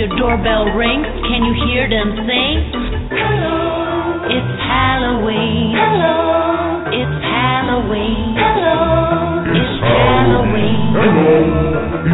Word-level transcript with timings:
Your 0.00 0.08
doorbell 0.16 0.64
rings. 0.72 1.04
Can 1.28 1.44
you 1.44 1.52
hear 1.68 1.84
them 1.84 2.16
sing? 2.24 2.56
Hello, 3.12 4.32
it's 4.32 4.52
Halloween. 4.64 5.76
Hello, 5.76 6.88
it's 6.88 7.16
Halloween. 7.20 8.32
Hello, 8.32 9.44
it's 9.52 9.76
Halloween. 9.84 10.88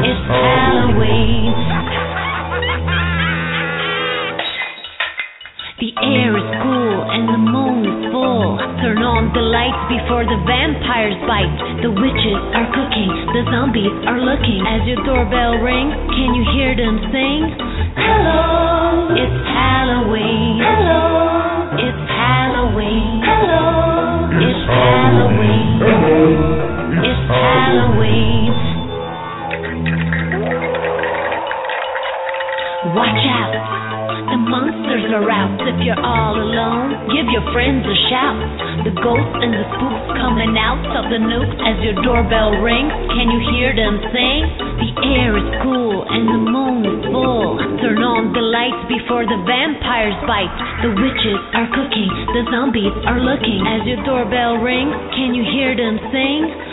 It's 0.03 0.25
Halloween. 0.27 1.55
The 5.79 5.93
air 6.03 6.35
is 6.35 6.49
cool 6.67 6.99
and 7.07 7.31
the 7.31 7.39
moon 7.39 7.87
is 7.87 8.11
full. 8.11 8.59
Turn 8.83 8.99
on 8.99 9.31
the 9.31 9.47
lights 9.47 9.87
before 9.87 10.27
the 10.27 10.43
vampires 10.43 11.15
bite. 11.31 11.55
The 11.87 11.95
witches 11.95 12.41
are 12.51 12.67
cooking, 12.75 13.15
the 13.31 13.47
zombies 13.47 13.95
are 14.11 14.19
looking. 14.19 14.59
As 14.67 14.83
your 14.91 14.99
doorbell 15.07 15.63
rings, 15.63 15.95
can 16.19 16.35
you 16.35 16.43
hear 16.51 16.75
them 16.75 16.99
sing? 17.15 17.66
Friends 37.57 37.89
a 37.89 37.97
shout. 38.13 38.37
The 38.85 38.93
ghosts 39.01 39.41
and 39.41 39.49
the 39.49 39.65
spooks 39.73 40.13
coming 40.21 40.61
out 40.61 40.85
of 40.93 41.09
the 41.09 41.17
nook 41.17 41.49
as 41.65 41.81
your 41.81 41.97
doorbell 42.05 42.61
rings. 42.61 42.93
Can 43.17 43.33
you 43.33 43.41
hear 43.49 43.73
them 43.73 43.97
sing? 44.13 44.41
The 44.77 44.91
air 45.17 45.41
is 45.41 45.49
cool 45.65 46.05
and 46.05 46.29
the 46.29 46.43
moon 46.53 46.85
is 46.85 47.01
full. 47.09 47.57
Turn 47.81 48.05
on 48.05 48.37
the 48.37 48.45
lights 48.45 48.85
before 48.93 49.25
the 49.25 49.41
vampires 49.49 50.21
bite. 50.29 50.53
The 50.85 50.93
witches 51.01 51.41
are 51.57 51.65
cooking, 51.73 52.13
the 52.37 52.45
zombies 52.53 52.93
are 53.09 53.25
looking. 53.25 53.65
As 53.65 53.89
your 53.89 54.05
doorbell 54.05 54.61
rings, 54.61 54.93
can 55.17 55.33
you 55.33 55.41
hear 55.49 55.73
them 55.73 55.97
sing? 56.13 56.66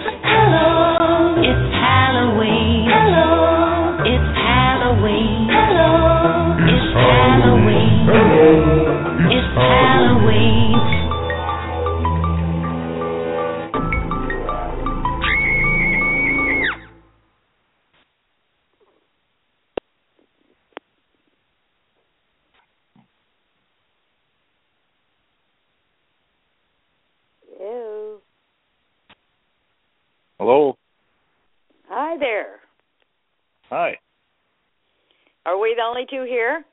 Only 35.94 36.08
two 36.10 36.26
here? 36.28 36.66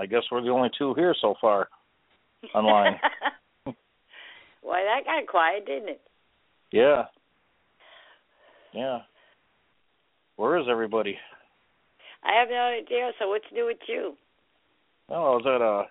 I 0.00 0.06
guess 0.06 0.22
we're 0.30 0.42
the 0.42 0.50
only 0.50 0.70
two 0.76 0.94
here 0.94 1.14
so 1.20 1.34
far 1.40 1.68
online. 2.54 2.98
Why, 4.62 4.82
that 4.84 5.04
got 5.04 5.26
quiet, 5.28 5.66
didn't 5.66 5.88
it? 5.90 6.00
yeah. 6.72 7.04
Yeah. 8.74 8.98
Where 10.36 10.58
is 10.58 10.66
everybody? 10.70 11.16
I 12.22 12.38
have 12.38 12.48
no 12.50 12.56
idea. 12.56 13.10
So 13.18 13.28
what's 13.28 13.44
new 13.52 13.64
with 13.66 13.78
you? 13.88 14.14
Well, 15.08 15.18
I 15.18 15.30
was 15.30 15.88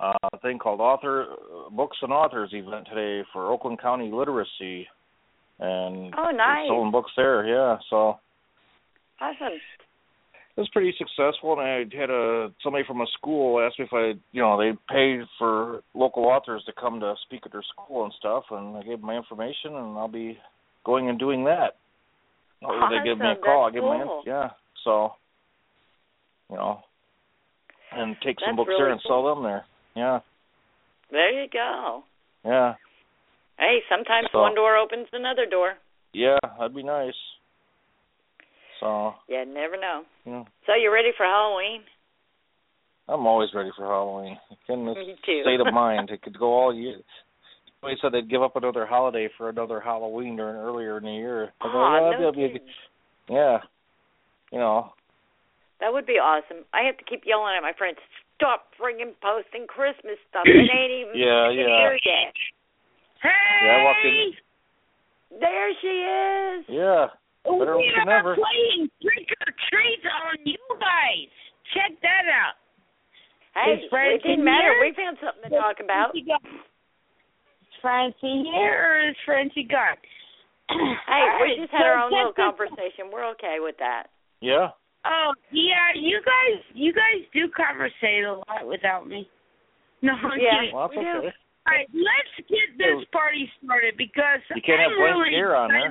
at 0.00 0.04
a, 0.06 0.14
a 0.32 0.38
thing 0.40 0.58
called 0.58 0.80
Author 0.80 1.26
Books 1.72 1.98
and 2.00 2.12
Authors 2.12 2.50
event 2.52 2.86
today 2.88 3.26
for 3.32 3.50
Oakland 3.52 3.80
County 3.82 4.10
Literacy, 4.10 4.86
and 5.58 6.14
Oh, 6.16 6.30
nice. 6.30 6.68
selling 6.68 6.90
books 6.92 7.10
there. 7.16 7.46
Yeah, 7.46 7.76
so 7.90 8.18
Awesome. 9.20 9.58
It 10.56 10.60
was 10.60 10.68
pretty 10.72 10.94
successful. 10.96 11.52
And 11.52 11.60
I 11.60 11.78
had 11.96 12.10
a 12.10 12.50
somebody 12.62 12.84
from 12.86 13.00
a 13.02 13.06
school 13.18 13.60
asked 13.60 13.78
me 13.78 13.84
if 13.84 13.92
I, 13.92 14.18
you 14.32 14.40
know, 14.40 14.56
they 14.58 14.72
paid 14.92 15.20
for 15.38 15.82
local 15.94 16.24
authors 16.24 16.62
to 16.66 16.72
come 16.80 16.98
to 17.00 17.14
speak 17.24 17.42
at 17.44 17.52
their 17.52 17.62
school 17.62 18.04
and 18.04 18.12
stuff, 18.18 18.44
and 18.50 18.76
I 18.76 18.82
gave 18.82 18.98
them 18.98 19.06
my 19.06 19.16
information, 19.16 19.74
and 19.74 19.98
I'll 19.98 20.08
be 20.08 20.38
going 20.84 21.08
and 21.08 21.18
doing 21.18 21.44
that. 21.44 21.76
Or 22.62 22.88
they 22.88 23.04
give 23.06 23.18
me 23.18 23.26
a 23.26 23.30
Awesome. 23.32 23.42
call. 23.42 23.64
I 23.66 23.70
give 23.70 23.82
them 23.82 23.98
my 24.06 24.22
yeah. 24.24 24.48
So, 24.82 25.12
you 26.48 26.56
know, 26.56 26.80
and 27.92 28.16
take 28.24 28.40
some 28.40 28.56
That's 28.56 28.56
books 28.56 28.72
there 28.76 28.86
really 28.86 28.92
and 28.92 29.00
sell 29.06 29.24
them 29.34 29.42
there. 29.44 29.64
Yeah, 29.94 30.20
There 31.10 31.42
you 31.42 31.48
go. 31.48 32.04
yeah, 32.44 32.74
Hey, 33.58 33.80
sometimes 33.88 34.28
So- 34.32 34.40
one 34.40 34.54
door 34.54 34.76
opens 34.76 35.08
another 35.12 35.44
door. 35.46 35.76
yeah. 36.12 36.38
That'd 36.58 36.74
be 36.74 36.82
nice. 36.82 37.14
So, 38.80 39.14
You 39.28 39.44
never 39.46 39.76
know. 39.76 40.02
know, 40.24 40.46
So 40.66 40.74
you 40.74 40.92
ready 40.92 41.10
for 41.16 41.24
Halloween? 41.24 41.82
I'm 43.08 43.26
always 43.26 43.50
ready 43.54 43.70
for 43.76 43.86
Halloween. 43.86 44.36
In 44.68 44.84
this 44.86 44.96
Me 44.98 45.16
too. 45.24 45.42
state 45.42 45.60
of 45.60 45.72
mind, 45.72 46.10
it 46.10 46.22
could 46.22 46.38
go 46.38 46.52
all 46.52 46.74
year. 46.74 46.98
Somebody 47.80 47.98
said 48.02 48.12
they'd 48.12 48.28
give 48.30 48.42
up 48.42 48.56
another 48.56 48.84
holiday 48.86 49.28
for 49.38 49.48
another 49.48 49.80
Halloween 49.80 50.36
during 50.36 50.56
earlier 50.56 50.98
in 50.98 51.04
the 51.04 51.12
year. 51.12 51.52
I 51.60 51.64
go, 51.70 51.78
Aw, 51.78 52.10
"Yeah, 52.10 52.18
no 52.18 52.32
be 52.32 52.44
a 52.44 52.48
kidding. 52.48 52.62
good- 52.66 53.34
yeah, 53.34 53.58
you 54.52 54.58
know, 54.58 54.92
That 55.80 55.92
would 55.92 56.06
be 56.06 56.14
awesome. 56.18 56.64
I 56.72 56.82
have 56.82 56.96
to 56.98 57.04
keep 57.04 57.22
yelling 57.26 57.54
at 57.56 57.62
my 57.62 57.72
friends, 57.76 57.98
stop 58.36 58.72
friggin' 58.80 59.12
posting 59.22 59.66
Christmas 59.66 60.16
stuff. 60.30 60.44
It 60.46 60.70
ain't 60.70 60.92
even 60.92 61.16
Yeah, 61.18 61.50
yeah. 61.50 61.78
here 61.78 61.98
yet. 62.04 62.32
Hey! 63.22 63.66
Yeah, 63.66 63.76
I 63.76 63.82
walked 63.84 64.04
in- 64.04 65.38
There 65.40 65.70
she 65.80 65.86
is. 65.86 66.64
yeah. 66.68 67.06
Better 67.46 67.78
we 67.78 67.86
are 67.94 68.04
never. 68.04 68.34
playing 68.34 68.90
trick 69.02 69.28
or 69.46 69.50
treat 69.70 70.02
on 70.26 70.36
you 70.44 70.58
guys. 70.82 71.30
Check 71.74 71.94
that 72.02 72.26
out. 72.30 72.58
Hey, 73.54 73.80
Is 73.80 73.88
Francie 73.90 74.20
it 74.20 74.22
didn't 74.36 74.44
matter. 74.44 74.74
here? 74.74 74.84
We 74.84 74.92
found 74.98 75.16
something 75.22 75.48
to 75.48 75.56
talk 75.56 75.78
about. 75.80 76.10
Francie 76.12 76.26
got- 76.26 76.44
Is 76.44 77.76
Francie 77.80 78.42
here 78.52 78.76
or 78.76 79.08
is 79.08 79.16
Francie 79.24 79.64
gone? 79.64 79.96
Hey, 81.06 81.22
All 81.22 81.38
we 81.40 81.54
right, 81.54 81.58
just 81.62 81.70
had 81.72 81.80
so 81.80 81.86
our 81.86 81.98
own 82.04 82.10
little 82.10 82.34
conversation. 82.34 83.08
We're 83.14 83.30
okay 83.38 83.58
with 83.62 83.76
that. 83.78 84.10
Yeah. 84.42 84.74
Oh 85.06 85.30
yeah, 85.54 85.94
you 85.94 86.18
guys, 86.26 86.58
you 86.74 86.92
guys 86.92 87.22
do 87.32 87.46
conversate 87.54 88.26
a 88.26 88.42
lot 88.42 88.66
without 88.66 89.06
me. 89.06 89.30
No, 90.02 90.12
I'm 90.18 90.34
Yeah. 90.40 90.50
kidding. 90.66 90.74
Well, 90.74 90.88
that's 90.90 90.98
okay. 90.98 91.30
All 91.66 91.70
right, 91.74 91.86
let's 91.94 92.34
get 92.50 92.74
this 92.78 93.06
party 93.14 93.46
started 93.62 93.94
because 93.96 94.42
You 94.54 94.62
can't 94.62 94.82
I'm 94.82 94.98
blank 94.98 95.14
really 95.22 95.34
ear 95.38 95.54
on 95.54 95.70
there. 95.70 95.90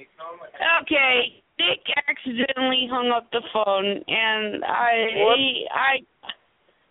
Excited. 0.00 0.56
Okay, 0.82 1.42
Dick 1.58 1.84
accidentally 2.08 2.88
hung 2.90 3.12
up 3.12 3.30
the 3.32 3.42
phone, 3.52 4.02
and 4.08 4.64
I 4.64 4.92
Whoops. 5.16 5.68
I 5.72 5.92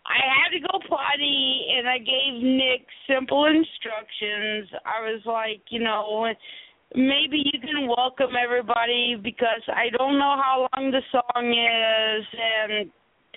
I 0.05 0.21
had 0.21 0.53
to 0.53 0.61
go 0.61 0.77
potty, 0.85 1.65
and 1.73 1.89
I 1.89 1.97
gave 1.97 2.37
Nick 2.41 2.85
simple 3.09 3.45
instructions. 3.45 4.69
I 4.85 5.01
was 5.01 5.21
like, 5.25 5.65
you 5.69 5.81
know, 5.81 6.29
maybe 6.93 7.41
you 7.41 7.57
can 7.59 7.89
welcome 7.89 8.37
everybody 8.37 9.17
because 9.17 9.65
I 9.67 9.89
don't 9.97 10.19
know 10.19 10.37
how 10.37 10.69
long 10.69 10.91
the 10.91 11.01
song 11.09 11.45
is, 11.49 12.25
and 12.37 12.91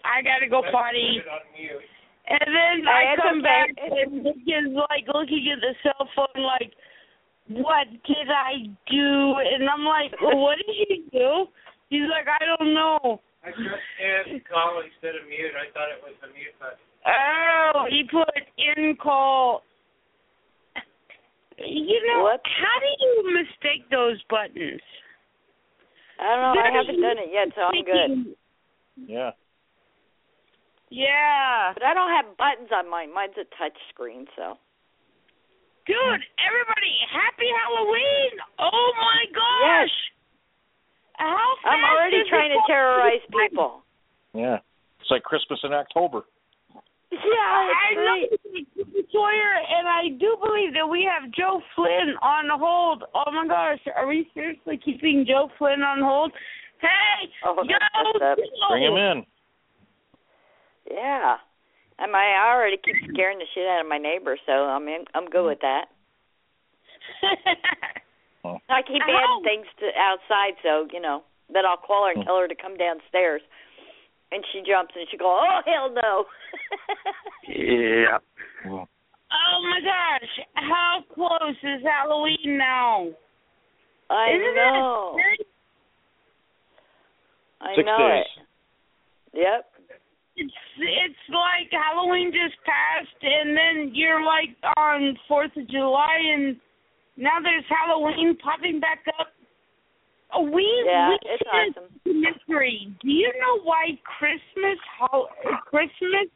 I 0.04 0.20
gotta 0.22 0.48
go 0.48 0.62
potty. 0.70 1.24
And 2.28 2.44
then 2.44 2.84
Hey, 2.84 3.16
I 3.16 3.16
come 3.16 3.40
back 3.40 3.72
and 3.72 4.22
Nick 4.22 4.44
is 4.44 4.68
like 4.76 5.08
looking 5.08 5.48
at 5.48 5.64
the 5.64 5.72
cell 5.82 6.08
phone 6.12 6.44
like, 6.44 6.72
what 7.48 7.86
did 8.06 8.28
I 8.28 8.68
do? 8.90 9.34
And 9.40 9.68
I'm 9.68 9.84
like, 9.84 10.12
well, 10.20 10.36
what 10.38 10.58
did 10.58 10.74
you 10.88 11.04
do? 11.12 11.46
He's 11.90 12.08
like, 12.10 12.26
I 12.28 12.44
don't 12.44 12.74
know. 12.74 13.20
I 13.44 13.50
just 13.50 14.28
hit 14.28 14.48
call 14.48 14.82
instead 14.84 15.16
of 15.16 15.26
mute. 15.28 15.54
I 15.56 15.72
thought 15.72 15.88
it 15.88 16.02
was 16.02 16.14
the 16.20 16.28
mute 16.28 16.52
button. 16.60 16.78
Oh, 17.06 17.86
he 17.88 18.04
put 18.10 18.28
in 18.58 18.96
call. 18.96 19.62
You 21.58 21.98
know, 22.06 22.22
What? 22.22 22.40
how 22.44 22.76
do 22.78 22.90
you 23.00 23.34
mistake 23.34 23.88
those 23.90 24.22
buttons? 24.30 24.80
I 26.20 26.36
don't 26.36 26.54
know. 26.54 26.62
I 26.62 26.70
haven't 26.70 27.00
done 27.00 27.18
it 27.18 27.30
yet, 27.32 27.48
so 27.54 27.62
I'm 27.62 27.84
good. 27.84 28.34
Yeah. 29.08 29.30
Yeah. 30.90 31.72
But 31.74 31.82
I 31.84 31.94
don't 31.94 32.10
have 32.10 32.36
buttons 32.36 32.70
on 32.72 32.90
mine. 32.90 33.14
Mine's 33.14 33.34
a 33.40 33.44
touch 33.56 33.76
screen, 33.92 34.26
so. 34.36 34.58
Dude, 35.88 36.20
everybody, 36.44 36.94
happy 37.08 37.48
Halloween! 37.64 38.32
Oh 38.60 38.92
my 39.00 39.24
gosh! 39.32 39.94
How 41.16 41.48
fast 41.64 41.72
I'm 41.72 41.84
already 41.96 42.16
is 42.20 42.28
trying 42.28 42.50
to 42.52 42.60
going? 42.60 42.68
terrorize 42.68 43.24
people. 43.32 43.82
Yeah. 44.34 44.58
It's 45.00 45.10
like 45.10 45.22
Christmas 45.24 45.58
in 45.64 45.72
October. 45.72 46.22
Yeah, 47.10 47.16
I 47.16 47.88
it's 47.96 48.44
know. 48.44 49.00
Sawyer, 49.10 49.54
and 49.64 49.88
I 49.88 50.12
do 50.20 50.36
believe 50.44 50.74
that 50.74 50.84
we 50.86 51.08
have 51.08 51.32
Joe 51.32 51.62
Flynn 51.74 52.12
on 52.20 52.44
hold. 52.52 53.04
Oh 53.14 53.32
my 53.32 53.46
gosh, 53.48 53.80
are 53.96 54.06
we 54.06 54.28
seriously 54.34 54.78
keeping 54.84 55.24
Joe 55.26 55.48
Flynn 55.56 55.80
on 55.80 56.02
hold? 56.04 56.32
Hey, 56.82 57.30
Oh, 57.46 57.56
that's 57.56 57.66
yo, 57.66 57.76
messed 57.80 58.22
up. 58.22 58.36
Joe! 58.36 58.68
Bring 58.68 58.84
him 58.84 58.96
in. 58.96 59.26
Yeah. 60.92 61.36
I 61.98 62.06
mean, 62.06 62.14
I 62.14 62.54
already 62.54 62.76
keep 62.76 62.94
scaring 63.12 63.38
the 63.38 63.44
shit 63.54 63.66
out 63.66 63.80
of 63.82 63.88
my 63.88 63.98
neighbor, 63.98 64.38
so 64.46 64.52
I'm 64.52 64.86
in, 64.86 65.04
I'm 65.14 65.26
good 65.26 65.46
with 65.46 65.60
that. 65.60 65.86
Oh. 68.44 68.56
I 68.70 68.82
keep 68.82 69.02
adding 69.02 69.42
things 69.42 69.66
to 69.80 69.86
outside, 69.98 70.54
so 70.62 70.86
you 70.92 71.00
know. 71.00 71.24
Then 71.52 71.66
I'll 71.66 71.76
call 71.76 72.06
her 72.06 72.12
and 72.12 72.22
oh. 72.22 72.24
tell 72.24 72.38
her 72.38 72.46
to 72.46 72.54
come 72.54 72.76
downstairs, 72.76 73.42
and 74.30 74.44
she 74.52 74.62
jumps 74.64 74.94
and 74.94 75.08
she 75.10 75.16
go, 75.16 75.26
"Oh 75.26 75.60
hell 75.66 75.90
no!" 75.90 76.24
Yeah. 77.48 78.18
oh 78.70 78.86
my 79.66 79.80
gosh, 79.82 80.46
how 80.54 81.02
close 81.12 81.56
is 81.64 81.82
Halloween 81.82 82.56
now? 82.58 83.08
I 84.08 84.30
Isn't 84.30 84.54
know. 84.54 85.16
it? 85.18 85.46
I 87.60 87.74
Six 87.74 87.86
know 87.86 87.98
days. 87.98 88.24
it. 89.34 89.38
Yep. 89.40 89.66
It's 90.38 90.54
it's 90.78 91.24
like 91.34 91.66
Halloween 91.74 92.30
just 92.30 92.54
passed, 92.64 93.18
and 93.22 93.56
then 93.56 93.90
you're 93.94 94.22
like 94.24 94.54
on 94.76 95.18
Fourth 95.26 95.50
of 95.56 95.68
July, 95.68 96.16
and 96.34 96.56
now 97.16 97.38
there's 97.42 97.64
Halloween 97.68 98.36
popping 98.38 98.78
back 98.78 99.02
up. 99.18 99.28
Oh, 100.32 100.42
we 100.42 100.62
Yeah, 100.86 101.08
we 101.10 101.18
it's 101.26 101.42
did 101.42 101.82
awesome. 101.82 102.20
mystery. 102.22 102.92
Do 103.02 103.08
you 103.10 103.32
know 103.40 103.62
why 103.64 103.98
Christmas 104.18 104.78
hol- 104.98 105.28
Christmas 105.66 106.28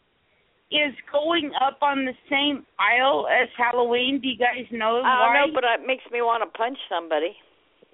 is 0.72 0.94
going 1.12 1.52
up 1.60 1.78
on 1.82 2.04
the 2.04 2.14
same 2.30 2.66
aisle 2.80 3.28
as 3.30 3.48
Halloween? 3.56 4.18
Do 4.20 4.28
you 4.28 4.38
guys 4.38 4.64
know 4.72 5.02
I 5.04 5.28
why? 5.28 5.36
don't 5.38 5.52
know, 5.52 5.54
but 5.54 5.64
it 5.80 5.86
makes 5.86 6.04
me 6.10 6.22
want 6.22 6.42
to 6.42 6.50
punch 6.58 6.78
somebody. 6.88 7.36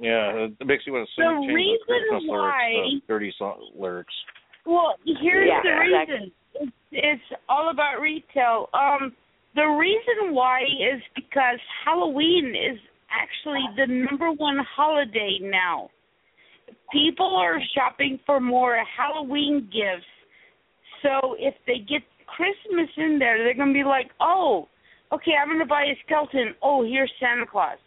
Yeah, 0.00 0.46
it 0.46 0.66
makes 0.66 0.86
you 0.86 0.92
want 0.94 1.08
to 1.08 1.12
The 1.20 1.28
sing 1.28 1.42
change 1.42 1.52
reason 1.52 2.24
the 2.24 2.32
why- 2.32 2.72
lyrics, 2.78 3.02
the 3.04 3.12
dirty 3.12 3.34
song 3.36 3.68
lyrics. 3.74 4.14
Well, 4.68 4.96
here's 5.06 5.48
Yeah, 5.48 5.62
the 5.64 5.82
exactly. 5.82 6.14
reason. 6.14 6.32
It's, 6.60 6.72
it's 6.92 7.40
all 7.48 7.70
about 7.70 8.00
retail. 8.02 8.68
Um, 8.74 9.16
the 9.54 9.64
reason 9.64 10.34
why 10.34 10.60
is 10.60 11.00
because 11.16 11.58
Halloween 11.86 12.54
is 12.54 12.78
actually 13.10 13.64
the 13.78 13.86
number 13.86 14.30
one 14.32 14.58
holiday 14.76 15.38
now. 15.40 15.88
People 16.92 17.34
are 17.34 17.58
shopping 17.74 18.20
for 18.26 18.40
more 18.40 18.78
Halloween 18.96 19.70
gifts. 19.72 20.06
So 21.02 21.34
if 21.38 21.54
they 21.66 21.78
get 21.78 22.02
Christmas 22.26 22.90
in 22.98 23.18
there, 23.18 23.38
they're 23.38 23.54
going 23.54 23.72
to 23.72 23.74
be 23.74 23.84
like, 23.84 24.10
"Oh, 24.20 24.68
okay, 25.12 25.32
I'm 25.40 25.48
going 25.48 25.60
to 25.60 25.64
buy 25.66 25.84
a 25.84 25.96
skeleton. 26.04 26.54
Oh, 26.62 26.84
here's 26.84 27.10
Santa 27.18 27.46
Claus." 27.46 27.78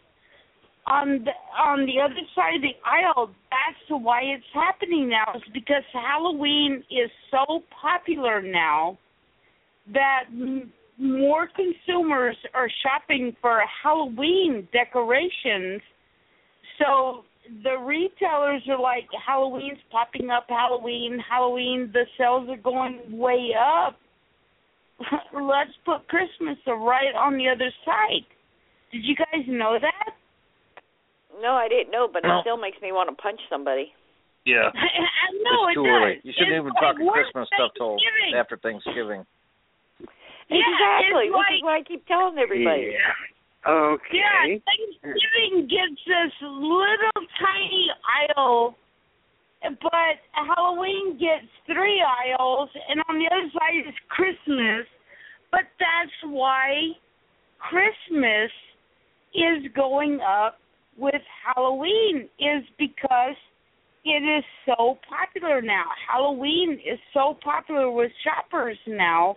On 0.86 1.24
the 1.24 1.30
on 1.60 1.86
the 1.86 2.00
other 2.00 2.26
side 2.34 2.56
of 2.56 2.62
the 2.62 2.74
aisle, 2.84 3.30
that's 3.50 4.02
why 4.02 4.22
it's 4.22 4.44
happening 4.52 5.08
now. 5.08 5.32
Is 5.36 5.42
because 5.52 5.84
Halloween 5.92 6.82
is 6.90 7.10
so 7.30 7.62
popular 7.80 8.42
now 8.42 8.98
that 9.92 10.24
m- 10.30 10.72
more 10.98 11.48
consumers 11.54 12.36
are 12.54 12.68
shopping 12.82 13.36
for 13.40 13.62
Halloween 13.82 14.66
decorations. 14.72 15.80
So 16.78 17.24
the 17.62 17.76
retailers 17.78 18.62
are 18.68 18.80
like, 18.80 19.08
Halloween's 19.24 19.78
popping 19.90 20.30
up. 20.30 20.46
Halloween, 20.48 21.18
Halloween. 21.28 21.90
The 21.92 22.04
sales 22.18 22.48
are 22.48 22.56
going 22.56 23.00
way 23.10 23.50
up. 23.58 23.96
Let's 25.32 25.70
put 25.84 26.08
Christmas 26.08 26.58
right 26.66 27.14
on 27.16 27.36
the 27.36 27.48
other 27.48 27.70
side. 27.84 28.26
Did 28.92 29.04
you 29.04 29.16
guys 29.16 29.44
know 29.48 29.78
that? 29.80 30.14
No, 31.40 31.52
I 31.54 31.68
didn't 31.68 31.90
know, 31.90 32.08
but 32.12 32.24
it 32.24 32.30
still 32.42 32.56
makes 32.58 32.76
me 32.82 32.92
want 32.92 33.08
to 33.08 33.16
punch 33.16 33.40
somebody. 33.48 33.92
Yeah. 34.44 34.68
I 34.74 35.28
know 35.42 35.70
it's 35.70 35.72
it 35.72 35.74
too 35.78 35.86
does. 35.86 35.94
early. 35.96 36.16
You 36.26 36.32
shouldn't 36.36 36.52
It's 36.52 36.60
even 36.66 36.74
like, 36.74 36.82
talk 36.82 36.96
Christmas 37.14 37.46
stuff 37.54 37.70
till 37.78 37.96
after 38.36 38.56
Thanksgiving. 38.58 39.22
Yeah, 40.50 40.58
exactly. 40.60 41.30
it's 41.30 41.32
This 41.32 41.40
like- 41.40 41.54
is 41.56 41.62
what 41.62 41.74
I 41.78 41.82
keep 41.86 42.02
telling 42.06 42.36
everybody. 42.38 42.92
Yeah. 42.98 43.14
Okay. 43.62 44.18
Yeah, 44.18 44.58
Thanksgiving 44.66 45.70
gets 45.70 45.94
this 46.04 46.34
little 46.42 47.22
tiny 47.38 47.86
aisle, 48.02 48.74
but 49.62 50.18
Halloween 50.34 51.14
gets 51.16 51.46
three 51.70 52.02
aisles, 52.02 52.68
and 52.90 53.00
on 53.08 53.18
the 53.22 53.26
other 53.30 53.46
side 53.54 53.86
is 53.86 53.94
Christmas. 54.10 54.84
But 55.52 55.70
that's 55.78 56.10
why 56.26 56.90
Christmas 57.60 58.50
is 59.32 59.70
going 59.76 60.18
up 60.20 60.58
with 60.96 61.22
Halloween 61.44 62.28
is 62.38 62.64
because 62.78 63.36
it 64.04 64.22
is 64.22 64.44
so 64.66 64.98
popular 65.08 65.62
now. 65.62 65.84
Halloween 66.10 66.72
is 66.84 66.98
so 67.14 67.38
popular 67.42 67.90
with 67.90 68.10
shoppers 68.24 68.78
now 68.86 69.36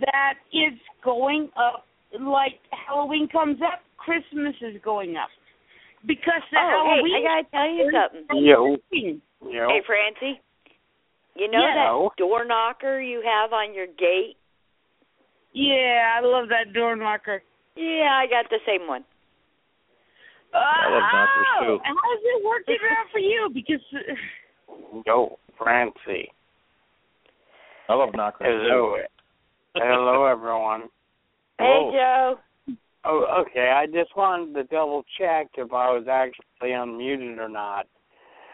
that 0.00 0.34
it's 0.52 0.80
going 1.04 1.50
up 1.56 1.84
like 2.20 2.60
Halloween 2.70 3.28
comes 3.28 3.58
up, 3.60 3.80
Christmas 3.98 4.54
is 4.62 4.80
going 4.82 5.16
up. 5.16 5.28
Because 6.06 6.42
the 6.50 6.58
Oh, 6.58 6.84
Halloween 6.86 7.22
hey, 7.22 7.28
I 7.28 7.42
gotta 7.42 7.50
tell 7.50 7.68
you 7.68 7.90
something. 7.90 8.44
Yo. 8.44 8.76
Yo. 9.50 9.68
Hey, 9.68 9.82
Francie. 9.84 10.40
You 11.34 11.48
know 11.48 11.60
Yeah. 11.60 11.74
that 11.74 12.16
door 12.16 12.44
knocker 12.44 13.00
you 13.00 13.20
have 13.22 13.52
on 13.52 13.74
your 13.74 13.86
gate? 13.86 14.36
Yeah, 15.52 16.14
I 16.16 16.20
love 16.20 16.48
that 16.48 16.72
door 16.72 16.96
knocker. 16.96 17.42
Yeah, 17.74 18.10
I 18.12 18.26
got 18.26 18.48
the 18.50 18.60
same 18.66 18.86
one. 18.86 19.04
I 20.54 20.88
love 20.90 21.02
knockers, 21.12 21.46
oh, 21.60 21.64
too. 21.64 21.78
How's 21.84 22.20
it 22.24 22.44
working 22.44 22.76
out 22.90 23.06
for 23.12 23.18
you? 23.18 23.50
Because 23.52 23.84
uh, 23.94 25.02
Yo, 25.06 25.38
Francie. 25.58 26.30
I 27.88 27.94
love 27.94 28.10
knockers. 28.14 28.46
Hello. 28.48 28.96
Hello, 29.74 30.24
everyone. 30.26 30.82
Hey, 31.58 31.90
Joe. 31.92 32.38
Oh, 33.04 33.42
okay. 33.42 33.70
I 33.74 33.86
just 33.86 34.16
wanted 34.16 34.54
to 34.54 34.64
double 34.64 35.04
check 35.18 35.48
if 35.56 35.72
I 35.72 35.90
was 35.92 36.06
actually 36.10 36.70
unmuted 36.70 37.38
or 37.38 37.48
not. 37.48 37.86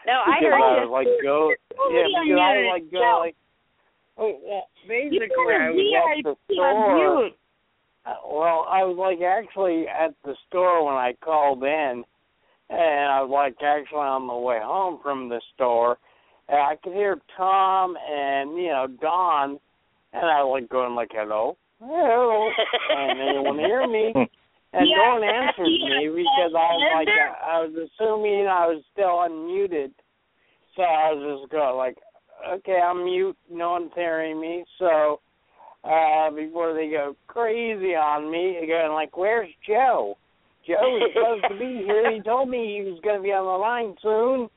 No, 0.05 0.13
I 0.25 0.37
because 0.39 0.53
heard 0.53 0.61
I 0.61 0.83
you. 0.83 0.89
was 0.89 0.93
like 0.93 1.07
go 1.23 1.51
Totally 1.75 1.97
yeah, 1.99 2.05
because 2.07 2.39
I 2.39 2.53
unmuted. 2.53 2.71
like 2.71 2.91
go 2.91 3.17
like 3.25 3.35
oh 4.17 4.37
well 4.45 4.67
basically 4.87 5.27
got 5.27 5.49
I 5.49 5.67
a 5.67 5.73
was 5.73 5.95
at 5.97 6.23
the 6.23 6.29
VIP 6.29 6.53
store. 6.53 6.67
on 6.69 7.23
mute. 7.25 7.33
Uh, 8.05 8.13
well, 8.29 8.67
I 8.69 8.83
was 8.83 8.97
like 8.97 9.21
actually 9.25 9.87
at 9.87 10.13
the 10.23 10.35
store 10.47 10.85
when 10.85 10.93
I 10.93 11.13
called 11.23 11.63
in, 11.63 12.03
and 12.69 13.11
I 13.11 13.21
was 13.21 13.31
like 13.31 13.55
actually 13.63 13.97
on 13.97 14.27
the 14.27 14.35
way 14.35 14.59
home 14.61 14.99
from 15.01 15.29
the 15.29 15.41
store, 15.55 15.97
and 16.47 16.59
I 16.59 16.75
could 16.83 16.93
hear 16.93 17.17
Tom 17.35 17.95
and 17.97 18.57
you 18.57 18.67
know 18.67 18.87
Don, 19.01 19.59
and 20.13 20.25
I 20.25 20.43
was 20.43 20.61
like 20.61 20.69
going 20.69 20.93
like 20.93 21.09
hello, 21.13 21.57
hello, 21.79 22.49
and 22.91 23.19
they 23.19 23.25
didn't 23.25 23.43
want 23.43 23.59
to 23.59 23.65
hear 23.65 23.87
me, 23.87 24.13
and 24.73 24.87
Yeah, 24.87 24.95
no 24.97 25.13
one 25.15 25.23
answered 25.23 25.67
yeah, 25.67 25.99
me 25.99 26.07
because 26.09 26.53
I 26.53 26.69
was 26.77 26.91
like 26.93 27.07
I 27.09 27.59
was 27.65 27.73
assuming 27.73 28.45
I 28.45 28.67
was 28.67 28.83
still 28.93 29.25
unmuted, 29.25 29.93
so 30.75 30.83
I 30.83 31.11
was 31.13 31.39
just 31.41 31.51
going 31.51 31.75
like 31.75 31.97
okay 32.53 32.77
I'm 32.77 33.05
mute, 33.05 33.37
no 33.49 33.71
one's 33.71 33.91
hearing 33.95 34.39
me, 34.39 34.63
so 34.77 35.21
uh 35.85 36.31
before 36.31 36.73
they 36.73 36.89
go 36.89 37.15
crazy 37.27 37.93
on 37.95 38.29
me, 38.31 38.57
they're 38.59 38.81
going 38.81 38.93
like, 38.93 39.15
"Where's 39.17 39.49
Joe?" 39.67 40.17
Joe 40.67 40.81
was 40.81 41.11
supposed 41.13 41.45
to 41.53 41.59
be 41.59 41.83
here. 41.85 42.11
He 42.11 42.21
told 42.25 42.49
me 42.49 42.81
he 42.83 42.89
was 42.89 42.99
going 43.03 43.17
to 43.17 43.21
be 43.23 43.29
on 43.29 43.45
the 43.45 43.51
line 43.61 43.95
soon. 44.01 44.49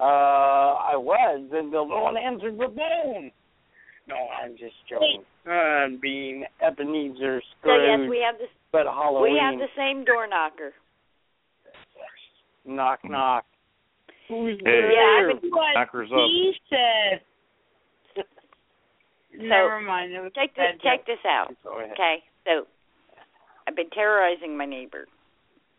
Uh, 0.00 0.80
I 0.80 0.96
was, 0.96 1.44
and 1.52 1.70
the 1.70 1.82
one 1.84 2.16
answered 2.16 2.56
the 2.56 2.72
phone. 2.72 3.30
No, 4.08 4.16
I'm 4.42 4.52
just 4.56 4.74
joking. 4.88 5.22
I'm 5.46 5.94
uh, 5.94 5.98
being 6.00 6.44
Ebenezer 6.66 7.42
So 7.62 7.68
yes, 7.76 7.98
Scrooge, 8.00 8.08
we 8.10 8.24
have 8.24 8.38
the 8.38 8.46
but 8.72 8.86
Halloween. 8.86 9.34
we 9.34 9.38
have 9.38 9.58
the 9.58 9.68
same 9.76 10.04
door 10.04 10.26
knocker. 10.26 10.72
knock 12.64 13.00
knock. 13.04 13.44
Who's 14.28 14.56
Hey. 14.58 14.64
there? 14.64 14.92
Yeah, 14.92 15.32
I've 15.34 15.42
Knockers 15.74 16.10
up. 16.10 16.18
he 16.18 16.52
said. 16.70 17.20
Never 19.36 19.80
mind. 19.80 20.12
It 20.12 20.20
was 20.20 20.32
Check 20.34 20.54
this 20.54 20.80
check 20.82 21.06
this 21.06 21.22
out. 21.26 21.54
Okay, 21.66 22.22
so 22.44 22.66
I've 23.66 23.76
been 23.76 23.90
terrorizing 23.90 24.56
my 24.56 24.66
neighbor 24.66 25.06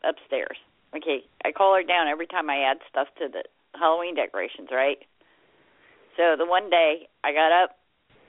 upstairs. 0.03 0.57
Okay, 0.95 1.25
I 1.45 1.51
call 1.51 1.75
her 1.75 1.83
down 1.83 2.07
every 2.07 2.27
time 2.27 2.49
I 2.49 2.69
add 2.69 2.77
stuff 2.89 3.07
to 3.19 3.27
the 3.31 3.43
Halloween 3.77 4.15
decorations, 4.15 4.69
right? 4.71 4.97
So 6.17 6.35
the 6.37 6.45
one 6.45 6.69
day 6.69 7.09
I 7.23 7.33
got 7.33 7.51
up 7.51 7.77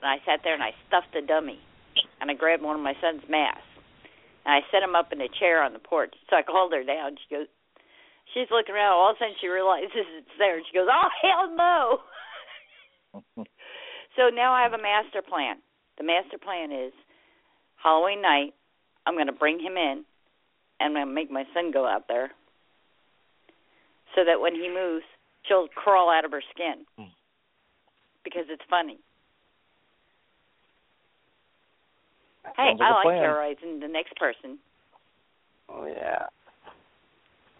and 0.01 0.09
I 0.09 0.17
sat 0.25 0.41
there 0.43 0.53
and 0.53 0.63
I 0.63 0.73
stuffed 0.87 1.15
a 1.15 1.21
dummy 1.21 1.59
and 2.19 2.31
I 2.31 2.33
grabbed 2.33 2.63
one 2.63 2.75
of 2.75 2.81
my 2.81 2.97
son's 3.01 3.21
masks 3.29 3.61
and 4.45 4.53
I 4.53 4.61
set 4.71 4.81
him 4.81 4.95
up 4.95 5.13
in 5.13 5.21
a 5.21 5.29
chair 5.39 5.61
on 5.61 5.73
the 5.73 5.79
porch. 5.79 6.13
So 6.29 6.35
I 6.35 6.41
called 6.41 6.73
her 6.73 6.83
down. 6.83 7.17
She 7.21 7.35
goes, 7.35 7.47
she's 8.33 8.49
looking 8.49 8.73
around. 8.73 8.93
All 8.93 9.11
of 9.11 9.17
a 9.17 9.19
sudden 9.19 9.35
she 9.39 9.47
realizes 9.47 9.93
it's 9.93 10.37
there 10.37 10.57
and 10.57 10.65
she 10.65 10.77
goes, 10.77 10.89
"Oh 10.89 11.09
hell 11.21 11.45
no!" 11.55 13.45
so 14.15 14.29
now 14.33 14.53
I 14.53 14.63
have 14.63 14.73
a 14.73 14.81
master 14.81 15.21
plan. 15.21 15.57
The 15.97 16.03
master 16.03 16.37
plan 16.37 16.71
is 16.71 16.93
Halloween 17.81 18.21
night. 18.21 18.53
I'm 19.05 19.15
going 19.15 19.27
to 19.27 19.33
bring 19.33 19.59
him 19.59 19.77
in, 19.77 20.03
and 20.79 20.85
I'm 20.85 20.93
going 20.93 21.07
to 21.07 21.13
make 21.13 21.29
my 21.31 21.43
son 21.53 21.71
go 21.71 21.85
out 21.87 22.07
there, 22.07 22.31
so 24.15 24.23
that 24.25 24.39
when 24.41 24.55
he 24.55 24.67
moves, 24.67 25.05
she'll 25.47 25.67
crawl 25.67 26.09
out 26.09 26.25
of 26.25 26.31
her 26.31 26.41
skin, 26.53 26.85
Hmm. 26.97 27.11
because 28.23 28.45
it's 28.49 28.63
funny. 28.69 28.97
Hey, 32.57 32.71
like 32.77 32.81
I 32.81 32.93
like 32.93 33.05
terrorizing 33.21 33.79
the 33.79 33.87
next 33.87 34.15
person. 34.17 34.59
Oh 35.69 35.85
yeah. 35.87 36.27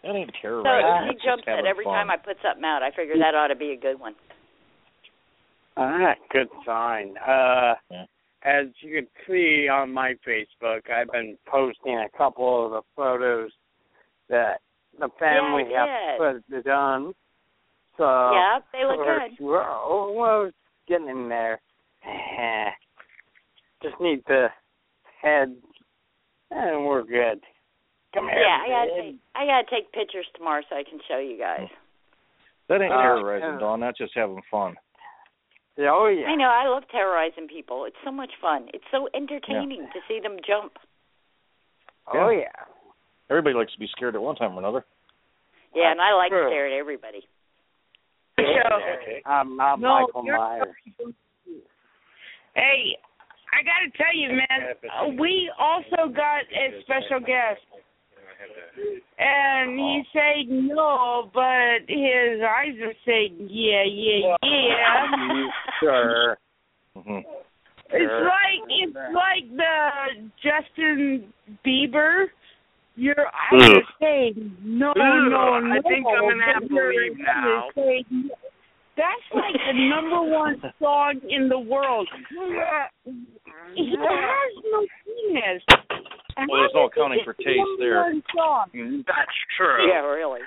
That 0.04 0.16
ain't 0.16 0.30
So 0.42 0.42
terrorizing. 0.42 1.10
if 1.10 1.18
he 1.22 1.28
jumps 1.28 1.44
at 1.48 1.66
every 1.66 1.84
fun. 1.86 1.94
time 1.94 2.10
I 2.12 2.18
put 2.18 2.38
something 2.44 2.64
out, 2.64 2.84
I 2.84 2.92
figure 2.92 3.18
that 3.18 3.34
ought 3.34 3.48
to 3.48 3.56
be 3.56 3.72
a 3.72 3.78
good 3.78 4.00
one. 4.00 4.14
Ah, 5.78 6.16
good 6.32 6.50
sign. 6.66 7.18
Uh, 7.18 7.76
Yeah. 7.92 8.06
as 8.44 8.68
you 8.82 9.02
can 9.02 9.08
see 9.28 9.68
on 9.68 9.92
my 9.92 10.14
Facebook, 10.26 10.90
I've 10.90 11.12
been 11.12 11.38
posting 11.46 11.98
a 12.00 12.10
couple 12.10 12.66
of 12.66 12.72
the 12.72 12.82
photos 12.96 13.52
that 14.30 14.62
the 14.98 15.10
family 15.20 15.70
Yeah, 15.70 15.84
I 15.84 15.88
have 15.88 16.44
did. 16.44 16.44
put 16.50 16.58
it 16.60 16.68
on. 16.68 17.14
So 17.98 18.32
yeah, 18.34 18.60
they 18.72 18.86
look 18.86 18.98
we're, 18.98 19.20
good. 19.30 19.40
We're 19.40 19.64
almost 19.64 20.56
getting 20.88 21.10
in 21.10 21.30
there. 21.30 21.62
Just 23.82 24.00
need 24.00 24.24
the 24.28 24.48
head, 25.22 25.56
and 26.52 26.86
we're 26.86 27.04
good. 27.04 27.44
Come 28.14 28.30
here. 28.30 28.40
Yeah, 28.40 28.62
I 28.64 28.68
gotta 28.70 29.02
take 29.02 29.16
I 29.36 29.46
gotta 29.46 29.68
take 29.70 29.92
pictures 29.92 30.26
tomorrow 30.36 30.64
so 30.70 30.76
I 30.78 30.84
can 30.84 31.00
show 31.08 31.20
you 31.20 31.38
guys. 31.38 31.68
That 32.70 32.82
ain't 32.82 32.94
Uh, 32.94 33.02
terrorizing, 33.02 33.54
yeah. 33.54 33.60
Dawn. 33.60 33.80
That's 33.82 33.98
just 33.98 34.14
having 34.16 34.42
fun. 34.50 34.76
Yeah, 35.78 35.92
Oh 35.92 36.08
yeah. 36.08 36.28
I 36.28 36.36
know 36.36 36.48
I 36.48 36.68
love 36.70 36.84
terrorizing 36.92 37.48
people. 37.48 37.86
It's 37.86 38.00
so 38.06 38.12
much 38.12 38.32
fun. 38.42 38.68
It's 38.74 38.86
so 38.92 39.10
entertaining 39.14 39.88
to 39.94 40.00
see 40.08 40.20
them 40.22 40.38
jump. 40.46 40.74
Oh 42.14 42.30
yeah. 42.30 42.54
Everybody 43.30 43.56
likes 43.56 43.74
to 43.74 43.80
be 43.80 43.88
scared 43.92 44.16
at 44.16 44.22
one 44.22 44.36
time 44.36 44.54
or 44.56 44.60
another. 44.60 44.86
Yeah, 45.74 45.92
and 45.92 46.00
I 46.00 46.14
like 46.14 46.30
to 46.32 46.38
True. 46.38 46.50
stare 46.50 46.68
at 46.68 46.80
everybody. 46.80 47.28
Okay. 48.40 49.22
I'm 49.26 49.56
not 49.56 49.80
No, 49.80 50.06
Michael 50.06 50.24
Myers. 50.24 50.76
Hey, 52.56 52.96
I 53.52 53.64
gotta 53.64 53.92
tell 53.96 54.16
you, 54.16 54.30
man. 54.30 54.76
Uh, 54.84 55.16
we 55.20 55.52
also 55.60 56.12
got 56.12 56.44
a 56.52 56.82
special 56.82 57.20
guest, 57.20 57.64
and 59.20 59.80
he 59.80 60.04
said 60.14 60.48
no, 60.50 61.30
but 61.34 61.88
his 61.88 62.42
eyes 62.42 62.76
are 62.84 62.94
saying 63.06 63.48
yeah, 63.50 63.84
yeah, 63.86 64.36
yeah. 64.44 65.48
sure. 65.80 66.38
hmm 66.96 67.20
It's 67.90 68.12
Sure. 68.12 68.24
like 68.24 68.64
it's 68.70 68.96
like 69.14 69.58
the 69.58 70.30
Justin 70.44 71.34
Bieber. 71.66 72.26
Your 72.98 73.28
eyes 73.28 73.62
Ugh. 73.62 73.72
are 73.76 73.94
saying 74.00 74.56
no, 74.64 74.92
Ugh, 74.92 74.96
no, 74.96 75.60
no. 75.60 75.74
I 75.74 75.82
think 75.82 76.06
I'm 76.08 76.30
gonna 76.30 76.54
have 76.54 76.68
to 76.68 76.74
your 76.74 76.90
leave 76.94 77.18
now. 77.20 77.68
saying. 77.76 78.30
That's 78.98 79.28
like 79.34 79.54
the 79.68 79.90
number 79.90 80.22
one 80.24 80.62
song 80.82 81.20
in 81.30 81.50
the 81.50 81.60
world. 81.60 82.08
He 83.76 83.94
has 84.00 84.64
no 84.72 84.86
penis. 85.04 85.62
Well, 86.38 86.60
there's 86.60 86.72
no 86.76 86.86
accounting 86.88 87.20
for 87.24 87.34
taste 87.34 87.80
there. 87.80 88.14
That's 88.14 89.38
true. 89.58 89.88
Yeah, 89.88 90.04
really. 90.04 90.42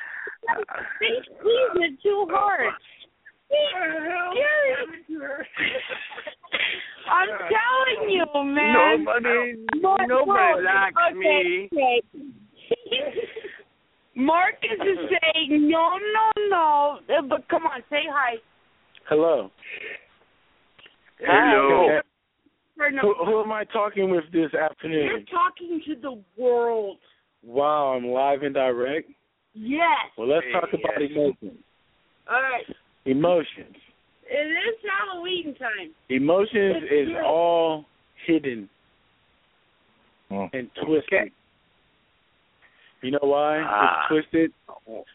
They 1.01 1.23
squeeze 1.25 1.77
it 1.77 2.03
too 2.03 2.27
hard. 2.31 2.73
I'm 7.11 7.29
telling 7.29 8.11
you, 8.11 8.27
man. 8.45 9.05
Nobody, 9.05 9.55
Mark, 9.81 10.01
nobody 10.07 10.63
no, 10.63 10.65
likes 10.65 10.97
okay, 11.11 11.19
me. 11.19 11.69
okay. 11.73 12.03
Marcus 14.15 14.81
is 14.81 14.99
saying 15.09 15.71
no, 15.71 15.97
no, 16.13 16.31
no. 16.51 16.99
Uh, 17.09 17.23
But 17.23 17.49
come 17.49 17.63
on, 17.65 17.83
say 17.89 18.03
hi. 18.11 18.37
Hello. 19.09 19.51
Hello. 21.21 22.01
For 22.79 22.91
no- 22.93 23.03
Who, 23.03 23.25
who 23.25 23.41
am 23.43 23.51
I 23.53 23.65
talking 23.65 24.09
with 24.11 24.25
this 24.33 24.55
afternoon? 24.55 25.05
You're 25.05 25.21
talking 25.23 25.83
to 25.89 25.95
the 26.01 26.23
world. 26.41 26.99
Wow, 27.45 27.95
I'm 27.97 28.07
live 28.07 28.43
and 28.45 28.55
direct. 28.55 29.11
Yes. 29.53 29.83
Well, 30.17 30.29
let's 30.29 30.47
talk 30.53 30.69
Yes. 30.73 30.81
about 30.85 31.03
emotions. 31.03 31.61
All 32.31 32.41
right. 32.41 32.65
Emotions. 33.05 33.75
It 34.31 34.47
is 34.47 34.75
Halloween 34.89 35.55
time. 35.59 35.91
Emotions 36.09 36.85
is 36.91 37.09
all 37.25 37.85
hidden 38.27 38.69
Mm. 40.31 40.51
and 40.53 40.71
twisted. 40.85 41.33
You 43.03 43.13
know 43.13 43.19
why 43.23 43.61
Ah. 43.63 44.01
it's 44.03 44.09
twisted? 44.09 44.53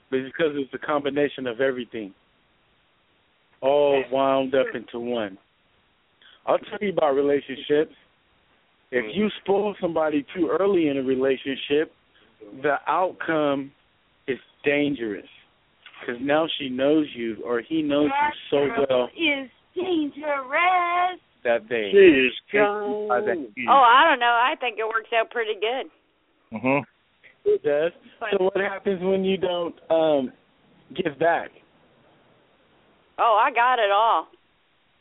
Because 0.10 0.56
it's 0.58 0.74
a 0.74 0.80
combination 0.80 1.46
of 1.48 1.62
everything, 1.62 2.14
all 3.62 4.04
wound 4.12 4.54
up 4.56 4.74
into 4.74 5.00
one. 5.00 5.38
I'll 6.46 6.60
tell 6.60 6.80
you 6.82 6.90
about 6.90 7.14
relationships. 7.14 7.94
If 8.92 9.06
you 9.16 9.30
spoil 9.42 9.74
somebody 9.82 10.26
too 10.36 10.56
early 10.60 10.88
in 10.88 10.98
a 10.98 11.02
relationship, 11.02 11.92
the 12.62 12.76
outcome 12.88 13.72
is 14.28 14.38
dangerous. 14.64 15.26
Because 16.00 16.22
now 16.22 16.48
she 16.60 16.70
knows 16.70 17.08
you 17.16 17.38
or 17.46 17.62
he 17.68 17.82
knows 17.82 18.10
you 18.10 18.32
so 18.52 18.84
well 18.90 19.06
Is 19.16 19.50
dangerous. 19.76 21.20
that 21.44 21.62
they 21.70 21.92
She's 21.92 22.60
are 22.60 23.22
that 23.22 23.38
Oh, 23.70 23.74
I 23.74 24.10
don't 24.10 24.20
know. 24.20 24.26
I 24.26 24.54
think 24.60 24.78
it 24.80 24.86
works 24.86 25.10
out 25.18 25.32
pretty 25.32 25.54
good. 25.56 26.60
hmm 26.60 26.80
it 27.46 27.62
does. 27.64 27.92
So 28.32 28.46
what 28.46 28.58
happens 28.58 29.02
when 29.02 29.24
you 29.24 29.38
don't 29.38 29.76
um 29.90 30.32
give 30.96 31.18
back? 31.20 31.50
Oh, 33.20 33.40
I 33.42 33.52
got 33.52 33.80
it 33.80 33.92
all. 33.92 34.28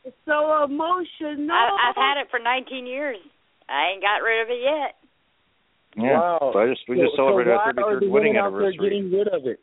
It's 0.05 0.17
so 0.27 0.65
emotional. 0.65 1.51
I, 1.53 1.91
I've 1.91 1.97
had 1.97 2.21
it 2.21 2.29
for 2.31 2.39
19 2.39 2.87
years. 2.87 3.19
I 3.69 3.93
ain't 3.93 4.03
got 4.03 4.23
rid 4.25 4.43
of 4.43 4.49
it 4.51 4.61
yet. 4.63 4.95
Yeah. 5.97 6.19
Wow. 6.19 6.51
So 6.53 6.59
I 6.59 6.67
just 6.69 6.81
we 6.89 6.97
just 6.97 7.13
So- 7.13 7.17
so 7.17 7.23
celebrated 7.29 7.51
why 7.55 7.57
our 7.57 7.69
are 7.71 7.73
33rd 7.73 8.01
the 8.01 8.09
wedding 8.11 8.35
women 8.35 8.37
out 8.37 8.51
there 8.51 8.61
anniversary. 8.67 8.91
getting 8.91 9.13
rid 9.13 9.29
of 9.29 9.47
it? 9.47 9.61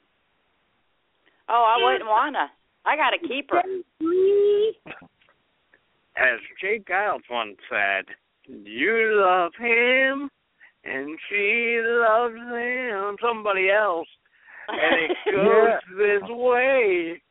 Oh, 1.50 1.66
I 1.68 1.84
wouldn't 1.84 2.08
wanna. 2.10 2.52
I 2.86 2.96
got 2.96 3.10
to 3.12 3.20
keep 3.28 3.50
her. 3.52 3.62
As 6.18 6.40
J. 6.62 6.80
Geils 6.90 7.22
once 7.30 7.58
said, 7.70 8.06
you 8.48 9.22
love 9.26 9.52
him 9.58 10.30
and 10.84 11.18
she 11.30 11.80
loves 11.84 12.36
him, 12.36 13.16
somebody 13.22 13.70
else. 13.70 14.08
And 14.68 15.12
it 15.12 15.18
goes 15.36 15.98
this 15.98 16.30
way. 16.30 17.22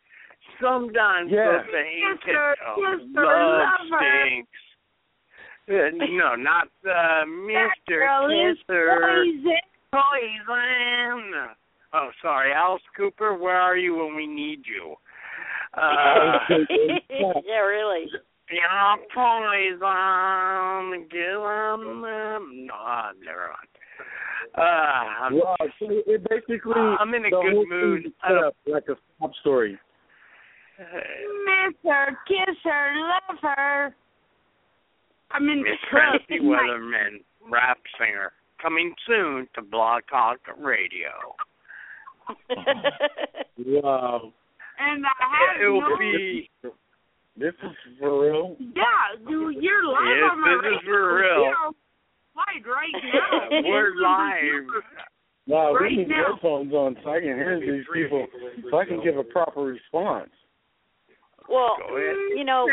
Sometimes 0.61 1.31
Yeah. 1.31 1.63
the 1.63 1.71
thing 1.71 2.19
Kiss 2.25 2.35
her, 2.35 2.53
of 2.67 2.77
kiss 2.77 3.07
her, 3.15 3.25
love 3.25 3.87
love 3.91 4.01
stinks. 4.01 4.59
Uh, 5.69 5.91
no, 6.17 6.35
not 6.35 6.69
uh, 6.87 7.25
Mr. 7.27 7.69
girl 7.89 8.29
Kisser. 8.29 8.99
poison. 9.01 9.61
Poison. 9.93 11.35
Oh, 11.93 12.11
sorry, 12.23 12.53
Alice 12.53 12.83
Cooper. 12.97 13.35
Where 13.35 13.61
are 13.61 13.77
you 13.77 13.97
when 13.97 14.15
we 14.17 14.27
need 14.27 14.63
you? 14.67 14.97
Uh, 15.75 16.39
yeah, 17.47 17.61
really. 17.61 18.07
you're 18.51 19.05
poison. 19.15 21.07
Give 21.11 21.43
'em 21.45 22.01
them. 22.03 22.67
No, 22.67 23.11
never 23.25 23.49
mind. 23.53 23.69
Uh, 24.55 25.29
Wow, 25.31 25.57
so 25.79 25.87
it 26.07 26.27
basically 26.29 26.73
I'm 26.75 27.13
in 27.15 27.27
a 27.27 27.31
good 27.31 27.69
mood. 27.69 28.03
thing 28.03 28.11
is 28.11 28.13
I 28.23 28.29
set 28.29 28.39
up 28.45 28.57
like 28.67 28.89
a 28.89 28.97
sob 29.21 29.33
story. 29.41 29.79
Miss 30.79 31.75
her, 31.85 32.17
kiss 32.29 32.57
her, 32.65 32.95
love 32.97 33.39
her. 33.43 33.95
I'm 35.33 35.49
in 35.49 35.63
Miss 35.63 35.73
club 35.91 36.03
Francie 36.29 36.39
tonight. 36.43 36.63
Weatherman, 36.63 37.51
rap 37.51 37.79
singer, 37.99 38.33
coming 38.63 38.95
soon 39.07 39.49
to 39.55 39.63
Blog 39.63 40.03
Talk 40.11 40.39
Radio. 40.59 41.11
Wow. 43.59 44.33
And 44.79 45.05
I 45.05 45.09
have 45.19 45.61
It 45.61 45.69
will 45.69 45.81
no 45.81 45.97
be. 45.99 46.51
This 47.37 47.55
is 47.63 47.77
for 47.99 48.23
real. 48.23 48.57
Yeah, 48.59 49.17
dude, 49.29 49.57
you're 49.63 49.85
live 49.87 50.17
Yes, 50.17 50.31
on 50.33 50.41
my 50.41 50.59
this 50.63 50.71
is 50.73 50.87
radio. 50.87 50.93
for 50.93 51.17
real. 51.17 51.43
You're 51.43 51.73
live 52.37 52.67
right 52.67 53.03
now. 53.03 53.49
We're 53.69 53.93
live. 54.01 54.67
Wow, 55.47 55.73
Right 55.75 55.91
we 55.91 55.97
need 55.99 56.09
now. 56.09 56.33
headphones 56.35 56.73
on 56.73 56.97
so 57.03 57.11
I 57.11 57.19
can 57.21 57.29
hear 57.35 57.59
these 57.61 57.85
people, 57.95 58.27
so 58.71 58.79
I 58.79 58.85
can 58.85 59.03
give 59.03 59.17
a 59.17 59.25
proper 59.25 59.63
response. 59.63 60.31
Well, 61.49 61.77
you 62.37 62.45
know, 62.45 62.69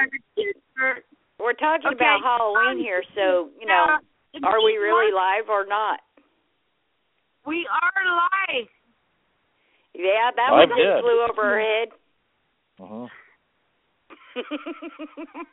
we're 1.40 1.54
talking 1.54 1.88
Okay. 1.88 1.96
about 1.96 2.22
Halloween 2.24 2.78
here, 2.80 3.04
so 3.16 3.50
you 3.60 3.66
know, 3.66 3.86
Uh, 3.90 4.48
are 4.48 4.62
we 4.62 4.78
really 4.78 5.12
live 5.14 5.50
or 5.50 5.66
not? 5.66 6.02
We 7.46 7.68
are 7.68 8.06
live. 8.06 8.68
Yeah, 9.94 10.32
that 10.36 10.50
I 10.52 10.52
one 10.52 10.70
just 10.70 11.02
flew 11.02 11.22
over 11.30 11.44
her 11.44 11.60
head. 11.60 11.90
Uh-huh. 12.80 13.08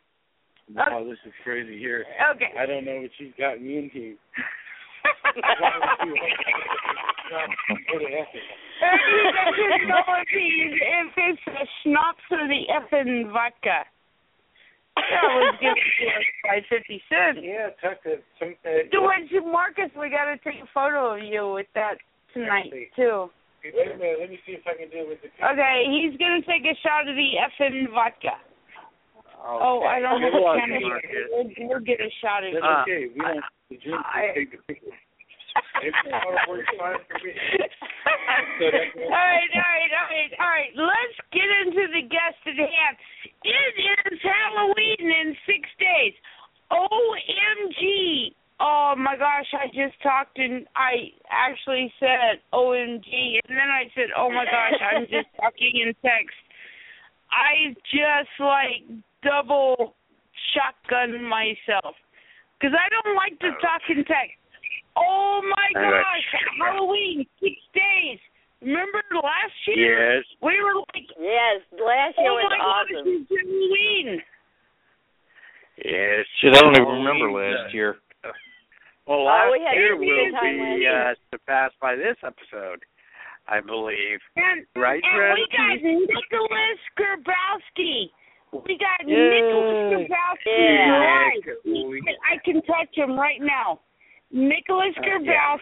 Wow, 0.74 1.04
this 1.04 1.18
is 1.26 1.32
crazy 1.42 1.78
here. 1.78 2.06
Okay. 2.34 2.52
I 2.58 2.66
don't 2.66 2.84
know 2.84 3.00
what 3.02 3.10
she's 3.18 3.32
gotten 3.36 3.66
me 3.66 3.78
into. 3.78 4.16
Doesn't 8.82 9.88
know 9.88 10.04
if 10.20 10.28
he's 10.28 10.74
if 10.76 11.12
it's 11.16 11.46
a 11.48 11.66
schnapps 11.82 12.26
or 12.30 12.46
the 12.48 12.62
effing 12.68 13.32
vodka. 13.32 13.86
That 14.96 15.24
was 15.24 15.56
given 15.56 15.80
to 15.80 16.04
us 16.12 16.26
by 16.44 16.60
fifty 16.68 17.00
cents. 17.08 17.40
Yeah, 17.40 17.72
tuck 17.80 18.04
it. 18.04 18.24
Some, 18.38 18.54
uh, 18.66 18.84
George 18.92 19.32
Marcus, 19.46 19.88
we 19.96 20.10
got 20.10 20.28
to 20.28 20.36
take 20.44 20.60
a 20.60 20.68
photo 20.74 21.16
of 21.16 21.24
you 21.24 21.52
with 21.52 21.66
that 21.74 21.96
tonight 22.34 22.72
too. 22.94 23.30
Wait 23.64 23.94
a 23.94 23.96
minute, 23.96 24.18
let 24.20 24.28
me 24.28 24.38
see 24.44 24.52
if 24.58 24.66
I 24.66 24.74
can 24.74 24.90
do 24.90 25.06
it 25.06 25.08
with 25.08 25.22
the 25.22 25.30
Okay, 25.38 25.86
he's 25.86 26.18
gonna 26.18 26.42
take 26.42 26.66
a 26.66 26.74
shot 26.82 27.06
of 27.06 27.14
the 27.14 27.38
effing 27.38 27.86
vodka. 27.94 28.34
Oh, 29.38 29.82
I 29.82 29.98
don't 29.98 30.22
have 30.22 30.34
a 30.34 30.42
camera. 30.58 31.00
We'll, 31.30 31.50
we'll 31.68 31.80
get 31.80 32.00
a 32.00 32.10
shot 32.22 32.44
of 32.44 32.54
it. 32.54 32.62
Uh, 32.62 32.82
okay. 32.82 33.06
We 33.14 33.18
don't 33.18 33.42
have 33.72 34.02
to 34.02 34.08
I- 34.08 34.32
take 34.34 34.52
the 34.52 34.58
picture. 34.68 34.96
It's 35.82 35.96
not 36.08 36.48
works 36.48 36.64
fine 36.78 36.96
for 37.08 37.18
me. 37.20 37.32
all 37.60 39.12
right, 39.12 39.52
all 39.52 39.68
right, 39.68 39.92
all 39.92 40.08
right, 40.08 40.32
all 40.40 40.48
right. 40.48 40.72
Let's 40.76 41.16
get 41.32 41.44
into 41.44 41.92
the 41.92 42.02
guest 42.08 42.40
at 42.46 42.56
hand. 42.56 42.96
It 43.44 43.74
is 44.12 44.20
Halloween 44.22 45.10
in 45.12 45.36
six 45.44 45.68
days. 45.78 46.14
OMG. 46.70 48.32
Oh 48.60 48.94
my 48.96 49.16
gosh, 49.16 49.50
I 49.52 49.66
just 49.68 50.00
talked 50.02 50.38
and 50.38 50.66
I 50.76 51.10
actually 51.28 51.92
said 51.98 52.40
OMG 52.54 53.40
and 53.44 53.58
then 53.58 53.68
I 53.68 53.90
said, 53.94 54.08
Oh 54.16 54.30
my 54.30 54.44
gosh, 54.44 54.78
I'm 54.80 55.02
just 55.10 55.28
talking 55.36 55.82
in 55.84 55.92
text. 56.00 56.36
I 57.32 57.74
just 57.90 58.30
like 58.38 58.86
double 59.22 59.94
shotgun 60.54 61.24
myself. 61.24 61.96
Because 62.62 62.78
I 62.78 62.86
don't 62.94 63.18
like 63.18 63.34
to 63.42 63.50
talk 63.58 63.82
in 63.90 64.06
text. 64.06 64.38
Oh 64.94 65.42
my 65.42 65.68
gosh, 65.74 66.22
you. 66.30 66.62
Halloween, 66.62 67.26
six 67.42 67.58
days. 67.74 68.22
Remember 68.62 69.02
last 69.18 69.58
year? 69.66 70.14
Yes. 70.14 70.24
We 70.38 70.54
were 70.62 70.78
like, 70.94 71.10
yes, 71.18 71.58
last 71.74 72.14
year 72.22 72.30
oh 72.30 72.38
was 72.38 72.46
my 72.46 72.62
gosh, 72.62 73.02
it's 73.02 73.26
Halloween. 73.26 74.22
Yes. 75.82 76.22
Shit, 76.38 76.54
I 76.54 76.60
don't 76.62 76.78
even 76.78 77.02
remember 77.02 77.34
uh, 77.34 77.42
last 77.42 77.74
year. 77.74 77.98
Well, 79.10 79.26
Oh, 79.26 79.50
we 79.50 79.58
had 79.66 79.74
year 79.74 79.98
will 79.98 80.06
good 80.06 80.30
time 80.38 80.62
last 80.62 80.78
be 80.78 80.86
uh, 80.86 81.14
surpassed 81.34 81.74
by 81.82 81.96
this 81.98 82.14
episode, 82.22 82.86
I 83.50 83.58
believe. 83.58 84.22
And, 84.38 84.62
Right, 84.78 85.02
and 85.02 85.34
we 85.34 85.42
got 85.50 85.82
Nicholas 85.82 86.78
Grabowsky. 86.94 88.14
We 88.52 88.76
got 88.76 89.08
Yay. 89.08 89.16
Nicholas 89.16 90.08
Grabowsky 90.08 90.44
Yeah. 90.46 91.30
live. 91.64 92.04
I 92.30 92.36
can 92.44 92.60
touch 92.62 92.94
him 92.94 93.18
right 93.18 93.40
now. 93.40 93.80
Nicholas 94.30 94.94
Uh, 94.98 95.18
yeah. 95.20 95.56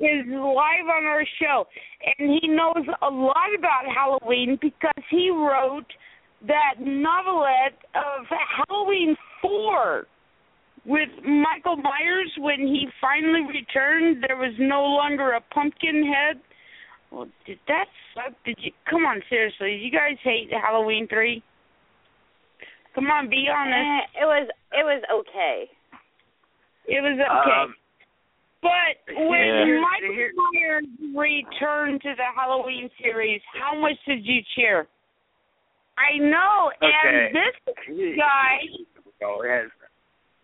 Is 0.00 0.26
live 0.26 0.88
on 0.88 1.04
our 1.06 1.24
show, 1.40 1.66
and 2.18 2.30
he 2.40 2.48
knows 2.48 2.86
a 3.00 3.10
lot 3.10 3.54
about 3.56 3.86
Halloween 3.86 4.56
because 4.60 5.04
he 5.08 5.30
wrote 5.30 5.90
that 6.42 6.74
novelette 6.80 7.78
of 7.94 8.26
Halloween 8.28 9.16
4 9.40 10.06
with 10.84 11.08
Michael 11.24 11.76
Myers 11.76 12.32
when 12.38 12.66
he 12.66 12.88
finally 13.00 13.42
returned. 13.42 14.22
There 14.26 14.36
was 14.36 14.52
no 14.58 14.84
longer 14.84 15.32
a 15.32 15.40
pumpkin 15.40 16.04
head. 16.04 16.40
Well, 17.10 17.28
did 17.46 17.60
that 17.68 17.86
suck? 18.14 18.32
Did 18.44 18.58
you 18.58 18.72
come 18.86 19.06
on? 19.06 19.22
Seriously, 19.30 19.76
you 19.76 19.90
guys 19.90 20.18
hate 20.22 20.50
Halloween 20.52 21.06
3? 21.08 21.42
Come 22.94 23.06
on, 23.10 23.28
be 23.28 23.48
honest. 23.48 23.74
Eh, 24.16 24.22
it 24.22 24.26
was 24.26 24.48
it 24.72 24.84
was 24.84 25.02
okay. 25.20 25.70
It 26.86 27.00
was 27.00 27.16
okay. 27.18 27.60
Um, 27.62 27.74
But 28.60 29.16
when 29.28 29.66
Yeah. 29.66 29.80
Michael 29.80 30.12
Here- 30.14 30.32
Myers 30.52 30.84
returned 31.14 32.00
to 32.02 32.14
the 32.14 32.24
Halloween 32.34 32.90
series, 33.02 33.42
how 33.58 33.74
much 33.74 33.96
did 34.06 34.24
you 34.24 34.42
cheer? 34.54 34.86
I 35.98 36.16
know, 36.18 36.72
Okay. 36.80 37.26
and 37.26 37.34
this 37.34 38.16
guy, 38.16 38.60
Go 39.20 39.42
ahead. 39.42 39.70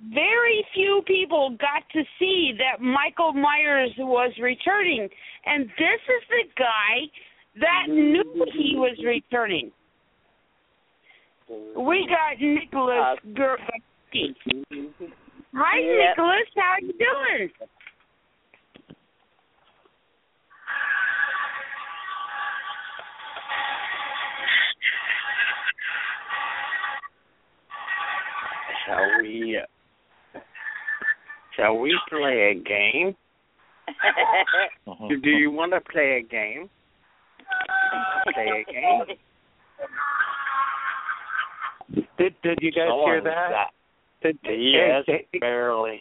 very 0.00 0.62
few 0.74 1.02
people 1.06 1.50
got 1.50 1.88
to 1.90 2.04
see 2.18 2.52
that 2.58 2.80
Michael 2.80 3.32
Myers 3.32 3.92
was 3.98 4.36
returning, 4.38 5.08
and 5.46 5.68
this 5.78 6.00
is 6.08 6.22
the 6.28 6.44
guy 6.56 7.08
that 7.56 7.88
knew 7.88 8.46
he 8.52 8.76
was 8.76 8.96
returning. 9.04 9.72
We 11.48 12.06
got 12.08 12.38
Nicholas 12.40 13.18
Grabowsky. 13.32 14.34
Hi, 15.54 15.78
Yep. 15.78 16.16
Nicholas. 16.16 16.48
How 16.56 16.74
you 16.80 16.92
doing? 16.92 17.50
Shall 28.86 29.22
we? 29.22 29.58
uh, 29.58 30.40
Shall 31.56 31.78
we 31.78 31.98
play 32.08 32.52
a 32.52 32.54
game? 32.54 33.16
Do, 35.08 35.20
do 35.22 35.30
you 35.30 35.50
want 35.50 35.72
to 35.72 35.80
play 35.80 36.18
a 36.18 36.22
game? 36.22 36.70
Play 38.32 38.64
a 38.68 38.72
game. 38.72 39.16
Did 42.18 42.34
did 42.42 42.58
you 42.60 42.72
guys 42.72 42.88
So 42.88 43.04
hear 43.06 43.18
on 43.18 43.24
that? 43.24 43.70
Did, 44.22 44.38
Yes, 44.44 45.04
hey, 45.06 45.26
hey, 45.32 45.38
barely. 45.38 46.00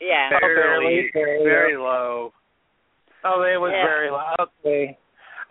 yeah. 0.00 0.30
Barely, 0.30 1.10
barely. 1.12 1.44
very 1.44 1.76
low. 1.76 2.32
oh, 3.24 3.42
it 3.42 3.60
was 3.60 3.72
Yeah. 3.74 3.84
very 3.84 4.10
loud. 4.10 4.48
Okay. 4.64 4.96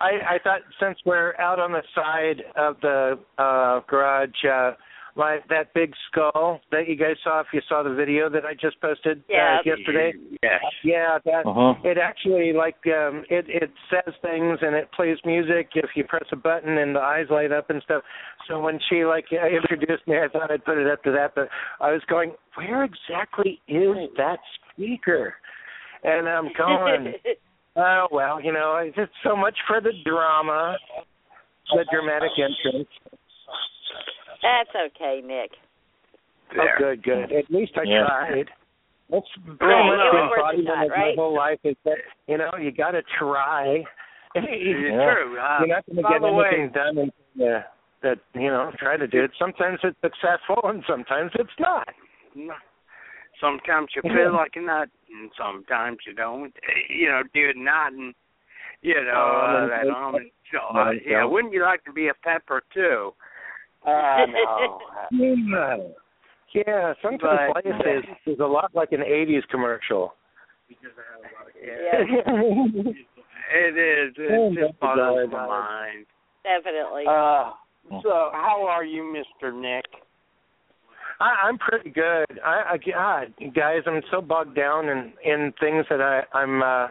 I 0.00 0.34
I 0.36 0.38
thought 0.42 0.62
since 0.80 0.98
we're 1.04 1.34
out 1.38 1.58
on 1.60 1.72
the 1.72 1.82
side 1.94 2.42
of 2.56 2.80
the 2.80 3.18
uh 3.38 3.80
garage, 3.86 4.44
uh 4.44 4.72
like 5.16 5.46
that 5.48 5.74
big 5.74 5.92
skull 6.10 6.60
that 6.70 6.88
you 6.88 6.96
guys 6.96 7.16
saw, 7.24 7.40
if 7.40 7.46
you 7.52 7.60
saw 7.68 7.82
the 7.82 7.94
video 7.94 8.28
that 8.30 8.44
I 8.44 8.54
just 8.54 8.80
posted 8.80 9.22
Yeah. 9.28 9.58
uh, 9.58 9.62
yesterday. 9.64 10.12
Yes. 10.42 10.60
Yeah, 10.84 11.18
that 11.24 11.46
Uh-huh. 11.46 11.74
it 11.84 11.98
actually 11.98 12.52
like 12.52 12.76
um 12.86 13.24
it 13.28 13.46
it 13.48 13.70
says 13.90 14.14
things 14.22 14.58
and 14.62 14.74
it 14.74 14.90
plays 14.92 15.18
music 15.24 15.70
if 15.74 15.90
you 15.96 16.04
press 16.04 16.24
a 16.32 16.36
button 16.36 16.78
and 16.78 16.94
the 16.94 17.00
eyes 17.00 17.26
light 17.30 17.52
up 17.52 17.70
and 17.70 17.82
stuff 17.82 18.02
so 18.48 18.60
when 18.60 18.78
she 18.88 19.04
like 19.04 19.26
uh, 19.32 19.46
introduced 19.46 20.06
me 20.06 20.16
i 20.18 20.28
thought 20.28 20.50
i'd 20.50 20.64
put 20.64 20.78
it 20.78 20.86
up 20.86 21.02
to 21.02 21.10
that 21.10 21.34
but 21.34 21.48
i 21.80 21.90
was 21.92 22.02
going 22.08 22.32
where 22.56 22.84
exactly 22.84 23.60
is 23.68 23.96
that 24.16 24.38
speaker 24.72 25.34
and 26.04 26.28
i'm 26.28 26.48
going 26.56 27.12
oh 27.76 28.06
well 28.10 28.40
you 28.40 28.52
know 28.52 28.76
it's 28.82 28.96
just 28.96 29.12
so 29.24 29.36
much 29.36 29.56
for 29.66 29.80
the 29.80 29.92
drama 30.04 30.76
the 31.74 31.84
dramatic 31.92 32.30
entrance 32.38 32.88
That's 34.42 34.70
okay, 34.96 35.20
Nick. 35.24 35.50
oh 36.58 36.66
good 36.78 37.02
good 37.04 37.32
at 37.32 37.50
least 37.50 37.72
i 37.76 37.84
Yeah. 37.84 38.06
tried 38.06 38.50
that's 39.10 39.26
pretty 39.36 39.58
Right, 39.60 39.86
much 39.86 40.00
it 40.00 40.14
was 40.14 40.14
been 40.14 40.28
worth 40.30 40.38
a 40.38 40.42
bodybuilding 40.42 40.88
shot, 40.88 40.98
my 40.98 41.12
whole 41.16 41.34
life 41.34 41.58
is 41.64 41.76
that 41.84 41.98
you 42.26 42.38
know 42.38 42.50
you 42.60 42.70
got 42.72 42.92
to 42.92 43.02
try 43.18 43.84
It's 44.34 44.46
Yeah. 44.46 45.14
true. 45.14 45.38
Uh, 45.38 45.58
You're 45.60 45.68
not 45.68 45.86
going 45.86 45.96
to 45.96 46.02
by 46.02 46.12
get 46.12 46.22
the 46.22 46.32
way, 46.32 46.46
anything 46.50 46.72
done 46.72 46.98
until 46.98 47.12
you, 47.34 47.58
that 48.02 48.18
you 48.34 48.48
know 48.48 48.70
try 48.78 48.96
to 48.96 49.06
do 49.06 49.24
it. 49.24 49.32
Sometimes 49.38 49.78
it's 49.82 49.98
successful 50.00 50.60
and 50.64 50.82
sometimes 50.88 51.32
it's 51.34 51.50
not. 51.58 51.88
sometimes 53.40 53.88
you 53.96 54.02
feel 54.02 54.32
like 54.32 54.52
a 54.56 54.60
nut, 54.60 54.88
and 55.10 55.30
sometimes 55.36 55.98
you 56.06 56.14
don't. 56.14 56.52
You 56.88 57.08
know, 57.08 57.22
do 57.34 57.52
not, 57.56 57.92
and 57.92 58.14
you 58.82 58.94
know 58.94 59.42
uh, 59.44 59.66
that 59.68 59.90
almond. 59.92 60.30
So, 60.52 60.78
uh, 60.78 60.92
yeah, 61.04 61.24
wouldn't 61.24 61.52
you 61.52 61.62
like 61.62 61.84
to 61.84 61.92
be 61.92 62.08
a 62.08 62.14
pepper 62.14 62.62
too? 62.72 63.12
Uh, 63.86 64.26
no. 64.26 64.78
yeah. 65.12 65.76
Yeah, 66.52 66.94
sometimes 67.00 67.52
But- 67.54 67.64
life 67.64 68.04
is, 68.26 68.34
is 68.34 68.40
a 68.40 68.44
lot 68.44 68.74
like 68.74 68.90
an 68.92 69.00
80s 69.00 69.46
commercial. 69.50 70.14
Yeah. 70.68 70.76
it 73.54 73.76
is. 73.76 74.14
Oh, 74.18 74.52
It 74.52 74.54
just 74.54 74.74
my 74.80 74.96
boggles 74.96 75.30
God. 75.30 75.32
my 75.32 75.46
mind. 75.46 76.06
Definitely. 76.42 77.04
Uh, 77.08 77.52
so 78.02 78.30
how 78.32 78.66
are 78.68 78.84
you, 78.84 79.02
Mr. 79.02 79.52
Nick? 79.54 79.84
I, 81.20 81.34
I'm 81.46 81.58
pretty 81.58 81.90
good. 81.90 82.26
I, 82.44 82.62
I 82.72 82.78
God, 82.78 83.34
guys, 83.54 83.82
I'm 83.86 84.00
so 84.10 84.20
bogged 84.22 84.56
down 84.56 84.88
in 84.88 85.12
in 85.22 85.52
things 85.60 85.84
that 85.90 86.00
I 86.00 86.22
I'm 86.36 86.62
uh 86.62 86.88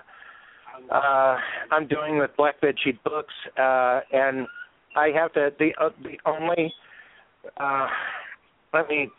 uh 0.93 1.37
I'm 1.71 1.87
doing 1.87 2.19
with 2.19 2.29
Black 2.37 2.61
Bed 2.61 2.75
Sheet 2.83 3.03
Books, 3.03 3.33
uh, 3.57 4.01
and 4.11 4.45
I 4.99 5.11
have 5.15 5.33
to 5.33 5.49
the 5.57 5.71
uh, 5.81 5.89
the 6.03 6.17
only 6.25 6.73
uh 7.57 7.87
let 8.73 8.89
me 8.89 9.09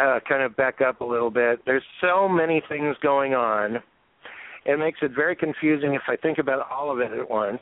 uh 0.00 0.20
kind 0.28 0.42
of 0.42 0.56
back 0.56 0.80
up 0.80 1.00
a 1.00 1.04
little 1.04 1.30
bit. 1.30 1.60
There's 1.66 1.82
so 2.00 2.28
many 2.28 2.62
things 2.68 2.96
going 3.02 3.34
on. 3.34 3.82
It 4.64 4.78
makes 4.78 5.00
it 5.02 5.10
very 5.14 5.34
confusing 5.34 5.94
if 5.94 6.02
I 6.08 6.16
think 6.16 6.38
about 6.38 6.70
all 6.70 6.92
of 6.92 7.00
it 7.00 7.12
at 7.12 7.28
once. 7.28 7.60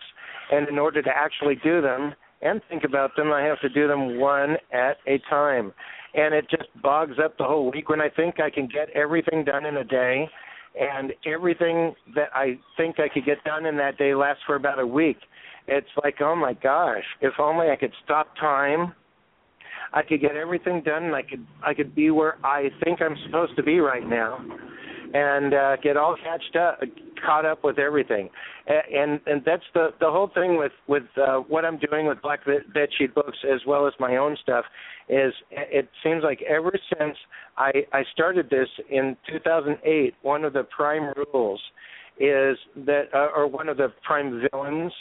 And 0.53 0.69
in 0.69 0.79
order 0.79 1.01
to 1.01 1.11
actually 1.11 1.57
do 1.65 1.81
them 1.81 2.13
and 2.43 2.61
think 2.69 2.85
about 2.85 3.17
them, 3.17 3.33
I 3.33 3.43
have 3.43 3.59
to 3.61 3.71
do 3.71 3.89
them 3.89 4.21
one 4.21 4.57
at 4.73 4.99
a 5.07 5.19
time. 5.31 5.73
And 6.13 6.35
it 6.35 6.47
just 6.51 6.69
bogs 6.83 7.17
up 7.25 7.39
the 7.39 7.45
whole 7.45 7.71
week 7.71 7.89
when 7.89 8.03
I 8.03 8.11
think 8.11 8.41
I 8.41 8.51
can 8.51 8.67
get 8.67 8.91
everything 8.95 9.45
done 9.45 9.65
in 9.65 9.79
a 9.79 9.85
day. 9.85 10.29
And 10.79 11.13
everything 11.27 11.95
that 12.15 12.29
I 12.35 12.59
think 12.77 13.01
I 13.01 13.09
could 13.09 13.25
get 13.25 13.43
done 13.45 13.67
in 13.67 13.77
that 13.79 13.97
day 13.97 14.15
lasts 14.15 14.43
for 14.47 14.55
about 14.57 14.79
a 14.79 14.87
week. 14.87 15.17
It's 15.69 15.89
like, 16.03 16.17
oh 16.21 16.35
my 16.35 16.55
gosh, 16.55 17.05
if 17.21 17.35
only 17.39 17.69
I 17.71 17.77
could 17.77 17.93
stop 18.05 18.35
time. 18.37 18.95
I 19.93 20.03
could 20.03 20.21
get 20.21 20.37
everything 20.37 20.83
done 20.85 21.05
and 21.05 21.15
I 21.17 21.23
could 21.23 21.45
I 21.65 21.75
could 21.75 21.95
be 21.95 22.11
where 22.11 22.39
I 22.45 22.69
think 22.85 23.03
I'm 23.03 23.17
supposed 23.27 23.57
to 23.57 23.63
be 23.63 23.81
right 23.81 24.09
now 24.09 24.39
and 25.13 25.55
uh 25.55 25.77
get 25.83 25.97
all 25.97 26.17
catched 26.23 26.57
up 26.57 26.81
caught 27.25 27.45
up 27.45 27.65
with 27.65 27.79
everything. 27.79 28.29
And 28.69 29.21
and 29.27 29.43
that's 29.45 29.65
the 29.75 29.89
the 30.01 30.11
whole 30.11 30.31
thing 30.33 30.57
with 30.57 30.73
with 30.87 31.05
uh 31.17 31.39
what 31.39 31.65
I'm 31.65 31.79
doing 31.79 32.07
with 32.07 32.23
Black 32.23 32.45
Bed 32.45 32.63
Bed 32.73 32.89
Sheet 32.99 33.15
Books 33.15 33.39
as 33.53 33.61
well 33.67 33.87
as 33.87 33.93
my 33.99 34.17
own 34.17 34.37
stuff 34.43 34.65
is 35.09 35.33
it 35.51 35.89
seems 36.03 36.23
like 36.23 36.41
ever 36.43 36.73
since 36.97 37.17
I 37.57 37.73
I 37.93 38.05
started 38.13 38.49
this 38.49 38.69
in 38.91 39.17
2008 39.33 40.15
one 40.23 40.45
of 40.45 40.53
the 40.53 40.65
prime 40.65 41.13
rules 41.17 41.61
is 42.19 42.57
that 42.87 43.05
uh, 43.15 43.29
or 43.35 43.47
one 43.49 43.69
of 43.69 43.77
the 43.77 43.93
prime 44.05 44.47
villains 44.53 44.93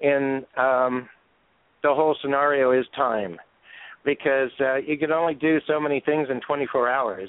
in 0.00 0.44
um 0.56 1.08
the 1.82 1.94
whole 1.94 2.16
scenario 2.20 2.72
is 2.72 2.86
time 2.96 3.38
because 4.04 4.50
uh, 4.60 4.76
you 4.76 4.96
can 4.96 5.12
only 5.12 5.34
do 5.34 5.58
so 5.66 5.78
many 5.78 6.00
things 6.00 6.28
in 6.30 6.40
24 6.40 6.88
hours. 6.88 7.28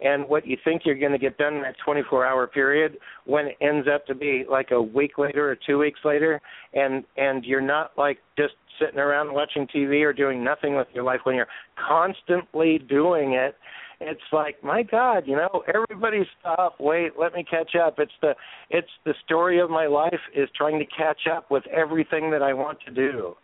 And 0.00 0.28
what 0.28 0.46
you 0.46 0.56
think 0.64 0.82
you're 0.84 0.98
going 0.98 1.12
to 1.12 1.18
get 1.18 1.38
done 1.38 1.54
in 1.54 1.62
that 1.62 1.74
24 1.84 2.24
hour 2.24 2.46
period, 2.46 2.98
when 3.24 3.46
it 3.46 3.56
ends 3.60 3.88
up 3.92 4.06
to 4.06 4.14
be 4.14 4.44
like 4.48 4.70
a 4.70 4.80
week 4.80 5.18
later 5.18 5.50
or 5.50 5.56
two 5.56 5.78
weeks 5.78 6.00
later, 6.04 6.40
and 6.72 7.02
and 7.16 7.44
you're 7.44 7.60
not 7.60 7.92
like 7.98 8.18
just 8.36 8.54
sitting 8.78 9.00
around 9.00 9.34
watching 9.34 9.66
TV 9.74 10.04
or 10.04 10.12
doing 10.12 10.44
nothing 10.44 10.76
with 10.76 10.86
your 10.94 11.02
life 11.02 11.20
when 11.24 11.34
you're 11.34 11.48
constantly 11.88 12.78
doing 12.78 13.32
it. 13.32 13.56
It's 14.00 14.20
like, 14.32 14.62
my 14.62 14.82
God, 14.84 15.24
you 15.26 15.34
know, 15.34 15.64
everybody 15.72 16.22
stop, 16.40 16.76
wait, 16.78 17.12
let 17.18 17.34
me 17.34 17.44
catch 17.48 17.74
up. 17.74 17.98
It's 17.98 18.12
the 18.22 18.34
it's 18.70 18.90
the 19.04 19.14
story 19.24 19.58
of 19.60 19.70
my 19.70 19.86
life 19.86 20.20
is 20.34 20.48
trying 20.56 20.78
to 20.78 20.86
catch 20.86 21.26
up 21.30 21.50
with 21.50 21.64
everything 21.66 22.30
that 22.30 22.42
I 22.42 22.52
want 22.54 22.78
to 22.86 22.92
do. 22.92 23.34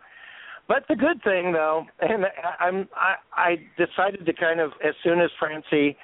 But 0.69 0.85
the 0.88 0.95
good 0.95 1.23
thing, 1.25 1.53
though, 1.53 1.85
and 2.01 2.27
I, 2.27 2.64
I'm 2.64 2.88
I, 2.95 3.14
I 3.33 3.57
decided 3.77 4.25
to 4.27 4.33
kind 4.33 4.61
of 4.61 4.71
as 4.87 4.95
soon 5.03 5.21
as 5.21 5.31
Francie 5.38 5.97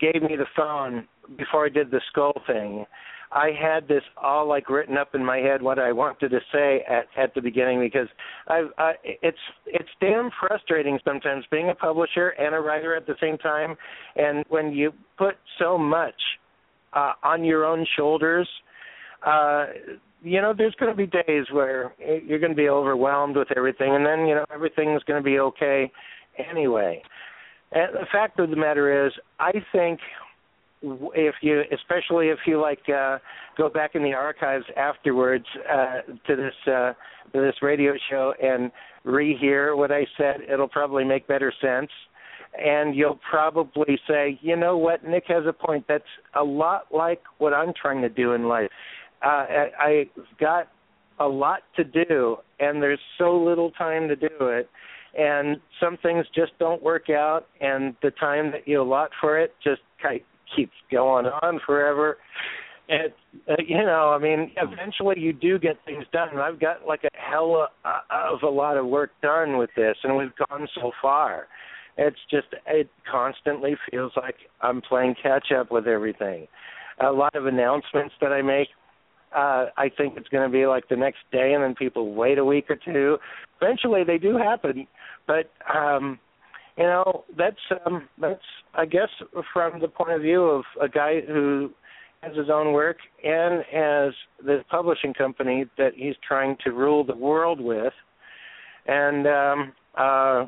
gave 0.00 0.20
me 0.20 0.36
the 0.36 0.46
phone 0.56 1.06
before 1.38 1.66
I 1.66 1.68
did 1.68 1.90
the 1.90 2.00
skull 2.10 2.34
thing, 2.46 2.86
I 3.32 3.50
had 3.58 3.88
this 3.88 4.02
all 4.16 4.48
like 4.48 4.68
written 4.70 4.96
up 4.96 5.14
in 5.14 5.24
my 5.24 5.38
head 5.38 5.62
what 5.62 5.78
I 5.78 5.92
wanted 5.92 6.30
to 6.30 6.40
say 6.52 6.84
at 6.88 7.06
at 7.16 7.34
the 7.34 7.40
beginning 7.40 7.80
because 7.80 8.08
I, 8.48 8.68
I 8.78 8.92
it's 9.04 9.38
it's 9.66 9.88
damn 10.00 10.30
frustrating 10.40 10.98
sometimes 11.04 11.44
being 11.50 11.70
a 11.70 11.74
publisher 11.74 12.30
and 12.30 12.54
a 12.54 12.60
writer 12.60 12.94
at 12.94 13.06
the 13.06 13.16
same 13.20 13.38
time, 13.38 13.76
and 14.16 14.44
when 14.48 14.72
you 14.72 14.92
put 15.18 15.34
so 15.58 15.76
much 15.76 16.14
uh, 16.92 17.12
on 17.22 17.44
your 17.44 17.64
own 17.64 17.86
shoulders. 17.96 18.48
Uh, 19.24 19.66
you 20.22 20.40
know, 20.40 20.52
there's 20.56 20.74
going 20.74 20.90
to 20.90 20.96
be 20.96 21.06
days 21.06 21.46
where 21.52 21.94
you're 21.98 22.38
going 22.38 22.52
to 22.52 22.56
be 22.56 22.68
overwhelmed 22.68 23.36
with 23.36 23.48
everything, 23.56 23.94
and 23.94 24.04
then 24.04 24.26
you 24.26 24.34
know 24.34 24.44
everything's 24.52 25.02
going 25.04 25.22
to 25.22 25.24
be 25.24 25.38
okay 25.38 25.90
anyway. 26.50 27.02
And 27.72 27.94
the 27.94 28.06
fact 28.10 28.38
of 28.40 28.50
the 28.50 28.56
matter 28.56 29.06
is, 29.06 29.12
I 29.38 29.52
think 29.72 30.00
if 30.82 31.34
you, 31.42 31.62
especially 31.72 32.28
if 32.28 32.38
you 32.46 32.60
like, 32.60 32.80
uh, 32.88 33.18
go 33.56 33.68
back 33.68 33.94
in 33.94 34.02
the 34.02 34.12
archives 34.12 34.64
afterwards 34.76 35.46
uh, 35.70 36.02
to 36.26 36.36
this 36.36 36.54
uh, 36.66 36.92
to 37.32 37.40
this 37.40 37.54
radio 37.62 37.94
show 38.10 38.34
and 38.42 38.70
rehear 39.04 39.76
what 39.76 39.90
I 39.90 40.06
said, 40.16 40.42
it'll 40.52 40.68
probably 40.68 41.04
make 41.04 41.26
better 41.26 41.52
sense. 41.60 41.90
And 42.58 42.96
you'll 42.96 43.20
probably 43.28 43.98
say, 44.08 44.38
you 44.40 44.56
know 44.56 44.78
what, 44.78 45.04
Nick 45.04 45.24
has 45.28 45.44
a 45.46 45.52
point. 45.52 45.84
That's 45.88 46.04
a 46.34 46.42
lot 46.42 46.86
like 46.90 47.20
what 47.36 47.52
I'm 47.52 47.74
trying 47.78 48.00
to 48.00 48.08
do 48.08 48.32
in 48.32 48.48
life 48.48 48.70
uh, 49.22 49.26
I, 49.26 49.68
I've 49.80 50.38
got 50.38 50.68
a 51.18 51.26
lot 51.26 51.60
to 51.76 51.84
do, 51.84 52.36
and 52.60 52.82
there's 52.82 53.00
so 53.18 53.36
little 53.36 53.70
time 53.72 54.08
to 54.08 54.16
do 54.16 54.28
it. 54.40 54.68
And 55.18 55.58
some 55.80 55.96
things 56.02 56.26
just 56.34 56.52
don't 56.58 56.82
work 56.82 57.08
out, 57.08 57.46
and 57.60 57.96
the 58.02 58.10
time 58.12 58.50
that 58.52 58.68
you 58.68 58.82
allot 58.82 59.10
for 59.20 59.38
it 59.38 59.54
just 59.64 59.80
keeps 60.54 60.74
going 60.90 61.26
on 61.26 61.60
forever. 61.64 62.18
And 62.88 63.12
uh, 63.48 63.54
you 63.66 63.78
know, 63.78 64.10
I 64.10 64.18
mean, 64.18 64.52
eventually 64.56 65.18
you 65.18 65.32
do 65.32 65.58
get 65.58 65.76
things 65.84 66.04
done. 66.12 66.28
And 66.30 66.40
I've 66.40 66.60
got 66.60 66.86
like 66.86 67.02
a 67.04 67.08
hell 67.14 67.68
of 67.84 68.42
a 68.42 68.48
lot 68.48 68.76
of 68.76 68.86
work 68.86 69.10
done 69.22 69.58
with 69.58 69.70
this, 69.76 69.96
and 70.04 70.16
we've 70.16 70.34
gone 70.48 70.68
so 70.74 70.92
far. 71.02 71.48
It's 71.98 72.18
just 72.30 72.46
it 72.66 72.88
constantly 73.10 73.74
feels 73.90 74.12
like 74.16 74.36
I'm 74.60 74.82
playing 74.82 75.16
catch 75.20 75.48
up 75.58 75.72
with 75.72 75.86
everything. 75.86 76.46
A 77.00 77.10
lot 77.10 77.34
of 77.34 77.46
announcements 77.46 78.14
that 78.20 78.32
I 78.32 78.42
make 78.42 78.68
uh, 79.34 79.66
I 79.76 79.90
think 79.96 80.14
it's 80.16 80.28
going 80.28 80.48
to 80.48 80.52
be 80.52 80.66
like 80.66 80.88
the 80.88 80.96
next 80.96 81.18
day, 81.32 81.52
and 81.52 81.62
then 81.62 81.74
people 81.74 82.14
wait 82.14 82.38
a 82.38 82.44
week 82.44 82.70
or 82.70 82.76
two. 82.76 83.18
Eventually, 83.60 84.02
they 84.04 84.18
do 84.18 84.36
happen, 84.36 84.86
but 85.26 85.50
um, 85.74 86.18
you 86.76 86.84
know 86.84 87.24
that's 87.36 87.56
um, 87.84 88.08
that's 88.20 88.40
I 88.74 88.86
guess 88.86 89.08
from 89.52 89.80
the 89.80 89.88
point 89.88 90.12
of 90.12 90.22
view 90.22 90.42
of 90.42 90.64
a 90.80 90.88
guy 90.88 91.20
who 91.26 91.70
has 92.22 92.36
his 92.36 92.48
own 92.50 92.72
work 92.72 92.96
and 93.22 93.62
has 93.70 94.12
the 94.44 94.64
publishing 94.70 95.14
company 95.14 95.66
that 95.78 95.92
he's 95.94 96.14
trying 96.26 96.56
to 96.64 96.70
rule 96.70 97.04
the 97.04 97.16
world 97.16 97.60
with, 97.60 97.92
and 98.86 99.26
um, 99.26 99.72
uh, 99.96 100.46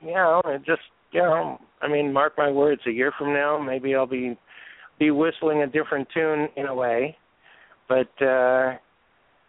you 0.00 0.14
know, 0.14 0.42
it 0.46 0.64
just 0.64 0.82
you 1.12 1.20
know, 1.22 1.58
I 1.80 1.88
mean, 1.88 2.12
mark 2.12 2.34
my 2.36 2.50
words, 2.50 2.82
a 2.86 2.90
year 2.90 3.12
from 3.18 3.32
now, 3.32 3.58
maybe 3.58 3.94
I'll 3.94 4.06
be 4.06 4.36
be 4.98 5.10
whistling 5.10 5.62
a 5.62 5.66
different 5.66 6.08
tune 6.12 6.48
in 6.56 6.66
a 6.66 6.74
way. 6.74 7.16
But 7.88 8.10
uh 8.22 8.76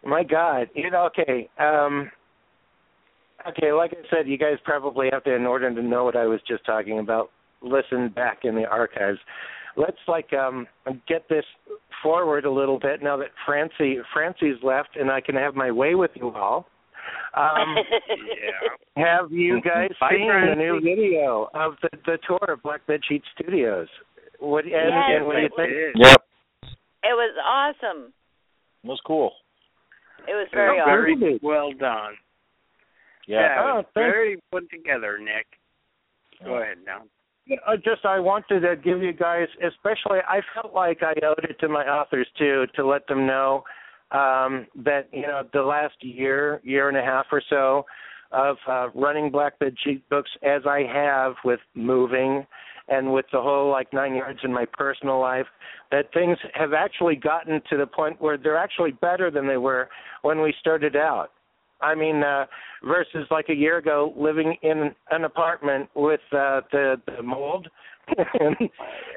my 0.04 0.22
god 0.22 0.68
you 0.74 0.90
know 0.90 1.06
okay 1.06 1.48
um 1.58 2.10
okay 3.46 3.72
like 3.72 3.92
i 3.92 4.08
said 4.14 4.26
you 4.28 4.38
guys 4.38 4.56
probably 4.64 5.08
have 5.12 5.22
to 5.24 5.34
in 5.34 5.46
order 5.46 5.72
to 5.72 5.82
know 5.82 6.04
what 6.04 6.16
i 6.16 6.26
was 6.26 6.40
just 6.46 6.64
talking 6.64 6.98
about 6.98 7.30
listen 7.62 8.08
back 8.08 8.40
in 8.44 8.54
the 8.54 8.64
archives 8.64 9.18
let's 9.76 9.98
like 10.06 10.32
um 10.32 10.66
get 11.06 11.28
this 11.28 11.44
forward 12.02 12.44
a 12.44 12.50
little 12.50 12.78
bit 12.78 13.02
now 13.02 13.16
that 13.16 13.28
francie 13.46 13.98
francie's 14.12 14.56
left 14.62 14.90
and 14.96 15.10
i 15.10 15.20
can 15.20 15.34
have 15.34 15.54
my 15.54 15.70
way 15.70 15.94
with 15.94 16.10
you 16.14 16.30
all 16.30 16.66
um 17.36 17.76
yeah. 18.96 19.04
have 19.04 19.30
you 19.30 19.60
guys 19.60 19.90
Bye, 20.00 20.10
seen 20.12 20.28
the 20.28 20.54
new 20.56 20.80
video 20.80 21.48
of 21.54 21.74
the 21.82 21.90
the 22.06 22.18
tour 22.26 22.52
of 22.52 22.62
black 22.62 22.86
bed 22.86 23.00
sheet 23.08 23.22
studios 23.38 23.88
what 24.40 24.64
and, 24.64 24.72
Yes, 24.72 24.92
and 25.16 25.26
what 25.26 25.34
do 25.34 25.40
you 25.40 25.46
it 25.46 25.52
think 25.56 25.70
Yep, 25.96 26.22
It 27.02 27.14
was 27.14 27.34
awesome. 27.44 28.12
it 28.84 28.86
was 28.86 29.00
cool. 29.04 29.32
It 30.28 30.32
was 30.32 30.46
very 30.54 30.78
awesome. 30.78 31.18
very- 31.20 31.40
well 31.42 31.72
done. 31.72 32.12
Yeah, 33.28 33.60
it 33.60 33.70
Oh, 33.70 33.76
was 33.76 33.84
thank- 33.94 34.12
very 34.12 34.38
put 34.50 34.68
together, 34.70 35.18
Nick. 35.18 35.46
Go 36.44 36.56
ahead 36.56 36.78
now. 36.86 37.02
Yeah, 37.46 37.58
uh, 37.66 37.76
just 37.76 38.04
I 38.04 38.18
wanted 38.20 38.60
to 38.60 38.76
give 38.76 39.02
you 39.02 39.12
guys, 39.12 39.48
especially 39.62 40.20
I 40.26 40.40
felt 40.54 40.74
like 40.74 41.02
I 41.02 41.14
owed 41.24 41.44
it 41.44 41.58
to 41.60 41.68
my 41.68 41.86
authors 41.88 42.28
too, 42.36 42.66
to 42.74 42.86
let 42.86 43.06
them 43.06 43.26
know 43.26 43.64
um, 44.10 44.66
that 44.76 45.08
you 45.12 45.22
know 45.22 45.42
the 45.52 45.62
last 45.62 45.96
year, 46.02 46.60
year 46.64 46.88
and 46.88 46.96
a 46.96 47.02
half 47.02 47.26
or 47.30 47.42
so 47.50 47.84
of 48.32 48.56
uh, 48.66 48.88
running 48.94 49.30
Black 49.30 49.58
Bed 49.58 49.74
Sheet 49.82 50.06
Books 50.08 50.30
as 50.42 50.62
I 50.66 50.82
have 50.82 51.34
with 51.44 51.60
moving 51.74 52.46
and 52.88 53.12
with 53.12 53.26
the 53.32 53.40
whole 53.40 53.70
like 53.70 53.92
nine 53.92 54.14
yards 54.14 54.40
in 54.44 54.52
my 54.52 54.64
personal 54.72 55.18
life, 55.20 55.46
that 55.90 56.12
things 56.14 56.38
have 56.54 56.72
actually 56.72 57.16
gotten 57.16 57.60
to 57.68 57.76
the 57.76 57.86
point 57.86 58.20
where 58.20 58.38
they're 58.38 58.56
actually 58.56 58.92
better 58.92 59.30
than 59.30 59.46
they 59.46 59.56
were 59.58 59.88
when 60.22 60.40
we 60.40 60.54
started 60.60 60.96
out. 60.96 61.32
I 61.80 61.94
mean, 61.94 62.22
uh, 62.22 62.46
versus 62.84 63.26
like 63.30 63.48
a 63.48 63.54
year 63.54 63.78
ago, 63.78 64.12
living 64.16 64.56
in 64.62 64.94
an 65.10 65.24
apartment 65.24 65.88
with 65.94 66.20
uh, 66.32 66.60
the 66.72 66.96
the 67.06 67.22
mold 67.22 67.68
and, 68.40 68.56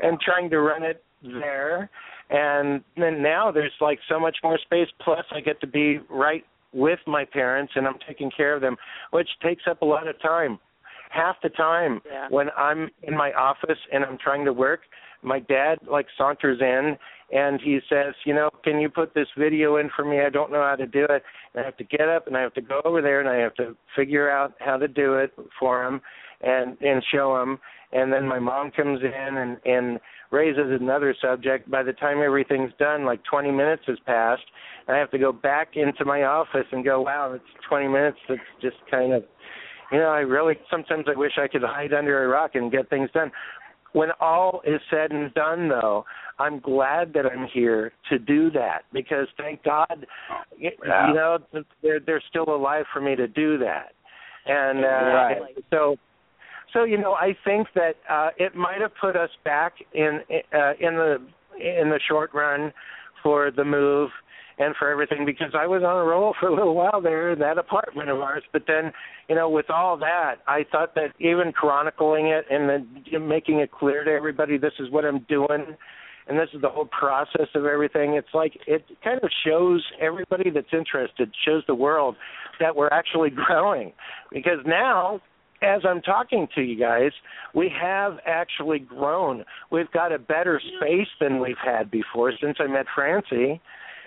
and 0.04 0.19
trying 0.19 0.50
to 0.50 0.60
run 0.60 0.84
it 0.84 1.04
there, 1.24 1.89
and 2.30 2.84
then 2.97 3.21
now 3.21 3.52
there's 3.52 3.71
like 3.80 4.00
so 4.10 4.19
much 4.19 4.38
more 4.43 4.58
space. 4.60 4.88
Plus, 5.04 5.26
I 5.32 5.39
get 5.39 5.60
to 5.62 5.67
be 5.67 6.00
right 6.10 6.43
with 6.74 7.00
my 7.06 7.26
parents, 7.26 7.74
and 7.76 7.86
I'm 7.88 8.00
taking 8.08 8.32
care 8.36 8.56
of 8.56 8.62
them, 8.62 8.78
which 9.12 9.30
takes 9.43 9.63
up 9.69 9.82
a 9.82 9.86
lot 9.86 10.08
of 10.08 10.19
time. 10.21 10.60
Half 11.10 11.36
the 11.43 11.50
time 11.50 12.02
Yeah. 12.06 12.28
when 12.30 12.47
I'm 12.58 12.89
in 13.04 13.15
my 13.17 13.34
office 13.34 13.78
and 13.91 14.06
I'm 14.06 14.17
trying 14.17 14.45
to 14.45 14.54
work, 14.54 14.82
my 15.21 15.39
dad 15.39 15.80
like 15.89 16.08
saunters 16.17 16.60
in 16.62 16.97
and 17.32 17.62
he 17.62 17.80
says, 17.89 18.13
you 18.26 18.34
know, 18.34 18.50
can 18.63 18.80
you 18.80 18.89
put 18.89 19.13
this 19.13 19.28
video 19.38 19.78
in 19.78 19.89
for 19.96 20.04
me? 20.04 20.20
I 20.20 20.30
don't 20.30 20.52
know 20.52 20.62
how 20.62 20.76
to 20.76 20.86
do 20.86 21.06
it. 21.06 21.24
And 21.54 21.62
I 21.62 21.63
have 21.63 21.78
to 21.78 21.84
get 21.84 22.10
up 22.10 22.28
and 22.28 22.36
I 22.36 22.41
have 22.41 22.54
to 22.56 22.62
go 22.62 22.82
over 22.84 23.02
there 23.02 23.22
and 23.22 23.30
I 23.30 23.38
have 23.38 23.56
to 23.56 23.76
figure 23.96 24.30
out 24.30 24.54
how 24.60 24.78
to 24.78 24.88
do 24.88 25.15
it 25.15 25.34
for 25.60 25.86
him 25.86 26.02
and 26.41 26.78
and 26.82 27.04
show 27.12 27.41
him. 27.41 27.58
And 27.94 28.12
then 28.12 28.28
my 28.28 28.39
mom 28.39 28.72
comes 28.72 29.00
in 29.02 29.38
and 29.38 29.58
and 29.65 30.00
raises 30.32 30.78
another 30.80 31.15
subject. 31.22 31.72
By 31.72 31.84
the 31.84 31.94
time 31.94 32.22
everything's 32.22 32.72
done, 32.80 33.06
like 33.06 33.22
20 33.30 33.52
minutes 33.52 33.84
has 33.88 33.98
passed. 34.06 34.44
And 34.88 34.96
I 34.96 35.00
have 35.00 35.12
to 35.12 35.17
go 35.17 35.32
back 35.32 35.76
into 35.76 36.04
my 36.04 36.24
office 36.24 36.65
and 36.72 36.84
go, 36.84 37.02
wow, 37.02 37.34
it's 37.34 37.65
20 37.70 37.88
minutes. 37.88 38.17
That's 38.28 38.41
just 38.62 38.78
kind 38.89 39.13
of, 39.13 39.24
you 39.91 40.00
know, 40.00 40.10
I 40.10 40.20
really 40.20 40.56
sometimes 40.70 41.06
I 41.08 41.17
wish 41.17 41.34
I 41.38 41.48
could 41.48 41.63
hide 41.63 41.94
under 41.94 42.26
a 42.26 42.28
rock 42.28 42.52
and 42.56 42.72
get 42.72 42.89
things 42.89 43.10
done. 43.13 43.32
When 43.94 44.10
all 44.22 44.62
is 44.65 44.80
said 44.89 45.12
and 45.12 45.34
done, 45.34 45.67
though, 45.67 46.06
I'm 46.41 46.60
glad 46.60 47.13
that 47.13 47.25
I'm 47.25 47.47
here 47.54 47.91
to 48.10 48.19
do 48.19 48.49
that 48.51 48.80
because 48.91 49.27
thank 49.38 49.63
God, 49.63 50.06
y 50.60 50.71
Yeah. 50.86 51.08
you 51.08 51.13
know, 51.13 51.38
they're 51.82 51.99
they're 51.99 52.23
still 52.30 52.49
alive 52.60 52.86
for 52.93 53.01
me 53.08 53.15
to 53.15 53.27
do 53.27 53.58
that, 53.60 53.93
and 54.45 54.80
uh, 54.84 55.15
Right. 55.21 55.58
so 55.69 55.97
so 56.73 56.84
you 56.84 56.97
know 56.97 57.13
I 57.13 57.30
think 57.47 57.67
that 57.75 57.95
uh, 58.10 58.30
it 58.38 58.56
might 58.56 58.82
have 58.82 58.95
put 58.99 59.15
us 59.15 59.30
back 59.43 59.73
in 59.93 60.21
uh, 60.54 60.73
in 60.80 60.93
the 61.01 61.13
in 61.60 61.89
the 61.89 61.99
short 62.10 62.34
run 62.34 62.73
for 63.23 63.51
the 63.51 63.63
move 63.63 64.10
and 64.58 64.75
for 64.77 64.89
everything 64.89 65.25
because 65.25 65.54
I 65.58 65.65
was 65.65 65.84
on 65.84 65.97
a 65.97 66.04
roll 66.04 66.36
for 66.39 66.47
a 66.47 66.56
little 66.56 66.75
while 66.75 67.01
there 67.01 67.32
in 67.34 67.39
that 67.39 67.58
apartment 67.58 68.10
of 68.10 68.19
ours. 68.19 68.43
But 68.54 68.63
then, 68.67 68.91
you 69.27 69.36
know, 69.36 69.49
with 69.49 69.69
all 69.69 69.97
that, 69.97 70.36
I 70.47 70.65
thought 70.71 70.93
that 70.95 71.10
even 71.19 71.51
chronicling 71.51 72.27
it 72.27 72.45
and 72.49 72.69
then 72.69 73.27
making 73.27 73.60
it 73.60 73.71
clear 73.71 74.04
to 74.04 74.12
everybody 74.12 74.58
this 74.58 74.73
is 74.80 74.89
what 74.91 75.04
I'm 75.06 75.19
doing 75.27 75.75
and 76.32 76.39
this 76.39 76.48
is 76.54 76.62
the 76.62 76.70
whole 76.70 76.86
process 76.86 77.50
of 77.56 77.65
everything. 77.65 78.13
It's 78.13 78.34
like 78.34 78.58
it 78.65 78.86
kind 79.04 79.20
of 79.22 79.30
shows 79.46 79.84
everybody 80.00 80.50
that's 80.50 80.72
interested, 80.72 81.30
shows 81.46 81.63
the 81.67 81.76
world 81.76 82.15
that 82.62 82.74
we're 82.74 82.88
actually 82.88 83.30
growing. 83.48 83.91
Because 84.32 84.60
now 84.65 85.20
as 85.62 85.82
I'm 85.84 86.02
talking 86.02 86.48
to 86.56 86.62
you 86.62 86.80
guys, 86.80 87.12
we 87.54 87.70
have 87.82 88.13
actually 88.26 88.80
grown. 88.80 89.44
We've 89.72 89.91
got 89.91 90.13
a 90.13 90.17
better 90.17 90.62
space 90.78 91.10
than 91.20 91.41
we've 91.41 91.56
had 91.63 91.91
before 91.91 92.32
since 92.41 92.58
I 92.62 92.67
met 92.67 92.86
Francie 92.96 93.62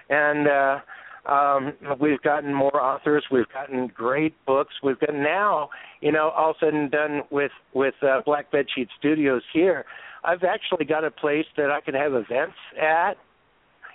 and 0.09 0.49
uh 0.49 0.79
um 1.27 1.73
we've 2.01 2.21
gotten 2.21 2.53
more 2.53 2.83
authors 2.83 3.25
we've 3.31 3.49
gotten 3.51 3.87
great 3.87 4.35
books 4.45 4.75
we've 4.83 5.01
got 5.01 5.15
now 5.15 5.71
you 6.03 6.13
know 6.13 6.31
all 6.37 6.55
said 6.61 6.75
and 6.75 6.91
done 6.91 7.23
with 7.31 7.53
with 7.73 7.95
uh, 8.03 8.21
black 8.27 8.51
bed 8.53 8.67
sheet 8.75 8.89
studios 8.99 9.43
here 9.53 9.87
i've 10.25 10.45
actually 10.45 10.85
got 10.85 11.05
a 11.05 11.11
place 11.11 11.47
that 11.57 11.71
i 11.71 11.81
could 11.81 11.95
have 11.95 12.13
events 12.13 12.57
at 12.81 13.15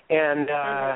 and 0.10 0.50
uh 0.50 0.96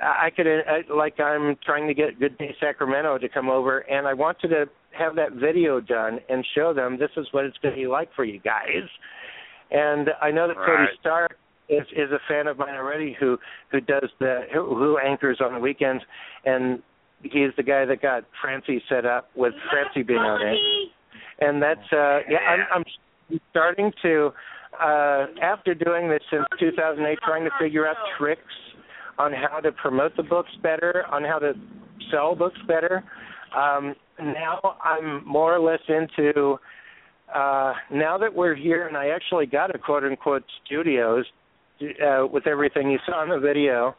i 0.00 0.30
could 0.34 0.46
uh, 0.46 0.94
like 0.94 1.18
i'm 1.20 1.56
trying 1.64 1.86
to 1.86 1.94
get 1.94 2.18
good 2.18 2.36
day 2.38 2.54
sacramento 2.60 3.18
to 3.18 3.28
come 3.28 3.48
over 3.48 3.80
and 3.80 4.06
i 4.06 4.14
wanted 4.14 4.48
to 4.48 4.66
have 4.98 5.14
that 5.16 5.32
video 5.32 5.80
done 5.80 6.18
and 6.28 6.44
show 6.54 6.72
them 6.72 6.98
this 6.98 7.10
is 7.16 7.26
what 7.32 7.44
it's 7.44 7.56
going 7.58 7.74
to 7.74 7.80
be 7.80 7.86
like 7.86 8.08
for 8.14 8.24
you 8.24 8.40
guys. 8.40 8.88
And 9.70 10.10
i 10.22 10.30
know 10.30 10.48
that 10.48 10.56
cody 10.56 10.86
stark 11.00 11.36
is 11.68 11.86
is 11.92 12.10
a 12.12 12.20
fan 12.28 12.46
of 12.46 12.58
mine 12.58 12.74
already 12.74 13.16
who 13.18 13.36
who 13.70 13.80
does 13.80 14.08
the 14.20 14.42
who, 14.52 14.74
who 14.74 14.98
anchors 14.98 15.38
on 15.44 15.54
the 15.54 15.60
weekends 15.60 16.02
and 16.44 16.82
he's 17.22 17.50
the 17.56 17.62
guy 17.62 17.84
that 17.84 18.00
got 18.00 18.24
Francie 18.40 18.82
set 18.88 19.04
up 19.04 19.28
with 19.34 19.54
Francie 19.70 20.02
being 20.02 20.20
on 20.20 20.40
it. 20.46 20.58
And 21.40 21.60
that's 21.60 21.92
uh 21.92 22.20
yeah, 22.30 22.38
I'm 22.48 22.84
I'm 23.30 23.40
starting 23.50 23.92
to 24.02 24.30
uh 24.80 25.26
after 25.42 25.74
doing 25.74 26.08
this 26.08 26.20
since 26.30 26.44
2008 26.58 27.18
trying 27.24 27.44
to 27.44 27.50
figure 27.60 27.86
out 27.86 27.96
tricks 28.18 28.42
on 29.18 29.32
how 29.32 29.60
to 29.60 29.72
promote 29.72 30.14
the 30.16 30.22
books 30.22 30.50
better, 30.62 31.04
on 31.10 31.24
how 31.24 31.38
to 31.38 31.54
sell 32.10 32.34
books 32.34 32.58
better. 32.66 33.04
Um 33.56 33.94
now 34.20 34.76
I'm 34.82 35.26
more 35.26 35.54
or 35.54 35.60
less 35.60 35.80
into 35.88 36.58
uh 37.34 37.72
now 37.90 38.18
that 38.18 38.34
we're 38.34 38.54
here 38.54 38.86
and 38.86 38.96
I 38.96 39.08
actually 39.08 39.46
got 39.46 39.74
a 39.74 39.78
quote 39.78 40.04
unquote 40.04 40.44
studios 40.64 41.24
uh, 41.80 42.26
with 42.26 42.46
everything 42.46 42.90
you 42.90 42.98
saw 43.06 43.22
in 43.22 43.28
the 43.28 43.38
video, 43.38 43.94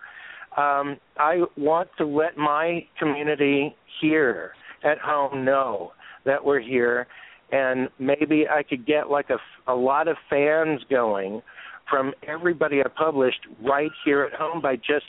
um, 0.56 0.98
I 1.18 1.42
want 1.56 1.90
to 1.98 2.06
let 2.06 2.38
my 2.38 2.86
community 2.98 3.76
here 4.02 4.54
at 4.84 4.98
home 4.98 5.46
know 5.46 5.92
that 6.26 6.44
we're 6.44 6.60
here, 6.60 7.08
and 7.52 7.90
maybe 8.00 8.46
I 8.48 8.64
could 8.64 8.86
get 8.86 9.10
like 9.10 9.30
a, 9.30 9.38
a 9.72 9.76
lot 9.76 10.08
of 10.08 10.18
fans 10.30 10.82
going 10.90 11.42
from 11.90 12.14
everybody 12.28 12.82
I 12.82 12.88
published 12.90 13.48
right 13.64 13.92
here 14.04 14.24
at 14.24 14.34
home 14.34 14.62
by 14.62 14.76
just 14.76 15.06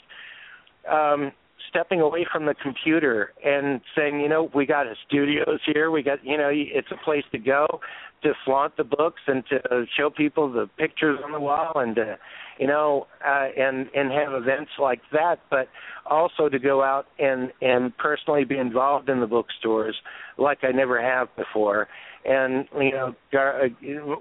um, 0.89 1.31
stepping 1.69 2.01
away 2.01 2.25
from 2.31 2.45
the 2.45 2.55
computer 2.55 3.33
and 3.43 3.81
saying, 3.95 4.19
you 4.19 4.29
know, 4.29 4.49
we 4.53 4.65
got 4.65 4.87
a 4.87 4.95
studios 5.07 5.59
here, 5.65 5.91
we 5.91 6.01
got, 6.01 6.23
you 6.23 6.37
know, 6.37 6.49
it's 6.51 6.87
a 6.91 7.03
place 7.03 7.23
to 7.31 7.37
go 7.37 7.79
to 8.23 8.33
flaunt 8.43 8.75
the 8.75 8.83
books 8.83 9.21
and 9.27 9.43
to 9.49 9.85
show 9.97 10.09
people 10.09 10.51
the 10.51 10.69
pictures 10.77 11.19
on 11.23 11.31
the 11.31 11.39
wall 11.39 11.73
and 11.75 11.95
to, 11.95 12.17
you 12.59 12.67
know, 12.67 13.07
uh, 13.25 13.47
and 13.57 13.87
and 13.95 14.11
have 14.11 14.33
events 14.33 14.71
like 14.77 14.99
that, 15.13 15.39
but 15.49 15.69
also 16.05 16.49
to 16.49 16.59
go 16.59 16.83
out 16.83 17.07
and 17.17 17.51
and 17.61 17.97
personally 17.97 18.43
be 18.43 18.57
involved 18.57 19.09
in 19.09 19.21
the 19.21 19.27
bookstores 19.27 19.95
like 20.37 20.59
I 20.63 20.71
never 20.71 21.01
have 21.01 21.33
before. 21.37 21.87
And 22.25 22.65
you 22.75 22.91
know, 22.91 23.15
Gar- 23.31 23.65
uh, 23.65 23.67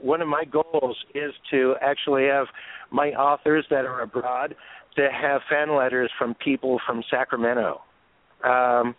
one 0.02 0.22
of 0.22 0.28
my 0.28 0.44
goals 0.44 0.96
is 1.14 1.32
to 1.50 1.74
actually 1.82 2.26
have 2.26 2.46
my 2.90 3.08
authors 3.10 3.66
that 3.70 3.84
are 3.84 4.02
abroad 4.02 4.54
to 4.96 5.08
have 5.12 5.40
fan 5.50 5.74
letters 5.76 6.10
from 6.18 6.34
people 6.34 6.80
from 6.86 7.02
Sacramento. 7.10 7.80
Um, 8.44 8.94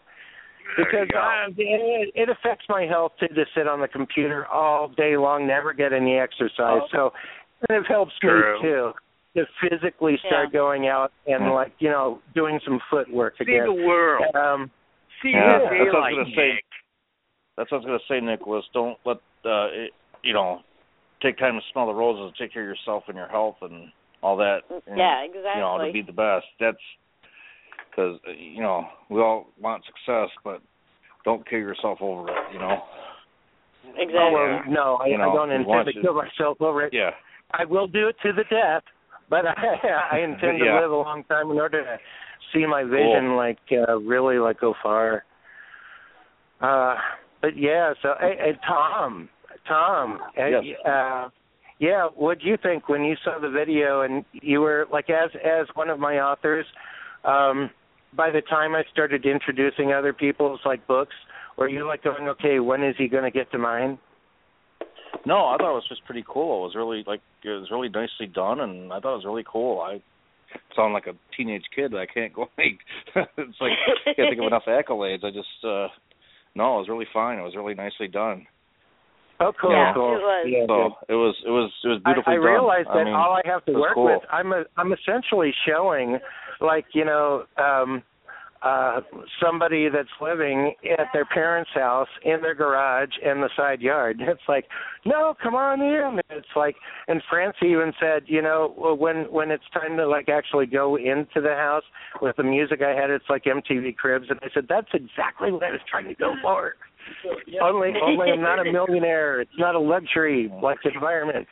because 0.78 1.08
uh, 1.16 1.50
it, 1.58 2.12
it 2.14 2.30
affects 2.30 2.66
my 2.70 2.84
health 2.84 3.14
to 3.20 3.28
just 3.30 3.50
sit 3.56 3.68
on 3.68 3.82
the 3.82 3.88
computer 3.88 4.46
all 4.48 4.90
day 4.90 5.18
long, 5.18 5.48
never 5.48 5.74
get 5.74 5.94
any 5.94 6.18
exercise. 6.18 6.82
So 6.92 7.12
it 7.70 7.86
helps 7.88 8.12
True. 8.22 8.62
me 8.62 8.70
too 8.70 8.92
to 9.36 9.46
physically 9.62 10.18
start 10.26 10.52
going 10.52 10.88
out 10.88 11.12
and 11.28 11.54
like 11.54 11.74
you 11.80 11.90
know 11.90 12.20
doing 12.34 12.60
some 12.66 12.80
footwork 12.90 13.36
again. 13.40 13.62
See 13.62 13.66
the 13.66 13.88
world. 13.88 14.36
Um, 14.36 14.72
See 15.22 15.32
Yeah, 15.34 15.60
what 15.60 15.70
that's 15.70 15.72
what 15.72 15.74
I 15.74 15.84
was 15.84 15.94
daylight 15.94 16.14
gonna 16.16 16.36
say. 16.36 16.54
Nick. 16.56 16.66
That's 17.60 17.70
what 17.74 17.84
I 17.84 17.84
was 17.84 17.88
going 17.88 18.00
to 18.00 18.08
say, 18.08 18.26
Nicholas. 18.26 18.64
Don't 18.74 18.98
let 19.06 19.18
uh, 19.44 19.68
it, 19.68 19.92
you 20.24 20.34
know 20.34 20.62
take 21.22 21.38
time 21.38 21.56
to 21.56 21.62
smell 21.74 21.88
the 21.88 21.94
roses, 21.94 22.32
and 22.32 22.34
take 22.40 22.54
care 22.54 22.64
of 22.64 22.70
yourself 22.70 23.04
and 23.08 23.18
your 23.18 23.28
health 23.28 23.58
and 23.62 23.92
all 24.24 24.38
that. 24.38 24.60
And, 24.70 24.98
Yeah, 24.98 25.20
exactly. 25.26 25.52
You 25.56 25.60
know, 25.60 25.78
to 25.78 25.84
exactly. 25.84 26.02
be 26.02 26.06
the 26.08 26.14
best. 26.14 26.48
That's 26.58 26.86
because 27.90 28.16
you 28.40 28.62
know 28.62 28.86
we 29.10 29.20
all 29.20 29.48
want 29.60 29.84
success, 29.84 30.30
but 30.46 30.62
don't 31.26 31.48
kill 31.50 31.60
yourself 31.60 31.98
over 32.02 32.30
it. 32.30 32.54
You 32.54 32.60
know. 32.60 32.78
Exactly. 33.98 34.16
Oh, 34.18 34.32
well, 34.32 34.62
no, 34.70 34.96
I, 35.04 35.08
You 35.08 35.18
know, 35.18 35.32
I 35.32 35.36
don't 35.36 35.52
intend 35.52 35.86
to 35.88 35.94
to- 35.94 36.02
kill 36.02 36.14
myself 36.14 36.62
over 36.62 36.86
it. 36.86 36.94
Yeah. 36.94 37.12
I 37.52 37.66
will 37.66 37.88
do 37.88 38.08
it 38.08 38.16
to 38.24 38.32
the 38.32 38.44
death, 38.44 38.84
but 39.30 39.46
I, 39.46 39.54
I 40.14 40.20
intend 40.20 40.60
to 40.60 40.80
live 40.80 40.92
a 40.92 40.96
long 40.96 41.26
time 41.26 41.52
in 41.52 41.58
order 41.60 41.84
to 41.84 41.98
see 42.54 42.66
my 42.66 42.84
vision 42.84 43.36
like 43.36 43.60
uh, 43.72 43.98
really 44.00 44.38
like 44.38 44.62
go 44.62 44.76
far. 44.82 45.26
Uh, 46.62 46.96
but 47.42 47.58
yeah, 47.58 47.94
so 48.02 48.14
hey, 48.20 48.36
hey 48.40 48.60
Tom, 48.68 49.30
Tom, 49.68 50.20
Yes. 50.38 50.64
uh, 50.86 51.30
yeah, 51.80 52.08
what 52.16 52.40
do 52.40 52.48
you 52.48 52.58
think 52.62 52.90
when 52.90 53.04
you 53.04 53.16
saw 53.24 53.40
the 53.40 53.50
video 53.50 54.02
and 54.02 54.26
you 54.34 54.62
were 54.62 54.86
like 54.92 55.10
as 55.10 55.30
as 55.36 55.68
one 55.76 55.90
of 55.90 56.00
my 56.00 56.20
authors? 56.20 56.66
Um, 57.24 57.70
by 58.16 58.32
the 58.32 58.42
time 58.42 58.76
I 58.76 58.84
started 58.92 59.26
introducing 59.26 59.94
other 59.94 60.14
people's 60.14 60.60
like 60.66 60.86
books, 60.88 61.16
were 61.58 61.70
you 61.70 61.86
like 61.86 62.04
going, 62.04 62.28
okay, 62.30 62.60
when 62.60 62.84
is 62.84 62.96
he 62.98 63.08
going 63.08 63.24
to 63.24 63.32
get 63.32 63.52
to 63.52 63.58
mine? 63.58 64.00
No, 65.26 65.48
I 65.48 65.58
thought 65.58 65.72
it 65.72 65.76
was 65.76 65.88
just 65.90 66.06
pretty 66.06 66.24
cool. 66.28 66.64
It 66.64 66.68
was 66.68 66.76
really 66.76 67.04
like 67.06 67.22
it 67.44 67.50
was 67.50 67.70
really 67.72 67.90
nicely 67.90 68.28
done, 68.28 68.62
and 68.62 68.92
I 68.92 69.00
thought 69.00 69.14
it 69.14 69.24
was 69.24 69.26
really 69.26 69.46
cool. 69.48 69.82
I 69.82 70.02
sound 70.76 70.94
like 70.94 71.08
a 71.08 71.14
teenage 71.36 71.66
kid. 71.76 71.94
I 71.96 72.06
can't 72.06 72.34
go 72.34 72.48
like 72.58 72.80
it's 73.38 73.58
like 73.60 73.72
I 74.08 74.14
can't 74.14 74.30
think 74.30 74.42
of 74.42 74.48
enough 74.48 74.64
accolades. 74.68 75.24
I 75.24 75.32
just 75.32 75.48
uh 75.64 75.88
no, 76.56 76.76
it 76.76 76.80
was 76.80 76.90
really 76.90 77.08
fine. 77.14 77.40
It 77.40 77.44
was 77.44 77.56
really 77.56 77.74
nicely 77.76 78.08
done. 78.08 78.46
Oh, 79.42 79.54
cool, 79.60 79.72
Yeah, 79.72 79.94
cool. 79.94 80.16
it 80.16 80.20
was. 80.20 80.48
Yeah, 80.50 80.66
So 80.68 80.76
it 81.08 81.16
was 81.16 81.36
it 81.46 81.50
was 81.50 81.72
it 81.84 81.88
was 81.88 82.02
I, 82.06 82.12
beautifully 82.12 82.34
I 82.34 82.38
done. 82.38 82.46
realize 82.46 82.86
that 82.88 82.98
I 82.98 83.04
mean, 83.06 83.14
all 83.14 83.34
I 83.34 83.42
have 83.46 83.64
to 83.66 83.74
work 83.74 83.94
cool. 83.96 84.06
with, 84.06 84.22
I'm 84.32 84.52
a, 84.52 84.64
I'm 84.76 84.92
essentially 84.92 85.54
showing, 85.66 86.20
like 86.60 86.86
you 86.94 87.06
know, 87.06 87.46
um, 87.58 88.04
uh, 88.62 89.00
somebody 89.42 89.88
that's 89.90 90.10
living 90.22 90.74
at 90.98 91.08
their 91.14 91.26
parents' 91.26 91.70
house 91.74 92.08
in 92.24 92.42
their 92.42 92.56
garage 92.56 93.10
in 93.24 93.40
the 93.42 93.50
side 93.56 93.82
yard. 93.82 94.20
It's 94.28 94.42
like, 94.48 94.66
no, 95.06 95.34
come 95.42 95.56
on 95.56 95.82
in. 95.82 96.20
It's 96.30 96.48
like, 96.56 96.76
and 97.08 97.22
Francie 97.30 97.68
even 97.68 97.94
said, 98.00 98.24
you 98.28 98.42
know, 98.42 98.96
when 99.00 99.32
when 99.32 99.50
it's 99.52 99.64
time 99.74 99.96
to 99.98 100.08
like 100.08 100.28
actually 100.30 100.66
go 100.66 100.98
into 100.98 101.42
the 101.42 101.56
house 101.56 101.84
with 102.22 102.36
the 102.36 102.44
music 102.44 102.82
I 102.82 103.00
had, 103.00 103.10
it's 103.10 103.26
like 103.30 103.46
MTV 103.46 103.96
Cribs, 103.96 104.26
and 104.30 104.40
I 104.44 104.48
said 104.54 104.66
that's 104.68 104.90
exactly 104.94 105.52
what 105.52 105.64
I 105.64 105.72
was 105.72 105.82
trying 105.90 106.08
to 106.08 106.16
go 106.16 106.34
for. 106.42 106.74
Only, 107.64 107.94
only 108.04 108.32
I'm 108.32 108.42
not 108.42 108.60
a 108.60 108.72
millionaire. 108.72 109.42
It's 109.42 109.58
not 109.58 109.74
a 109.76 109.80
luxury 109.80 110.52
like 110.62 110.78
environment. 110.94 111.48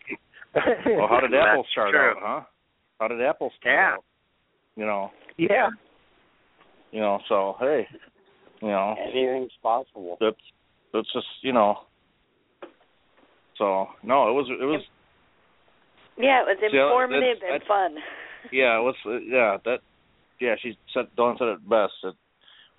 Well, 0.53 1.07
how 1.09 1.19
did 1.21 1.33
Apple 1.39 1.65
start 1.71 1.91
true. 1.91 1.99
out, 1.99 2.15
huh? 2.19 2.41
How 2.99 3.07
did 3.07 3.21
Apple 3.21 3.51
start 3.59 3.73
Yeah. 3.75 3.93
out? 3.95 4.03
You 4.75 4.85
know, 4.85 5.11
Yeah. 5.37 5.69
You 6.97 7.03
know. 7.03 7.19
So 7.29 7.55
hey, 7.59 7.87
you 8.61 8.69
know, 8.69 8.95
Anything's 8.99 9.51
possible. 9.61 10.17
that's 10.19 10.35
that's 10.93 11.11
just 11.13 11.27
you 11.43 11.53
know. 11.53 11.75
So 13.57 13.87
no, 14.03 14.29
it 14.29 14.33
was 14.33 14.47
it 14.49 14.65
was 14.65 14.81
Yeah, 16.17 16.41
it 16.41 16.47
was 16.47 16.57
informative 16.63 17.37
that's- 17.41 17.61
and 17.61 17.63
fun. 17.67 17.95
yeah 18.51 18.79
it 18.79 18.83
was 18.83 18.95
uh, 19.05 19.17
yeah 19.19 19.57
that 19.65 19.79
yeah 20.39 20.55
she 20.61 20.77
said 20.93 21.05
Dawn 21.15 21.35
said 21.37 21.49
it 21.49 21.69
best. 21.69 21.93
It 22.03 22.15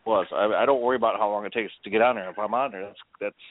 was 0.07 0.27
I 0.33 0.63
I 0.63 0.67
don't 0.67 0.83
worry 0.83 0.97
about 0.97 1.19
how 1.19 1.31
long 1.31 1.47
it 1.47 1.53
takes 1.53 1.73
to 1.85 1.91
get 1.91 2.03
on 2.03 2.17
there. 2.17 2.31
If 2.31 2.39
I'm 2.39 2.55
on 2.55 2.73
there, 2.73 2.83
that's 2.87 2.99
that's 3.21 3.45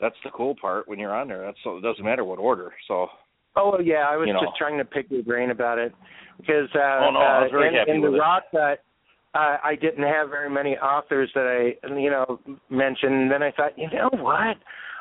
that's 0.00 0.16
the 0.24 0.30
cool 0.30 0.54
part 0.60 0.86
when 0.88 0.98
you're 0.98 1.14
on 1.14 1.28
there. 1.28 1.42
That's 1.44 1.58
so 1.64 1.78
it 1.78 1.82
doesn't 1.82 2.04
matter 2.04 2.24
what 2.24 2.38
order. 2.38 2.72
So 2.88 3.08
Oh 3.56 3.78
yeah, 3.82 4.04
I 4.08 4.16
was 4.16 4.26
You 4.28 4.34
know. 4.34 4.40
just 4.40 4.56
trying 4.58 4.76
to 4.78 4.84
pick 4.84 5.06
your 5.10 5.22
brain 5.22 5.50
about 5.50 5.78
it 5.78 5.92
because 6.38 6.68
uh, 6.74 7.08
Oh, 7.08 7.10
no, 7.12 7.20
I 7.20 7.40
was 7.40 7.50
uh, 7.52 7.56
very 7.56 7.68
in, 7.68 7.74
happy 7.74 7.90
in 7.92 8.00
with 8.02 8.12
the 8.12 8.16
it. 8.16 8.20
rock 8.20 8.42
cut, 8.50 8.80
uh, 9.36 9.58
I 9.62 9.74
didn't 9.78 10.04
have 10.04 10.30
very 10.30 10.48
many 10.48 10.76
authors 10.76 11.30
that 11.34 11.46
I 11.46 11.88
you 11.94 12.10
know 12.10 12.40
mentioned. 12.70 13.14
And 13.14 13.30
then 13.30 13.42
I 13.42 13.50
thought, 13.50 13.76
you 13.76 13.88
know 13.92 14.08
what, 14.12 14.56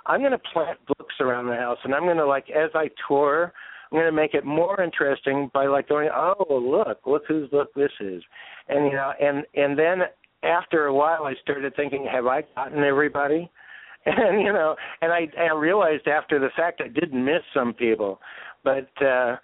I'm 0.05 0.19
going 0.19 0.31
to 0.31 0.41
plant 0.53 0.79
books 0.87 1.15
around 1.21 1.47
the 1.47 1.55
house, 1.55 1.77
and 1.83 1.93
I'm 1.93 2.03
going 2.03 2.17
to 2.17 2.25
like 2.25 2.49
as 2.49 2.69
I 2.75 2.89
tour, 3.07 3.53
I'm 3.91 3.97
going 3.97 4.05
to 4.05 4.11
make 4.11 4.33
it 4.33 4.45
more 4.45 4.81
interesting 4.81 5.49
by 5.53 5.67
like 5.67 5.87
going, 5.87 6.09
oh 6.13 6.45
look, 6.49 6.99
look 7.05 7.23
whose 7.27 7.49
book 7.49 7.69
this 7.75 7.91
is, 8.01 8.21
and 8.67 8.85
you 8.85 8.93
know, 8.93 9.13
and 9.21 9.45
and 9.55 9.79
then 9.79 9.99
after 10.43 10.85
a 10.85 10.93
while, 10.93 11.23
I 11.23 11.33
started 11.41 11.73
thinking, 11.75 12.07
have 12.11 12.25
I 12.25 12.43
gotten 12.55 12.83
everybody? 12.83 13.49
and 14.05 14.41
you 14.41 14.51
know, 14.51 14.75
and 15.01 15.13
I 15.13 15.27
I 15.39 15.53
realized 15.53 16.07
after 16.07 16.39
the 16.39 16.49
fact 16.57 16.81
I 16.83 16.89
did 16.89 17.13
miss 17.13 17.41
some 17.53 17.73
people, 17.73 18.19
but 18.63 18.89
uh 19.01 19.37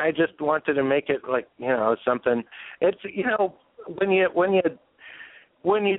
I 0.00 0.10
just 0.10 0.40
wanted 0.40 0.74
to 0.74 0.84
make 0.84 1.08
it 1.08 1.22
like 1.28 1.48
you 1.58 1.68
know 1.68 1.96
something. 2.04 2.42
It's 2.80 2.98
you 3.04 3.24
know 3.24 3.54
when 3.96 4.10
you 4.10 4.28
when 4.34 4.52
you 4.52 4.62
when 5.62 5.84
you 5.84 5.98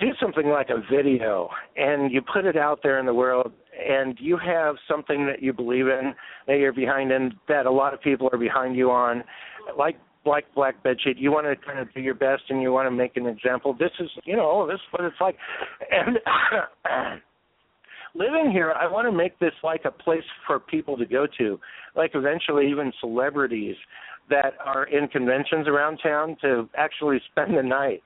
do 0.00 0.08
something 0.20 0.46
like 0.48 0.68
a 0.70 0.82
video 0.90 1.48
and 1.76 2.12
you 2.12 2.22
put 2.22 2.44
it 2.44 2.56
out 2.56 2.80
there 2.82 2.98
in 2.98 3.06
the 3.06 3.14
world 3.14 3.52
and 3.88 4.16
you 4.20 4.36
have 4.36 4.76
something 4.88 5.26
that 5.26 5.42
you 5.42 5.52
believe 5.52 5.86
in 5.86 6.14
that 6.46 6.58
you're 6.58 6.72
behind 6.72 7.10
in 7.10 7.32
that 7.48 7.66
a 7.66 7.70
lot 7.70 7.92
of 7.92 8.00
people 8.00 8.28
are 8.32 8.38
behind 8.38 8.76
you 8.76 8.90
on 8.90 9.22
like 9.76 9.96
like 10.26 10.46
black 10.54 10.82
bedsheet 10.82 11.18
you 11.18 11.30
want 11.30 11.46
to 11.46 11.66
kind 11.66 11.78
of 11.78 11.92
do 11.92 12.00
your 12.00 12.14
best 12.14 12.42
and 12.48 12.62
you 12.62 12.72
want 12.72 12.86
to 12.86 12.90
make 12.90 13.16
an 13.16 13.26
example. 13.26 13.74
This 13.78 13.90
is 14.00 14.08
you 14.24 14.36
know 14.36 14.66
this 14.66 14.76
is 14.76 14.92
what 14.92 15.04
it's 15.04 15.20
like. 15.20 15.36
And 15.90 16.18
living 18.14 18.50
here 18.52 18.72
i 18.72 18.86
want 18.86 19.06
to 19.06 19.12
make 19.12 19.38
this 19.40 19.52
like 19.62 19.84
a 19.84 19.90
place 19.90 20.22
for 20.46 20.60
people 20.60 20.96
to 20.96 21.04
go 21.04 21.26
to 21.36 21.58
like 21.96 22.12
eventually 22.14 22.70
even 22.70 22.92
celebrities 23.00 23.74
that 24.30 24.54
are 24.64 24.84
in 24.84 25.08
conventions 25.08 25.68
around 25.68 25.98
town 25.98 26.36
to 26.40 26.68
actually 26.76 27.20
spend 27.30 27.56
the 27.56 27.62
night 27.62 28.02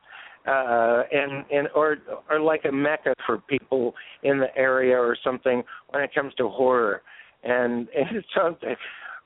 uh 0.47 1.03
and 1.13 1.45
and 1.53 1.69
or 1.75 1.99
or 2.31 2.41
like 2.41 2.65
a 2.65 2.73
mecca 2.73 3.13
for 3.27 3.39
people 3.39 3.95
in 4.23 4.39
the 4.39 4.57
area 4.57 4.97
or 4.97 5.17
something 5.23 5.63
when 5.91 6.03
it 6.03 6.15
comes 6.15 6.33
to 6.35 6.49
horror 6.49 7.03
and, 7.45 7.89
and 7.97 8.17
it's 8.17 8.27
something 8.37 8.75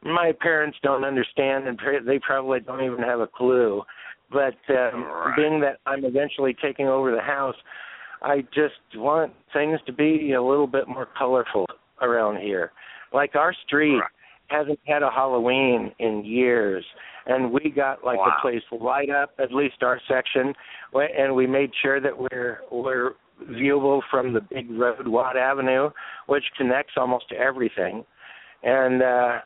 my 0.03 0.33
parents 0.41 0.77
don't 0.83 1.05
understand 1.05 1.69
and 1.69 1.79
they 2.07 2.19
probably 2.19 2.61
don't 2.61 2.83
even 2.85 2.99
have 2.99 3.21
a 3.21 3.27
clue 3.27 3.83
but 4.31 4.57
um 4.71 5.05
Right. 5.05 5.35
being 5.37 5.61
that 5.61 5.79
i'm 5.87 6.05
eventually 6.05 6.57
taking 6.61 6.89
over 6.89 7.15
the 7.15 7.21
house 7.21 7.57
i 8.23 8.41
just 8.55 8.75
want 8.97 9.33
things 9.53 9.79
to 9.87 9.93
be 9.93 10.33
a 10.33 10.43
little 10.43 10.67
bit 10.67 10.89
more 10.89 11.09
colorful 11.17 11.67
around 12.01 12.39
here 12.41 12.73
like 13.13 13.37
our 13.37 13.55
street 13.67 13.99
Right. 13.99 14.11
Hasn't 14.53 14.79
had 14.87 15.03
a 15.03 15.11
halloween 15.11 15.93
in 15.99 16.25
years 16.25 16.85
and 17.27 17.53
we 17.53 17.71
got 17.75 18.05
like 18.05 18.19
Wow. 18.19 18.27
the 18.37 18.41
place 18.43 18.63
light 18.81 19.11
up 19.11 19.31
at 19.39 19.53
least 19.53 19.83
our 19.83 20.01
section 20.09 20.55
and 20.93 21.35
we 21.35 21.47
made 21.47 21.71
sure 21.83 22.01
that 22.01 22.17
we're 22.17 22.61
we're 22.71 23.13
viewable 23.51 24.01
from 24.11 24.33
the 24.33 24.41
big 24.41 24.71
road 24.71 25.07
Watt 25.09 25.37
Avenue 25.37 25.91
which 26.27 26.45
connects 26.57 26.93
almost 26.97 27.29
to 27.31 27.37
everything 27.37 28.05
and 28.63 29.03
uh 29.03 29.39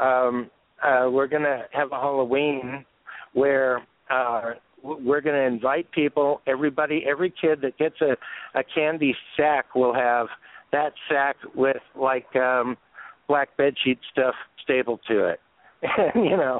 um 0.00 0.50
uh 0.82 1.08
we're 1.10 1.26
going 1.26 1.42
to 1.42 1.62
have 1.72 1.90
a 1.92 1.96
Halloween 1.96 2.84
where 3.32 3.82
uh 4.10 4.52
we're 4.82 5.20
going 5.20 5.36
to 5.36 5.42
invite 5.46 5.90
people 5.92 6.40
everybody 6.46 7.04
every 7.10 7.32
kid 7.40 7.60
that 7.62 7.76
gets 7.78 8.00
a 8.00 8.16
a 8.58 8.62
candy 8.74 9.14
sack 9.36 9.74
will 9.74 9.94
have 9.94 10.26
that 10.72 10.92
sack 11.08 11.36
with 11.54 11.82
like 11.96 12.34
um 12.36 12.76
black 13.30 13.48
bedsheet 13.58 13.98
stuff 14.12 14.34
stapled 14.62 15.00
to 15.10 15.16
it. 15.32 15.40
And 16.14 16.24
you 16.32 16.36
know 16.36 16.58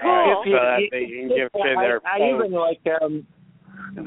Cool. 0.00 0.40
if 0.40 0.46
you- 0.46 0.56
So 0.56 0.64
that 0.64 0.80
you- 0.82 0.90
they 0.94 1.06
can 1.06 1.28
give 1.38 1.52
to 1.52 1.58
I, 1.78 1.82
their 1.84 2.00
I 2.06 2.16
even 2.34 2.52
like 2.52 2.80
um 3.00 3.26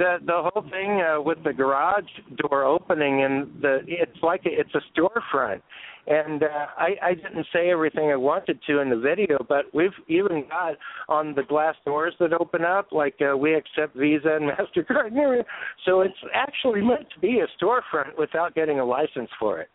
the 0.02 0.12
the 0.32 0.39
whole 0.48 0.63
thing 0.76 0.91
uh, 1.02 1.19
with 1.22 1.39
the 1.43 1.52
garage 1.54 2.12
door 2.41 2.63
opening 2.63 3.15
and 3.26 3.36
the 3.62 3.74
it's 3.88 4.22
like 4.24 4.43
a, 4.46 4.52
it's 4.62 4.74
a 4.76 4.84
storefront. 4.93 5.62
And 6.08 6.43
uh, 6.43 6.67
I 6.88 6.89
I 7.10 7.13
didn't 7.24 7.48
say 7.54 7.69
everything 7.69 8.06
I 8.12 8.15
wanted 8.15 8.58
to 8.67 8.74
in 8.84 8.89
the 8.89 9.02
video 9.12 9.36
but 9.54 9.63
we've 9.74 10.00
even 10.08 10.46
got 10.50 10.74
on 11.10 11.26
the 11.36 11.43
glass 11.43 11.76
doors 11.86 12.13
that 12.22 12.34
open 12.43 12.63
up 12.78 12.86
like 12.91 13.17
uh, 13.22 13.36
we 13.38 13.50
accept 13.62 13.96
Visa 14.04 14.32
and 14.39 14.46
Mastercard. 14.52 15.12
And 15.26 15.46
so 15.86 15.91
it's 16.02 16.22
actually 16.34 16.82
meant 16.82 17.08
to 17.13 17.19
be 17.19 17.34
a 17.46 17.48
storefront 17.58 18.17
without 18.17 18.56
getting 18.56 18.80
a 18.80 18.86
license 18.98 19.32
for 19.39 19.54
it 19.63 19.69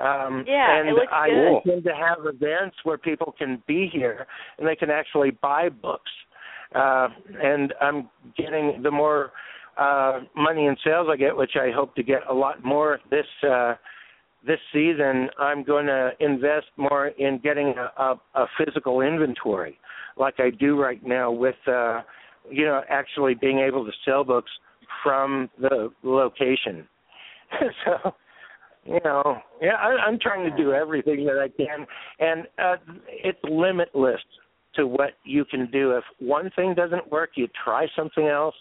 um 0.00 0.44
Yeah, 0.46 0.78
it 0.80 0.86
and 0.86 0.96
looks 0.96 1.12
I 1.12 1.28
good. 1.28 1.56
intend 1.64 1.84
to 1.84 1.94
have 1.94 2.18
events 2.26 2.76
where 2.84 2.98
people 2.98 3.34
can 3.38 3.62
be 3.66 3.88
here 3.92 4.26
and 4.58 4.66
they 4.66 4.76
can 4.76 4.90
actually 4.90 5.30
buy 5.30 5.68
books 5.68 6.10
uh 6.74 7.08
and 7.42 7.74
I'm 7.80 8.08
getting 8.36 8.80
the 8.82 8.90
more 8.90 9.32
uh 9.78 10.20
money 10.36 10.66
in 10.66 10.76
sales 10.84 11.08
I 11.10 11.16
get, 11.16 11.36
which 11.36 11.52
I 11.56 11.70
hope 11.74 11.94
to 11.96 12.02
get 12.02 12.20
a 12.28 12.34
lot 12.34 12.64
more 12.64 12.98
this 13.10 13.26
uh 13.48 13.74
this 14.46 14.58
season, 14.72 15.28
I'm 15.38 15.64
going 15.64 15.86
to 15.86 16.10
invest 16.20 16.66
more 16.76 17.08
in 17.08 17.38
getting 17.42 17.74
a, 17.76 18.02
a, 18.02 18.20
a 18.34 18.46
physical 18.56 19.00
inventory, 19.00 19.78
like 20.16 20.34
I 20.38 20.50
do 20.50 20.80
right 20.80 21.04
now 21.04 21.30
with, 21.30 21.56
uh, 21.66 22.02
you 22.50 22.64
know, 22.64 22.82
actually 22.88 23.34
being 23.34 23.58
able 23.58 23.84
to 23.84 23.92
sell 24.04 24.24
books 24.24 24.50
from 25.02 25.50
the 25.60 25.90
location. 26.02 26.86
so, 27.84 28.14
you 28.84 29.00
know, 29.04 29.38
yeah, 29.60 29.74
I, 29.74 29.96
I'm 30.06 30.18
trying 30.18 30.48
to 30.50 30.56
do 30.56 30.72
everything 30.72 31.24
that 31.26 31.38
I 31.38 31.48
can, 31.48 31.86
and 32.20 32.46
uh, 32.58 32.76
it's 33.08 33.38
limitless 33.44 34.20
to 34.74 34.86
what 34.86 35.10
you 35.24 35.44
can 35.44 35.70
do. 35.70 35.92
If 35.92 36.04
one 36.20 36.50
thing 36.56 36.74
doesn't 36.74 37.10
work, 37.10 37.30
you 37.34 37.48
try 37.64 37.86
something 37.96 38.26
else. 38.26 38.54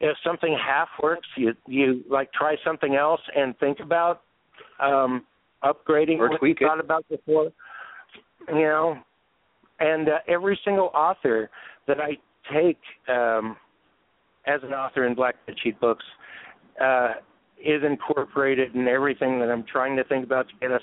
If 0.00 0.16
something 0.24 0.56
half 0.62 0.88
works, 1.02 1.28
you 1.36 1.54
you 1.66 2.02
like 2.10 2.32
try 2.32 2.56
something 2.64 2.96
else 2.96 3.20
and 3.36 3.56
think 3.58 3.78
about 3.80 4.22
um 4.80 5.24
upgrading 5.62 6.18
Or 6.18 6.30
what 6.30 6.42
you 6.42 6.50
it. 6.50 6.58
thought 6.60 6.80
about 6.80 7.08
before. 7.08 7.52
You 8.48 8.54
know, 8.54 8.98
and 9.78 10.08
uh, 10.08 10.18
every 10.26 10.58
single 10.64 10.90
author 10.94 11.48
that 11.86 11.98
I 12.00 12.16
take 12.52 12.78
um 13.08 13.56
as 14.46 14.60
an 14.64 14.72
author 14.72 15.06
in 15.06 15.14
Black 15.14 15.36
Sheet 15.62 15.78
Books 15.80 16.04
uh 16.82 17.12
is 17.64 17.82
incorporated 17.84 18.74
in 18.74 18.88
everything 18.88 19.38
that 19.40 19.50
I'm 19.50 19.64
trying 19.64 19.96
to 19.96 20.04
think 20.04 20.24
about 20.24 20.48
to 20.48 20.54
get 20.60 20.72
us 20.72 20.82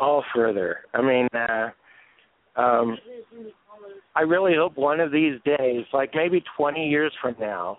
all 0.00 0.24
further. 0.34 0.80
I 0.94 1.02
mean, 1.02 1.28
uh 1.34 1.70
um 2.60 2.98
I 4.14 4.22
really 4.22 4.54
hope 4.56 4.76
one 4.76 4.98
of 4.98 5.12
these 5.12 5.38
days, 5.44 5.84
like 5.92 6.10
maybe 6.14 6.42
20 6.56 6.88
years 6.88 7.12
from 7.22 7.36
now, 7.38 7.78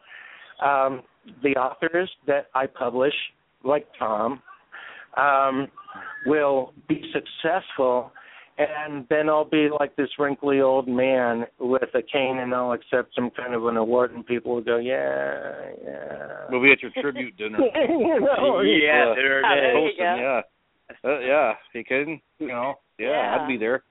um, 0.64 1.02
the 1.44 1.50
authors 1.58 2.10
that 2.28 2.48
I 2.56 2.66
publish, 2.66 3.14
like 3.64 3.86
Tom, 3.98 4.42
um, 5.18 5.68
will 6.26 6.74
be 6.88 7.12
successful, 7.14 8.12
and 8.60 9.06
then 9.10 9.30
I'll 9.30 9.46
be 9.50 9.70
like 9.80 9.96
this 9.96 10.10
wrinkly 10.20 10.60
old 10.62 10.88
man 10.88 11.46
with 11.60 11.84
a 11.96 12.02
cane, 12.02 12.40
and 12.40 12.54
I'll 12.54 12.74
accept 12.74 13.16
some 13.16 13.30
kind 13.32 13.54
of 13.54 13.66
an 13.68 13.78
award, 13.78 14.12
and 14.14 14.26
people 14.26 14.54
will 14.56 14.62
go, 14.64 14.78
"Yeah, 14.78 15.54
yeah." 15.84 16.46
we'll 16.52 16.62
be 16.62 16.72
at 16.72 16.82
your 16.82 16.92
tribute 17.02 17.38
dinner. 17.42 17.58
you 17.60 18.20
know, 18.20 18.62
yeah, 18.62 19.12
Uh, 19.12 19.16
there 19.16 19.42
Oh, 19.46 19.52
it 19.54 19.56
there 19.56 19.70
is. 19.70 19.76
you 19.76 19.82
Hosting, 19.82 20.06
go. 20.06 20.42
yeah. 21.04 21.10
Uh, 21.10 21.20
yeah, 21.20 21.54
you 21.74 21.84
kidding? 21.84 22.22
You 22.40 22.48
know, 22.48 22.74
yeah, 22.98 23.08
Yeah. 23.10 23.38
I'd 23.42 23.48
be 23.48 23.58
there. 23.58 23.84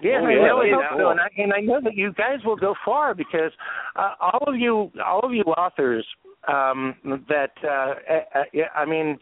Yeah, 0.00 0.18
Oh, 0.20 0.26
I 0.26 0.30
yeah, 0.32 0.36
really 0.42 0.70
that's 0.72 0.82
hope 0.90 0.98
cool. 0.98 1.10
and 1.10 1.20
I, 1.20 1.28
and 1.38 1.52
I 1.52 1.60
know 1.60 1.80
that 1.84 1.94
you 1.94 2.12
guys 2.14 2.38
will 2.44 2.56
go 2.56 2.74
far 2.84 3.14
because 3.14 3.52
uh, 3.94 4.14
all 4.20 4.42
of 4.48 4.56
you, 4.58 4.90
all 5.06 5.20
of 5.22 5.32
you 5.32 5.42
authors, 5.44 6.04
um, 6.48 6.96
that 7.28 7.52
uh, 7.62 7.68
uh, 8.12 8.40
uh, 8.40 8.44
yeah, 8.52 8.64
I 8.74 8.84
mean, 8.84 9.16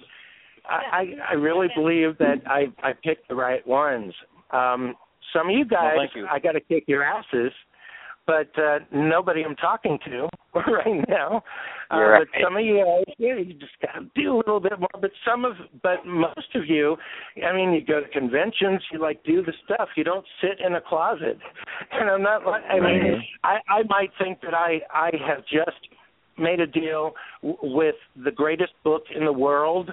I, 0.66 0.80
I 0.92 1.04
I 1.30 1.34
really 1.34 1.68
believe 1.74 2.16
that 2.18 2.36
I 2.46 2.68
I 2.82 2.92
picked 2.94 3.28
the 3.28 3.34
right 3.34 3.66
ones. 3.66 4.14
Um, 4.52 4.94
some 5.32 5.48
of 5.48 5.54
you 5.54 5.64
guys, 5.64 5.94
thank 5.96 6.14
you. 6.14 6.26
I 6.30 6.38
got 6.38 6.52
to 6.52 6.60
kick 6.60 6.84
your 6.86 7.02
asses, 7.04 7.52
but 8.26 8.50
uh, 8.58 8.78
nobody 8.92 9.42
I'm 9.44 9.56
talking 9.56 9.98
to 10.06 10.28
right 10.54 11.08
now. 11.08 11.42
Uh, 11.90 11.96
You're 11.96 12.18
But 12.18 12.28
some 12.42 12.56
of 12.56 12.64
you, 12.64 12.84
guys, 12.84 13.14
yeah, 13.18 13.36
you 13.36 13.54
just 13.54 13.72
got 13.82 13.98
to 14.00 14.06
do 14.20 14.34
a 14.34 14.36
little 14.36 14.60
bit 14.60 14.78
more. 14.78 14.88
But 15.00 15.10
some 15.28 15.44
of, 15.44 15.52
but 15.82 16.06
most 16.06 16.54
of 16.54 16.66
you, 16.66 16.96
I 17.46 17.54
mean, 17.54 17.72
you 17.72 17.84
go 17.84 18.00
to 18.00 18.08
conventions, 18.08 18.80
you 18.92 19.00
like 19.00 19.22
do 19.24 19.42
the 19.42 19.52
stuff. 19.64 19.88
You 19.96 20.04
don't 20.04 20.24
sit 20.40 20.64
in 20.64 20.74
a 20.74 20.80
closet. 20.80 21.38
And 21.92 22.08
I'm 22.08 22.22
not 22.22 22.46
like, 22.46 22.62
I 22.70 22.78
mean, 22.78 23.22
I 23.42 23.56
I 23.68 23.82
might 23.88 24.10
think 24.22 24.40
that 24.42 24.54
I 24.54 24.80
I 24.94 25.10
have 25.26 25.40
just 25.46 25.76
made 26.38 26.60
a 26.60 26.66
deal 26.66 27.12
w- 27.42 27.58
with 27.76 27.96
the 28.24 28.30
greatest 28.30 28.72
book 28.84 29.02
in 29.14 29.24
the 29.24 29.32
world. 29.32 29.90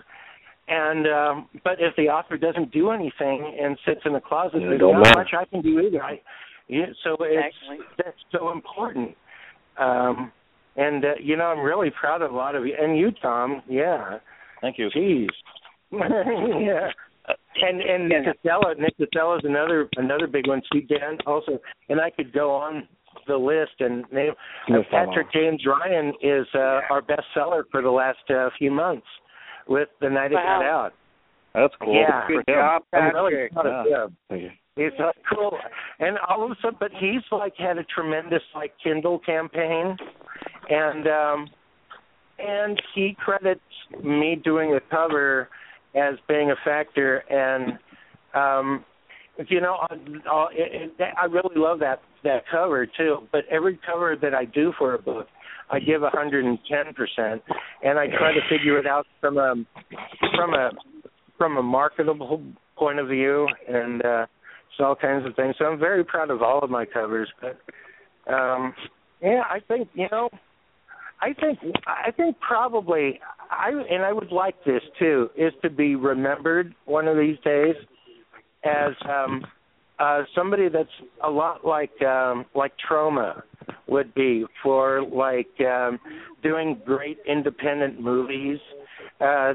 And 0.68 1.07
um 1.07 1.49
but 1.63 1.74
if 1.80 1.95
the 1.95 2.09
author 2.09 2.38
doesn't 2.38 2.72
do 2.72 2.91
anything 2.91 3.57
and 3.61 3.78
sits 3.86 4.01
in 4.05 4.13
the 4.13 4.20
closet, 4.20 4.61
Yeah, 4.61 4.68
there's 4.70 4.80
don't 4.80 4.93
not 4.95 5.03
matter. 5.05 5.20
much 5.20 5.30
I 5.38 5.45
can 5.45 5.61
do 5.61 5.80
either. 5.80 6.03
I 6.03 6.20
yeah, 6.68 6.88
so 7.03 7.15
it's 7.22 7.55
Exactly. 7.61 7.86
that's 7.97 8.18
so 8.32 8.51
important. 8.51 9.15
Um 9.78 10.32
and 10.76 11.05
uh, 11.05 11.13
you 11.22 11.38
know, 11.38 11.45
I'm 11.45 11.59
really 11.61 11.89
proud 11.89 12.22
of 12.22 12.32
a 12.32 12.36
lot 12.36 12.55
of 12.55 12.65
you 12.65 12.76
and 12.80 12.97
you, 12.97 13.11
Tom. 13.22 13.61
Yeah. 13.70 14.20
Thank 14.61 14.78
you. 14.78 14.89
Jeez. 14.95 15.28
yeah. 15.91 16.89
And 17.61 17.82
and 17.82 18.09
Nick 18.09 18.26
Costello, 18.26 18.74
Nick 18.78 18.97
Costello 18.97 19.36
is 19.38 19.41
another 19.45 19.89
another 19.97 20.28
big 20.28 20.47
one. 20.47 20.61
Steve 20.68 20.88
Dan 20.89 21.18
also, 21.26 21.59
and 21.89 21.99
I 22.01 22.09
could 22.09 22.32
go 22.34 22.51
on 22.53 22.88
the 23.28 23.36
list 23.38 23.80
and 23.80 24.05
name. 24.11 24.34
Uh, 24.70 24.80
Patrick 24.91 25.32
James 25.34 25.63
Ryan 25.65 26.13
is 26.22 26.45
uh, 26.53 26.82
our 26.89 27.01
best 27.01 27.24
seller 27.34 27.65
for 27.72 27.82
the 27.82 27.89
last 27.89 28.20
uh, 28.30 28.49
few 28.57 28.72
months 28.72 29.05
with 29.68 29.89
the 30.01 30.09
night 30.09 30.32
it 30.32 30.36
got 30.36 30.63
out. 30.63 30.93
That's 31.53 31.74
cool. 31.82 31.95
Yeah. 31.95 32.28
For 32.28 32.34
Good 32.43 32.43
him. 32.47 32.55
job, 32.55 32.84
I'm 32.93 33.13
really 33.13 33.32
Patrick. 33.32 33.53
proud 33.53 33.65
of 33.68 33.86
Yeah. 33.89 34.03
him. 34.05 34.18
Thank 34.30 34.41
you. 34.43 34.51
He's 34.76 34.99
uh, 34.99 35.11
cool, 35.34 35.57
and 35.99 36.20
all 36.30 36.45
of 36.45 36.51
a 36.51 36.55
sudden, 36.61 36.78
but 36.80 36.91
he's 36.99 37.24
like 37.32 37.53
had 37.57 37.80
a 37.80 37.84
tremendous 37.86 38.43
like 38.53 38.74
Kindle 38.84 39.18
campaign, 39.18 39.97
and 40.70 41.07
um, 41.07 41.47
and 42.38 42.80
he 42.93 43.15
credits 43.18 43.59
me 44.03 44.36
doing 44.36 44.70
the 44.72 44.82
cover 44.91 45.49
as 45.95 46.13
being 46.28 46.51
a 46.51 46.55
factor, 46.63 47.24
and 47.32 47.80
um, 48.36 48.86
you 49.49 49.61
know, 49.61 49.78
I, 49.89 49.95
I, 50.32 50.47
it, 50.53 50.91
it, 50.99 51.13
I 51.20 51.26
really 51.26 51.55
love 51.55 51.80
that 51.80 52.01
that 52.24 52.43
cover 52.51 52.86
too. 52.86 53.28
But 53.32 53.45
every 53.49 53.80
cover 53.84 54.15
that 54.22 54.36
I 54.36 54.45
do 54.45 54.74
for 54.78 54.93
a 54.93 54.99
book, 55.01 55.26
I 55.70 55.80
give 55.80 56.03
a 56.03 56.09
hundred 56.09 56.45
and 56.45 56.59
I 57.99 58.07
try 58.07 58.34
to 58.34 58.39
figure 58.49 58.78
it 58.80 58.88
out 58.88 59.05
from 59.20 59.38
a 59.38 59.55
from 60.36 60.53
a 60.53 60.72
from 61.38 61.57
a 61.57 61.63
marketable 61.63 62.41
point 62.78 62.99
of 62.99 63.07
view, 63.07 63.47
and 63.68 64.03
uh, 64.03 64.26
it's 64.70 64.80
all 64.80 64.95
kinds 64.95 65.26
of 65.26 65.36
things. 65.36 65.55
So 65.59 65.65
I'm 65.65 65.80
very 65.80 66.03
proud 66.03 66.30
of 66.30 66.41
all 66.41 66.59
of 66.59 66.70
my 66.70 66.86
covers. 66.86 67.30
But 67.41 67.59
um, 68.32 68.74
yeah, 69.22 69.41
I 69.49 69.59
think 69.68 69.89
you 69.93 70.07
know, 70.11 70.30
I 71.22 71.34
think 71.34 71.59
I 71.86 72.11
think 72.11 72.38
probably 72.39 73.20
I 73.49 73.70
and 73.70 74.03
I 74.03 74.13
would 74.13 74.32
like 74.32 74.55
this 74.65 74.82
too 74.99 75.30
is 75.38 75.53
to 75.63 75.70
be 75.70 75.95
remembered 75.95 76.74
one 76.86 77.07
of 77.07 77.18
these 77.18 77.38
days 77.43 77.76
as 78.63 78.93
um 79.07 79.45
uh 79.99 80.24
somebody 80.36 80.70
that's 80.70 80.89
a 81.24 81.30
lot 81.30 81.65
like 81.65 82.01
um 82.01 82.45
like 82.55 82.74
Troma 82.89 83.41
would 83.88 84.13
be 84.13 84.45
for 84.63 85.01
like 85.03 85.49
um 85.61 85.99
doing 86.43 86.80
great 86.86 87.18
independent 87.28 87.99
movies. 88.01 88.59
Uh 89.20 89.53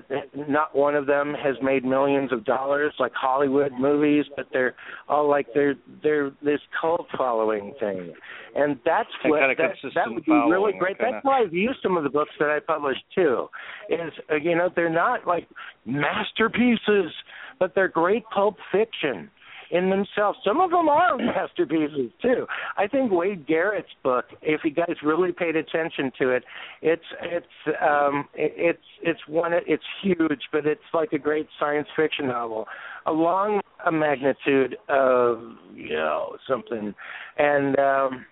not 0.48 0.74
one 0.76 0.94
of 0.96 1.06
them 1.06 1.34
has 1.34 1.54
made 1.62 1.84
millions 1.84 2.32
of 2.32 2.44
dollars 2.44 2.92
like 2.98 3.12
Hollywood 3.14 3.72
movies 3.78 4.24
but 4.36 4.46
they're 4.52 4.74
all 5.08 5.28
like 5.28 5.46
they're 5.54 5.74
they're 6.02 6.30
this 6.42 6.60
cult 6.80 7.06
following 7.16 7.72
thing. 7.78 8.12
And 8.54 8.78
that's 8.84 9.08
And 9.22 9.30
what 9.30 9.40
that, 9.56 9.74
that 9.94 10.10
would 10.10 10.24
be 10.24 10.32
really 10.32 10.72
great. 10.78 10.98
kinda- 10.98 11.12
that's 11.12 11.24
why 11.24 11.40
I've 11.40 11.54
used 11.54 11.78
some 11.82 11.96
of 11.96 12.02
the 12.04 12.10
books 12.10 12.32
that 12.38 12.50
I 12.50 12.58
published 12.60 13.04
too 13.14 13.48
is 13.88 14.12
uh, 14.30 14.36
you 14.36 14.54
know 14.56 14.68
they're 14.74 14.90
not 14.90 15.26
like 15.26 15.48
masterpieces 15.86 17.12
but 17.58 17.74
they're 17.74 17.88
great 17.88 18.24
pulp 18.34 18.56
fiction 18.72 19.30
in 19.72 19.88
themselves. 19.88 20.38
Some 20.44 20.60
of 20.60 20.70
them 20.70 20.88
are 20.88 21.16
masterpieces 21.18 22.12
too. 22.20 22.46
I 22.76 22.86
think 22.86 23.10
Wade 23.10 23.46
Garrett's 23.46 23.88
book, 24.04 24.26
if 24.42 24.60
you 24.64 24.70
guys 24.70 24.94
really 25.02 25.32
paid 25.32 25.56
attention 25.56 26.12
to 26.20 26.30
it, 26.30 26.44
it's 26.82 27.02
it's 27.22 27.46
um 27.80 28.28
it, 28.34 28.52
it's 28.56 28.86
it's 29.02 29.20
one 29.26 29.52
it's 29.54 29.82
huge, 30.02 30.42
but 30.52 30.66
it's 30.66 30.80
like 30.92 31.12
a 31.12 31.18
great 31.18 31.48
science 31.58 31.88
fiction 31.96 32.28
novel 32.28 32.66
along 33.06 33.60
a 33.84 33.90
magnitude 33.90 34.76
of 34.88 35.40
you 35.74 35.94
know 35.94 36.36
something 36.48 36.94
and 37.38 37.78
um 37.78 38.26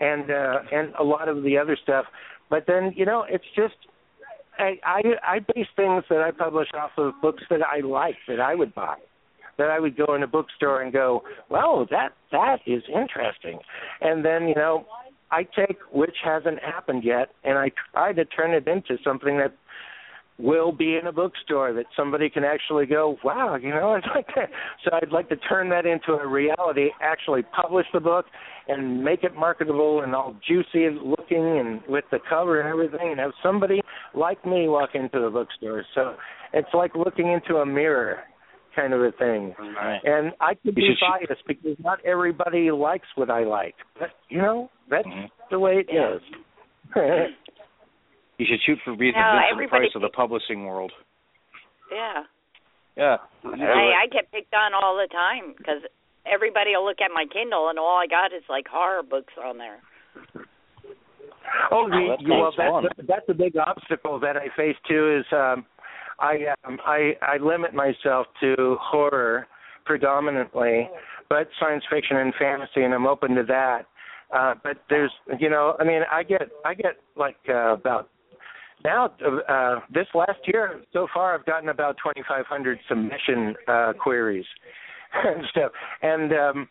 and 0.00 0.30
uh 0.30 0.58
and 0.72 0.94
a 0.98 1.04
lot 1.04 1.28
of 1.28 1.42
the 1.42 1.58
other 1.58 1.76
stuff. 1.80 2.06
But 2.48 2.64
then, 2.66 2.92
you 2.96 3.04
know, 3.04 3.24
it's 3.28 3.44
just 3.54 3.74
I 4.58 4.78
I 4.84 5.02
I 5.26 5.38
base 5.40 5.68
things 5.76 6.04
that 6.08 6.20
I 6.20 6.30
publish 6.30 6.68
off 6.74 6.92
of 6.96 7.12
books 7.20 7.42
that 7.50 7.60
I 7.62 7.80
like 7.80 8.16
that 8.28 8.40
I 8.40 8.54
would 8.54 8.74
buy. 8.74 8.96
That 9.60 9.70
I 9.70 9.78
would 9.78 9.96
go 9.96 10.14
in 10.14 10.22
a 10.22 10.26
bookstore 10.26 10.80
and 10.80 10.90
go, 10.92 11.22
Well, 11.50 11.86
that 11.90 12.14
that 12.32 12.60
is 12.66 12.82
interesting 12.88 13.58
and 14.00 14.24
then, 14.24 14.48
you 14.48 14.54
know, 14.54 14.86
I 15.30 15.44
take 15.44 15.78
which 15.92 16.16
hasn't 16.24 16.60
happened 16.62 17.04
yet 17.04 17.28
and 17.44 17.58
I 17.58 17.70
try 17.92 18.12
to 18.12 18.24
turn 18.24 18.52
it 18.52 18.66
into 18.66 18.96
something 19.04 19.38
that 19.38 19.54
will 20.38 20.72
be 20.72 20.96
in 20.96 21.06
a 21.06 21.12
bookstore 21.12 21.72
that 21.74 21.84
somebody 21.94 22.30
can 22.30 22.44
actually 22.44 22.86
go, 22.86 23.18
wow, 23.22 23.56
you 23.56 23.68
know, 23.70 23.90
I'd 23.90 24.02
like 24.14 24.26
to. 24.28 24.46
So 24.84 24.90
I'd 24.94 25.12
like 25.12 25.28
to 25.28 25.36
turn 25.36 25.68
that 25.70 25.86
into 25.86 26.12
a 26.12 26.26
reality. 26.26 26.88
Actually, 27.02 27.42
publish 27.42 27.86
the 27.92 28.00
book 28.00 28.24
and 28.66 29.04
make 29.04 29.22
it 29.22 29.34
marketable 29.34 30.00
and 30.00 30.14
all 30.14 30.34
juicy 30.46 30.84
and 30.84 31.02
looking 31.02 31.58
and 31.58 31.80
with 31.88 32.04
the 32.10 32.18
cover 32.28 32.60
and 32.60 32.68
everything, 32.68 33.10
and 33.10 33.20
have 33.20 33.32
somebody 33.42 33.82
like 34.14 34.44
me 34.46 34.68
walk 34.68 34.90
into 34.94 35.20
the 35.20 35.30
bookstore. 35.30 35.84
So 35.94 36.16
it's 36.54 36.72
like 36.72 36.94
looking 36.94 37.28
into 37.32 37.56
a 37.56 37.66
mirror, 37.66 38.20
kind 38.74 38.92
of 38.92 39.00
a 39.00 39.12
thing. 39.12 39.54
Right. 39.58 40.00
And 40.04 40.32
I 40.40 40.54
could 40.54 40.74
be 40.74 40.94
biased 41.00 41.42
because 41.46 41.76
not 41.82 42.04
everybody 42.04 42.70
likes 42.70 43.06
what 43.14 43.30
I 43.30 43.44
like. 43.44 43.74
But 43.98 44.10
you 44.28 44.38
know, 44.38 44.70
that's 44.88 45.06
Mhm. 45.06 45.30
the 45.50 45.58
way 45.58 45.84
it 45.86 45.90
is. 45.90 46.22
You 48.38 48.46
should 48.46 48.60
shoot 48.62 48.78
for 48.84 48.96
being 48.96 49.12
No, 49.12 49.20
the 49.20 49.24
Vincent 49.24 49.52
everybody 49.52 49.80
Price 49.86 49.94
of 49.94 50.02
the 50.02 50.08
publishing 50.08 50.66
world. 50.66 50.92
Yeah. 51.92 52.24
Yeah. 52.96 53.16
I 53.44 54.04
I 54.04 54.06
get 54.10 54.30
picked 54.32 54.54
on 54.54 54.72
all 54.74 54.96
the 54.96 55.08
time 55.08 55.54
because 55.56 55.82
everybody 56.26 56.74
will 56.74 56.84
look 56.84 57.00
at 57.00 57.10
my 57.12 57.26
Kindle 57.30 57.68
and 57.68 57.78
all 57.78 57.98
I 57.98 58.06
got 58.06 58.32
is 58.32 58.42
like 58.48 58.66
horror 58.68 59.02
books 59.02 59.32
on 59.42 59.58
there. 59.58 59.80
Oh, 61.70 61.88
the, 61.88 62.16
That 62.16 62.20
you, 62.20 62.30
well, 62.30 62.52
sounds 62.56 62.86
that's 62.96 63.08
that's 63.08 63.28
a 63.28 63.34
big 63.34 63.56
obstacle 63.56 64.18
that 64.20 64.36
I 64.36 64.48
face 64.56 64.76
too. 64.88 65.20
Is 65.20 65.26
um, 65.32 65.64
I 66.20 66.54
um, 66.66 66.78
I 66.84 67.12
I 67.22 67.36
limit 67.38 67.74
myself 67.74 68.26
to 68.40 68.76
horror 68.80 69.46
predominantly, 69.84 70.88
but 71.28 71.48
science 71.58 71.84
fiction 71.90 72.16
and 72.16 72.32
fantasy, 72.38 72.82
and 72.82 72.94
I'm 72.94 73.06
open 73.06 73.34
to 73.34 73.42
that. 73.44 73.86
Uh, 74.32 74.54
but 74.62 74.76
there's, 74.88 75.10
you 75.40 75.50
know, 75.50 75.74
I 75.80 75.84
mean, 75.84 76.02
I 76.10 76.22
get 76.22 76.42
I 76.64 76.74
get 76.74 76.98
like 77.16 77.36
uh, 77.48 77.74
about 77.74 78.08
now 78.84 79.12
uh, 79.48 79.80
this 79.92 80.06
last 80.14 80.38
year 80.46 80.80
so 80.92 81.06
far 81.12 81.34
I've 81.34 81.44
gotten 81.46 81.68
about 81.68 81.96
2,500 81.96 82.78
submission 82.88 83.54
uh, 83.66 83.92
queries 84.00 84.46
and 85.24 85.44
stuff, 85.50 85.72
and 86.02 86.32
um, 86.32 86.68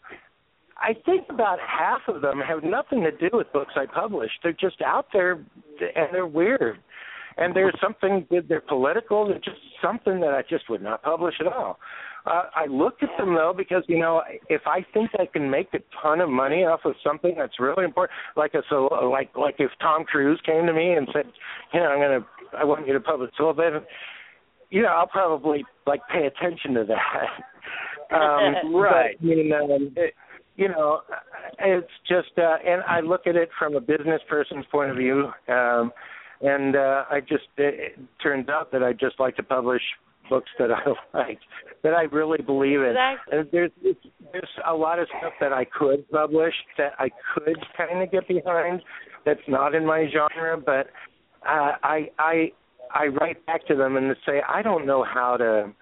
I 0.77 0.93
think 1.05 1.25
about 1.29 1.59
half 1.59 2.01
of 2.07 2.21
them 2.21 2.39
have 2.39 2.63
nothing 2.63 3.03
to 3.03 3.11
do 3.11 3.29
with 3.35 3.51
books 3.51 3.73
I 3.75 3.85
published. 3.85 4.33
They're 4.43 4.53
just 4.53 4.81
out 4.81 5.07
there 5.11 5.33
and 5.33 6.07
they're 6.13 6.25
weird. 6.25 6.79
And 7.39 7.55
there's 7.55 7.75
something 7.81 8.27
that 8.31 8.49
they're 8.49 8.61
political, 8.61 9.27
they're 9.27 9.37
just 9.39 9.57
something 9.81 10.19
that 10.19 10.33
I 10.33 10.41
just 10.49 10.69
would 10.69 10.81
not 10.81 11.01
publish 11.03 11.35
at 11.39 11.47
all. 11.47 11.79
Uh, 12.25 12.43
I 12.53 12.65
look 12.65 12.95
at 13.01 13.09
them 13.17 13.33
though 13.33 13.53
because 13.55 13.83
you 13.87 13.97
know 13.97 14.21
if 14.49 14.61
I 14.67 14.85
think 14.93 15.11
I 15.17 15.25
can 15.25 15.49
make 15.49 15.69
a 15.73 15.79
ton 16.01 16.19
of 16.19 16.29
money 16.29 16.65
off 16.65 16.81
of 16.83 16.93
something 17.01 17.33
that's 17.37 17.59
really 17.59 17.85
important, 17.85 18.11
like 18.35 18.53
a 18.55 18.61
so 18.69 18.89
like 19.09 19.29
like 19.37 19.55
if 19.59 19.71
Tom 19.81 20.03
Cruise 20.03 20.39
came 20.45 20.65
to 20.65 20.73
me 20.73 20.93
and 20.93 21.07
said, 21.13 21.31
you 21.73 21.79
know, 21.79 21.87
I'm 21.87 21.99
gonna 21.99 22.25
I 22.57 22.65
want 22.65 22.85
you 22.85 22.93
to 22.93 22.99
publish 22.99 23.31
a 23.39 23.41
little 23.41 23.53
bit, 23.53 23.87
you 24.69 24.81
know, 24.81 24.89
I'll 24.89 25.07
probably 25.07 25.63
like 25.87 26.01
pay 26.11 26.25
attention 26.25 26.73
to 26.73 26.85
that. 26.85 28.15
um, 28.15 28.73
Right. 28.73 29.15
But, 29.19 29.25
I 29.25 29.35
mean, 29.35 29.53
um, 29.53 29.93
it, 29.95 30.13
you 30.55 30.67
know, 30.67 31.01
it's 31.59 31.87
just, 32.07 32.37
uh, 32.37 32.57
and 32.65 32.81
I 32.83 32.99
look 32.99 33.27
at 33.27 33.37
it 33.37 33.49
from 33.57 33.75
a 33.75 33.79
business 33.79 34.21
person's 34.27 34.65
point 34.69 34.91
of 34.91 34.97
view, 34.97 35.31
um, 35.47 35.91
and 36.41 36.75
uh, 36.75 37.03
I 37.09 37.19
just, 37.19 37.47
it, 37.57 37.95
it 37.97 37.99
turns 38.21 38.49
out 38.49 38.71
that 38.71 38.83
I 38.83 38.93
just 38.93 39.19
like 39.19 39.35
to 39.37 39.43
publish 39.43 39.81
books 40.29 40.49
that 40.59 40.69
I 40.71 40.83
like, 41.17 41.39
that 41.83 41.93
I 41.93 42.03
really 42.03 42.41
believe 42.41 42.81
in. 42.81 42.95
Exactly. 42.95 43.37
And 43.37 43.47
there's 43.51 43.71
there's 44.31 44.49
a 44.67 44.73
lot 44.73 44.99
of 44.99 45.07
stuff 45.17 45.33
that 45.41 45.51
I 45.51 45.65
could 45.65 46.09
publish 46.11 46.53
that 46.77 46.93
I 46.99 47.09
could 47.33 47.57
kind 47.75 48.01
of 48.01 48.11
get 48.11 48.27
behind. 48.27 48.81
That's 49.25 49.39
not 49.47 49.75
in 49.75 49.85
my 49.85 50.07
genre, 50.11 50.57
but 50.57 50.87
uh, 51.47 51.73
I 51.83 52.09
I 52.19 52.51
I 52.93 53.07
write 53.07 53.45
back 53.45 53.65
to 53.67 53.75
them 53.75 53.97
and 53.97 54.15
say 54.25 54.41
I 54.47 54.61
don't 54.61 54.85
know 54.85 55.03
how 55.03 55.37
to 55.37 55.73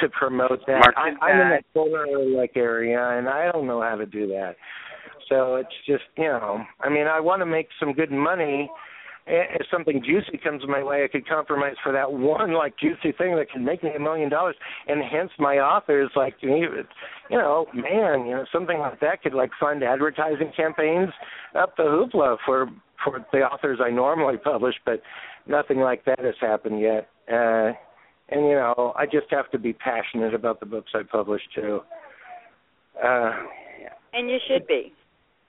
to 0.00 0.08
promote 0.08 0.60
that. 0.66 0.80
Market 0.96 0.96
I, 0.96 1.26
I'm 1.26 1.40
in 1.40 1.48
that. 1.50 1.56
that 1.56 1.74
Boulder 1.74 2.06
like 2.36 2.52
area, 2.56 3.00
and 3.00 3.28
I 3.28 3.50
don't 3.50 3.66
know 3.66 3.82
how 3.82 3.96
to 3.96 4.06
do 4.06 4.26
that. 4.28 4.56
So 5.28 5.56
it's 5.56 5.74
just 5.86 6.04
you 6.16 6.24
know, 6.24 6.62
I 6.80 6.88
mean, 6.88 7.06
I 7.06 7.20
want 7.20 7.40
to 7.40 7.46
make 7.46 7.68
some 7.80 7.92
good 7.92 8.10
money. 8.10 8.70
If 9.26 9.66
something 9.70 10.02
juicy 10.04 10.38
comes 10.42 10.62
my 10.68 10.82
way, 10.82 11.02
I 11.02 11.08
could 11.08 11.26
compromise 11.26 11.76
for 11.82 11.92
that 11.92 12.12
one 12.12 12.52
like 12.52 12.74
juicy 12.78 13.12
thing 13.16 13.36
that 13.36 13.50
can 13.50 13.64
make 13.64 13.82
me 13.82 13.90
a 13.96 13.98
million 13.98 14.28
dollars. 14.28 14.54
And 14.86 15.02
hence, 15.02 15.30
my 15.38 15.56
authors 15.56 16.10
like 16.14 16.34
you 16.40 16.50
know, 16.50 16.84
you 17.30 17.38
know, 17.38 17.66
man, 17.72 18.26
you 18.26 18.34
know, 18.34 18.44
something 18.52 18.78
like 18.78 19.00
that 19.00 19.22
could 19.22 19.32
like 19.32 19.50
fund 19.58 19.82
advertising 19.82 20.52
campaigns 20.54 21.08
up 21.54 21.74
the 21.76 21.84
hoopla 21.84 22.36
for 22.44 22.68
for 23.02 23.24
the 23.32 23.38
authors 23.38 23.78
I 23.82 23.90
normally 23.90 24.36
publish, 24.36 24.74
but 24.84 25.00
nothing 25.46 25.78
like 25.78 26.04
that 26.04 26.18
has 26.18 26.34
happened 26.40 26.80
yet. 26.80 27.08
Uh, 27.26 27.72
and 28.28 28.46
you 28.46 28.54
know, 28.54 28.92
I 28.96 29.06
just 29.06 29.26
have 29.30 29.50
to 29.52 29.58
be 29.58 29.72
passionate 29.72 30.34
about 30.34 30.60
the 30.60 30.66
books 30.66 30.92
I 30.94 31.02
publish 31.02 31.42
too. 31.54 31.80
Uh, 33.02 33.32
And 34.12 34.30
you 34.30 34.38
should 34.48 34.66
be. 34.66 34.92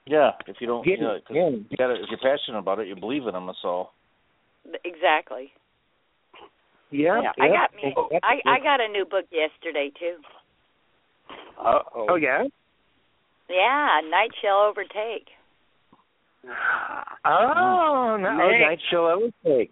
Yeah, 0.06 0.30
if 0.46 0.56
you 0.60 0.66
don't, 0.68 0.86
Yeah, 0.86 0.94
yeah, 1.00 1.18
'cause 1.26 1.36
yeah. 1.36 1.48
you 1.48 1.76
gotta, 1.76 1.94
if 1.94 2.08
you're 2.08 2.18
passionate 2.22 2.58
about 2.58 2.78
it, 2.78 2.86
you 2.86 2.94
believe 2.94 3.26
in 3.26 3.32
them. 3.34 3.46
That's 3.46 3.58
all. 3.64 3.92
Exactly. 4.84 5.52
yeah, 6.90 7.20
Yeah, 7.22 7.32
I 7.40 7.48
got 7.48 7.74
me. 7.74 7.94
I 8.22 8.40
I 8.46 8.58
got 8.60 8.80
a 8.80 8.88
new 8.88 9.04
book 9.04 9.26
yesterday 9.30 9.90
too. 9.98 10.16
Uh 11.58 11.80
Oh 11.94 12.14
yeah. 12.16 12.44
Yeah, 13.48 14.00
Night 14.10 14.30
Shall 14.42 14.60
Overtake. 14.62 15.28
Oh, 17.24 18.16
no, 18.20 18.50
Nick. 18.50 18.60
night 18.60 18.78
shall 18.90 19.06
overtake. 19.06 19.70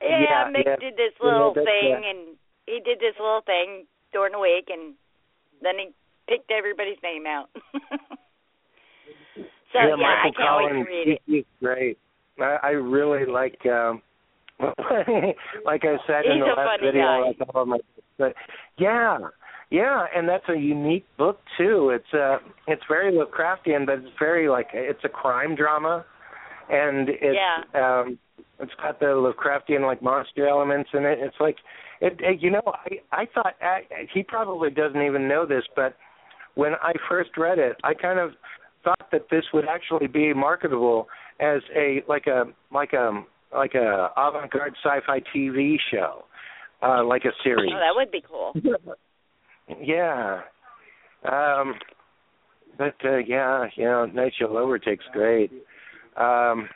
Yeah, 0.00 0.20
Yeah, 0.20 0.50
Mick 0.50 0.66
yeah. 0.66 0.76
did 0.76 0.94
this 0.96 1.12
little 1.20 1.52
that's, 1.54 1.66
thing, 1.66 2.02
and 2.04 2.36
he 2.66 2.80
did 2.80 2.98
this 3.00 3.14
little 3.18 3.40
thing 3.44 3.86
during 4.12 4.32
the 4.32 4.38
week, 4.38 4.68
and 4.68 4.94
then 5.62 5.74
he 5.78 5.88
picked 6.28 6.50
everybody's 6.50 6.98
name 7.02 7.26
out. 7.26 7.48
so 9.72 9.78
yeah, 9.78 9.88
yeah, 9.88 9.96
Michael 9.96 10.32
I 10.32 10.42
can't 10.42 10.56
wait 10.64 10.84
to 10.84 10.90
read 10.90 11.08
it. 11.08 11.22
he's 11.26 11.44
great. 11.60 11.98
I, 12.38 12.58
I 12.62 12.70
really 12.70 13.26
like, 13.26 13.58
um 13.66 14.02
like 15.64 15.82
I 15.84 15.96
said 16.06 16.24
in 16.24 16.40
the 16.40 16.46
last 16.56 16.80
video, 16.80 17.02
guy. 17.02 17.44
all 17.54 17.62
of 17.62 17.68
my, 17.68 17.78
but 18.18 18.34
yeah, 18.78 19.18
yeah, 19.70 20.06
and 20.14 20.28
that's 20.28 20.48
a 20.48 20.56
unique 20.56 21.06
book 21.18 21.40
too. 21.58 21.90
It's 21.90 22.14
uh, 22.14 22.38
it's 22.66 22.82
very 22.88 23.12
Lovecraftian, 23.12 23.84
but 23.84 23.98
it's 23.98 24.16
very 24.18 24.48
like 24.48 24.68
it's 24.72 25.04
a 25.04 25.08
crime 25.08 25.56
drama, 25.56 26.04
and 26.70 27.08
it's 27.08 27.38
um, 27.74 28.18
it's 28.60 28.72
got 28.80 29.00
the 29.00 29.06
Lovecraftian 29.06 29.84
like 29.84 30.02
monster 30.02 30.46
elements 30.46 30.90
in 30.94 31.04
it. 31.04 31.18
It's 31.20 31.36
like, 31.40 31.56
it, 32.00 32.16
it 32.20 32.40
you 32.40 32.50
know, 32.50 32.62
I 32.64 33.00
I 33.12 33.26
thought 33.34 33.54
uh, 33.60 33.78
he 34.14 34.22
probably 34.22 34.70
doesn't 34.70 35.02
even 35.02 35.28
know 35.28 35.44
this, 35.44 35.64
but 35.74 35.96
when 36.54 36.72
I 36.82 36.92
first 37.08 37.30
read 37.36 37.58
it, 37.58 37.76
I 37.84 37.92
kind 37.92 38.18
of 38.18 38.30
thought 38.86 39.10
that 39.10 39.26
this 39.30 39.44
would 39.52 39.64
actually 39.68 40.06
be 40.06 40.32
marketable 40.32 41.08
as 41.40 41.60
a 41.74 42.02
like 42.08 42.26
a 42.26 42.44
like 42.72 42.92
a 42.92 43.24
like 43.52 43.74
a 43.74 44.10
avant-garde 44.16 44.74
sci-fi 44.84 45.20
TV 45.34 45.76
show, 45.90 46.24
uh, 46.82 47.04
like 47.04 47.24
a 47.24 47.32
series. 47.42 47.72
Oh, 47.74 47.78
that 47.78 47.94
would 47.94 48.10
be 48.10 48.22
cool. 48.28 48.52
yeah. 49.82 50.42
Um 51.24 51.74
but 52.78 52.94
uh 53.04 53.18
yeah, 53.18 53.66
you 53.74 53.84
know, 53.84 54.06
Night 54.06 54.32
Shall 54.38 54.56
Overtake's 54.56 55.04
great. 55.12 55.50
Um 56.16 56.68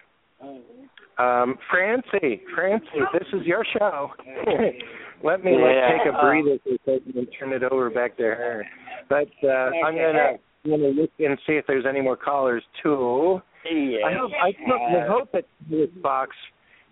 um 1.18 1.58
Francy, 1.70 2.42
Francy, 2.54 2.86
this 3.12 3.28
is 3.32 3.46
your 3.46 3.64
show. 3.78 4.10
Let 5.22 5.44
me 5.44 5.52
like 5.52 6.04
take 6.04 6.12
a 6.12 6.20
breather 6.20 6.58
for 6.64 6.74
a 6.74 6.98
second 6.98 7.14
and 7.14 7.28
turn 7.38 7.52
it 7.52 7.62
over 7.62 7.90
back 7.90 8.16
to 8.16 8.24
her. 8.24 8.66
But 9.08 9.28
uh 9.44 9.70
I'm 9.86 9.94
gonna 9.94 10.38
I'm 10.64 10.70
gonna 10.70 10.88
look 10.88 11.10
and 11.18 11.38
see 11.46 11.54
if 11.54 11.66
there's 11.66 11.86
any 11.88 12.00
more 12.00 12.16
callers 12.16 12.62
too. 12.82 13.40
Yeah. 13.64 14.06
I 14.06 14.12
hope 14.14 14.30
I 14.42 14.52
certainly 14.52 15.08
hope 15.08 15.32
that 15.32 15.44
this 15.70 15.88
box 16.02 16.36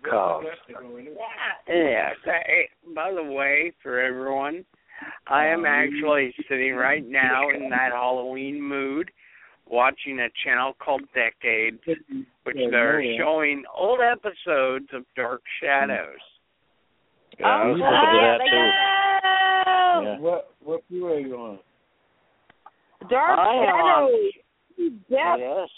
calls. 0.09 0.45
Yeah. 1.67 2.09
Hey, 2.25 2.69
by 2.95 3.11
the 3.11 3.23
way, 3.23 3.73
for 3.83 3.99
everyone, 3.99 4.65
I 5.27 5.47
am 5.47 5.59
um, 5.59 5.65
actually 5.65 6.33
sitting 6.49 6.73
right 6.73 7.05
now 7.07 7.49
in 7.49 7.69
that 7.69 7.91
Halloween 7.91 8.61
mood, 8.61 9.11
watching 9.67 10.19
a 10.19 10.29
channel 10.43 10.73
called 10.83 11.01
Decades, 11.13 11.79
which 12.43 12.57
they're 12.71 13.03
showing 13.17 13.63
old 13.75 13.99
episodes 13.99 14.87
of 14.93 15.03
Dark 15.15 15.41
Shadows. 15.61 16.17
Yeah, 17.39 17.47
I 17.47 17.65
was 17.67 17.79
oh, 17.81 17.85
looking 17.85 18.09
to 18.13 18.19
that 18.25 18.39
too. 18.51 18.69
Oh, 19.65 20.01
Yeah. 20.03 20.19
What 20.19 20.51
what 20.63 20.81
view 20.89 21.07
are 21.07 21.19
you 21.19 21.35
on? 21.35 21.59
Dark 23.07 23.39
I 23.39 23.53
am 23.55 23.75
on- 23.75 24.31
Yes. 25.09 25.69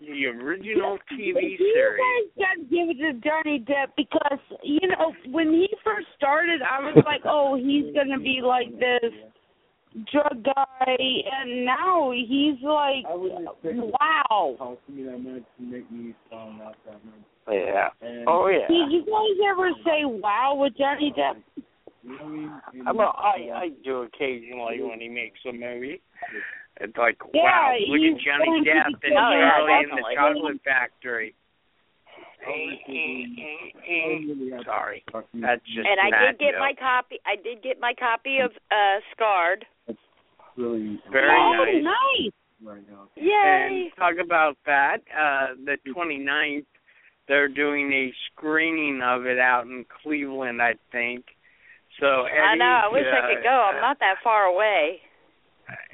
The 0.00 0.26
original 0.26 0.98
TV 1.12 1.52
you 1.52 1.58
series. 1.74 2.00
guys 2.36 2.44
got 2.44 2.54
to 2.54 2.64
give 2.68 2.90
it 2.90 2.98
to 2.98 3.12
Johnny 3.22 3.60
Depp 3.60 3.94
because 3.96 4.38
you 4.64 4.88
know 4.88 5.14
when 5.30 5.52
he 5.52 5.68
first 5.84 6.08
started, 6.16 6.60
I 6.60 6.80
was 6.80 6.96
like, 7.06 7.22
"Oh, 7.24 7.54
he's 7.54 7.94
gonna 7.94 8.18
be 8.18 8.40
like 8.42 8.66
this 8.80 9.12
drug 10.10 10.42
guy," 10.42 10.96
and 10.98 11.64
now 11.64 12.10
he's 12.10 12.60
like, 12.62 13.04
"Wow." 13.06 14.56
Talk 14.58 14.84
to 14.86 14.92
me 14.92 15.04
that 15.04 15.18
much 15.18 15.42
to 15.58 15.62
make 15.62 15.88
me 15.92 16.14
sound 16.28 16.58
not 16.58 16.74
that 16.84 16.98
much. 17.04 17.22
Yeah. 17.48 17.90
And 18.00 18.24
Oh 18.26 18.48
yeah. 18.48 18.66
Did 18.66 18.90
you 18.90 19.04
guys 19.06 19.38
ever 19.52 19.70
say 19.84 20.04
"Wow" 20.04 20.56
with 20.56 20.76
Johnny 20.76 21.12
Depp? 21.16 21.36
You 22.02 22.18
know 22.18 22.60
I 22.86 22.88
I'm 22.88 22.98
a, 22.98 23.02
I 23.02 23.36
I 23.54 23.68
do 23.84 24.02
occasionally 24.02 24.82
when 24.82 25.00
he 25.00 25.08
makes 25.08 25.40
a 25.48 25.52
movie. 25.52 26.00
It's 26.80 26.96
like 26.96 27.18
Yeah, 27.34 27.42
wow, 27.42 27.76
look 27.88 28.00
at 28.00 28.20
Johnny 28.24 28.60
Depp 28.60 29.00
be 29.00 29.08
and 29.08 29.14
yeah, 29.14 29.50
Charlie 29.50 29.84
and 29.84 29.92
the. 29.92 30.14
Chocolate 30.16 30.60
Factory. 30.64 31.34
Eh, 32.42 32.74
eh, 32.88 33.30
eh, 33.86 34.62
Sorry, 34.64 35.04
that's 35.34 35.62
just 35.62 35.86
and 35.86 36.00
I 36.00 36.26
did 36.26 36.40
get 36.40 36.50
joke. 36.54 36.58
my 36.58 36.72
copy. 36.76 37.20
I 37.24 37.36
did 37.36 37.62
get 37.62 37.78
my 37.78 37.94
copy 37.96 38.38
of 38.40 38.50
uh 38.68 38.98
Scarred. 39.12 39.64
really 40.56 41.00
very 41.12 41.30
oh, 41.30 41.64
nice. 41.64 41.84
nice. 41.84 42.32
right 42.64 42.82
now. 42.90 43.06
Yay! 43.14 43.86
And 43.86 43.96
talk 43.96 44.14
about 44.20 44.56
that. 44.66 44.98
Uh, 45.16 45.54
the 45.64 45.76
29th, 45.94 46.66
they're 47.28 47.48
doing 47.48 47.92
a 47.92 48.12
screening 48.26 49.00
of 49.04 49.24
it 49.24 49.38
out 49.38 49.66
in 49.66 49.84
Cleveland, 50.02 50.60
I 50.60 50.74
think. 50.90 51.24
So 52.02 52.26
Eddie, 52.26 52.34
I 52.42 52.54
know. 52.58 52.80
I 52.82 52.88
wish 52.90 53.06
uh, 53.06 53.14
I 53.14 53.20
could 53.32 53.44
go. 53.44 53.54
I'm 53.70 53.80
not 53.80 53.98
that 54.00 54.16
far 54.24 54.46
away. 54.50 54.98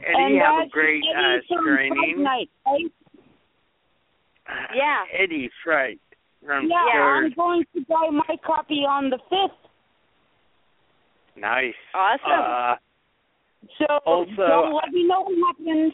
Eddie, 0.00 0.16
and 0.16 0.40
have 0.40 0.66
a 0.66 0.68
great 0.70 1.04
uh, 1.04 1.20
Eddie 1.20 1.44
from 1.48 1.59
screening. 1.61 2.24
Fortnite, 2.24 2.48
right? 2.64 2.92
Yeah. 4.74 5.04
Eddie's 5.12 5.50
right. 5.66 6.00
From 6.44 6.68
Yeah, 6.70 6.86
third. 6.94 7.24
I'm 7.26 7.32
going 7.36 7.64
to 7.76 7.84
buy 7.86 8.09
my 8.11 8.36
copy 8.44 8.86
on 8.88 9.11
the 9.11 9.18
fifth. 9.28 9.61
Nice. 11.36 11.74
Awesome. 11.94 12.40
Uh, 12.40 12.74
So 13.76 13.84
Also- 14.06 14.48
don't 14.48 14.72
let 14.72 14.88
me 14.90 15.04
know 15.06 15.28
what 15.28 15.36
happens. 15.59 15.92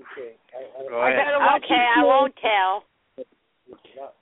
Okay. 0.00 0.34
I 0.54 1.10
ahead. 1.10 1.26
gotta 1.26 1.38
watch 1.38 1.62
Okay, 1.64 1.86
I 1.96 2.02
won't 2.02 2.34
tell. 2.42 2.84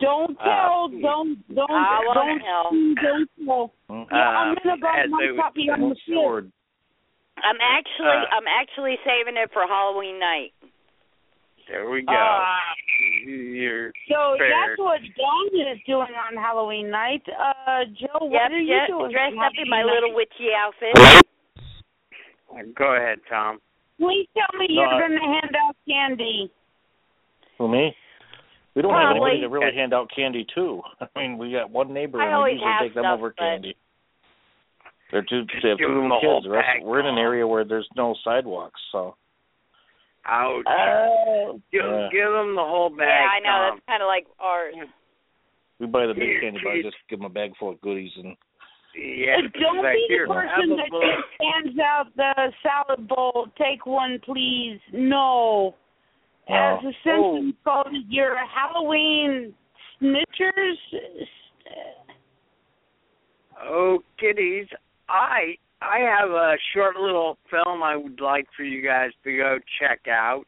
Don't 0.00 0.36
Uh, 0.40 0.44
tell. 0.44 0.88
don't 0.88 1.54
don't 1.54 1.70
I 1.70 2.00
won't 2.04 2.14
don't 2.14 2.40
tell. 2.40 2.70
don't 2.70 3.30
tell. 3.46 3.72
Yeah, 4.10 4.28
I'm 4.38 4.54
gonna 4.62 4.76
buy 4.78 5.06
my 5.08 5.24
a- 5.24 5.36
copy 5.36 5.70
on 5.70 5.80
the 5.88 5.94
fifth. 5.94 6.14
Sword. 6.14 6.50
I'm 7.42 7.60
actually 7.60 8.06
Uh, 8.08 8.26
I'm 8.32 8.48
actually 8.48 8.98
saving 9.04 9.36
it 9.36 9.50
for 9.52 9.66
Halloween 9.66 10.18
night. 10.18 10.52
There 11.68 11.88
we 11.90 12.02
go. 12.02 12.12
You're 13.26 13.92
So 14.08 14.36
fair. 14.38 14.48
that's 14.50 14.78
what 14.78 15.00
Dawn 15.16 15.46
is 15.66 15.78
doing 15.86 16.14
on 16.14 16.36
Halloween 16.36 16.90
night. 16.90 17.22
Uh, 17.28 17.84
Joe, 17.86 18.18
what 18.26 18.32
yep, 18.32 18.50
are 18.52 18.58
you 18.58 18.74
yep. 18.74 18.86
doing? 18.88 19.10
Dressed 19.10 19.36
up 19.36 19.52
in 19.58 19.68
my 19.68 19.78
Halloween 19.78 19.94
little 19.94 20.14
witchy 20.14 20.54
outfit. 20.54 21.24
Go 22.74 22.94
ahead, 22.94 23.18
Tom. 23.28 23.60
Please 23.98 24.28
tell 24.36 24.58
me 24.58 24.66
No, 24.70 24.74
you're 24.74 24.86
I- 24.94 25.00
gonna 25.00 25.20
hand 25.20 25.56
out 25.56 25.76
candy. 25.88 26.50
Who 27.58 27.68
me? 27.68 27.96
We 28.76 28.82
don't 28.82 28.92
have 28.92 29.16
Probably. 29.16 29.40
anybody 29.40 29.40
to 29.40 29.48
really 29.48 29.74
hand 29.74 29.94
out 29.94 30.10
candy 30.14 30.46
to. 30.54 30.82
I 31.00 31.06
mean, 31.18 31.38
we 31.38 31.50
got 31.50 31.70
one 31.70 31.94
neighbor, 31.94 32.20
I 32.20 32.28
and 32.28 32.42
we 32.44 32.50
usually 32.52 32.70
have 32.70 32.82
take 32.82 32.94
them 32.94 33.02
stuff, 33.08 33.18
over 33.18 33.30
candy. 33.32 33.74
They're 35.10 35.22
two. 35.24 35.42
They 35.62 35.70
have 35.70 35.78
give 35.78 35.88
two 35.88 35.94
them 35.94 36.02
little 36.12 36.20
whole 36.20 36.40
kids. 36.40 36.44
The 36.44 36.50
rest, 36.50 36.66
bag. 36.76 36.84
we're 36.84 37.00
in 37.00 37.06
an 37.06 37.16
area 37.16 37.46
where 37.46 37.64
there's 37.64 37.88
no 37.96 38.14
sidewalks, 38.22 38.80
so 38.92 39.16
Ouch. 40.26 40.64
Oh. 40.68 41.60
give, 41.72 41.80
yeah. 41.82 42.08
give 42.12 42.30
them 42.30 42.54
the 42.54 42.60
whole 42.62 42.90
bag. 42.90 43.08
yeah, 43.08 43.28
I 43.32 43.40
know. 43.40 43.70
Tom. 43.70 43.76
That's 43.80 43.86
kind 43.88 44.02
of 44.02 44.08
like 44.08 44.26
ours. 44.40 44.74
we 45.80 45.86
buy 45.86 46.06
the 46.06 46.12
big 46.14 46.40
candy 46.42 46.60
bar. 46.62 46.76
Just 46.82 46.96
give 47.08 47.18
them 47.20 47.26
a 47.26 47.32
bag 47.32 47.52
full 47.58 47.70
of 47.70 47.80
goodies, 47.80 48.10
and 48.16 48.36
Yeah, 48.94 49.36
Don't 49.58 49.80
be 49.80 50.04
the 50.08 50.14
hear 50.14 50.26
person 50.26 50.76
that 50.76 50.90
hands 51.40 51.78
out 51.78 52.06
the 52.16 52.52
salad 52.62 53.08
bowl. 53.08 53.46
Take 53.56 53.86
one, 53.86 54.20
please. 54.22 54.80
No. 54.92 55.76
As 56.48 56.78
the 56.82 56.92
Simpsons 57.02 57.54
called 57.64 57.88
it, 57.90 58.04
your 58.08 58.36
Halloween 58.46 59.52
snitchers. 60.00 60.76
Oh, 63.62 63.98
kiddies, 64.18 64.66
I 65.08 65.56
I 65.80 65.98
have 65.98 66.30
a 66.30 66.54
short 66.74 66.96
little 66.96 67.38
film 67.50 67.82
I 67.82 67.96
would 67.96 68.20
like 68.20 68.46
for 68.56 68.62
you 68.64 68.82
guys 68.86 69.10
to 69.24 69.36
go 69.36 69.58
check 69.80 70.00
out 70.08 70.44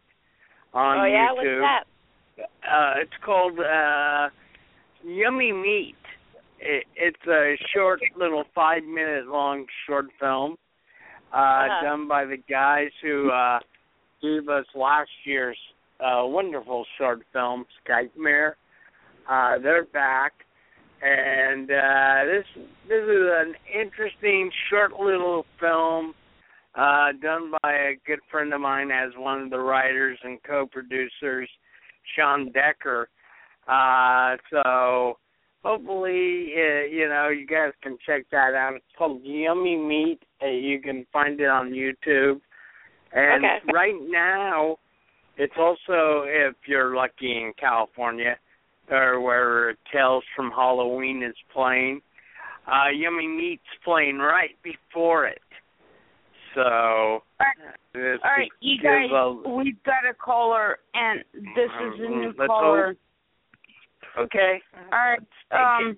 on 0.74 0.98
oh 1.00 1.04
yeah, 1.04 1.28
YouTube. 1.32 1.60
what's 1.62 1.84
that? 2.36 2.44
Uh, 2.70 2.94
it's 3.00 3.24
called 3.24 3.58
uh, 3.58 4.28
Yummy 5.04 5.52
Meat. 5.52 5.94
It, 6.60 6.84
it's 6.96 7.26
a 7.26 7.56
short 7.74 8.00
little 8.16 8.44
five 8.54 8.84
minute 8.84 9.26
long 9.26 9.64
short 9.86 10.06
film 10.20 10.56
uh, 11.32 11.36
Uh-huh. 11.36 11.84
done 11.84 12.08
by 12.08 12.24
the 12.24 12.36
guys 12.48 12.90
who 13.02 13.30
uh, 13.30 13.58
gave 14.22 14.48
us 14.48 14.66
last 14.74 15.10
year's 15.24 15.58
uh, 16.00 16.24
wonderful 16.24 16.84
short 16.96 17.20
film, 17.32 17.64
Skypemare. 17.86 18.52
Uh, 19.28 19.58
they're 19.58 19.84
back, 19.84 20.32
and 21.02 21.70
uh, 21.70 22.24
this 22.24 22.44
this 22.88 23.02
is 23.02 23.26
an 23.40 23.54
interesting 23.72 24.50
short 24.70 24.92
little 24.98 25.44
film 25.60 26.14
uh, 26.74 27.08
done 27.20 27.52
by 27.62 27.72
a 27.72 27.96
good 28.06 28.20
friend 28.30 28.52
of 28.54 28.60
mine 28.60 28.90
as 28.90 29.10
one 29.16 29.42
of 29.42 29.50
the 29.50 29.58
writers 29.58 30.18
and 30.22 30.38
co-producers, 30.44 31.48
Sean 32.16 32.52
Decker. 32.52 33.08
Uh, 33.66 34.36
so 34.50 35.18
hopefully, 35.62 36.54
uh, 36.56 36.86
you 36.90 37.08
know, 37.08 37.28
you 37.28 37.46
guys 37.46 37.72
can 37.82 37.98
check 38.06 38.24
that 38.30 38.54
out. 38.54 38.74
It's 38.76 38.84
called 38.96 39.20
Yummy 39.24 39.76
Meat. 39.76 40.22
Uh, 40.42 40.46
you 40.46 40.80
can 40.80 41.06
find 41.12 41.38
it 41.40 41.48
on 41.48 41.70
YouTube. 41.70 42.40
And 43.12 43.44
Okay. 43.44 43.72
right 43.72 44.00
now, 44.08 44.78
it's 45.38 45.54
also 45.58 46.24
if 46.26 46.54
you're 46.66 46.94
lucky 46.94 47.32
in 47.36 47.52
California 47.58 48.36
or 48.90 49.20
where 49.20 49.74
Tales 49.92 50.24
from 50.36 50.50
Halloween 50.50 51.22
is 51.22 51.34
playing. 51.52 52.00
Uh, 52.66 52.90
Yummy 52.94 53.26
Meat's 53.26 53.62
playing 53.84 54.18
right 54.18 54.56
before 54.62 55.26
it. 55.26 55.40
So 56.54 57.22
this 57.94 58.18
All 58.24 58.30
right, 58.36 58.48
you 58.60 58.78
guys, 58.82 59.08
a- 59.12 59.48
we've 59.48 59.82
got 59.84 60.04
a 60.10 60.14
caller, 60.14 60.78
and 60.94 61.20
this 61.54 61.70
is 61.70 62.00
a 62.00 62.08
new 62.08 62.32
Let's 62.36 62.48
caller. 62.48 62.96
okay. 64.18 64.60
All 64.92 64.98
right. 64.98 65.18
Um. 65.52 65.96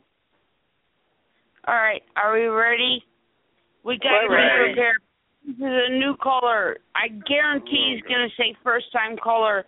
All 1.66 1.74
right. 1.74 2.02
Are 2.16 2.32
we 2.34 2.46
ready? 2.46 3.02
We 3.84 3.98
got 3.98 4.08
to 4.10 4.26
We're 4.28 4.36
be 4.36 4.42
ready. 4.42 4.74
prepared. 4.74 4.96
This 5.46 5.56
is 5.56 5.62
a 5.62 5.90
new 5.98 6.14
caller. 6.22 6.76
I 6.94 7.08
guarantee 7.26 7.94
he's 7.96 8.02
going 8.08 8.28
to 8.28 8.34
say 8.36 8.54
first 8.62 8.86
time 8.92 9.16
caller. 9.16 9.64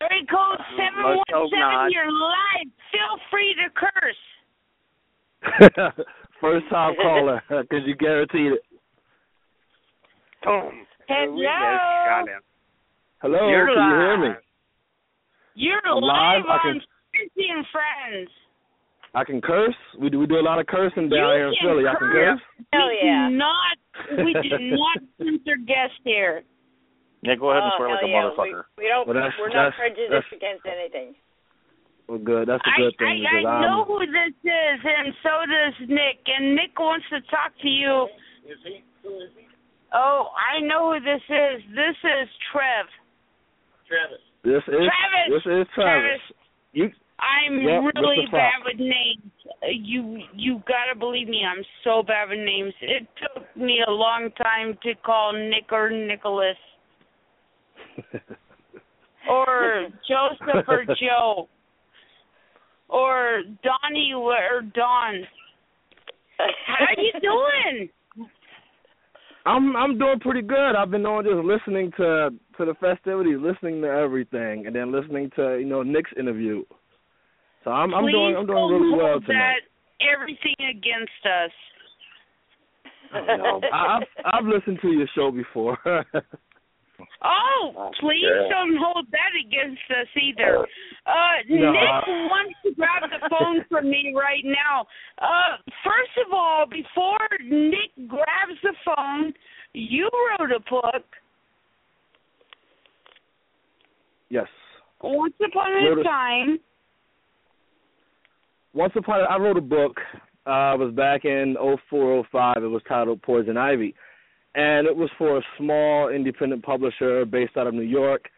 Area 0.00 0.22
code 0.30 0.58
seven 0.76 1.04
Let's 1.04 1.18
one 1.18 1.24
hope 1.32 1.50
not. 1.52 1.72
seven. 1.86 1.92
You're 1.92 2.10
live. 2.10 2.68
Feel 2.90 3.18
free 3.30 3.54
to 3.54 3.70
curse. 3.74 4.22
First 6.40 6.66
time 6.70 6.94
caller, 7.00 7.42
because 7.48 7.82
you 7.86 7.94
guaranteed 7.94 8.52
it. 8.52 8.62
Boom. 10.44 10.86
Hello. 11.08 11.34
We 11.34 11.42
just 11.42 12.08
got 12.08 12.28
him. 12.28 12.40
Hello, 13.22 13.48
You're 13.48 13.66
can 13.66 13.90
you 13.90 13.94
hear 13.94 14.16
me? 14.18 14.28
live. 14.28 14.36
You're 15.54 15.86
I'm 15.86 16.02
live, 16.02 16.42
live. 16.46 16.50
I 16.50 16.68
on 16.68 16.80
can- 16.80 16.80
Sissy 17.14 17.46
and 17.54 17.66
Friends. 17.70 18.30
I 19.14 19.22
can 19.24 19.40
curse. 19.40 19.74
We 20.00 20.08
do 20.10 20.18
we 20.18 20.26
do 20.26 20.38
a 20.38 20.42
lot 20.42 20.58
of 20.58 20.66
cursing 20.66 21.08
down 21.10 21.18
You 21.18 21.34
here 21.36 21.48
in 21.48 21.54
can 21.60 21.68
Philly. 21.68 21.84
I 21.86 21.94
can 21.94 22.08
curse. 22.10 22.40
curse. 22.40 22.66
Hell 22.72 22.88
we 22.88 22.98
do 23.02 23.36
not. 23.36 23.76
We 24.16 24.32
do 24.42 24.56
not 24.76 24.98
censor 25.18 25.56
guests 25.66 26.00
here. 26.04 26.42
Yeah, 27.22 27.36
go 27.36 27.50
ahead 27.50 27.62
and 27.62 27.72
oh, 27.74 27.78
swear 27.78 27.88
like 27.94 28.02
a 28.02 28.08
yeah. 28.08 28.22
motherfucker. 28.26 28.62
We, 28.76 28.84
we 28.84 28.88
don't. 28.88 29.06
Well, 29.06 29.14
that's- 29.14 29.38
we're 29.38 29.54
not 29.54 29.72
prejudiced 29.78 30.10
that's- 30.10 30.34
against 30.34 30.66
anything. 30.66 31.14
Well, 32.08 32.18
good. 32.18 32.48
That's 32.48 32.64
a 32.66 32.74
good 32.76 32.94
I, 32.98 33.02
thing 33.02 33.24
I 33.24 33.38
because 33.38 33.46
I'm. 33.46 33.62
know 33.62 33.84
who 33.86 34.02
this 34.02 34.34
is, 34.42 34.78
and 34.82 35.14
so 35.22 35.32
does 35.46 35.88
Nick. 35.88 36.18
And 36.26 36.58
Nick 36.58 36.74
wants 36.76 37.06
to 37.14 37.22
talk 37.30 37.54
to 37.62 37.68
you. 37.68 38.10
Is 38.44 38.58
he? 38.66 38.82
Who 39.06 39.22
is 39.22 39.30
he? 39.38 39.46
Oh, 39.94 40.28
I 40.34 40.60
know 40.60 40.92
who 40.92 41.00
this 41.00 41.22
is. 41.30 41.62
This 41.70 41.96
is 42.02 42.28
Trev. 42.50 42.90
Travis. 43.86 44.24
This 44.42 44.62
is 44.66 44.82
Travis! 44.82 45.28
this 45.30 45.46
is 45.46 45.66
Travis. 45.74 46.22
You 46.72 46.90
I'm 47.22 47.60
Yep, 47.60 47.94
really 47.96 48.26
bad 48.32 48.64
with 48.64 48.78
names. 48.80 49.32
Uh, 49.62 49.66
You 49.70 50.22
you 50.34 50.62
gotta 50.66 50.98
believe 50.98 51.28
me. 51.28 51.42
I'm 51.44 51.64
so 51.84 52.02
bad 52.02 52.30
with 52.30 52.38
names. 52.38 52.74
It 52.80 53.06
took 53.20 53.56
me 53.56 53.80
a 53.86 53.90
long 53.90 54.30
time 54.42 54.76
to 54.82 54.94
call 55.06 55.32
Nick 55.32 55.70
or 55.70 55.90
Nicholas 55.90 56.56
or 59.30 59.86
Joseph 60.08 60.68
or 60.68 60.84
Joe 60.98 61.48
or 62.88 63.42
Donnie 63.62 64.12
or 64.16 64.62
Don. 64.74 65.26
How 66.66 66.86
you 66.96 67.12
doing? 67.20 67.88
I'm 69.44 69.76
I'm 69.76 69.98
doing 69.98 70.20
pretty 70.20 70.42
good. 70.42 70.74
I've 70.76 70.90
been 70.90 71.06
on 71.06 71.24
just 71.24 71.44
listening 71.44 71.92
to 71.96 72.30
to 72.58 72.64
the 72.64 72.74
festivities, 72.80 73.38
listening 73.40 73.80
to 73.82 73.88
everything, 73.88 74.66
and 74.66 74.74
then 74.74 74.92
listening 74.92 75.30
to 75.36 75.58
you 75.58 75.66
know 75.66 75.82
Nick's 75.82 76.12
interview. 76.18 76.62
So 77.64 77.70
I'm 77.70 77.94
I'm 77.94 78.04
Please 78.04 78.12
doing 78.12 78.36
I'm 78.36 78.46
doing 78.46 78.58
don't 78.58 78.72
really 78.82 78.96
well 78.96 79.06
hold 79.12 79.26
tonight. 79.26 79.60
that 79.62 80.04
everything 80.14 80.56
against 80.68 81.22
us. 81.24 81.52
No, 83.14 83.60
I, 83.72 83.96
I've 83.98 84.06
I've 84.24 84.44
listened 84.46 84.78
to 84.82 84.88
your 84.88 85.06
show 85.14 85.30
before. 85.30 85.78
Oh, 87.24 87.90
please 88.00 88.22
Yeah. 88.22 88.48
don't 88.48 88.76
hold 88.76 89.06
that 89.10 89.32
against 89.44 89.80
us 89.90 90.06
either. 90.20 90.58
Uh, 91.06 91.10
No, 91.48 91.72
Nick 91.72 91.80
I- 91.80 92.02
wants 92.30 92.54
to 92.64 92.72
grab 92.74 93.02
the 93.10 93.28
phone 93.28 93.64
from 93.70 93.90
me 93.90 94.12
right 94.16 94.44
now. 94.44 94.86
Uh, 95.18 95.56
first 95.84 96.14
of 96.26 96.32
all, 96.32 96.64
before 96.66 97.18
Nick 97.44 97.90
grabs 98.08 98.58
the 98.62 98.74
phone, 98.84 99.32
you 99.72 100.08
wrote 100.38 100.52
a 100.52 100.60
book. 100.70 101.04
yes. 104.28 104.46
Once 105.02 105.34
upon 105.44 105.72
Wrote 105.72 105.98
a 105.98 106.00
a- 106.00 106.04
time. 106.04 106.58
Once 108.74 108.92
upon 108.96 109.20
a, 109.20 109.24
I 109.24 109.36
wrote 109.38 109.56
a 109.56 109.62
book. 109.62 109.98
Uh, 110.44 110.74
it 110.74 110.78
was 110.78 110.92
back 110.94 111.24
in 111.24 111.56
oh 111.60 111.76
four 111.88 112.14
oh 112.14 112.24
five. 112.32 112.62
It 112.64 112.66
was 112.66 112.82
titled 112.88 113.22
Poison 113.22 113.56
Ivy, 113.56 113.94
and 114.54 114.86
it 114.86 114.96
was 114.96 115.10
for 115.16 115.38
a 115.38 115.42
small 115.56 116.08
independent 116.08 116.64
publisher 116.64 117.24
based 117.24 117.56
out 117.56 117.68
of 117.68 117.74
New 117.74 117.82
York 117.82 118.28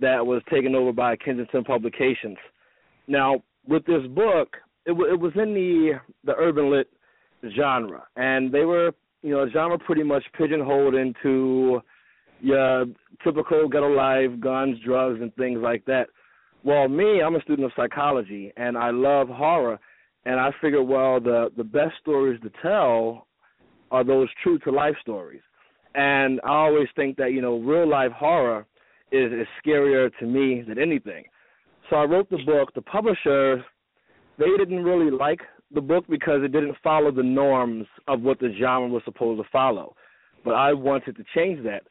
that 0.00 0.24
was 0.24 0.40
taken 0.52 0.74
over 0.76 0.92
by 0.92 1.16
Kensington 1.16 1.64
Publications. 1.64 2.36
Now, 3.08 3.42
with 3.66 3.84
this 3.86 4.06
book, 4.10 4.56
it, 4.86 4.90
w- 4.90 5.12
it 5.12 5.18
was 5.18 5.32
in 5.34 5.52
the 5.52 5.94
the 6.24 6.34
urban 6.36 6.70
lit 6.70 6.88
genre, 7.56 8.04
and 8.16 8.52
they 8.52 8.64
were, 8.64 8.92
you 9.22 9.30
know, 9.30 9.42
a 9.42 9.50
genre 9.50 9.78
pretty 9.78 10.04
much 10.04 10.22
pigeonholed 10.36 10.94
into 10.94 11.80
your 12.40 12.86
typical 13.24 13.68
ghetto 13.68 13.92
life, 13.92 14.30
guns, 14.38 14.78
drugs, 14.84 15.20
and 15.20 15.34
things 15.34 15.58
like 15.60 15.84
that. 15.86 16.06
Well, 16.64 16.88
me, 16.88 17.22
I'm 17.22 17.36
a 17.36 17.40
student 17.42 17.66
of 17.66 17.72
psychology, 17.76 18.52
and 18.56 18.76
I 18.76 18.90
love 18.90 19.28
horror, 19.28 19.78
and 20.24 20.40
I 20.40 20.50
figured, 20.60 20.86
well, 20.86 21.20
the 21.20 21.50
the 21.56 21.64
best 21.64 21.94
stories 22.00 22.40
to 22.42 22.50
tell 22.62 23.26
are 23.90 24.04
those 24.04 24.28
true 24.42 24.58
to 24.60 24.70
life 24.70 24.96
stories, 25.00 25.42
and 25.94 26.40
I 26.44 26.50
always 26.50 26.88
think 26.96 27.16
that 27.16 27.32
you 27.32 27.40
know 27.40 27.58
real 27.58 27.88
life 27.88 28.12
horror 28.12 28.66
is 29.12 29.32
is 29.32 29.46
scarier 29.64 30.10
to 30.18 30.26
me 30.26 30.62
than 30.66 30.78
anything. 30.78 31.24
So 31.88 31.96
I 31.96 32.04
wrote 32.04 32.28
the 32.28 32.38
book. 32.44 32.74
The 32.74 32.82
publisher, 32.82 33.64
they 34.38 34.50
didn't 34.58 34.84
really 34.84 35.10
like 35.10 35.40
the 35.72 35.80
book 35.80 36.04
because 36.08 36.42
it 36.42 36.52
didn't 36.52 36.76
follow 36.82 37.10
the 37.10 37.22
norms 37.22 37.86
of 38.08 38.22
what 38.22 38.40
the 38.40 38.54
genre 38.58 38.88
was 38.88 39.02
supposed 39.04 39.40
to 39.42 39.48
follow, 39.50 39.94
but 40.44 40.52
I 40.52 40.72
wanted 40.72 41.16
to 41.16 41.24
change 41.34 41.62
that. 41.64 41.82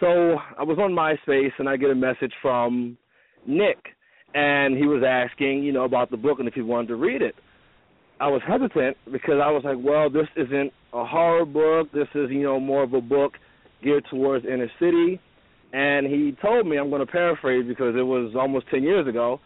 So 0.00 0.36
I 0.58 0.62
was 0.62 0.78
on 0.78 0.92
MySpace 0.92 1.52
and 1.58 1.68
I 1.68 1.76
get 1.76 1.90
a 1.90 1.94
message 1.94 2.32
from 2.42 2.98
Nick, 3.46 3.78
and 4.36 4.76
he 4.76 4.86
was 4.86 5.02
asking, 5.02 5.62
you 5.62 5.72
know, 5.72 5.84
about 5.84 6.10
the 6.10 6.16
book 6.18 6.38
and 6.38 6.46
if 6.46 6.52
he 6.52 6.60
wanted 6.60 6.88
to 6.88 6.96
read 6.96 7.22
it. 7.22 7.34
I 8.20 8.28
was 8.28 8.42
hesitant 8.46 8.98
because 9.10 9.40
I 9.42 9.50
was 9.50 9.62
like, 9.64 9.78
well, 9.80 10.10
this 10.10 10.28
isn't 10.36 10.72
a 10.92 11.06
horror 11.06 11.46
book. 11.46 11.90
This 11.92 12.08
is, 12.14 12.28
you 12.30 12.42
know, 12.42 12.60
more 12.60 12.82
of 12.82 12.92
a 12.92 13.00
book 13.00 13.32
geared 13.82 14.04
towards 14.10 14.44
inner 14.44 14.70
city. 14.78 15.18
And 15.72 16.06
he 16.06 16.36
told 16.42 16.66
me, 16.66 16.76
I'm 16.76 16.90
going 16.90 17.04
to 17.04 17.10
paraphrase 17.10 17.64
because 17.66 17.94
it 17.96 18.02
was 18.02 18.34
almost 18.38 18.66
10 18.70 18.82
years 18.82 19.08
ago, 19.08 19.40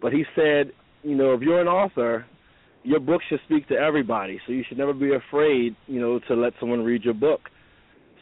but 0.00 0.12
he 0.12 0.24
said, 0.36 0.72
you 1.02 1.14
know, 1.14 1.32
if 1.32 1.40
you're 1.40 1.60
an 1.60 1.68
author, 1.68 2.26
your 2.82 3.00
book 3.00 3.22
should 3.28 3.40
speak 3.46 3.66
to 3.68 3.74
everybody. 3.74 4.38
So 4.46 4.52
you 4.52 4.62
should 4.68 4.78
never 4.78 4.92
be 4.92 5.14
afraid, 5.14 5.74
you 5.86 6.00
know, 6.00 6.20
to 6.28 6.34
let 6.34 6.52
someone 6.60 6.82
read 6.84 7.02
your 7.02 7.14
book. 7.14 7.40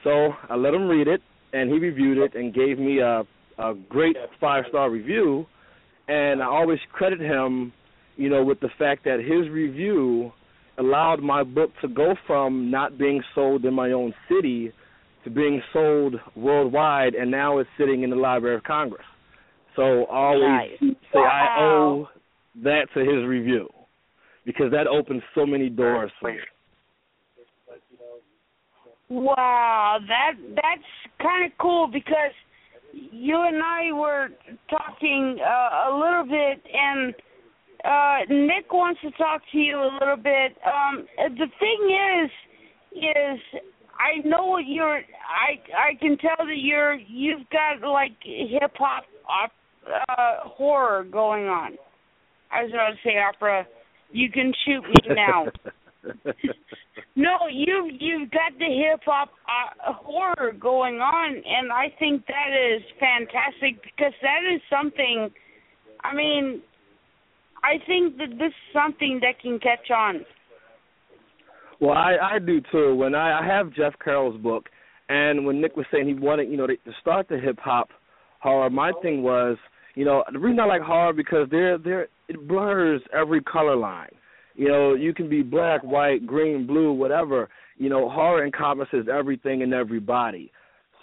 So 0.05 0.31
I 0.49 0.55
let 0.55 0.73
him 0.73 0.87
read 0.87 1.09
it, 1.09 1.21
and 1.53 1.71
he 1.71 1.79
reviewed 1.79 2.19
it 2.19 2.35
and 2.37 2.55
gave 2.55 2.79
me 2.79 3.01
a 3.01 3.25
a 3.59 3.75
great 3.89 4.17
five 4.41 4.65
star 4.69 4.91
review. 4.91 5.47
And 6.13 6.43
I 6.43 6.47
always 6.47 6.79
credit 6.93 7.21
him, 7.21 7.73
you 8.17 8.29
know, 8.29 8.45
with 8.45 8.61
the 8.61 8.69
fact 8.79 9.05
that 9.05 9.21
his 9.21 9.49
review 9.51 10.31
allowed 10.77 11.23
my 11.23 11.43
book 11.43 11.71
to 11.81 11.89
go 11.89 12.15
from 12.27 12.71
not 12.71 12.99
being 12.99 13.23
sold 13.35 13.65
in 13.65 13.73
my 13.73 13.93
own 13.93 14.13
city 14.29 14.73
to 15.25 15.31
being 15.31 15.63
sold 15.73 16.17
worldwide, 16.37 17.15
and 17.15 17.31
now 17.31 17.59
it's 17.59 17.71
sitting 17.79 18.03
in 18.03 18.11
the 18.11 18.17
Library 18.17 18.57
of 18.57 18.63
Congress. 18.65 19.07
So 19.77 20.05
I 20.05 20.17
always 20.17 20.71
Nice. 20.81 20.95
say 21.13 21.19
I 21.19 21.57
owe 21.61 22.09
that 22.63 22.89
to 22.93 23.01
his 23.01 23.25
review 23.25 23.69
because 24.45 24.71
that 24.73 24.87
opened 24.87 25.23
so 25.35 25.47
many 25.47 25.71
doors 25.71 26.11
for 26.21 26.33
me. 26.33 26.41
Wow, 29.09 29.99
that 30.09 30.33
that's 30.57 30.89
kind 31.23 31.47
of 31.47 31.57
cool 31.59 31.87
because 31.87 32.33
you 32.93 33.43
and 33.43 33.63
I 33.63 33.93
were 33.93 34.29
talking 34.71 35.39
uh, 35.41 35.91
a 35.91 35.93
little 35.97 36.25
bit, 36.25 36.63
and 36.73 37.15
uh, 37.85 38.33
Nick 38.33 38.73
wants 38.73 39.01
to 39.03 39.11
talk 39.13 39.43
to 39.53 39.59
you 39.59 39.79
a 39.79 39.91
little 39.99 40.17
bit. 40.17 40.57
Um, 40.65 41.07
the 41.17 41.47
thing 41.59 42.25
is, 42.25 42.31
is 42.93 43.63
I 43.99 44.27
know 44.27 44.47
what 44.47 44.65
you're. 44.67 44.99
I 44.99 45.59
I 45.77 45.95
can 46.01 46.19
tell 46.19 46.47
that 46.47 46.59
you're 46.59 46.95
you've 46.95 47.49
got 47.51 47.87
like 47.89 48.13
hip 48.23 48.73
hop 48.77 49.05
uh, 49.87 50.49
horror 50.49 51.05
going 51.05 51.47
on. 51.47 51.73
I 52.51 52.65
was 52.65 52.73
about 52.73 52.91
to 52.91 52.97
say 53.05 53.19
opera. 53.19 53.67
You 54.11 54.31
can 54.31 54.53
shoot 54.67 54.83
me 54.83 55.15
now. 55.15 55.47
No, 57.15 57.47
you 57.51 57.91
you've 58.01 58.31
got 58.31 58.59
the 58.59 58.65
hip 58.65 59.01
hop 59.05 59.31
uh, 59.47 59.93
horror 59.93 60.53
going 60.59 61.01
on, 61.01 61.35
and 61.35 61.71
I 61.71 61.95
think 61.99 62.25
that 62.27 62.75
is 62.75 62.83
fantastic 62.99 63.83
because 63.83 64.15
that 64.23 64.41
is 64.51 64.63
something. 64.71 65.29
I 66.03 66.15
mean, 66.15 66.63
I 67.63 67.75
think 67.87 68.17
that 68.17 68.31
this 68.39 68.49
is 68.49 68.73
something 68.73 69.21
that 69.21 69.41
can 69.43 69.59
catch 69.59 69.91
on. 69.91 70.25
Well, 71.81 71.93
I 71.93 72.17
I 72.35 72.39
do 72.39 72.63
too. 72.73 72.95
When 72.95 73.15
I, 73.15 73.41
I 73.41 73.47
have 73.47 73.75
Jeff 73.75 73.93
Carroll's 74.03 74.41
book, 74.41 74.71
and 75.11 75.45
when 75.45 75.61
Nick 75.61 75.77
was 75.77 75.85
saying 75.93 76.09
he 76.09 76.15
wanted, 76.15 76.51
you 76.51 76.57
know, 76.57 76.67
to, 76.67 76.77
to 76.77 76.93
start 77.03 77.29
the 77.29 77.39
hip 77.39 77.59
hop 77.61 77.91
horror, 78.41 78.71
my 78.71 78.91
thing 79.03 79.23
was, 79.23 79.59
you 79.97 80.07
know, 80.07 80.25
the 80.33 80.39
reason 80.39 80.61
I 80.61 80.65
like 80.65 80.83
horror 80.83 81.13
because 81.13 81.47
there 81.51 81.77
there 81.77 82.09
it 82.29 82.49
blurs 82.49 83.03
every 83.13 83.43
color 83.43 83.77
line. 83.77 84.13
You 84.55 84.69
know, 84.69 84.95
you 84.95 85.15
can 85.15 85.29
be 85.29 85.43
black, 85.43 85.83
white, 85.83 86.27
green, 86.27 86.67
blue, 86.67 86.93
whatever. 86.93 87.49
You 87.77 87.89
know, 87.89 88.09
horror 88.09 88.45
encompasses 88.45 89.07
everything 89.13 89.63
and 89.63 89.73
everybody. 89.73 90.53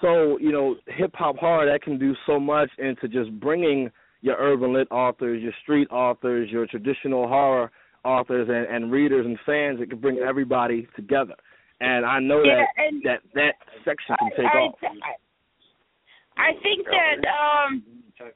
So, 0.01 0.37
you 0.39 0.51
know, 0.51 0.75
hip 0.87 1.11
hop 1.13 1.37
horror 1.37 1.69
that 1.69 1.81
can 1.81 1.99
do 1.99 2.15
so 2.25 2.39
much 2.39 2.69
into 2.77 3.07
just 3.07 3.31
bringing 3.39 3.91
your 4.21 4.35
urban 4.37 4.73
lit 4.73 4.87
authors, 4.91 5.41
your 5.41 5.53
street 5.63 5.89
authors, 5.91 6.49
your 6.51 6.67
traditional 6.67 7.27
horror 7.27 7.71
authors 8.03 8.47
and, 8.49 8.73
and 8.73 8.91
readers 8.91 9.25
and 9.25 9.37
fans. 9.45 9.79
It 9.81 9.89
can 9.89 9.99
bring 9.99 10.19
everybody 10.19 10.87
together. 10.95 11.35
And 11.81 12.05
I 12.05 12.19
know 12.19 12.43
Yeah, 12.43 12.63
that 12.63 12.83
and 12.83 13.03
that 13.03 13.19
that 13.35 13.53
section 13.85 14.15
can 14.19 14.29
take 14.35 14.53
I, 14.53 14.57
off. 14.57 14.75
I 16.37 16.51
think 16.61 16.85
that 16.85 17.27
um 17.27 17.83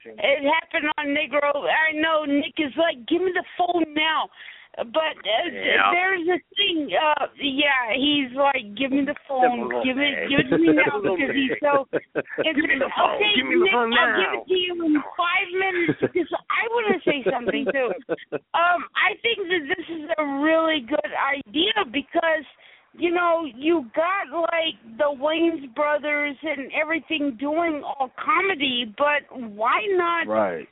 it 0.05 0.43
happened 0.47 0.91
on 0.97 1.07
Negro. 1.07 1.67
I 1.67 1.91
know 1.93 2.25
Nick 2.25 2.55
is 2.57 2.73
like, 2.77 3.05
give 3.07 3.21
me 3.21 3.31
the 3.33 3.43
phone 3.57 3.93
now. 3.93 4.29
But 4.77 5.21
uh, 5.21 5.49
Yeah. 5.53 5.91
there's 5.93 6.27
a 6.27 6.39
thing. 6.57 6.89
Uh, 6.97 7.27
yeah, 7.37 7.93
he's 7.93 8.33
like, 8.35 8.73
give 8.75 8.91
me 8.91 9.05
the 9.05 9.13
phone, 9.29 9.69
Simple 9.69 9.83
give 9.83 9.97
it, 9.99 10.29
give 10.29 10.39
it 10.39 10.49
to 10.49 10.57
me 10.57 10.73
now 10.73 10.97
because 11.03 11.29
he's 11.35 11.53
so. 11.61 11.85
It's, 11.93 12.57
Give 12.57 12.57
me 12.57 12.79
the 12.81 12.89
phone, 12.97 13.15
Okay, 13.21 13.33
give 13.37 13.45
me 13.45 13.55
the 13.61 13.65
Nick, 13.69 13.73
phone 13.73 13.93
I'll 13.93 14.17
give 14.17 14.33
it 14.33 14.47
to 14.49 14.57
you 14.57 14.73
in 14.85 14.95
five 15.13 15.49
minutes 15.53 15.99
because 16.01 16.31
I 16.49 16.65
want 16.73 16.89
to 16.89 17.09
say 17.09 17.23
something 17.29 17.65
too. 17.71 17.91
Um, 18.53 18.85
I 18.93 19.17
think 19.21 19.47
that 19.49 19.65
this 19.65 19.85
is 19.89 20.09
a 20.17 20.25
really 20.41 20.81
good 20.87 21.11
idea 21.17 21.73
because 21.91 22.45
you 22.93 23.09
know 23.11 23.45
you 23.45 23.89
got 23.95 24.29
like 24.29 24.77
the 24.97 25.09
Wayans 25.09 25.73
brothers 25.73 26.35
and 26.43 26.71
everything 26.79 27.35
doing 27.39 27.81
all 27.83 28.11
comedy, 28.23 28.93
but 28.97 29.25
why 29.53 29.81
not 29.97 30.27
Right. 30.27 30.67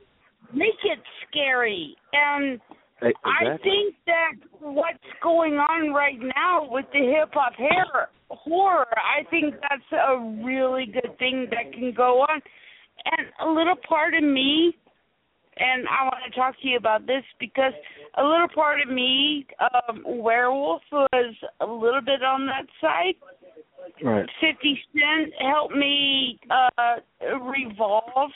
make 0.53 0.77
it 0.83 0.99
scary? 1.27 1.95
And 2.13 2.59
E- 3.03 3.13
I 3.23 3.43
Exactly. 3.43 3.71
think 3.71 3.95
that 4.05 4.33
what's 4.59 4.97
going 5.23 5.55
on 5.55 5.93
right 5.93 6.19
now 6.35 6.67
with 6.69 6.85
the 6.93 6.99
hip 6.99 7.33
hop 7.33 7.53
horror, 8.29 8.87
I 8.97 9.23
think 9.29 9.55
that's 9.61 9.91
a 9.91 10.19
really 10.43 10.85
good 10.85 11.17
thing 11.17 11.47
that 11.49 11.73
can 11.73 11.93
go 11.93 12.21
on. 12.21 12.41
And 13.05 13.27
a 13.41 13.49
little 13.51 13.75
part 13.87 14.13
of 14.13 14.23
me, 14.23 14.77
and 15.57 15.87
I 15.87 16.03
want 16.03 16.23
to 16.27 16.39
talk 16.39 16.59
to 16.61 16.67
you 16.67 16.77
about 16.77 17.07
this 17.07 17.23
because 17.39 17.73
a 18.17 18.23
little 18.23 18.47
part 18.53 18.79
of 18.81 18.89
me, 18.93 19.47
um, 19.59 20.03
werewolf 20.05 20.83
was 20.91 21.35
a 21.59 21.65
little 21.65 22.01
bit 22.01 22.23
on 22.23 22.45
that 22.45 22.67
side. 22.79 23.15
Right. 24.03 24.29
Fifty 24.39 24.79
Cent 24.93 25.33
helped 25.39 25.75
me 25.75 26.39
uh 26.49 26.97
revolve 27.39 28.31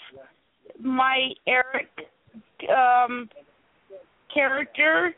my 0.80 1.30
Eric 1.48 1.90
um 2.70 3.30
character 4.36 5.16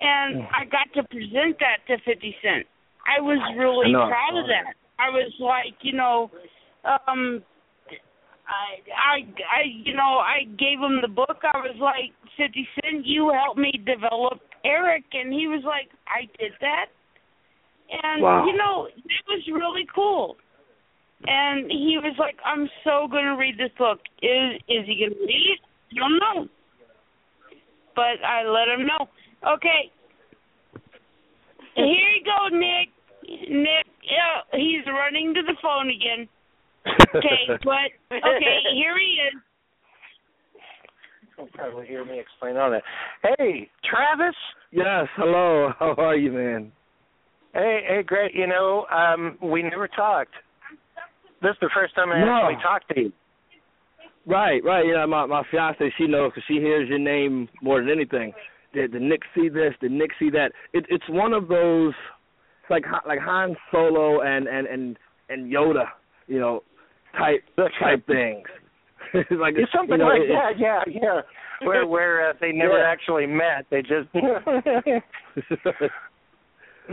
and 0.00 0.42
I 0.48 0.64
got 0.64 0.92
to 0.94 1.02
present 1.08 1.58
that 1.60 1.84
to 1.88 1.96
Fifty 2.04 2.34
Cent. 2.42 2.66
I 3.08 3.20
was 3.20 3.38
really 3.56 3.92
I 3.94 4.08
proud 4.08 4.38
of 4.38 4.46
that. 4.48 4.74
I 4.98 5.10
was 5.10 5.32
like, 5.40 5.74
you 5.82 5.92
know, 5.92 6.30
um 6.84 7.42
I 8.48 8.80
I 8.92 9.16
I 9.44 9.60
you 9.84 9.94
know, 9.94 10.20
I 10.20 10.44
gave 10.58 10.78
him 10.78 11.00
the 11.02 11.08
book. 11.08 11.40
I 11.42 11.58
was 11.58 11.76
like, 11.80 12.12
Fifty 12.36 12.66
Cent, 12.76 13.06
you 13.06 13.32
helped 13.32 13.58
me 13.58 13.72
develop 13.84 14.40
Eric 14.64 15.04
and 15.12 15.32
he 15.32 15.46
was 15.48 15.62
like, 15.64 15.88
I 16.08 16.26
did 16.38 16.52
that. 16.60 16.86
And 17.90 18.22
Wow. 18.22 18.46
you 18.46 18.56
know, 18.56 18.86
it 18.86 19.24
was 19.26 19.42
really 19.52 19.86
cool. 19.94 20.36
And 21.26 21.70
he 21.70 21.98
was 22.00 22.14
like, 22.18 22.36
I'm 22.44 22.68
so 22.84 23.06
gonna 23.10 23.36
read 23.36 23.58
this 23.58 23.72
book. 23.76 24.00
Is 24.22 24.56
is 24.68 24.86
he 24.86 25.04
gonna 25.04 25.20
read 25.20 25.46
it? 25.52 25.60
I 25.92 25.94
don't 25.98 26.18
know. 26.18 26.48
But 27.94 28.22
I 28.24 28.44
let 28.44 28.68
him 28.68 28.86
know. 28.86 29.08
Okay. 29.54 29.90
Here 31.74 31.84
you 31.86 32.24
go, 32.24 32.56
Nick. 32.56 32.88
Nick, 33.48 33.86
yeah, 34.02 34.42
he's 34.58 34.84
running 34.86 35.34
to 35.34 35.42
the 35.42 35.54
phone 35.62 35.88
again. 35.88 36.28
Okay, 37.14 37.46
but 37.64 38.16
okay, 38.16 38.58
here 38.74 38.96
he 38.98 39.18
is. 39.28 39.42
You'll 41.38 41.48
probably 41.54 41.86
hear 41.86 42.04
me 42.04 42.18
explain 42.18 42.56
all 42.56 42.70
that. 42.70 42.82
Hey, 43.22 43.70
Travis. 43.88 44.34
Yes. 44.72 45.06
Hello. 45.16 45.70
How 45.78 45.94
are 45.96 46.16
you, 46.16 46.32
man? 46.32 46.72
Hey, 47.54 47.80
hey, 47.88 48.02
great. 48.04 48.34
You 48.34 48.46
know, 48.46 48.86
um, 48.94 49.38
we 49.42 49.62
never 49.62 49.88
talked. 49.88 50.34
This 51.42 51.52
is 51.52 51.56
the 51.62 51.70
first 51.74 51.94
time 51.94 52.10
I 52.12 52.20
No. 52.20 52.32
actually 52.36 52.62
talked 52.62 52.88
to 52.94 53.00
you. 53.00 53.12
Right, 54.30 54.62
right. 54.64 54.84
You 54.86 54.94
know, 54.94 55.06
my 55.06 55.26
my 55.26 55.42
fiance, 55.50 55.92
she 55.98 56.06
knows 56.06 56.30
because 56.30 56.44
she 56.46 56.54
hears 56.54 56.88
your 56.88 56.98
name 56.98 57.48
more 57.62 57.80
than 57.80 57.90
anything. 57.90 58.32
Did 58.72 58.92
the 58.92 59.00
Nick 59.00 59.22
see 59.34 59.48
this? 59.48 59.74
the 59.82 59.88
Nick 59.88 60.10
see 60.18 60.30
that? 60.30 60.52
It, 60.72 60.86
it's 60.88 61.08
one 61.08 61.32
of 61.32 61.48
those, 61.48 61.92
it's 62.62 62.70
like 62.70 62.84
Han- 62.84 63.00
like 63.06 63.18
Han 63.18 63.56
Solo 63.72 64.20
and 64.22 64.46
and 64.46 64.66
and 64.68 64.96
and 65.28 65.52
Yoda, 65.52 65.86
you 66.28 66.38
know, 66.38 66.62
type 67.18 67.42
type 67.80 68.06
things. 68.06 68.46
It's 69.12 69.30
like 69.40 69.54
It's 69.56 69.72
something 69.72 69.98
you 69.98 70.04
know, 70.04 70.06
like 70.06 70.22
it- 70.22 70.28
that, 70.28 70.58
yeah, 70.58 70.82
yeah. 70.86 71.20
Where 71.66 71.84
where 71.94 72.30
uh, 72.30 72.32
they 72.40 72.52
never 72.52 72.78
Yeah. 72.78 72.86
actually 72.92 73.26
met, 73.26 73.66
they 73.70 73.82
just 73.82 74.08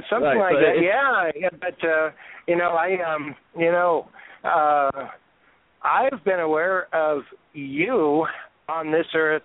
something 0.09 0.37
Right, 0.37 0.37
like 0.37 0.55
that. 0.55 0.81
Yeah, 0.81 1.31
yeah. 1.39 1.49
But 1.59 1.87
uh, 1.87 2.09
you 2.47 2.55
know, 2.57 2.71
I 2.71 2.97
um, 3.13 3.35
you 3.57 3.71
know, 3.71 4.07
uh, 4.43 4.89
I've 5.83 6.23
been 6.23 6.39
aware 6.39 6.87
of 6.93 7.23
you 7.53 8.25
on 8.69 8.91
this 8.91 9.05
earth 9.15 9.43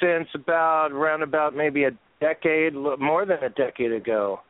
since 0.00 0.28
about 0.34 0.92
around 0.92 1.22
about 1.22 1.54
maybe 1.54 1.84
a 1.84 1.90
decade, 2.20 2.74
more 2.74 3.24
than 3.26 3.38
a 3.42 3.48
decade 3.50 3.92
ago. 3.92 4.40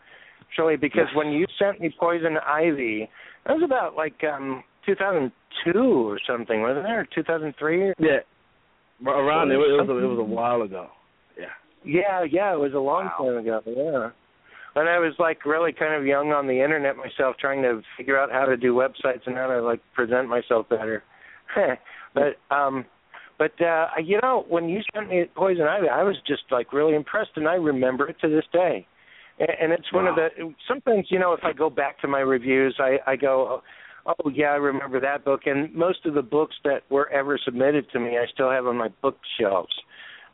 Actually, 0.42 0.76
because 0.76 1.06
Yes. 1.08 1.14
when 1.16 1.32
you 1.32 1.46
sent 1.58 1.80
me 1.80 1.90
Poison 1.98 2.36
Ivy, 2.38 3.08
that 3.46 3.54
was 3.54 3.62
about 3.62 3.94
like 3.94 4.22
um 4.24 4.64
2002 4.86 5.78
or 6.08 6.18
something, 6.26 6.62
wasn't 6.62 6.86
it? 6.86 6.90
Or 6.90 7.06
2003? 7.14 7.92
yeah, 7.98 8.18
around 9.06 9.50
it 9.52 9.56
was, 9.56 9.68
it 9.70 9.88
was 9.88 9.88
a, 9.88 10.04
it 10.04 10.08
was 10.08 10.18
a 10.18 10.22
while 10.22 10.62
ago. 10.62 10.88
Yeah. 11.38 11.46
Yeah, 11.84 12.24
yeah, 12.30 12.52
it 12.52 12.58
was 12.58 12.74
a 12.74 12.78
long 12.78 13.08
time 13.16 13.36
ago. 13.36 13.60
Yeah. 13.66 14.10
And 14.74 14.88
I 14.88 14.98
was 14.98 15.14
like 15.18 15.44
really 15.46 15.72
kind 15.72 15.94
of 15.94 16.06
young 16.06 16.32
on 16.32 16.46
the 16.46 16.62
internet 16.62 16.96
myself, 16.96 17.36
trying 17.40 17.62
to 17.62 17.82
figure 17.96 18.18
out 18.18 18.30
how 18.30 18.44
to 18.44 18.56
do 18.56 18.74
websites 18.74 19.26
and 19.26 19.36
how 19.36 19.48
to 19.48 19.62
like 19.62 19.80
present 19.94 20.28
myself 20.28 20.68
better. 20.68 21.02
but 22.14 22.54
um 22.54 22.84
but 23.38 23.60
uh 23.62 23.88
you 24.02 24.18
know, 24.22 24.44
when 24.48 24.68
you 24.68 24.80
sent 24.94 25.08
me 25.08 25.24
Poison 25.34 25.64
Ivy, 25.64 25.88
I 25.88 26.02
was 26.02 26.16
just 26.26 26.42
like 26.50 26.72
really 26.72 26.94
impressed 26.94 27.32
and 27.36 27.48
I 27.48 27.54
remember 27.54 28.08
it 28.08 28.16
to 28.20 28.28
this 28.28 28.44
day. 28.52 28.86
And, 29.38 29.50
and 29.60 29.72
it's 29.72 29.92
one 29.92 30.06
of 30.06 30.16
the 30.16 30.28
sometimes, 30.68 31.06
you 31.10 31.18
know, 31.18 31.32
if 31.32 31.40
I 31.42 31.52
go 31.52 31.70
back 31.70 32.00
to 32.00 32.08
my 32.08 32.20
reviews, 32.20 32.76
I 32.78 32.98
I 33.06 33.16
go 33.16 33.62
Oh 34.06 34.30
yeah, 34.30 34.46
I 34.46 34.56
remember 34.56 35.00
that 35.00 35.24
book. 35.24 35.42
And 35.46 35.74
most 35.74 36.06
of 36.06 36.14
the 36.14 36.22
books 36.22 36.56
that 36.64 36.82
were 36.90 37.10
ever 37.10 37.38
submitted 37.44 37.90
to 37.92 38.00
me, 38.00 38.18
I 38.18 38.26
still 38.32 38.50
have 38.50 38.66
on 38.66 38.76
my 38.76 38.88
bookshelves 39.02 39.74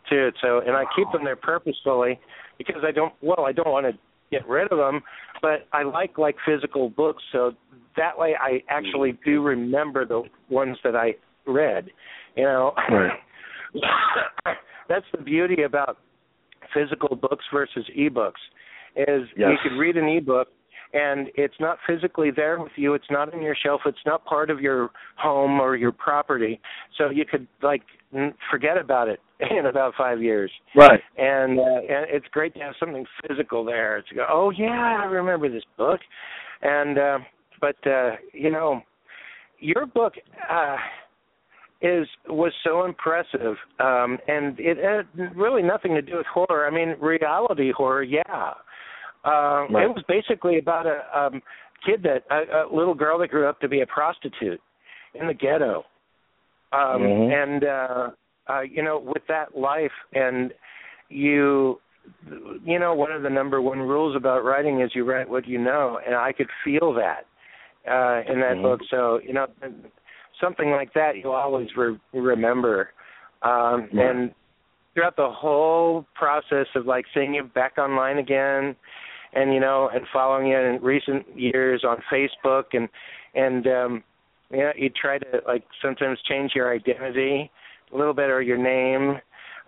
too. 0.08 0.30
So, 0.40 0.60
and 0.60 0.76
I 0.76 0.84
keep 0.94 1.10
them 1.12 1.24
there 1.24 1.36
purposefully 1.36 2.18
because 2.58 2.82
I 2.86 2.92
don't. 2.92 3.12
Well, 3.22 3.44
I 3.44 3.52
don't 3.52 3.70
want 3.70 3.86
to 3.86 3.92
get 4.30 4.46
rid 4.48 4.70
of 4.72 4.78
them, 4.78 5.02
but 5.42 5.66
I 5.72 5.82
like 5.82 6.18
like 6.18 6.36
physical 6.46 6.90
books, 6.90 7.22
so 7.32 7.52
that 7.96 8.18
way 8.18 8.34
I 8.40 8.62
actually 8.68 9.18
do 9.24 9.42
remember 9.42 10.04
the 10.04 10.22
ones 10.50 10.76
that 10.84 10.94
I 10.96 11.14
read. 11.46 11.88
You 12.36 12.44
know, 12.44 12.72
Right. 12.90 13.12
that's 14.88 15.04
the 15.16 15.22
beauty 15.22 15.62
about 15.62 15.98
physical 16.74 17.16
books 17.16 17.44
versus 17.52 17.84
ebooks 17.96 18.32
is 18.96 19.28
Yes. 19.36 19.50
you 19.50 19.56
could 19.62 19.78
read 19.78 19.96
an 19.96 20.08
ebook 20.08 20.48
and 20.92 21.28
it's 21.34 21.54
not 21.60 21.78
physically 21.86 22.30
there 22.30 22.58
with 22.60 22.72
you 22.76 22.94
it's 22.94 23.10
not 23.10 23.32
on 23.34 23.42
your 23.42 23.54
shelf 23.54 23.82
it's 23.86 23.98
not 24.06 24.24
part 24.24 24.50
of 24.50 24.60
your 24.60 24.90
home 25.16 25.60
or 25.60 25.76
your 25.76 25.92
property 25.92 26.60
so 26.96 27.10
you 27.10 27.24
could 27.24 27.46
like 27.62 27.82
forget 28.50 28.76
about 28.78 29.08
it 29.08 29.20
in 29.58 29.66
about 29.66 29.92
5 29.98 30.22
years 30.22 30.50
Right. 30.74 31.00
and 31.18 31.58
uh, 31.58 31.62
and 31.62 32.06
it's 32.08 32.26
great 32.32 32.54
to 32.54 32.60
have 32.60 32.74
something 32.80 33.04
physical 33.26 33.64
there 33.64 34.02
to 34.08 34.14
go 34.14 34.26
oh 34.28 34.50
yeah 34.50 35.00
I 35.02 35.06
remember 35.06 35.48
this 35.50 35.64
book 35.76 36.00
and 36.62 36.98
uh 36.98 37.18
but 37.60 37.76
uh 37.86 38.12
you 38.32 38.50
know 38.50 38.80
your 39.60 39.86
book 39.86 40.14
uh 40.50 40.76
is 41.82 42.06
was 42.28 42.52
so 42.64 42.84
impressive 42.86 43.56
um 43.78 44.18
and 44.26 44.58
it 44.58 44.78
had 44.78 45.36
really 45.36 45.62
nothing 45.62 45.94
to 45.94 46.00
do 46.02 46.16
with 46.16 46.26
horror 46.32 46.66
i 46.66 46.70
mean 46.70 46.96
reality 47.00 47.70
horror 47.76 48.02
yeah 48.02 48.22
uh 49.24 49.66
Right. 49.68 49.84
it 49.84 49.88
was 49.88 50.02
basically 50.08 50.58
about 50.58 50.86
a 50.86 51.00
um 51.18 51.42
kid 51.84 52.02
that 52.04 52.24
a, 52.30 52.64
a 52.64 52.74
little 52.74 52.94
girl 52.94 53.18
that 53.18 53.28
grew 53.28 53.46
up 53.46 53.60
to 53.60 53.68
be 53.68 53.82
a 53.82 53.86
prostitute 53.86 54.60
in 55.14 55.26
the 55.26 55.34
ghetto 55.34 55.84
um 56.72 57.02
Mhm. 57.02 57.32
and 57.42 57.64
uh 57.64 58.10
uh 58.48 58.60
you 58.60 58.82
know 58.82 58.98
with 58.98 59.22
that 59.28 59.56
life 59.56 59.92
and 60.14 60.52
you 61.08 61.78
you 62.64 62.78
know 62.78 62.94
one 62.94 63.12
of 63.12 63.22
the 63.22 63.30
number 63.30 63.60
one 63.60 63.78
rules 63.78 64.16
about 64.16 64.44
writing 64.44 64.80
is 64.80 64.90
you 64.94 65.04
write 65.04 65.28
what 65.28 65.46
you 65.46 65.58
know 65.58 65.98
and 66.06 66.14
i 66.14 66.32
could 66.32 66.48
feel 66.64 66.92
that 66.92 67.26
uh 67.90 68.22
in 68.32 68.40
that 68.40 68.56
Mhm. 68.56 68.62
book 68.62 68.80
so 68.90 69.20
you 69.24 69.32
know 69.32 69.46
something 70.40 70.70
like 70.70 70.92
that 70.94 71.16
you'll 71.16 71.32
always 71.32 71.68
re- 71.76 71.98
remember 72.12 72.90
um 73.42 73.88
Right. 73.92 73.92
and 73.92 74.34
throughout 74.94 75.16
the 75.16 75.30
whole 75.30 76.06
process 76.14 76.66
of 76.74 76.86
like 76.86 77.04
seeing 77.12 77.34
you 77.34 77.44
back 77.44 77.78
online 77.78 78.18
again 78.18 78.74
and 79.32 79.52
you 79.52 79.60
know 79.60 79.88
and 79.92 80.06
following 80.12 80.46
you 80.48 80.56
in 80.58 80.82
recent 80.82 81.24
years 81.38 81.84
on 81.84 81.98
facebook 82.12 82.64
and 82.72 82.88
and 83.34 83.66
um 83.66 84.04
you 84.50 84.58
know 84.58 84.72
you 84.76 84.88
try 84.90 85.18
to 85.18 85.40
like 85.46 85.64
sometimes 85.82 86.18
change 86.28 86.52
your 86.54 86.72
identity 86.72 87.50
a 87.92 87.96
little 87.96 88.14
bit 88.14 88.30
or 88.30 88.42
your 88.42 88.58
name 88.58 89.20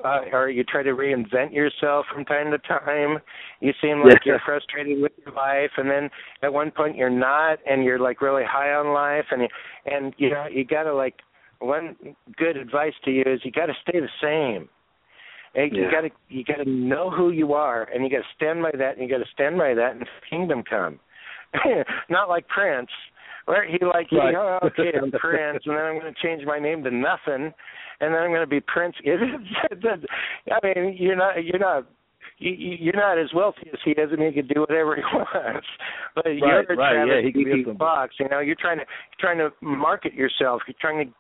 uh, 0.05 0.21
or 0.33 0.49
you 0.49 0.65
try 0.65 0.83
to 0.83 0.91
reinvent 0.91 1.53
yourself 1.53 2.07
from 2.13 2.25
time 2.25 2.51
to 2.51 2.59
time. 2.59 3.19
You 3.61 3.73
seem 3.81 4.03
like 4.03 4.25
Yeah. 4.25 4.33
you're 4.33 4.41
frustrated 4.41 5.01
with 5.01 5.13
your 5.25 5.35
life, 5.35 5.73
and 5.77 5.91
then 5.91 6.11
at 6.43 6.53
one 6.53 6.71
point 6.71 6.97
you're 6.97 7.11
not, 7.11 7.59
and 7.67 7.85
you're 7.85 7.99
like 7.99 8.21
really 8.21 8.45
high 8.45 8.73
on 8.73 8.93
life, 8.93 9.27
and 9.31 9.43
you, 9.43 9.49
and 9.87 10.15
you 10.17 10.31
know 10.31 10.47
you 10.47 10.65
got 10.65 10.85
to 10.85 10.95
like 10.95 11.21
one 11.59 11.97
good 12.37 12.57
advice 12.57 12.95
to 13.05 13.11
you 13.11 13.23
is 13.27 13.45
you 13.45 13.51
got 13.51 13.67
to 13.67 13.75
stay 13.83 13.99
the 13.99 14.09
same. 14.23 14.69
And 15.55 15.75
You 15.75 15.91
got 15.91 16.03
to 16.03 16.11
you 16.29 16.45
got 16.45 16.59
to 16.63 16.69
know 16.69 17.11
who 17.11 17.31
you 17.31 17.55
are, 17.55 17.85
and 17.85 18.05
you 18.05 18.11
got 18.11 18.19
to 18.19 18.35
stand 18.37 18.63
by 18.63 18.71
that, 18.73 18.97
and 18.97 19.03
you 19.03 19.09
got 19.09 19.25
to 19.25 19.31
stand 19.33 19.59
by 19.59 19.75
that, 19.75 19.97
and 19.97 20.07
kingdom 20.31 20.63
come. 20.63 21.01
not 22.11 22.29
like 22.29 22.47
Prince, 22.47 22.91
where 23.49 23.67
he 23.67 23.79
like, 23.85 24.13
Right. 24.13 24.35
oh, 24.35 24.59
okay, 24.65 24.93
I'm 25.01 25.11
Prince, 25.19 25.63
and 25.67 25.75
then 25.77 25.85
I'm 25.85 25.99
going 25.99 26.13
to 26.13 26.21
change 26.23 26.45
my 26.47 26.59
name 26.59 26.85
to 26.85 26.91
nothing, 26.91 27.53
and 28.01 28.15
then 28.15 28.21
I'm 28.23 28.31
going 28.31 28.41
to 28.43 28.47
be 28.47 28.61
Prince. 28.61 28.95
I 29.07 30.59
mean, 30.63 30.97
you're 30.99 31.17
not, 31.17 31.45
you're 31.45 31.59
not. 31.59 31.87
You, 32.41 32.53
you- 32.53 32.77
you're 32.81 32.97
not 32.97 33.19
as 33.19 33.31
wealthy 33.35 33.69
as 33.73 33.81
he 33.85 33.91
is, 33.93 34.13
and 34.13 34.23
he 34.23 34.31
can 34.33 34.47
do 34.47 34.61
whatever 34.61 34.95
he 34.95 35.03
wants. 35.13 35.67
But 36.15 36.27
you're 36.27 36.47
Right, 36.59 36.69
right, 36.69 36.93
Travis 36.93 37.13
yeah, 37.17 37.23
he 37.27 37.33
can 37.33 37.43
be 37.45 37.51
B.B. 37.51 37.63
something. 37.65 37.79
Fox. 37.79 38.15
You 38.21 38.29
know, 38.29 38.39
you're 38.39 38.55
trying 38.55 38.79
to 38.79 38.85
you're 38.85 39.21
trying 39.35 39.39
to 39.39 39.51
market 39.61 40.15
yourself. 40.15 40.63
You're 40.69 40.77
trying 40.81 41.05
to 41.09 41.13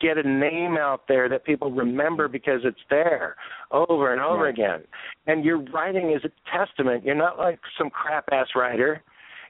get 0.00 0.18
a 0.18 0.28
name 0.28 0.76
out 0.76 1.02
there 1.06 1.28
that 1.28 1.44
people 1.44 1.70
remember 1.70 2.26
because 2.26 2.62
it's 2.64 2.76
there 2.90 3.36
over 3.70 4.12
and 4.12 4.20
over 4.20 4.44
Right. 4.44 4.52
again. 4.54 4.80
And 5.28 5.44
your 5.44 5.58
writing 5.72 6.10
is 6.10 6.22
a 6.24 6.30
testament. 6.58 7.04
You're 7.04 7.14
not 7.14 7.38
like 7.38 7.60
some 7.78 7.88
crap 7.88 8.24
ass 8.32 8.48
writer. 8.56 9.00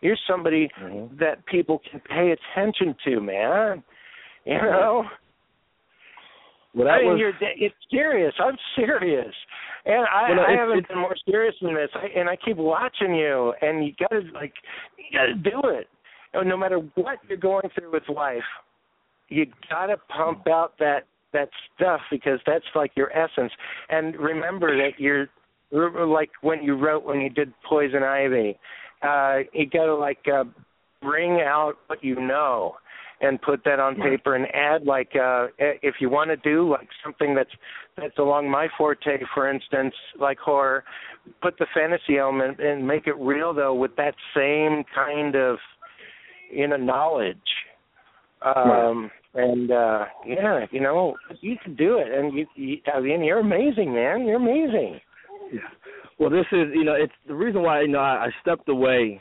You're 0.05 0.19
somebody 0.27 0.69
Mhm. 0.79 1.17
that 1.19 1.47
people 1.47 1.79
can 1.91 1.99
pay 2.01 2.33
attention 2.33 2.95
to, 3.05 3.21
man. 3.21 3.83
You 4.45 4.59
know. 4.59 5.09
Well, 6.75 6.89
I 6.89 6.99
that 6.99 7.01
mean, 7.01 7.13
was 7.13 7.21
you're 7.21 7.33
it's 7.41 7.75
serious. 7.91 8.35
I'm 8.39 8.59
serious, 8.77 9.35
and 9.87 10.05
I, 10.07 10.35
no, 10.35 10.43
I 10.43 10.51
haven't 10.53 10.89
been 10.89 10.99
more 10.99 11.17
serious 11.25 11.55
than 11.63 11.73
this. 11.73 11.89
I, 11.95 12.09
and 12.09 12.29
I 12.29 12.37
keep 12.37 12.59
watching 12.59 13.15
you, 13.15 13.55
and 13.63 13.87
you 13.87 13.95
gotta 13.99 14.23
like, 14.35 14.53
you 14.99 15.19
gotta 15.19 15.35
do 15.37 15.63
it. 15.71 15.89
And 16.35 16.51
no 16.51 16.57
matter 16.59 16.79
what 16.97 17.21
you're 17.27 17.39
going 17.39 17.71
through 17.71 17.93
with 17.93 18.07
life, 18.11 18.45
you 19.29 19.47
gotta 19.71 19.97
pump 20.09 20.47
out 20.49 20.77
that 20.81 21.07
that 21.33 21.49
stuff 21.75 22.03
because 22.11 22.41
that's 22.45 22.67
like 22.75 22.93
your 22.95 23.11
essence. 23.17 23.53
And 23.89 24.17
remember 24.17 24.77
that 24.77 24.99
you're 25.01 25.29
like 25.71 26.31
when 26.43 26.63
you 26.63 26.77
wrote 26.77 27.05
when 27.05 27.21
you 27.21 27.31
did 27.31 27.55
Poison 27.63 28.03
Ivy, 28.03 28.59
uh, 29.03 29.39
you 29.53 29.67
gotta 29.67 29.95
like 29.95 30.25
uh, 30.33 30.45
bring 31.03 31.41
out 31.41 31.75
what 31.87 32.03
you 32.03 32.17
know 32.21 32.77
and 33.21 33.41
put 33.41 33.63
that 33.65 33.79
on 33.79 33.95
paper 33.97 34.35
and 34.35 34.47
add 34.53 34.85
like 34.85 35.13
uh 35.15 35.47
if 35.59 35.95
you 36.01 36.11
want 36.11 36.31
to 36.31 36.37
do 36.37 36.69
like 36.69 36.89
something 37.03 37.35
that's 37.35 37.51
that's 37.97 38.19
along 38.19 38.51
my 38.51 38.67
forte 38.77 39.19
for 39.33 39.49
instance 39.49 39.95
like 40.21 40.39
horror 40.39 40.85
put 41.41 41.57
the 41.59 41.67
fantasy 41.75 42.19
element 42.19 42.59
and 42.59 42.87
make 42.87 43.07
it 43.07 43.15
real 43.19 43.55
though 43.55 43.75
with 43.75 43.95
that 43.97 44.15
same 44.37 44.85
kind 44.95 45.37
of 45.37 45.57
you 46.53 46.67
know 46.69 46.77
knowledge. 46.77 47.39
Um 48.43 49.11
and 49.35 49.71
uh 49.71 50.05
yeah 50.27 50.67
you 50.71 50.81
know 50.81 51.17
you 51.41 51.57
can 51.63 51.75
do 51.75 51.99
it 51.99 52.13
and 52.13 52.35
you, 52.35 52.47
you 52.57 52.77
i 52.95 53.01
mean 53.01 53.23
you're 53.25 53.41
amazing 53.41 53.95
man. 53.95 54.27
You're 54.27 54.37
amazing. 54.37 55.01
Yeah. 55.53 55.61
Well, 56.25 56.33
this 56.33 56.47
is 56.53 56.69
you 56.73 56.85
know 56.85 56.95
it's 56.95 57.13
the 57.29 57.35
reason 57.35 57.61
why 57.61 57.83
you 57.83 57.89
know 57.89 57.99
I, 57.99 58.25
I 58.25 58.29
stepped 58.41 58.67
away 58.71 59.21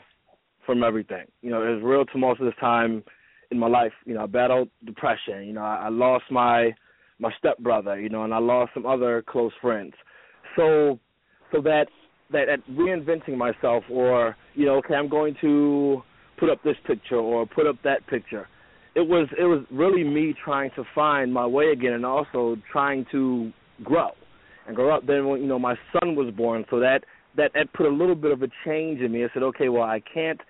from 0.64 0.82
everything. 0.82 1.26
You 1.42 1.50
know, 1.50 1.60
it 1.60 1.74
was 1.74 1.82
real 1.84 2.06
tumultuous 2.06 2.54
time 2.58 3.04
in 3.50 3.58
my 3.58 3.66
life. 3.66 3.92
You 4.06 4.14
know, 4.14 4.22
I 4.22 4.26
battled 4.26 4.70
depression. 4.86 5.44
You 5.44 5.52
know, 5.52 5.60
I, 5.60 5.82
I 5.84 5.88
lost 5.90 6.24
my 6.30 6.70
my 7.18 7.30
stepbrother. 7.36 8.00
You 8.00 8.08
know, 8.08 8.24
and 8.24 8.32
I 8.32 8.38
lost 8.38 8.70
some 8.72 8.86
other 8.86 9.22
close 9.28 9.52
friends. 9.60 9.92
So, 10.56 10.98
so 11.52 11.60
that 11.60 11.88
that 12.32 12.46
that 12.46 12.74
reinventing 12.74 13.36
myself, 13.36 13.84
or 13.90 14.34
you 14.54 14.64
know, 14.64 14.76
okay, 14.76 14.94
I'm 14.94 15.10
going 15.10 15.36
to 15.42 16.02
put 16.40 16.48
up 16.48 16.62
this 16.62 16.76
picture 16.86 17.16
or 17.16 17.44
put 17.44 17.66
up 17.66 17.76
that 17.84 18.06
picture. 18.06 18.48
It 18.94 19.06
was 19.06 19.28
it 19.38 19.44
was 19.44 19.62
really 19.70 20.04
me 20.04 20.34
trying 20.42 20.70
to 20.76 20.84
find 20.94 21.34
my 21.34 21.44
way 21.44 21.66
again, 21.66 21.92
and 21.92 22.06
also 22.06 22.56
trying 22.72 23.04
to 23.12 23.52
grow 23.82 24.12
and 24.66 24.76
grow 24.76 24.94
up. 24.94 25.06
Then 25.06 25.26
when 25.26 25.40
you 25.40 25.46
know 25.46 25.58
my 25.58 25.76
son 25.92 26.14
was 26.14 26.32
born, 26.34 26.64
so 26.70 26.80
that 26.80 27.04
that 27.36 27.52
that 27.54 27.72
put 27.72 27.86
a 27.86 27.90
little 27.90 28.14
bit 28.14 28.32
of 28.32 28.42
a 28.42 28.48
change 28.64 29.00
in 29.00 29.12
me. 29.12 29.24
I 29.24 29.28
said, 29.32 29.42
okay, 29.42 29.68
well 29.68 29.82
I 29.82 30.00
can't 30.12 30.40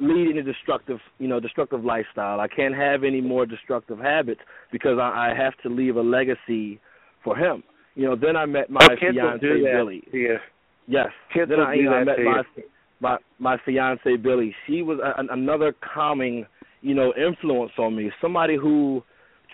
lead 0.00 0.30
any 0.30 0.42
destructive 0.42 0.98
you 1.18 1.28
know 1.28 1.40
destructive 1.40 1.84
lifestyle. 1.84 2.40
I 2.40 2.48
can't 2.48 2.74
have 2.74 3.04
any 3.04 3.20
more 3.20 3.46
destructive 3.46 3.98
habits 3.98 4.40
because 4.72 4.98
I, 5.00 5.30
I 5.30 5.34
have 5.36 5.54
to 5.62 5.68
leave 5.68 5.96
a 5.96 6.02
legacy 6.02 6.80
for 7.22 7.36
him. 7.36 7.62
You 7.94 8.06
know, 8.06 8.16
then 8.16 8.36
I 8.36 8.44
met 8.46 8.70
my 8.70 8.86
oh, 8.90 8.96
fiance 8.98 9.40
Billy. 9.40 10.02
you. 10.12 10.38
Yes. 10.86 11.08
Kids 11.32 11.48
then 11.48 11.60
I, 11.60 11.74
you 11.74 11.84
know, 11.84 11.94
I 11.94 12.04
met 12.04 12.16
my 12.18 12.42
my 13.00 13.16
my 13.38 13.56
fiance 13.64 14.16
Billy. 14.16 14.54
She 14.66 14.82
was 14.82 14.98
a, 14.98 15.32
another 15.32 15.74
calming, 15.94 16.46
you 16.82 16.94
know, 16.94 17.12
influence 17.16 17.72
on 17.78 17.96
me. 17.96 18.10
Somebody 18.20 18.56
who 18.56 19.02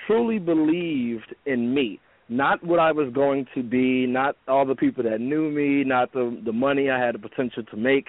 truly 0.06 0.38
believed 0.38 1.34
in 1.46 1.72
me, 1.74 2.00
not 2.30 2.64
what 2.64 2.78
I 2.78 2.92
was 2.92 3.12
going 3.12 3.46
to 3.54 3.62
be, 3.62 4.06
not 4.06 4.36
all 4.48 4.64
the 4.64 4.74
people 4.74 5.04
that 5.04 5.20
knew 5.20 5.50
me, 5.50 5.84
not 5.84 6.12
the 6.12 6.40
the 6.44 6.52
money 6.52 6.88
I 6.88 6.98
had 6.98 7.14
the 7.14 7.18
potential 7.18 7.62
to 7.64 7.76
make. 7.76 8.08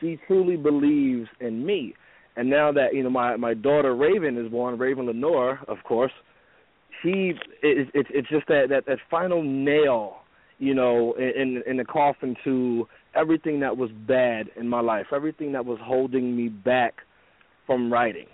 She 0.00 0.18
truly 0.26 0.56
believes 0.56 1.28
in 1.40 1.66
me. 1.66 1.94
And 2.36 2.50
now 2.50 2.70
that 2.72 2.94
you 2.94 3.02
know 3.02 3.10
my 3.10 3.36
my 3.36 3.54
daughter 3.54 3.96
Raven 3.96 4.36
is 4.36 4.50
born, 4.50 4.78
Raven 4.78 5.06
Lenore, 5.06 5.60
of 5.66 5.78
course, 5.84 6.12
she 7.02 7.32
it, 7.62 7.88
it, 7.94 8.06
it's 8.10 8.28
just 8.28 8.46
that 8.48 8.66
that 8.68 8.86
that 8.86 8.98
final 9.10 9.42
nail 9.42 10.18
you 10.58 10.74
know, 10.74 11.14
in 11.18 11.62
in 11.66 11.76
the 11.76 11.84
coffin 11.84 12.36
to 12.44 12.88
everything 13.14 13.60
that 13.60 13.76
was 13.76 13.90
bad 14.06 14.48
in 14.56 14.68
my 14.68 14.80
life, 14.80 15.06
everything 15.14 15.52
that 15.52 15.64
was 15.64 15.78
holding 15.82 16.36
me 16.36 16.48
back 16.48 16.96
from 17.66 17.92
writing. 17.92 18.26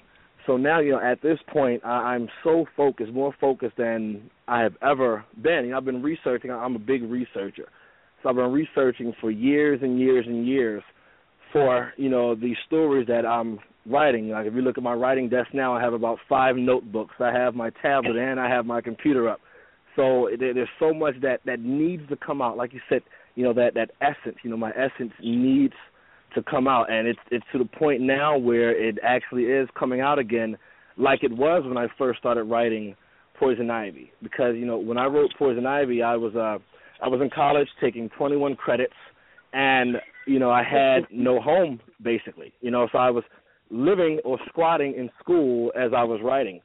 So 0.46 0.56
now, 0.56 0.80
you 0.80 0.92
know, 0.92 1.00
at 1.00 1.22
this 1.22 1.38
point, 1.52 1.82
I, 1.84 2.14
I'm 2.14 2.28
so 2.42 2.66
focused, 2.76 3.12
more 3.12 3.34
focused 3.40 3.76
than 3.76 4.30
I 4.48 4.60
have 4.60 4.74
ever 4.82 5.24
been. 5.40 5.64
You 5.64 5.70
know, 5.70 5.76
I've 5.76 5.84
been 5.84 6.02
researching. 6.02 6.50
I'm 6.50 6.76
a 6.76 6.80
big 6.80 7.02
researcher, 7.02 7.68
so 8.22 8.28
I've 8.28 8.36
been 8.36 8.52
researching 8.52 9.12
for 9.20 9.30
years 9.30 9.80
and 9.82 9.98
years 9.98 10.26
and 10.26 10.46
years 10.46 10.82
for 11.52 11.92
you 11.96 12.08
know 12.08 12.34
these 12.34 12.56
stories 12.66 13.06
that 13.06 13.24
I'm 13.24 13.60
writing. 13.86 14.30
Like 14.30 14.46
if 14.46 14.54
you 14.54 14.62
look 14.62 14.78
at 14.78 14.84
my 14.84 14.94
writing 14.94 15.28
desk 15.28 15.48
now, 15.52 15.74
I 15.74 15.80
have 15.80 15.92
about 15.92 16.18
five 16.28 16.56
notebooks. 16.56 17.14
I 17.20 17.32
have 17.32 17.54
my 17.54 17.70
tablet 17.82 18.16
and 18.16 18.40
I 18.40 18.48
have 18.48 18.66
my 18.66 18.80
computer 18.80 19.28
up. 19.28 19.40
So 19.96 20.28
there's 20.38 20.68
so 20.80 20.94
much 20.94 21.14
that 21.22 21.40
that 21.44 21.60
needs 21.60 22.08
to 22.08 22.16
come 22.16 22.40
out. 22.40 22.56
Like 22.56 22.72
you 22.72 22.80
said, 22.88 23.02
you 23.34 23.44
know 23.44 23.52
that 23.54 23.74
that 23.74 23.90
essence. 24.00 24.38
You 24.42 24.50
know, 24.50 24.56
my 24.56 24.70
essence 24.70 25.12
needs 25.22 25.74
to 26.34 26.42
come 26.42 26.68
out, 26.68 26.90
and 26.90 27.06
it's 27.06 27.18
it's 27.30 27.44
to 27.52 27.58
the 27.58 27.64
point 27.64 28.00
now 28.02 28.36
where 28.36 28.70
it 28.70 28.98
actually 29.02 29.44
is 29.44 29.68
coming 29.78 30.00
out 30.00 30.18
again, 30.18 30.56
like 30.96 31.22
it 31.22 31.32
was 31.32 31.62
when 31.66 31.78
I 31.78 31.86
first 31.98 32.18
started 32.18 32.44
writing 32.44 32.96
Poison 33.38 33.70
Ivy. 33.70 34.12
Because 34.22 34.54
you 34.56 34.66
know 34.66 34.78
when 34.78 34.98
I 34.98 35.06
wrote 35.06 35.32
Poison 35.38 35.66
Ivy, 35.66 36.02
I 36.02 36.16
was 36.16 36.34
uh 36.34 36.58
I 37.04 37.08
was 37.08 37.20
in 37.20 37.30
college 37.30 37.68
taking 37.80 38.08
21 38.10 38.56
credits, 38.56 38.94
and 39.52 39.96
you 40.26 40.38
know 40.38 40.50
I 40.50 40.62
had 40.62 41.06
no 41.10 41.40
home 41.40 41.80
basically. 42.02 42.52
You 42.60 42.70
know, 42.70 42.88
so 42.92 42.98
I 42.98 43.10
was 43.10 43.24
living 43.70 44.20
or 44.24 44.38
squatting 44.48 44.94
in 44.94 45.10
school 45.20 45.72
as 45.76 45.92
I 45.96 46.04
was 46.04 46.20
writing. 46.22 46.60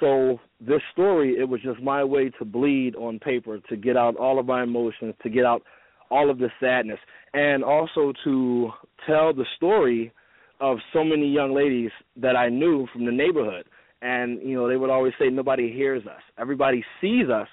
So 0.00 0.38
this 0.60 0.80
story, 0.92 1.36
it 1.38 1.48
was 1.48 1.60
just 1.62 1.80
my 1.80 2.04
way 2.04 2.30
to 2.38 2.44
bleed 2.44 2.94
on 2.96 3.18
paper, 3.18 3.58
to 3.68 3.76
get 3.76 3.96
out 3.96 4.16
all 4.16 4.38
of 4.38 4.46
my 4.46 4.62
emotions, 4.62 5.14
to 5.22 5.28
get 5.28 5.44
out 5.44 5.62
all 6.10 6.30
of 6.30 6.38
the 6.38 6.50
sadness, 6.60 6.98
and 7.34 7.62
also 7.64 8.12
to 8.24 8.70
tell 9.06 9.32
the 9.32 9.46
story 9.56 10.12
of 10.60 10.78
so 10.92 11.04
many 11.04 11.28
young 11.28 11.54
ladies 11.54 11.90
that 12.16 12.36
I 12.36 12.48
knew 12.48 12.86
from 12.92 13.04
the 13.04 13.12
neighborhood. 13.12 13.66
And 14.02 14.40
you 14.42 14.54
know, 14.54 14.68
they 14.68 14.76
would 14.76 14.90
always 14.90 15.12
say 15.18 15.28
nobody 15.28 15.72
hears 15.72 16.06
us. 16.06 16.22
Everybody 16.38 16.84
sees 17.00 17.28
us, 17.28 17.48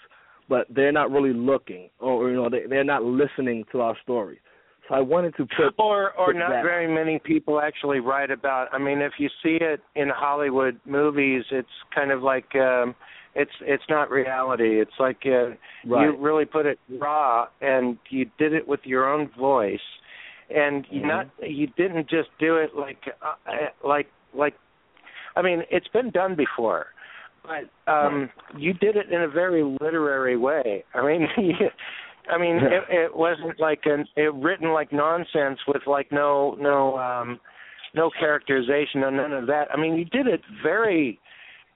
but 0.48 0.68
they're 0.70 0.92
not 0.92 1.12
really 1.12 1.34
looking, 1.34 1.90
or 2.00 2.30
you 2.30 2.36
know, 2.36 2.50
they, 2.50 2.68
they're 2.70 2.84
not 2.84 3.04
listening 3.04 3.66
to 3.72 3.82
our 3.82 3.98
story. 4.04 4.40
So 4.88 4.94
I 4.94 5.02
wanted 5.02 5.36
to 5.38 5.46
put 5.46 5.74
or 5.80 6.12
or 6.14 6.28
put 6.28 6.36
not 6.36 6.50
that. 6.50 6.64
very 6.64 6.88
many 6.94 7.20
people 7.20 7.60
actually 7.60 8.00
write 8.00 8.30
about. 8.30 8.68
I 8.72 8.78
mean, 8.78 9.02
if 9.02 9.14
you 9.18 9.30
see 9.42 9.58
it 9.60 9.82
in 9.96 10.10
Hollywood 10.10 10.80
movies, 10.86 11.44
it's 11.52 11.68
kind 11.94 12.12
of 12.12 12.22
like 12.22 12.54
um 12.56 12.94
it's 13.36 13.52
it's 13.62 13.84
not 13.90 14.10
reality. 14.10 14.82
It's 14.82 14.98
like 15.00 15.18
uh, 15.26 15.50
Right. 15.86 16.06
you 16.06 16.18
really 16.18 16.46
put 16.46 16.66
it 16.66 16.80
raw, 17.00 17.48
and 17.62 17.98
you 18.10 18.26
did 18.38 18.54
it 18.54 18.68
with 18.68 18.80
your 18.86 19.12
own 19.12 19.30
voice, 19.38 19.80
and 20.50 20.86
you 20.90 21.02
Mhm. 21.02 21.08
not 21.08 21.28
you 21.44 21.68
didn't 21.68 22.10
just 22.10 22.30
do 22.40 22.58
it 22.58 22.76
like 22.76 23.08
uh, 23.22 23.36
uh, 23.46 23.88
like 23.88 24.08
like. 24.34 24.56
I 25.36 25.42
mean, 25.42 25.64
it's 25.70 25.88
been 25.90 26.12
done 26.12 26.36
before, 26.36 26.88
but 27.44 27.70
um 27.92 28.30
you 28.58 28.74
did 28.74 28.96
it 28.96 29.12
in 29.12 29.22
a 29.22 29.28
very 29.28 29.64
literary 29.82 30.38
way. 30.38 30.84
I 30.94 31.06
mean, 31.06 31.28
you, 31.38 31.70
I 32.30 32.38
mean, 32.38 32.56
it, 32.56 32.84
it 32.90 33.16
wasn't 33.16 33.60
like 33.60 33.82
an 33.86 34.08
it 34.16 34.34
written 34.34 34.72
like 34.72 34.94
nonsense 34.94 35.60
with 35.68 35.86
like 35.88 36.12
no 36.12 36.56
no 36.58 36.98
um 36.98 37.40
no 37.94 38.10
characterization 38.18 39.04
and 39.04 39.18
none 39.18 39.34
of 39.34 39.48
that. 39.48 39.66
I 39.74 39.78
mean, 39.78 39.96
you 39.96 40.06
did 40.06 40.28
it 40.28 40.42
very 40.64 41.20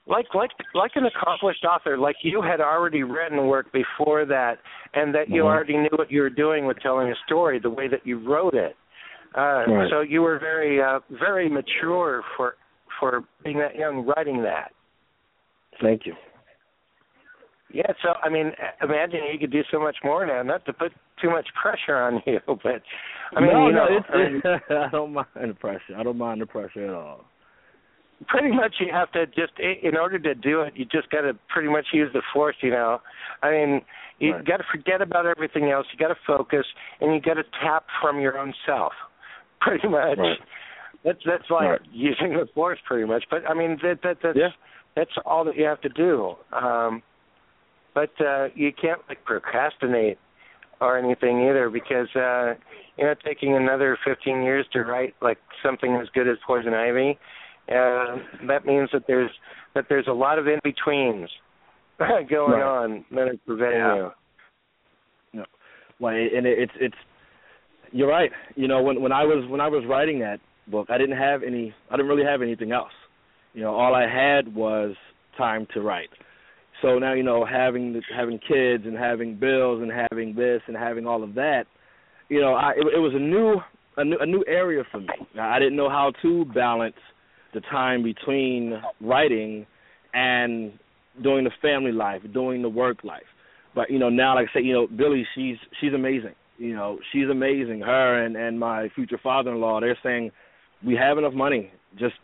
like 0.09 0.25
like 0.33 0.51
like 0.73 0.91
an 0.95 1.05
accomplished 1.05 1.63
author, 1.63 1.97
like 1.97 2.15
you 2.23 2.41
had 2.41 2.59
already 2.59 3.03
written 3.03 3.47
work 3.47 3.71
before 3.71 4.25
that, 4.25 4.57
and 4.93 5.13
that 5.15 5.29
you 5.29 5.43
Mhm. 5.43 5.45
already 5.45 5.77
knew 5.77 5.89
what 5.91 6.11
you 6.11 6.21
were 6.21 6.29
doing 6.31 6.65
with 6.65 6.79
telling 6.79 7.09
a 7.11 7.15
story, 7.25 7.59
the 7.59 7.69
way 7.69 7.87
that 7.87 8.05
you 8.05 8.17
wrote 8.19 8.55
it. 8.55 8.75
Uh, 9.35 9.63
Right. 9.67 9.89
So 9.91 10.01
you 10.01 10.21
were 10.23 10.39
very 10.39 10.81
uh, 10.81 10.99
very 11.11 11.47
mature 11.47 12.23
for 12.35 12.55
for 12.99 13.23
being 13.43 13.59
that 13.59 13.75
young, 13.75 14.05
writing 14.05 14.41
that. 14.43 14.73
Thank 15.79 16.05
you. 16.05 16.15
Yeah, 17.71 17.91
so 18.01 18.15
I 18.23 18.29
mean, 18.29 18.51
imagine 18.81 19.19
you 19.31 19.37
could 19.37 19.51
do 19.51 19.63
so 19.71 19.79
much 19.79 19.97
more 20.03 20.25
now. 20.25 20.41
Not 20.41 20.65
to 20.65 20.73
put 20.73 20.91
too 21.21 21.29
much 21.29 21.47
pressure 21.61 21.95
on 21.97 22.23
you, 22.25 22.39
but 22.47 22.81
I 23.35 23.41
mean, 23.41 23.53
no, 23.53 23.67
you 23.67 23.73
know, 23.73 23.85
no, 23.87 23.97
it's, 23.97 24.07
I 24.09 24.17
mean, 24.17 24.41
I 24.85 24.89
don't 24.89 25.13
mind 25.13 25.27
the 25.35 25.53
pressure. 25.53 25.95
I 25.95 26.01
don't 26.01 26.17
mind 26.17 26.41
the 26.41 26.47
pressure 26.47 26.85
at 26.87 26.93
all. 26.95 27.25
Pretty 28.27 28.51
much 28.51 28.75
you 28.79 28.87
have 28.91 29.11
to 29.13 29.25
just 29.27 29.53
in 29.59 29.95
order 29.97 30.19
to 30.19 30.35
do 30.35 30.61
it, 30.61 30.73
you 30.75 30.85
just 30.85 31.09
got 31.09 31.21
to 31.21 31.33
pretty 31.47 31.69
much 31.69 31.87
use 31.93 32.11
the 32.13 32.21
force. 32.33 32.55
You 32.61 32.71
know, 32.71 33.01
I 33.41 33.51
mean, 33.51 33.81
you 34.19 34.33
Right. 34.33 34.45
got 34.45 34.57
to 34.57 34.65
forget 34.71 35.01
about 35.01 35.25
everything 35.25 35.69
else. 35.71 35.87
You 35.91 35.99
got 35.99 36.13
to 36.13 36.19
focus, 36.27 36.65
and 36.99 37.13
you 37.13 37.21
got 37.21 37.35
to 37.35 37.43
tap 37.61 37.85
from 38.01 38.19
your 38.19 38.37
own 38.37 38.53
self. 38.65 38.93
Pretty 39.61 39.87
much. 39.87 40.17
Right. 40.17 40.37
That's 41.03 41.19
that's 41.25 41.49
like 41.49 41.69
Right. 41.69 41.81
using 41.91 42.33
the 42.33 42.47
force, 42.53 42.79
pretty 42.85 43.05
much. 43.05 43.23
But 43.29 43.49
I 43.49 43.53
mean, 43.53 43.77
that 43.83 43.99
that 44.03 44.17
that's 44.21 44.37
Yeah. 44.37 44.49
that's 44.95 45.11
all 45.25 45.45
that 45.45 45.55
you 45.55 45.63
have 45.65 45.79
to 45.81 45.89
do. 45.89 46.35
Um, 46.51 47.01
but 47.93 48.11
uh, 48.21 48.49
you 48.53 48.71
can't 48.73 48.99
like 49.07 49.23
procrastinate 49.23 50.17
or 50.81 50.97
anything 50.97 51.41
either 51.47 51.69
because 51.69 52.07
uh, 52.15 52.55
you 52.97 53.05
know 53.05 53.13
taking 53.25 53.55
another 53.55 53.97
15 54.05 54.43
years 54.43 54.65
to 54.73 54.81
write 54.83 55.15
like 55.21 55.37
something 55.63 55.95
as 55.95 56.07
good 56.13 56.27
as 56.27 56.37
Poison 56.45 56.73
Ivy, 56.73 57.17
uh, 57.69 58.17
that 58.47 58.65
means 58.65 58.89
that 58.93 59.03
there's 59.07 59.31
that 59.75 59.85
there's 59.89 60.07
a 60.07 60.11
lot 60.13 60.39
of 60.39 60.47
in 60.47 60.59
betweens 60.63 61.29
going 61.99 62.59
Right. 62.59 62.63
on 62.63 63.05
that 63.11 63.21
are 63.27 63.35
preventing 63.45 63.79
Yeah. 63.79 63.95
you. 63.95 64.11
Well, 65.99 66.13
and 66.13 66.45
it, 66.47 66.59
it's 66.59 66.71
it's 66.79 66.95
you're 67.91 68.07
right. 68.07 68.31
You 68.55 68.67
know, 68.67 68.81
when 68.81 69.01
when 69.01 69.11
I 69.11 69.23
was 69.23 69.45
when 69.49 69.59
I 69.61 69.67
was 69.67 69.83
writing 69.87 70.19
that 70.19 70.39
book, 70.67 70.87
I 70.89 70.97
didn't 70.97 71.17
have 71.17 71.43
any. 71.43 71.73
I 71.89 71.97
didn't 71.97 72.07
really 72.07 72.23
have 72.23 72.41
anything 72.41 72.71
else. 72.71 72.91
You 73.53 73.61
know, 73.63 73.75
all 73.75 73.95
I 73.95 74.07
had 74.07 74.53
was 74.53 74.95
time 75.37 75.67
to 75.73 75.81
write. 75.81 76.09
So 76.81 76.97
now 76.99 77.13
you 77.13 77.23
know, 77.23 77.43
having 77.45 77.91
the, 77.93 78.01
having 78.15 78.39
kids 78.39 78.85
and 78.85 78.97
having 78.97 79.35
bills 79.37 79.81
and 79.81 79.91
having 79.91 80.33
this 80.35 80.61
and 80.67 80.77
having 80.77 81.05
all 81.05 81.21
of 81.23 81.33
that, 81.35 81.63
you 82.29 82.39
know, 82.39 82.53
I 82.53 82.71
it, 82.71 82.85
it 82.95 82.99
was 82.99 83.13
a 83.13 83.19
new 83.19 83.57
a 83.97 84.05
new 84.05 84.17
a 84.21 84.25
new 84.25 84.43
area 84.47 84.83
for 84.89 85.01
me. 85.01 85.07
I 85.39 85.59
didn't 85.59 85.75
know 85.75 85.89
how 85.89 86.13
to 86.21 86.45
balance 86.45 86.95
the 87.53 87.61
time 87.61 88.03
between 88.03 88.81
writing 89.01 89.65
and 90.13 90.73
doing 91.23 91.43
the 91.43 91.51
family 91.61 91.91
life, 91.91 92.21
doing 92.33 92.61
the 92.61 92.69
work 92.69 93.03
life. 93.03 93.23
But 93.75 93.89
you 93.89 93.99
know, 93.99 94.09
now 94.09 94.35
like 94.35 94.47
I 94.51 94.59
say, 94.59 94.63
you 94.63 94.73
know, 94.73 94.87
Billy, 94.87 95.25
she's 95.35 95.57
she's 95.79 95.93
amazing. 95.93 96.35
You 96.57 96.75
know, 96.75 96.99
she's 97.11 97.29
amazing. 97.29 97.81
Her 97.81 98.23
and 98.23 98.35
and 98.35 98.59
my 98.59 98.89
future 98.95 99.19
father-in-law, 99.21 99.81
they're 99.81 99.97
saying 100.03 100.31
we 100.85 100.95
have 100.95 101.17
enough 101.17 101.33
money. 101.33 101.71
Just 101.97 102.15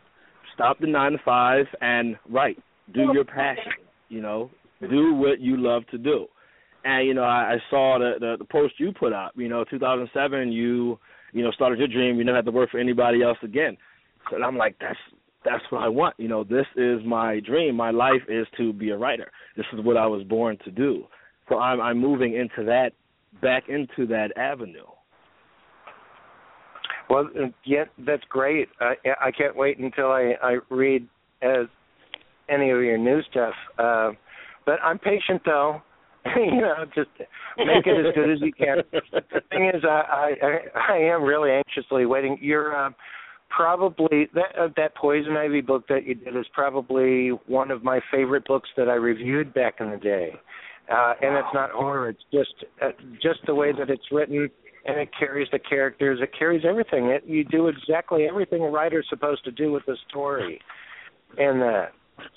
stop 0.53 0.79
the 0.79 0.87
nine 0.87 1.13
to 1.13 1.17
five 1.23 1.65
and 1.81 2.15
write. 2.29 2.57
Do 2.93 3.11
your 3.13 3.25
passion. 3.25 3.73
You 4.09 4.21
know, 4.21 4.49
do 4.81 5.13
what 5.13 5.39
you 5.39 5.57
love 5.57 5.83
to 5.91 5.97
do. 5.97 6.27
And 6.83 7.07
you 7.07 7.13
know, 7.13 7.23
I, 7.23 7.53
I 7.53 7.57
saw 7.69 7.97
the, 7.99 8.13
the 8.19 8.35
the 8.39 8.45
post 8.45 8.75
you 8.79 8.91
put 8.91 9.13
up. 9.13 9.31
You 9.35 9.49
know, 9.49 9.63
2007, 9.69 10.51
you 10.51 10.99
you 11.31 11.43
know 11.43 11.51
started 11.51 11.79
your 11.79 11.87
dream. 11.87 12.17
You 12.17 12.23
never 12.23 12.37
had 12.37 12.45
to 12.45 12.51
work 12.51 12.71
for 12.71 12.79
anybody 12.79 13.23
else 13.23 13.37
again. 13.43 13.77
So 14.29 14.41
I'm 14.41 14.57
like, 14.57 14.75
that's 14.79 14.97
that's 15.43 15.63
what 15.69 15.83
I 15.83 15.87
want. 15.87 16.15
You 16.17 16.27
know, 16.27 16.43
this 16.43 16.65
is 16.75 16.99
my 17.05 17.39
dream. 17.39 17.75
My 17.75 17.91
life 17.91 18.21
is 18.27 18.47
to 18.57 18.73
be 18.73 18.89
a 18.89 18.97
writer. 18.97 19.31
This 19.55 19.65
is 19.73 19.85
what 19.85 19.95
I 19.95 20.07
was 20.07 20.23
born 20.23 20.57
to 20.65 20.71
do. 20.71 21.05
So 21.49 21.59
I'm 21.59 21.79
I'm 21.79 21.99
moving 21.99 22.35
into 22.35 22.65
that 22.65 22.91
back 23.41 23.69
into 23.69 24.07
that 24.07 24.35
avenue. 24.35 24.85
Well, 27.09 27.29
uh, 27.39 27.47
yeah, 27.63 27.85
that's 27.99 28.23
great. 28.29 28.69
I 28.79 28.95
I 29.21 29.31
can't 29.31 29.55
wait 29.55 29.77
until 29.77 30.07
I 30.07 30.33
I 30.41 30.57
read 30.69 31.07
as 31.41 31.67
any 32.49 32.71
of 32.71 32.81
your 32.81 32.97
new 32.97 33.21
stuff. 33.29 33.53
Uh, 33.77 34.11
but 34.65 34.79
I'm 34.83 34.97
patient 34.97 35.41
though. 35.45 35.81
you 36.35 36.61
know, 36.61 36.85
just 36.95 37.09
make 37.57 37.85
it 37.85 38.05
as 38.07 38.15
good 38.15 38.31
as 38.31 38.41
you 38.41 38.51
can. 38.51 38.77
The 39.11 39.41
thing 39.51 39.71
is, 39.73 39.83
I 39.83 40.33
I, 40.41 40.93
I 40.93 40.97
am 40.97 41.23
really 41.23 41.51
anxiously 41.51 42.07
waiting. 42.07 42.39
You're 42.41 42.75
uh, 42.75 42.89
probably 43.49 44.27
that 44.33 44.57
uh, 44.59 44.67
that 44.77 44.95
Poison 44.95 45.35
Ivy 45.37 45.61
book 45.61 45.87
that 45.89 46.05
you 46.05 46.15
did 46.15 46.35
is 46.35 46.45
probably 46.53 47.29
one 47.47 47.71
of 47.71 47.83
my 47.83 47.99
favorite 48.11 48.45
books 48.45 48.69
that 48.77 48.89
I 48.89 48.93
reviewed 48.93 49.53
back 49.53 49.75
in 49.79 49.91
the 49.91 49.97
day. 49.97 50.33
Uh, 50.91 51.13
and 51.21 51.35
it's 51.35 51.53
not 51.53 51.71
horror; 51.71 52.09
it's 52.09 52.23
just 52.31 52.53
uh, 52.81 52.89
just 53.21 53.39
the 53.47 53.55
way 53.55 53.71
that 53.71 53.89
it's 53.89 54.11
written, 54.11 54.49
and 54.85 54.99
it 54.99 55.09
carries 55.17 55.47
the 55.51 55.59
characters. 55.59 56.19
It 56.21 56.29
carries 56.37 56.63
everything. 56.67 57.05
It 57.05 57.23
you 57.25 57.43
do 57.43 57.67
exactly 57.67 58.27
everything 58.27 58.61
a 58.61 58.69
writer's 58.69 59.07
supposed 59.09 59.43
to 59.45 59.51
do 59.51 59.71
with 59.71 59.83
the 59.87 59.97
story, 60.09 60.59
and 61.37 61.61
that. 61.61 61.89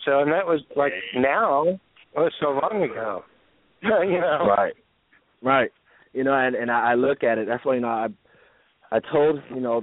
So, 0.05 0.21
and 0.21 0.33
that 0.33 0.47
was 0.47 0.61
like 0.77 0.93
now. 1.15 1.67
It 1.69 1.81
was 2.15 2.33
so 2.41 2.59
long 2.63 2.83
ago. 2.83 3.25
you 3.83 4.21
know. 4.21 4.47
Right. 4.49 4.75
Right. 5.43 5.71
You 6.13 6.25
know, 6.25 6.35
and 6.35 6.57
and 6.57 6.71
I, 6.71 6.93
I 6.93 6.95
look 6.95 7.23
at 7.23 7.39
it. 7.39 7.47
That's 7.47 7.65
why 7.65 7.75
you 7.75 7.81
know 7.81 7.89
I 7.89 8.07
I 8.91 9.01
told 9.13 9.41
you 9.55 9.61
know 9.61 9.83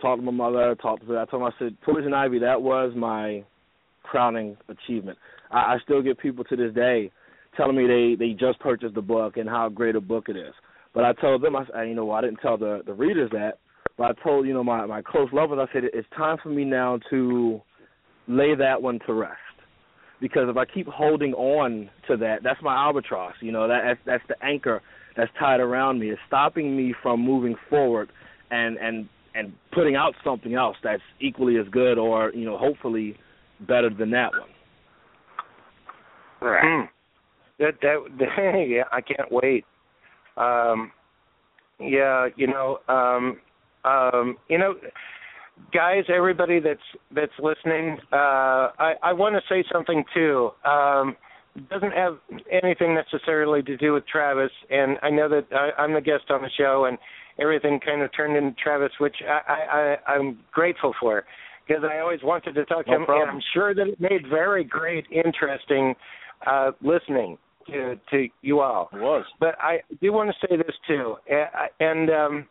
talked 0.00 0.20
to 0.20 0.24
my 0.24 0.32
mother, 0.32 0.74
talked 0.76 1.02
to 1.02 1.12
her. 1.12 1.20
I 1.20 1.24
told 1.26 1.42
her 1.42 1.48
I 1.48 1.58
said 1.58 1.76
Poison 1.82 2.14
Ivy. 2.14 2.38
That 2.40 2.60
was 2.60 2.92
my 2.96 3.44
crowning 4.02 4.56
achievement. 4.68 5.18
I, 5.50 5.58
I 5.58 5.76
still 5.84 6.02
get 6.02 6.18
people 6.18 6.44
to 6.44 6.56
this 6.56 6.74
day 6.74 7.10
telling 7.56 7.76
me 7.76 7.86
they 7.86 8.16
they 8.18 8.32
just 8.32 8.60
purchased 8.60 8.94
the 8.94 9.02
book 9.02 9.36
and 9.36 9.48
how 9.48 9.68
great 9.68 9.96
a 9.96 10.00
book 10.00 10.28
it 10.28 10.36
is. 10.36 10.54
But 10.94 11.04
I 11.04 11.12
told 11.14 11.42
them 11.42 11.56
I 11.56 11.82
you 11.84 11.94
know 11.94 12.10
I 12.10 12.20
didn't 12.20 12.38
tell 12.38 12.56
the 12.56 12.82
the 12.86 12.94
readers 12.94 13.30
that, 13.32 13.58
but 13.96 14.04
I 14.04 14.22
told 14.22 14.46
you 14.46 14.54
know 14.54 14.64
my 14.64 14.86
my 14.86 15.02
close 15.02 15.28
lovers 15.32 15.58
I 15.60 15.72
said 15.72 15.84
it's 15.92 16.08
time 16.16 16.38
for 16.42 16.50
me 16.50 16.64
now 16.64 16.98
to 17.10 17.60
lay 18.28 18.54
that 18.54 18.80
one 18.80 18.98
to 19.06 19.14
rest 19.14 19.38
because 20.20 20.48
if 20.48 20.56
I 20.56 20.64
keep 20.64 20.86
holding 20.86 21.32
on 21.34 21.90
to 22.08 22.16
that, 22.18 22.42
that's 22.42 22.60
my 22.62 22.74
albatross. 22.74 23.34
You 23.40 23.52
know, 23.52 23.68
that 23.68 23.82
that's, 23.84 24.00
that's 24.06 24.24
the 24.28 24.46
anchor 24.46 24.82
that's 25.16 25.30
tied 25.38 25.60
around 25.60 25.98
me. 25.98 26.10
It's 26.10 26.20
stopping 26.26 26.76
me 26.76 26.94
from 27.02 27.20
moving 27.20 27.54
forward 27.68 28.10
and 28.50 28.76
and 28.78 29.08
and 29.36 29.52
putting 29.72 29.96
out 29.96 30.14
something 30.24 30.54
else 30.54 30.76
that's 30.82 31.02
equally 31.20 31.56
as 31.58 31.66
good 31.70 31.98
or 31.98 32.32
you 32.34 32.44
know 32.44 32.56
hopefully 32.56 33.16
better 33.60 33.90
than 33.90 34.10
that 34.10 34.32
one. 34.32 34.50
Right. 36.40 36.64
Hmm. 36.64 36.86
That 37.58 37.72
that 37.82 38.66
yeah, 38.68 38.84
I 38.92 39.00
can't 39.00 39.30
wait. 39.30 39.64
Um 40.36 40.92
yeah, 41.78 42.28
you 42.36 42.46
know, 42.46 42.78
um 42.88 43.38
um, 43.86 44.36
you 44.48 44.58
know, 44.58 44.74
guys, 45.72 46.04
everybody 46.14 46.60
that's 46.60 46.80
that's 47.14 47.32
listening, 47.40 47.98
uh, 48.12 48.74
I, 48.78 48.94
I 49.02 49.12
want 49.12 49.36
to 49.36 49.42
say 49.48 49.64
something 49.72 50.04
too. 50.12 50.50
Um, 50.64 51.16
doesn't 51.70 51.92
have 51.92 52.18
anything 52.50 52.94
necessarily 52.94 53.62
to 53.62 53.76
do 53.78 53.94
with 53.94 54.06
Travis, 54.06 54.50
and 54.70 54.98
I 55.02 55.10
know 55.10 55.28
that 55.28 55.46
I, 55.52 55.80
I'm 55.80 55.94
the 55.94 56.00
guest 56.00 56.24
on 56.28 56.42
the 56.42 56.50
show, 56.58 56.84
and 56.86 56.98
everything 57.38 57.80
kind 57.84 58.02
of 58.02 58.10
turned 58.14 58.36
into 58.36 58.54
Travis, 58.62 58.92
which 58.98 59.16
I, 59.26 59.40
I, 59.52 59.96
I 60.08 60.12
I'm 60.14 60.38
grateful 60.52 60.94
for 61.00 61.24
because 61.66 61.82
I 61.84 61.98
always 61.98 62.20
wanted 62.22 62.54
to 62.54 62.64
talk 62.64 62.84
to 62.86 62.90
No 62.92 62.96
him, 62.98 63.04
problem. 63.06 63.28
and 63.28 63.36
I'm 63.38 63.42
sure 63.52 63.74
that 63.74 63.86
it 63.88 64.00
made 64.00 64.28
very 64.30 64.62
great, 64.64 65.04
interesting 65.10 65.94
uh, 66.46 66.70
listening 66.82 67.38
to 67.68 67.96
to 68.10 68.28
you 68.42 68.60
all. 68.60 68.88
It 68.92 69.00
was. 69.00 69.24
But 69.40 69.56
I 69.60 69.78
do 70.00 70.12
want 70.12 70.30
to 70.30 70.46
say 70.48 70.56
this 70.56 70.76
too, 70.86 71.16
and 71.80 72.10
um, 72.10 72.46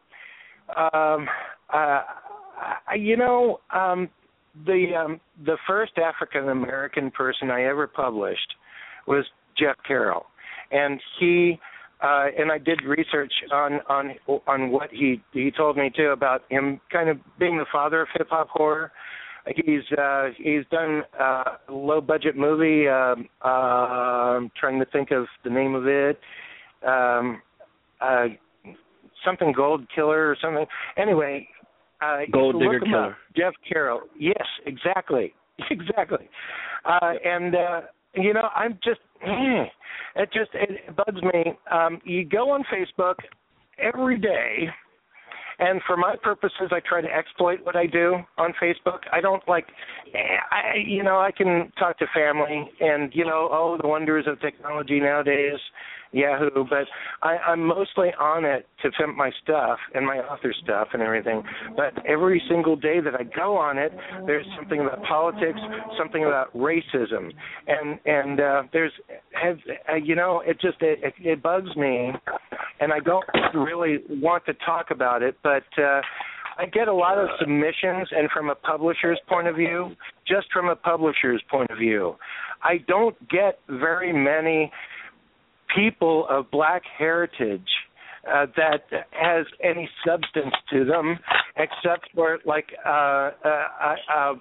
um, 0.76 1.28
uh, 1.74 2.02
I- 2.88 2.96
you 2.98 3.18
know, 3.18 3.60
um, 3.74 4.10
the 4.66 4.88
um, 4.98 5.20
the 5.46 5.58
first 5.68 5.94
African 5.98 6.50
American 6.50 7.12
person 7.12 7.50
I 7.52 7.64
ever 7.66 7.88
published 7.88 8.56
was 9.08 9.26
Jeff 9.58 9.76
Carroll, 9.88 10.26
and 10.72 11.00
he 11.20 11.60
uh, 12.02 12.26
and 12.38 12.52
I 12.52 12.58
did 12.58 12.84
research 12.84 13.32
on 13.52 13.80
on 13.88 14.16
on 14.48 14.72
what 14.72 14.90
he 14.92 15.22
he 15.34 15.52
told 15.52 15.78
me 15.78 15.92
too 15.96 16.10
about 16.10 16.44
him 16.50 16.80
kind 16.92 17.10
of 17.10 17.18
being 17.40 17.58
the 17.58 17.66
father 17.72 18.02
of 18.02 18.08
hip 18.14 18.28
hop 18.30 18.50
horror. 18.50 18.92
He's 19.48 19.84
uh, 19.98 20.30
he's 20.38 20.64
done 20.72 21.04
a 21.20 21.44
low 21.70 22.02
budget 22.02 22.36
movie. 22.36 22.88
Um, 22.88 23.28
uh, 23.44 23.48
I'm 23.48 24.52
trying 24.60 24.80
to 24.80 24.86
think 24.86 25.12
of 25.12 25.26
the 25.44 25.50
name 25.50 25.76
of 25.76 25.88
it. 25.88 26.20
Um, 26.86 27.42
uh, 28.02 28.26
something 29.24 29.54
Gold 29.56 29.88
Killer 29.94 30.30
or 30.30 30.38
something. 30.42 30.66
Anyway, 30.98 31.48
uh, 32.02 32.22
Gold 32.32 32.60
Digger 32.60 32.80
Killer. 32.80 33.10
up. 33.12 33.18
Jeff 33.36 33.54
Carroll. 33.68 34.02
Yes, 34.20 34.46
exactly, 34.66 35.34
exactly. 35.70 36.30
Uh, 36.84 37.14
and 37.24 37.56
uh, 37.56 37.82
you 38.16 38.34
know, 38.34 38.50
I'm 38.56 38.80
just 38.84 39.00
it 39.22 40.30
just 40.34 40.52
it 40.54 40.96
bugs 40.96 41.22
me. 41.22 41.54
Um, 41.72 42.02
you 42.04 42.26
go 42.26 42.52
on 42.52 42.64
Facebook 42.72 43.16
every 43.80 44.20
day, 44.20 44.68
and 45.60 45.82
for 45.88 45.96
my 45.96 46.16
purposes, 46.22 46.72
I 46.72 46.80
try 46.88 47.02
to 47.02 47.08
exploit 47.08 47.60
what 47.64 47.76
I 47.76 47.86
do 47.86 48.18
on 48.38 48.54
Facebook. 48.62 49.00
I 49.12 49.22
don't 49.22 49.44
like, 49.48 49.66
I 50.52 50.78
you 50.86 51.04
know, 51.04 51.20
I 51.20 51.32
can 51.32 51.72
talk 51.80 51.98
to 52.00 52.06
family 52.14 52.70
and 52.82 53.12
you 53.14 53.26
know, 53.26 53.50
oh, 53.52 53.78
the 53.82 53.88
wonders 53.88 54.26
of 54.28 54.40
technology 54.42 55.00
nowadays. 55.00 55.60
Yahoo, 56.12 56.66
but 56.70 56.86
I, 57.22 57.38
I'm 57.38 57.66
mostly 57.66 58.10
on 58.20 58.46
it 58.46 58.68
to 58.82 58.92
pimp 58.92 59.18
my 59.18 59.32
stuff 59.44 59.80
and 59.94 60.06
my 60.06 60.20
author 60.20 60.54
stuff 60.64 60.90
and 60.94 61.02
everything. 61.02 61.44
But 61.76 61.94
every 62.08 62.42
single 62.50 62.76
day 62.76 63.00
that 63.02 63.16
I 63.16 63.24
go 63.24 63.58
on 63.58 63.78
it, 63.78 63.92
there's 64.26 64.46
something 64.58 64.80
about 64.80 65.04
politics, 65.04 65.60
something 65.98 66.24
about 66.24 66.56
racism, 66.56 67.32
and 67.68 68.00
and 68.06 68.40
uh, 68.40 68.64
there's 68.72 68.94
have 69.42 69.58
uh, 69.90 69.96
you 69.96 70.16
know 70.16 70.42
it 70.46 70.60
just 70.62 70.82
it, 70.82 71.00
it, 71.04 71.14
it 71.20 71.44
bugs 71.44 71.76
me, 71.76 72.12
and 72.80 72.94
I 72.94 73.00
don't 73.00 73.26
really 73.54 74.00
want 74.10 74.46
to 74.46 74.54
talk 74.66 74.88
about 74.92 75.22
it, 75.22 75.38
but. 75.44 75.64
uh 75.82 76.02
I 76.58 76.66
get 76.66 76.88
a 76.88 76.94
lot 76.94 77.18
of 77.18 77.28
submissions, 77.38 78.08
and 78.12 78.30
from 78.32 78.50
a 78.50 78.56
publisher's 78.56 79.20
point 79.28 79.48
of 79.48 79.58
view, 79.58 79.92
just 80.26 80.48
from 80.54 80.70
a 80.70 80.76
publisher's 80.76 81.44
point 81.52 81.70
of 81.70 81.78
view, 81.78 82.16
I 82.64 82.78
don't 82.88 83.16
get 83.30 83.60
very 83.70 84.14
many 84.14 84.72
people 85.74 86.26
of 86.30 86.50
black 86.52 86.84
heritage 86.98 87.68
uh, 88.28 88.48
that 88.58 88.84
has 89.12 89.46
any 89.64 89.90
substance 90.06 90.54
to 90.72 90.86
them, 90.86 91.18
except 91.58 92.10
for 92.16 92.40
like 92.46 92.68
uh, 92.86 92.90
uh, 92.90 93.32
uh, 93.46 93.96
uh, 94.14 94.34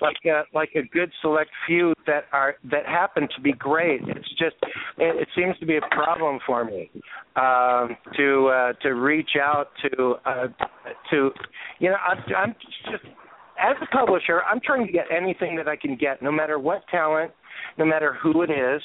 like 0.00 0.16
uh, 0.26 0.42
like 0.52 0.70
a 0.74 0.82
good 0.92 1.10
select 1.22 1.50
few 1.66 1.94
that 2.06 2.24
are 2.32 2.56
that 2.70 2.84
happen 2.86 3.28
to 3.34 3.40
be 3.40 3.52
great. 3.52 4.00
It's 4.06 4.28
just 4.30 4.56
it, 4.98 5.22
it 5.22 5.28
seems 5.34 5.56
to 5.60 5.66
be 5.66 5.76
a 5.76 5.94
problem 5.94 6.38
for 6.46 6.64
me 6.64 6.90
um, 7.36 7.96
to 8.16 8.48
uh, 8.48 8.72
to 8.82 8.90
reach 8.90 9.30
out 9.40 9.68
to 9.82 10.14
uh, 10.26 10.48
to 11.10 11.30
you 11.78 11.88
know 11.88 11.96
I'm, 11.96 12.18
I'm 12.36 12.54
just 12.90 13.04
as 13.58 13.76
a 13.80 13.96
publisher 13.96 14.42
I'm 14.42 14.60
trying 14.60 14.86
to 14.86 14.92
get 14.92 15.06
anything 15.10 15.56
that 15.56 15.68
I 15.68 15.76
can 15.76 15.96
get, 15.96 16.20
no 16.20 16.32
matter 16.32 16.58
what 16.58 16.86
talent, 16.88 17.30
no 17.78 17.84
matter 17.84 18.16
who 18.22 18.42
it 18.42 18.50
is, 18.50 18.82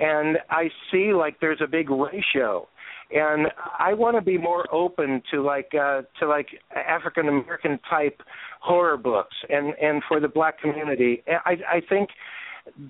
and 0.00 0.38
I 0.48 0.68
see 0.90 1.12
like 1.12 1.40
there's 1.40 1.60
a 1.62 1.66
big 1.66 1.90
ratio 1.90 2.66
and 3.12 3.48
I 3.78 3.94
want 3.94 4.16
to 4.16 4.22
be 4.22 4.38
more 4.38 4.72
open 4.72 5.22
to 5.32 5.42
like 5.42 5.70
uh 5.74 6.02
to 6.20 6.28
like 6.28 6.48
African 6.74 7.28
American 7.28 7.78
type 7.88 8.20
horror 8.60 8.96
books 8.96 9.36
and 9.48 9.74
and 9.80 10.02
for 10.08 10.20
the 10.20 10.28
black 10.28 10.60
community. 10.60 11.22
I 11.28 11.56
I 11.68 11.80
think 11.88 12.10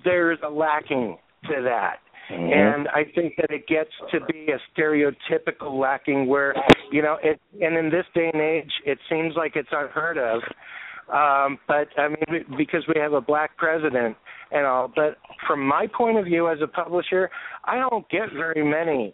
there's 0.03 0.39
a 0.43 0.49
lacking 0.49 1.17
to 1.45 1.61
that. 1.63 1.97
And 2.29 2.87
I 2.87 3.03
think 3.13 3.33
that 3.37 3.49
it 3.49 3.67
gets 3.67 3.89
to 4.11 4.19
be 4.31 4.47
a 4.53 4.79
stereotypical 4.79 5.77
lacking 5.77 6.27
where, 6.27 6.55
you 6.89 7.01
know, 7.01 7.17
it 7.21 7.41
and 7.61 7.77
in 7.77 7.89
this 7.89 8.05
day 8.15 8.29
and 8.31 8.41
age 8.41 8.71
it 8.85 8.99
seems 9.09 9.33
like 9.35 9.55
it's 9.55 9.69
unheard 9.71 10.17
of. 10.17 10.41
Um, 11.11 11.59
but 11.67 11.87
I 11.97 12.07
mean, 12.07 12.45
because 12.57 12.83
we 12.87 12.99
have 12.99 13.13
a 13.13 13.21
black 13.21 13.57
president 13.57 14.15
and 14.51 14.65
all. 14.65 14.91
But 14.93 15.17
from 15.47 15.65
my 15.65 15.87
point 15.95 16.17
of 16.17 16.25
view 16.25 16.49
as 16.49 16.59
a 16.61 16.67
publisher, 16.67 17.29
I 17.65 17.77
don't 17.77 18.07
get 18.09 18.31
very 18.33 18.63
many 18.63 19.13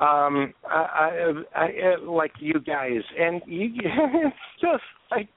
um 0.00 0.52
I, 0.68 1.32
I, 1.54 1.60
I 1.60 1.96
like 2.04 2.32
you 2.40 2.54
guys 2.54 3.02
and 3.18 3.40
you 3.46 3.70
it's 3.76 4.36
just 4.60 4.82
like 5.10 5.28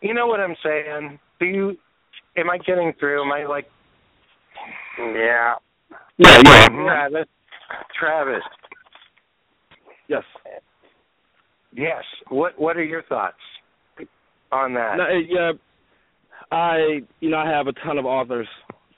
you 0.00 0.14
know 0.14 0.28
what 0.28 0.38
I'm 0.38 0.54
saying 0.62 1.18
do 1.40 1.46
you 1.46 1.76
am 2.36 2.48
I 2.48 2.58
getting 2.58 2.92
through 3.00 3.24
am 3.24 3.32
I 3.32 3.44
like 3.44 3.66
Yeah. 4.98 5.54
Yeah, 6.16 6.42
yeah. 6.44 6.68
Travis 6.68 7.26
Travis 7.98 8.42
Yes. 10.06 10.22
yes 11.72 12.04
what 12.28 12.56
what 12.58 12.76
are 12.76 12.84
your 12.84 13.02
thoughts 13.02 13.36
on 14.52 14.74
that 14.74 14.96
No, 14.96 15.06
yeah, 15.28 15.52
I 16.50 17.00
you 17.20 17.30
know 17.30 17.38
I 17.38 17.48
have 17.50 17.66
a 17.66 17.72
ton 17.72 17.98
of 17.98 18.06
authors 18.06 18.48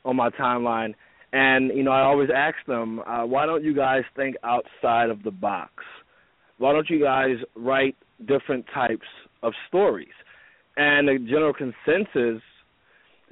on 0.05 0.17
my 0.17 0.31
timeline, 0.31 0.95
and 1.33 1.71
you 1.75 1.83
know 1.83 1.91
I 1.91 2.03
always 2.03 2.31
ask 2.35 2.57
them, 2.67 3.01
uh, 3.01 3.25
why 3.25 3.47
don't 3.47 3.65
you 3.65 3.75
guys 3.75 4.03
think 4.17 4.37
outside 4.45 5.11
of 5.11 5.23
the 5.23 5.31
box? 5.31 5.73
Why 6.59 6.73
don't 6.73 6.89
you 6.91 7.03
guys 7.03 7.37
write 7.57 7.97
different 8.27 8.67
types 8.73 9.07
of 9.43 9.53
stories? 9.69 10.09
And 10.77 11.09
the 11.09 11.19
general 11.19 11.53
consensus 11.53 12.43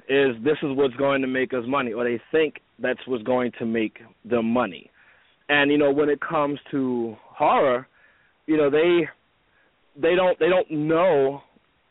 is 0.09 0.35
this 0.43 0.57
is 0.63 0.75
what's 0.75 0.95
going 0.95 1.21
to 1.21 1.27
make 1.27 1.53
us 1.53 1.63
money, 1.67 1.93
or 1.93 2.03
they 2.03 2.19
think 2.31 2.55
that's 2.79 2.99
what's 3.05 3.23
going 3.23 3.51
to 3.59 3.65
make 3.65 3.99
them 4.25 4.45
money. 4.51 4.89
And 5.47 5.71
you 5.71 5.77
know 5.77 5.91
when 5.91 6.09
it 6.09 6.19
comes 6.21 6.59
to 6.71 7.15
horror, 7.21 7.87
you 8.47 8.57
know 8.57 8.69
they 8.69 9.07
they 9.95 10.15
don't 10.15 10.37
they 10.39 10.49
don't 10.49 10.69
know 10.69 11.41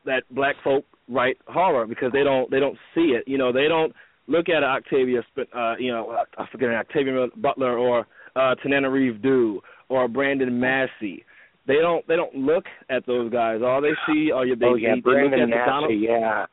that 0.09 0.25
black 0.31 0.57
folk 0.65 0.85
write 1.09 1.39
horror 1.47 1.87
because 1.87 2.13
they 2.13 2.25
don't 2.25 2.51
they 2.51 2.61
don't 2.61 2.77
see 2.95 3.17
it. 3.17 3.25
You 3.27 3.39
know, 3.39 3.53
they 3.53 3.69
don't 3.69 3.93
look 4.27 4.49
at 4.49 4.63
Octavia, 4.63 5.23
uh, 5.55 5.75
you 5.79 5.91
know, 5.91 6.17
I 6.37 6.45
forget 6.53 6.71
Octavia 6.71 7.29
Butler 7.37 7.79
or 7.79 8.07
uh, 8.37 8.55
Tananarive 8.65 9.23
Due 9.23 9.61
or 9.89 10.07
Brandon 10.09 10.61
Massey. 10.61 11.25
They 11.67 11.77
don't 11.77 12.07
they 12.09 12.17
don't 12.17 12.35
look 12.35 12.65
at 12.91 13.07
those 13.07 13.31
guys. 13.31 13.61
All 13.63 13.81
they 13.83 13.93
see 14.07 14.31
are 14.33 14.47
your 14.47 14.57
they, 14.57 14.67
oh 14.67 14.75
yeah 14.75 14.95
they, 14.95 14.95
they 14.95 14.95
look 14.95 15.05
Brandon 15.05 15.41
at 15.41 15.47
the 15.47 15.71
Donald. 15.71 15.91
Massey 15.91 16.07
yeah 16.09 16.47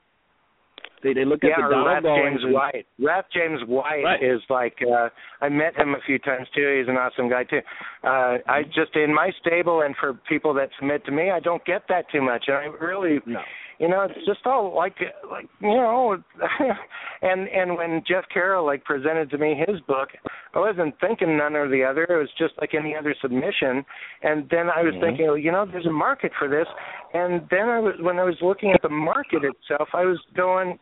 They 1.06 1.14
they 1.14 1.24
look 1.24 1.40
yeah, 1.44 1.52
at 1.52 1.58
the 1.58 1.64
or 1.66 1.70
Donald 1.70 2.04
Wrath 2.04 2.18
James 2.18 2.44
and- 2.44 2.54
White. 2.54 2.86
Wrath 3.00 3.26
James 3.32 3.62
White 3.68 4.04
Right. 4.04 4.24
is 4.24 4.42
like 4.50 4.78
uh 4.82 5.10
I 5.40 5.50
met 5.50 5.76
him 5.76 5.94
a 5.94 6.02
few 6.06 6.18
times 6.18 6.48
too. 6.56 6.78
He's 6.80 6.90
an 6.90 6.98
awesome 6.98 7.30
guy 7.30 7.44
too. 7.44 7.62
Uh 8.04 8.40
I 8.48 8.64
just 8.74 8.96
in 8.96 9.14
my 9.14 9.30
stable 9.40 9.82
and 9.84 9.96
for 9.98 10.16
people 10.28 10.54
that 10.56 10.70
submit 10.80 11.06
to 11.06 11.12
me, 11.12 11.30
I 11.30 11.40
don't 11.40 11.64
get 11.66 11.84
that 11.90 12.10
too 12.12 12.24
much. 12.24 12.46
And 12.48 12.58
I 12.58 12.66
really 12.84 13.20
No. 13.28 13.40
you 13.78 13.88
know, 13.88 14.02
it's 14.02 14.26
just 14.26 14.46
all 14.48 14.74
like 14.76 14.96
like 15.30 15.48
you 15.62 15.76
know 15.76 16.18
and 17.22 17.48
and 17.50 17.78
when 17.78 18.02
Jeff 18.08 18.26
Carroll 18.34 18.66
like 18.66 18.84
presented 18.84 19.30
to 19.30 19.38
me 19.38 19.56
his 19.68 19.80
book, 19.82 20.10
I 20.56 20.60
wasn't 20.60 20.96
thinking 21.00 21.38
none 21.38 21.56
or 21.56 21.68
the 21.70 21.84
other. 21.84 22.04
It 22.10 22.18
was 22.18 22.30
just 22.38 22.54
like 22.60 22.74
any 22.74 22.96
other 22.96 23.14
submission. 23.22 23.86
And 24.24 24.48
then 24.50 24.70
I 24.70 24.82
was 24.82 24.94
Mhm. 24.96 25.02
thinking, 25.02 25.26
well, 25.28 25.38
you 25.38 25.52
know, 25.52 25.66
there's 25.66 25.86
a 25.86 25.92
market 25.92 26.32
for 26.40 26.48
this. 26.48 26.68
And 27.14 27.48
then 27.50 27.70
I 27.70 27.80
was 27.80 27.96
when 28.00 28.18
I 28.20 28.24
was 28.24 28.42
looking 28.42 28.72
at 28.72 28.82
the 28.82 28.90
market 28.90 29.44
itself, 29.44 29.90
I 29.94 30.06
was 30.06 30.20
going, 30.36 30.80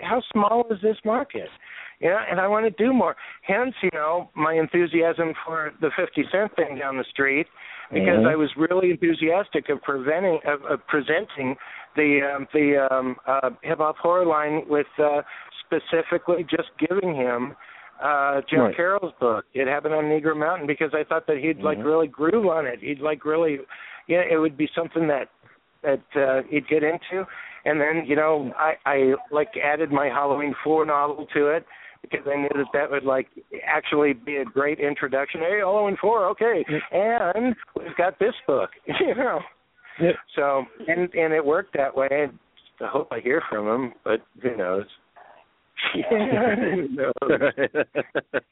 how 0.00 0.22
small 0.32 0.64
is 0.70 0.78
this 0.82 0.96
market? 1.04 1.48
You 2.00 2.08
know, 2.10 2.18
and 2.30 2.40
I 2.40 2.48
want 2.48 2.64
to 2.64 2.82
do 2.82 2.92
more. 2.92 3.14
Hence, 3.42 3.74
you 3.82 3.90
know, 3.92 4.30
my 4.34 4.54
enthusiasm 4.54 5.34
for 5.44 5.72
the 5.80 5.90
50 5.96 6.24
cent 6.32 6.54
thing 6.56 6.78
down 6.78 6.96
the 6.96 7.04
street 7.04 7.46
because 7.92 8.22
Mhm. 8.24 8.30
I 8.30 8.36
was 8.36 8.56
really 8.56 8.90
enthusiastic 8.90 9.68
of 9.68 9.82
preventing 9.82 10.40
of, 10.46 10.64
of 10.64 10.86
presenting 10.86 11.56
the 11.96 12.22
um, 12.22 12.48
the 12.52 12.88
um, 12.90 13.16
uh, 13.26 13.50
hip 13.62 13.78
hop 13.78 13.98
horror 13.98 14.24
line 14.24 14.64
with 14.68 14.86
uh, 14.98 15.22
specifically 15.66 16.44
just 16.44 16.70
giving 16.78 17.14
him 17.14 17.56
uh 18.02 18.40
Jeff 18.48 18.60
Right. 18.60 18.76
Carroll's 18.76 19.12
book. 19.20 19.44
It 19.52 19.68
happened 19.68 19.92
on 19.92 20.04
Negro 20.04 20.34
Mountain 20.34 20.66
because 20.66 20.94
I 20.94 21.04
thought 21.04 21.26
that 21.26 21.36
he'd 21.36 21.60
like 21.60 21.76
Mhm. 21.78 21.84
really 21.84 22.08
groove 22.08 22.46
on 22.46 22.66
it. 22.66 22.78
He'd 22.80 23.00
like 23.00 23.26
really 23.26 23.60
yeah, 24.06 24.22
it 24.22 24.38
would 24.38 24.56
be 24.56 24.68
something 24.74 25.06
that 25.08 25.28
that 25.82 26.00
uh, 26.16 26.42
you'd 26.50 26.66
get 26.68 26.82
into, 26.82 27.26
and 27.64 27.80
then 27.80 28.04
you 28.06 28.16
know 28.16 28.52
I 28.56 28.74
I 28.86 29.14
like 29.30 29.50
added 29.62 29.90
my 29.90 30.06
Halloween 30.06 30.54
four 30.64 30.84
novel 30.84 31.26
to 31.34 31.48
it 31.48 31.64
because 32.02 32.26
I 32.26 32.36
knew 32.36 32.48
that 32.54 32.66
that 32.72 32.90
would 32.90 33.04
like 33.04 33.28
actually 33.66 34.12
be 34.12 34.36
a 34.36 34.44
great 34.44 34.80
introduction. 34.80 35.40
Hey, 35.40 35.58
Halloween 35.58 35.96
four, 36.00 36.26
okay, 36.30 36.64
and 36.92 37.54
we've 37.76 37.96
got 37.96 38.18
this 38.18 38.34
book, 38.46 38.70
you 38.86 39.14
know. 39.14 39.40
Yep. 40.00 40.14
So 40.36 40.64
and 40.88 41.12
and 41.14 41.32
it 41.32 41.44
worked 41.44 41.76
that 41.76 41.94
way. 41.94 42.08
I 42.80 42.86
hope 42.86 43.08
I 43.10 43.20
hear 43.20 43.42
from 43.50 43.68
him, 43.68 43.92
but 44.04 44.20
who 44.42 44.56
knows? 44.56 44.84
who 46.10 46.88
knows? 46.88 47.12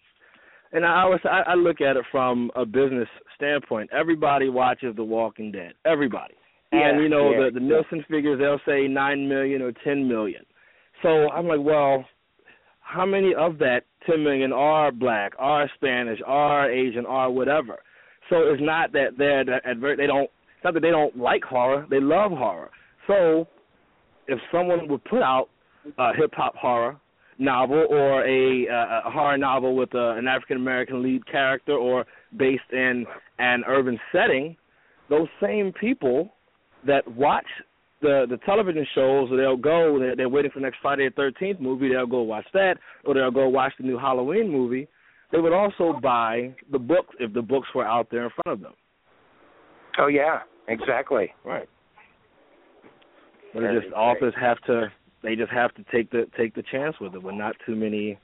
and 0.72 0.84
I 0.84 1.02
always 1.02 1.20
I, 1.24 1.52
I 1.52 1.54
look 1.54 1.80
at 1.80 1.96
it 1.96 2.04
from 2.10 2.50
a 2.54 2.66
business 2.66 3.08
standpoint. 3.36 3.90
Everybody 3.92 4.48
watches 4.48 4.94
The 4.96 5.04
Walking 5.04 5.52
Dead. 5.52 5.72
Everybody. 5.86 6.34
And 6.72 6.98
Yeah, 6.98 7.02
you 7.02 7.08
know 7.08 7.30
yeah, 7.30 7.44
the 7.44 7.50
the 7.54 7.60
Nielsen 7.60 8.04
figures 8.10 8.38
they'll 8.38 8.60
say 8.66 8.88
nine 8.88 9.28
million 9.28 9.62
or 9.62 9.72
ten 9.84 10.06
million. 10.06 10.44
So 11.02 11.28
I'm 11.30 11.46
like, 11.46 11.60
well, 11.60 12.04
how 12.80 13.06
many 13.06 13.34
of 13.34 13.58
that 13.58 13.82
ten 14.06 14.22
million 14.22 14.52
are 14.52 14.92
black, 14.92 15.32
are 15.38 15.70
Spanish, 15.76 16.20
are 16.26 16.70
Asian, 16.70 17.06
are 17.06 17.30
whatever? 17.30 17.78
So 18.30 18.42
it's 18.42 18.62
not 18.62 18.92
that 18.92 19.16
they're 19.16 19.44
they 19.44 20.06
don't 20.06 20.24
it's 20.58 20.64
not 20.64 20.74
that 20.74 20.80
they 20.80 20.90
don't 20.90 21.16
like 21.16 21.44
horror, 21.44 21.86
they 21.88 22.00
love 22.00 22.32
horror. 22.32 22.70
So 23.06 23.46
if 24.26 24.38
someone 24.52 24.88
would 24.88 25.04
put 25.04 25.22
out 25.22 25.48
a 25.98 26.14
hip 26.14 26.32
hop 26.34 26.56
horror 26.56 26.98
novel 27.38 27.86
or 27.88 28.26
a, 28.26 28.68
uh, 28.68 29.08
a 29.08 29.10
horror 29.10 29.38
novel 29.38 29.76
with 29.76 29.94
a, 29.94 30.16
an 30.18 30.26
African 30.26 30.56
American 30.56 31.02
lead 31.02 31.24
character 31.26 31.72
or 31.72 32.04
based 32.36 32.70
in 32.72 33.06
an 33.38 33.62
urban 33.66 33.98
setting, 34.12 34.56
those 35.08 35.28
same 35.40 35.72
people 35.80 36.34
that 36.86 37.06
watch 37.08 37.46
the 38.00 38.26
the 38.28 38.38
television 38.46 38.86
shows, 38.94 39.30
or 39.30 39.36
they'll 39.36 39.56
go. 39.56 39.98
They're, 39.98 40.16
they're 40.16 40.28
waiting 40.28 40.50
for 40.50 40.60
the 40.60 40.64
next 40.64 40.78
Friday 40.80 41.08
the 41.08 41.14
Thirteenth 41.14 41.60
movie. 41.60 41.88
They'll 41.88 42.06
go 42.06 42.22
watch 42.22 42.46
that, 42.52 42.76
or 43.04 43.14
they'll 43.14 43.30
go 43.30 43.48
watch 43.48 43.72
the 43.78 43.84
new 43.84 43.98
Halloween 43.98 44.50
movie. 44.50 44.88
They 45.32 45.38
would 45.38 45.52
also 45.52 45.98
buy 46.00 46.54
the 46.72 46.78
books 46.78 47.14
if 47.18 47.32
the 47.34 47.42
books 47.42 47.68
were 47.74 47.86
out 47.86 48.08
there 48.10 48.24
in 48.24 48.30
front 48.42 48.58
of 48.58 48.60
them. 48.62 48.74
Oh 49.98 50.06
yeah, 50.06 50.40
exactly. 50.68 51.32
Right. 51.44 51.68
But 53.52 53.64
it 53.64 53.80
just 53.80 53.92
authors 53.94 54.34
have 54.40 54.60
to 54.66 54.92
they 55.22 55.34
just 55.34 55.50
have 55.50 55.74
to 55.74 55.84
take 55.92 56.10
the 56.10 56.26
take 56.36 56.54
the 56.54 56.62
chance 56.70 56.96
with 57.00 57.14
it. 57.14 57.22
But 57.22 57.34
not 57.34 57.56
too 57.66 57.74
many 57.74 58.18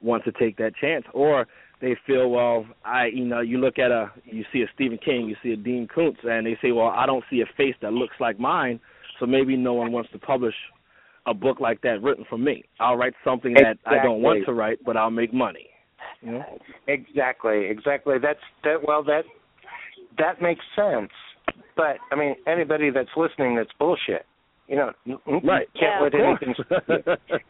want 0.00 0.24
to 0.24 0.32
take 0.32 0.56
that 0.56 0.74
chance, 0.80 1.04
or 1.12 1.46
they 1.80 1.96
feel 2.06 2.30
well. 2.30 2.66
I 2.84 3.06
you 3.06 3.24
know 3.24 3.40
you 3.40 3.58
look 3.58 3.78
at 3.78 3.90
a 3.90 4.10
you 4.24 4.44
see 4.52 4.62
a 4.62 4.66
Stephen 4.74 4.98
King, 4.98 5.26
you 5.28 5.36
see 5.42 5.52
a 5.52 5.56
Dean 5.56 5.86
Koontz, 5.92 6.18
and 6.24 6.46
they 6.46 6.56
say, 6.62 6.72
well, 6.72 6.88
I 6.88 7.06
don't 7.06 7.24
see 7.30 7.40
a 7.40 7.46
face 7.56 7.74
that 7.82 7.92
looks 7.92 8.14
like 8.20 8.38
mine, 8.40 8.80
so 9.20 9.26
maybe 9.26 9.56
no 9.56 9.74
one 9.74 9.92
wants 9.92 10.10
to 10.12 10.18
publish 10.18 10.54
a 11.26 11.34
book 11.34 11.60
like 11.60 11.80
that 11.82 12.02
written 12.02 12.24
for 12.28 12.38
me. 12.38 12.64
I'll 12.80 12.96
write 12.96 13.12
something 13.24 13.52
that 13.54 13.78
I 13.86 14.02
don't 14.02 14.22
want 14.22 14.44
to 14.46 14.52
write, 14.52 14.78
but 14.84 14.96
I'll 14.96 15.10
make 15.10 15.32
money. 15.34 15.66
You 16.22 16.32
know? 16.32 16.58
Exactly, 16.86 17.66
exactly. 17.66 18.16
That's 18.20 18.40
that. 18.64 18.76
Well, 18.86 19.02
that 19.04 19.22
that 20.18 20.40
makes 20.42 20.64
sense. 20.74 21.10
But 21.76 21.98
I 22.10 22.16
mean, 22.16 22.34
anybody 22.46 22.90
that's 22.90 23.10
listening, 23.16 23.56
that's 23.56 23.70
bullshit. 23.78 24.24
You 24.66 24.76
know, 24.76 24.92
you- 25.04 25.20
you 25.26 25.38
Right. 25.44 25.68
Can't 25.78 25.94
Yeah. 25.94 26.00
let 26.00 26.14
Of 26.14 26.20
anything. 26.20 26.54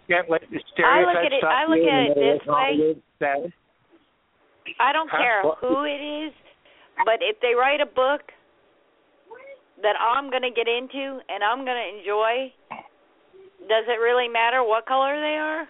can't 0.09 0.29
let 0.31 0.43
the 0.51 0.57
I 0.85 1.01
look 1.01 1.17
stereotypes 1.17 1.27
at 1.27 1.33
it- 1.33 1.39
stop 1.39 1.51
I 1.53 1.65
look 1.67 1.89
at 1.89 2.07
it 2.11 2.15
this 2.15 2.47
way. 2.47 2.55
Hollywood 2.55 3.03
says. 3.19 3.53
I 4.81 4.93
don't 4.93 5.11
care 5.11 5.43
who 5.61 5.85
it 5.85 6.01
is, 6.27 6.33
but 7.05 7.21
if 7.21 7.41
they 7.41 7.55
write 7.55 7.81
a 7.81 7.87
book 7.87 8.23
that 9.83 9.95
I'm 10.01 10.31
going 10.31 10.43
to 10.43 10.51
get 10.51 10.67
into 10.69 11.21
and 11.29 11.43
I'm 11.45 11.65
going 11.65 11.77
to 11.77 11.99
enjoy, 11.99 12.53
does 13.69 13.85
it 13.87 14.01
really 14.01 14.29
matter 14.29 14.63
what 14.65 14.87
color 14.87 15.15
they 15.15 15.37
are? 15.39 15.69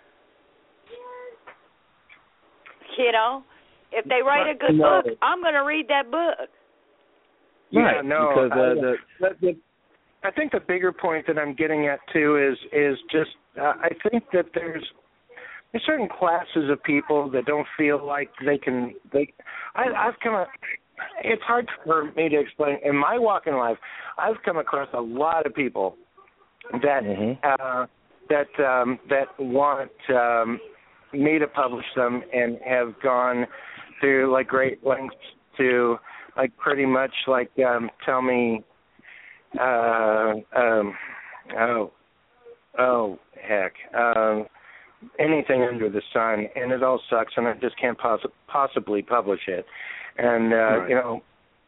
You 2.99 3.12
know, 3.12 3.45
if 3.93 4.05
they 4.07 4.23
write 4.27 4.51
a 4.51 4.59
good 4.59 4.75
No. 4.77 5.03
book, 5.03 5.16
I'm 5.23 5.41
going 5.41 5.55
to 5.55 5.65
read 5.65 5.87
that 5.89 6.11
book. 6.11 6.49
Yeah, 7.70 7.83
Right, 7.83 8.05
no. 8.05 8.29
because, 8.29 8.51
uh, 8.53 8.55
I, 8.55 8.75
the- 8.75 9.37
the, 9.41 9.57
I 10.25 10.31
think 10.33 10.53
the 10.53 10.61
bigger 10.61 10.91
point 10.91 11.27
that 11.29 11.39
I'm 11.39 11.55
getting 11.55 11.87
at 11.87 12.01
too 12.12 12.37
is 12.37 12.59
is 12.73 12.99
just 13.11 13.31
uh, 13.61 13.75
I 13.81 13.91
think 14.11 14.25
that 14.33 14.47
there's 14.55 14.85
there's 15.73 15.85
certain 15.85 16.09
classes 16.09 16.70
of 16.70 16.82
people 16.82 17.31
that 17.31 17.45
don't 17.45 17.66
feel 17.77 18.05
like 18.05 18.31
they 18.45 18.59
can 18.59 18.95
they 19.12 19.32
I 19.74 19.85
I've 19.97 20.19
come 20.23 20.35
up 20.35 20.49
it's 21.23 21.43
hard 21.43 21.69
for 21.85 22.05
me 22.16 22.28
to 22.28 22.40
explain 22.40 22.78
in 22.85 22.97
my 22.97 23.19
walk 23.19 23.47
in 23.47 23.57
life 23.57 23.77
I've 24.19 24.43
come 24.45 24.57
across 24.59 24.89
a 24.95 25.01
lot 25.01 25.47
of 25.47 25.55
people 25.55 25.97
that 26.82 27.03
Mhm. 27.03 27.39
uh 27.43 27.86
that 28.28 28.65
um 28.65 28.99
that 29.09 29.28
want 29.39 29.90
um 30.11 30.61
me 31.12 31.39
to 31.39 31.47
publish 31.47 31.86
them 31.97 32.23
and 32.35 32.59
have 32.66 32.95
gone 33.03 33.47
through 34.01 34.31
like 34.32 34.47
great 34.49 34.85
lengths 34.85 35.16
to 35.57 35.99
like 36.36 36.57
pretty 36.57 36.85
much 36.86 37.12
like 37.27 37.51
um 37.61 37.90
tell 38.05 38.23
me 38.23 38.62
uh 39.59 40.35
um 40.55 40.95
oh 41.59 41.90
oh 42.78 43.19
heck 43.40 43.73
um 43.95 44.47
anything 45.19 45.62
under 45.62 45.89
the 45.89 46.03
sun 46.12 46.47
and 46.57 46.73
it 46.73 46.83
all 46.83 47.01
sucks 47.09 47.33
and 47.37 47.47
I 47.47 47.55
just 47.55 47.79
can't 47.79 47.99
poss- 47.99 48.20
possibly 48.47 49.03
publish 49.03 49.43
it. 49.47 49.66
And 50.16 50.53
uh 50.53 50.57
Right. 50.57 50.89
you 50.89 50.95
know 50.97 51.23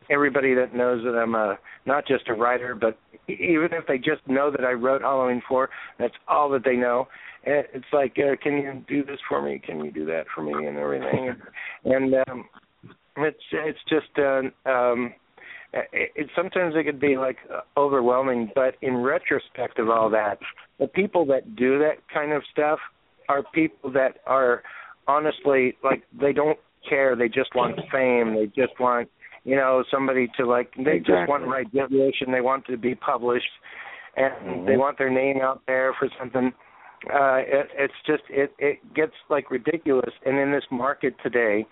everybody 0.09 0.55
that 0.55 0.75
knows 0.75 1.05
that 1.05 1.17
I'm 1.17 1.35
a 1.35 1.59
not 1.87 2.07
just 2.07 2.29
a 2.29 2.35
writer 2.35 2.75
but 2.75 2.99
even 3.29 3.69
if 3.73 3.87
they 3.87 3.99
just 3.99 4.27
know 4.27 4.51
that 4.51 4.65
I 4.65 4.73
wrote 4.73 5.03
Halloween 5.03 5.43
4 5.49 5.71
that's 5.99 6.15
all 6.27 6.49
that 6.51 6.65
they 6.65 6.77
know. 6.77 7.07
And 7.45 7.65
it's 7.73 7.93
like 7.93 8.17
uh, 8.19 8.37
can 8.43 8.55
you 8.59 8.85
do 8.89 9.05
this 9.05 9.21
for 9.29 9.41
me? 9.41 9.61
Can 9.65 9.85
you 9.85 9.93
do 9.93 10.05
that 10.07 10.25
for 10.35 10.43
me? 10.43 10.67
And 10.67 10.77
everything. 10.77 11.29
And, 11.85 11.95
and 12.13 12.15
um 12.29 12.49
it's 13.17 13.45
it's 13.53 13.79
just 13.89 14.19
uh, 14.19 14.43
um 14.69 15.15
it, 15.73 16.11
it 16.17 16.27
sometimes 16.35 16.75
it 16.77 16.85
could 16.85 17.01
be 17.01 17.17
like 17.17 17.37
uh, 17.53 17.61
overwhelming 17.79 18.51
but 18.55 18.75
in 18.83 18.97
retrospect 18.97 19.79
of 19.79 19.89
all 19.89 20.11
that 20.11 20.39
the 20.81 20.89
people 20.89 21.25
that 21.27 21.55
do 21.55 21.79
that 21.79 21.99
kind 22.13 22.33
of 22.33 22.43
stuff 22.51 22.81
are 23.31 23.45
people 23.55 23.93
that 23.93 24.17
are 24.27 24.63
honestly 25.07 25.77
like 25.85 26.03
they 26.19 26.33
don't 26.33 26.59
care. 26.89 27.15
They 27.15 27.29
just 27.29 27.55
want 27.55 27.79
fame. 27.93 28.35
They 28.35 28.47
just 28.47 28.79
want 28.81 29.09
you 29.45 29.57
know 29.57 29.85
somebody 29.91 30.29
to 30.37 30.47
like 30.47 30.73
they 30.77 30.99
just 30.99 31.29
want 31.29 31.47
recognition 31.47 32.33
they 32.33 32.41
want 32.41 32.67
to 32.67 32.77
be 32.77 32.95
published 32.95 33.55
and 34.17 34.67
they 34.69 34.77
want 34.77 34.99
their 34.99 35.11
name 35.11 35.39
out 35.41 35.63
there 35.67 35.95
for 35.99 36.09
something. 36.19 36.53
Uh 37.07 37.39
it, 37.39 37.69
it's 37.79 37.95
just 38.07 38.23
it 38.29 38.53
it 38.59 38.79
gets 38.95 39.13
like 39.29 39.51
ridiculous. 39.51 40.13
And 40.27 40.39
in 40.39 40.51
this 40.51 40.65
market 40.71 41.15
today 41.23 41.67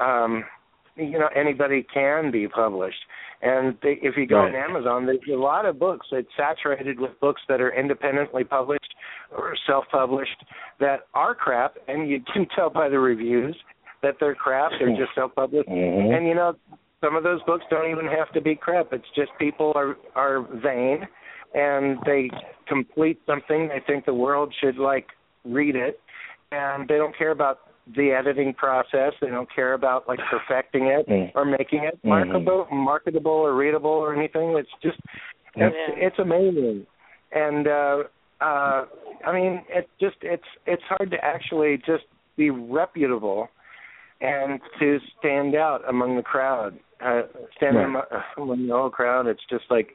um 0.00 0.44
you 0.96 1.18
know 1.18 1.28
anybody 1.36 1.86
can 1.92 2.30
be 2.30 2.48
published 2.48 3.04
and 3.44 3.76
they, 3.82 3.98
if 4.02 4.16
you 4.16 4.26
go 4.26 4.36
Right. 4.36 4.54
on 4.54 4.70
amazon 4.70 5.06
there's 5.06 5.18
a 5.32 5.36
lot 5.36 5.66
of 5.66 5.78
books 5.78 6.06
it's 6.10 6.28
saturated 6.36 6.98
with 6.98 7.18
books 7.20 7.42
that 7.48 7.60
are 7.60 7.72
independently 7.72 8.42
published 8.42 8.94
or 9.36 9.54
self-published 9.66 10.44
that 10.80 11.00
are 11.14 11.34
crap 11.34 11.76
and 11.88 12.08
you 12.08 12.20
can 12.32 12.46
tell 12.56 12.70
by 12.70 12.88
the 12.88 12.98
reviews 12.98 13.56
that 14.02 14.14
they're 14.20 14.34
crap 14.34 14.72
they're 14.78 14.96
just 14.96 15.14
self-published 15.14 15.68
Mhm. 15.68 16.16
and 16.16 16.26
you 16.26 16.34
know 16.34 16.56
some 17.00 17.16
of 17.16 17.22
those 17.22 17.42
books 17.42 17.64
don't 17.70 17.90
even 17.90 18.06
have 18.06 18.32
to 18.32 18.40
be 18.40 18.54
crap 18.56 18.92
it's 18.92 19.10
just 19.14 19.30
people 19.38 19.72
are 19.76 19.96
are 20.16 20.40
vain 20.54 21.06
and 21.54 21.98
they 22.06 22.30
complete 22.66 23.20
something 23.26 23.68
they 23.68 23.80
think 23.86 24.06
the 24.06 24.14
world 24.14 24.52
should 24.60 24.78
like 24.78 25.08
read 25.44 25.76
it 25.76 26.00
and 26.50 26.88
they 26.88 26.96
don't 26.96 27.16
care 27.16 27.30
about 27.30 27.58
the 27.96 28.10
editing 28.12 28.54
process 28.54 29.12
they 29.20 29.28
don't 29.28 29.48
care 29.54 29.74
about 29.74 30.08
like 30.08 30.18
perfecting 30.30 30.86
it 30.86 31.06
Mm. 31.08 31.30
or 31.34 31.44
making 31.44 31.84
it 31.84 31.98
Mhm. 32.04 32.08
marketable 32.08 32.66
marketable 32.72 33.30
or 33.32 33.54
readable 33.54 33.90
or 33.90 34.14
anything 34.14 34.56
it's 34.56 34.70
just 34.82 34.98
it's 35.54 35.76
Yeah. 35.76 36.06
it's 36.06 36.18
amazing 36.18 36.86
and 37.32 37.68
uh 37.68 38.04
uh 38.40 38.84
i 39.26 39.32
mean 39.32 39.62
it's 39.68 39.90
just 40.00 40.16
it's 40.22 40.44
it's 40.66 40.82
hard 40.84 41.10
to 41.10 41.22
actually 41.24 41.76
just 41.78 42.04
be 42.36 42.50
reputable 42.50 43.48
and 44.20 44.60
to 44.78 44.98
stand 45.18 45.54
out 45.54 45.82
among 45.88 46.16
the 46.16 46.22
crowd 46.22 46.78
uh 47.04 47.22
stand 47.56 47.76
Right. 47.76 47.84
among, 47.84 48.02
among 48.38 48.66
the 48.66 48.72
whole 48.72 48.90
crowd 48.90 49.26
it's 49.26 49.44
just 49.50 49.64
like 49.70 49.94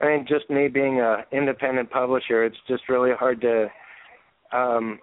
i 0.00 0.06
mean 0.06 0.26
just 0.28 0.50
me 0.50 0.68
being 0.68 1.00
a 1.00 1.24
independent 1.32 1.90
publisher 1.90 2.44
it's 2.44 2.60
just 2.68 2.88
really 2.88 3.12
hard 3.18 3.40
to 3.40 3.68
um 4.52 4.98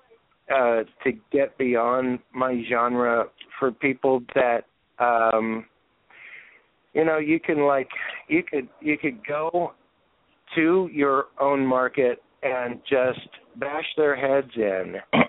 uh 0.53 0.83
to 1.03 1.11
get 1.31 1.57
beyond 1.57 2.19
my 2.33 2.63
genre 2.69 3.25
for 3.59 3.71
people 3.71 4.21
that 4.35 4.61
um 4.99 5.65
you 6.93 7.05
know 7.05 7.17
you 7.17 7.39
can 7.39 7.65
like 7.65 7.89
you 8.27 8.43
could 8.43 8.67
you 8.81 8.97
could 8.97 9.25
go 9.25 9.73
to 10.55 10.89
your 10.91 11.25
own 11.39 11.65
market 11.65 12.21
and 12.43 12.79
just 12.89 13.27
bash 13.57 13.85
their 13.97 14.15
heads 14.15 14.51
in 14.55 14.95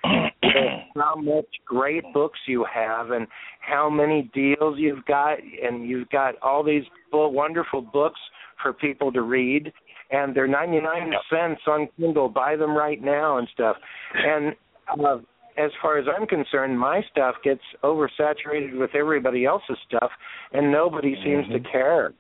how 0.97 1.15
much 1.15 1.47
great 1.67 2.05
books 2.13 2.39
you 2.47 2.65
have 2.73 3.11
and 3.11 3.27
how 3.61 3.89
many 3.89 4.31
deals 4.35 4.77
you've 4.79 5.05
got 5.07 5.39
and 5.63 5.89
you've 5.89 6.09
got 6.11 6.35
all 6.43 6.63
these 6.63 6.85
wonderful 7.13 7.81
books 7.81 8.21
for 8.63 8.73
people 8.73 9.13
to 9.13 9.23
read 9.23 9.73
and 10.13 10.37
they're 10.37 10.47
99 10.47 11.13
cents 11.31 11.63
on 11.67 11.89
Kindle. 11.99 12.29
Buy 12.29 12.55
them 12.55 12.77
right 12.77 13.03
now 13.03 13.39
and 13.39 13.49
stuff. 13.53 13.77
And 14.15 14.55
uh, 15.01 15.19
as 15.59 15.71
far 15.81 15.99
as 15.99 16.07
I'm 16.15 16.27
concerned, 16.27 16.79
my 16.79 17.03
stuff 17.11 17.35
gets 17.45 17.61
oversaturated 17.85 18.79
with 18.79 18.95
everybody 18.95 19.45
else's 19.45 19.77
stuff, 19.87 20.11
and 20.53 20.73
nobody 20.73 21.15
seems 21.25 21.47
to 21.49 21.61
care. 21.71 22.13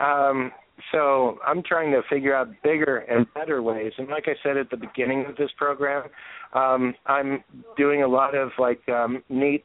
Um, 0.00 0.52
so 0.92 1.38
I'm 1.46 1.62
trying 1.62 1.92
to 1.92 2.02
figure 2.10 2.34
out 2.34 2.48
bigger 2.62 2.98
and 2.98 3.26
better 3.34 3.62
ways. 3.62 3.92
And 3.98 4.08
like 4.08 4.24
I 4.26 4.34
said 4.42 4.56
at 4.56 4.70
the 4.70 4.76
beginning 4.76 5.24
of 5.28 5.36
this 5.36 5.50
program, 5.56 6.08
um, 6.52 6.94
I'm 7.06 7.42
doing 7.76 8.02
a 8.02 8.08
lot 8.08 8.34
of 8.34 8.50
like 8.58 8.80
um, 8.88 9.22
neat 9.28 9.64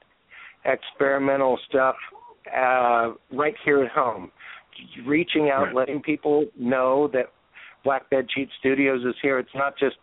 experimental 0.66 1.60
stuff 1.68 1.96
uh, 2.56 3.12
right 3.32 3.56
here 3.66 3.84
at 3.84 3.92
home, 3.92 4.32
reaching 5.06 5.50
out, 5.50 5.66
Right. 5.66 5.76
letting 5.76 6.02
people 6.02 6.46
know 6.58 7.10
that 7.14 7.26
Black 7.84 8.10
Bed 8.10 8.28
Sheet 8.34 8.50
Studios 8.60 9.04
is 9.06 9.16
here. 9.22 9.40
It's 9.40 9.56
not 9.56 9.78
just 9.78 9.96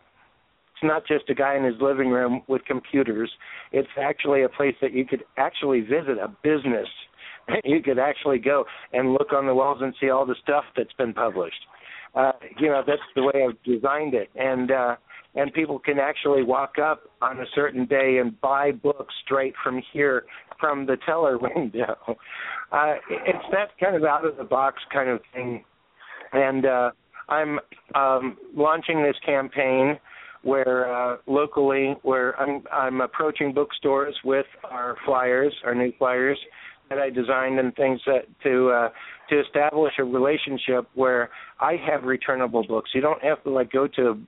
it's 0.77 0.87
not 0.87 1.07
just 1.07 1.29
a 1.29 1.33
guy 1.33 1.55
in 1.55 1.63
his 1.63 1.75
living 1.81 2.09
room 2.09 2.41
with 2.47 2.63
computers. 2.65 3.31
It's 3.71 3.87
actually 3.99 4.43
a 4.43 4.49
place 4.49 4.75
that 4.81 4.93
you 4.93 5.05
could 5.05 5.23
actually 5.37 5.81
visit, 5.81 6.17
a 6.21 6.29
business. 6.43 6.87
You 7.63 7.81
could 7.81 7.97
actually 7.97 8.39
go 8.39 8.65
and 8.91 9.13
look 9.13 9.31
on 9.31 9.45
the 9.47 9.55
walls 9.55 9.77
and 9.79 9.93
see 10.01 10.09
all 10.09 10.25
the 10.25 10.35
stuff 10.43 10.65
that's 10.75 10.91
been 10.97 11.13
published. 11.13 11.55
Uh, 12.13 12.33
you 12.59 12.67
know, 12.67 12.83
that's 12.85 12.99
the 13.15 13.23
way 13.23 13.47
I've 13.47 13.63
designed 13.63 14.13
it, 14.13 14.29
and 14.35 14.69
uh, 14.69 14.97
and 15.33 15.53
people 15.53 15.79
can 15.79 15.97
actually 15.97 16.43
walk 16.43 16.73
up 16.77 17.03
on 17.21 17.39
a 17.39 17.45
certain 17.55 17.85
day 17.85 18.17
and 18.19 18.39
buy 18.41 18.73
books 18.73 19.13
straight 19.23 19.53
from 19.63 19.81
here 19.93 20.25
from 20.59 20.87
the 20.87 20.97
teller 21.05 21.37
window. 21.55 21.95
Uh, 22.73 22.95
it's 23.09 23.45
that 23.53 23.69
kind 23.79 23.95
of 23.95 24.03
out 24.03 24.25
of 24.25 24.35
the 24.35 24.43
box 24.43 24.81
kind 24.91 25.09
of 25.09 25.21
thing, 25.33 25.63
and 26.33 26.65
uh, 26.65 26.91
I'm 27.29 27.59
um, 27.95 28.35
launching 28.53 29.03
this 29.03 29.15
campaign 29.25 29.97
where 30.43 30.93
uh, 30.93 31.17
locally, 31.27 31.95
where 32.03 32.39
I'm 32.39 32.63
I'm 32.71 33.01
approaching 33.01 33.53
bookstores 33.53 34.15
with 34.23 34.45
our 34.63 34.97
flyers, 35.05 35.53
our 35.65 35.75
new 35.75 35.91
flyers 35.97 36.37
that 36.89 36.99
I 36.99 37.09
designed 37.09 37.59
and 37.59 37.75
things 37.75 37.99
that 38.05 38.25
to 38.43 38.69
uh, 38.69 38.89
to 39.29 39.41
establish 39.41 39.93
a 39.99 40.03
relationship 40.03 40.87
where 40.95 41.29
I 41.59 41.75
have 41.89 42.03
returnable 42.03 42.65
books. 42.65 42.91
You 42.93 43.01
don't 43.01 43.21
have 43.23 43.43
to 43.43 43.49
like 43.49 43.71
go 43.71 43.87
to 43.87 44.21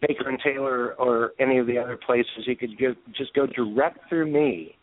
Baker 0.00 0.28
and 0.28 0.38
Taylor 0.42 0.94
or 0.94 1.32
any 1.38 1.58
of 1.58 1.66
the 1.66 1.78
other 1.78 1.96
places. 1.96 2.46
You 2.46 2.56
could 2.56 2.78
go, 2.78 2.94
just 3.16 3.34
go 3.34 3.46
direct 3.46 3.98
through 4.08 4.30
me, 4.30 4.76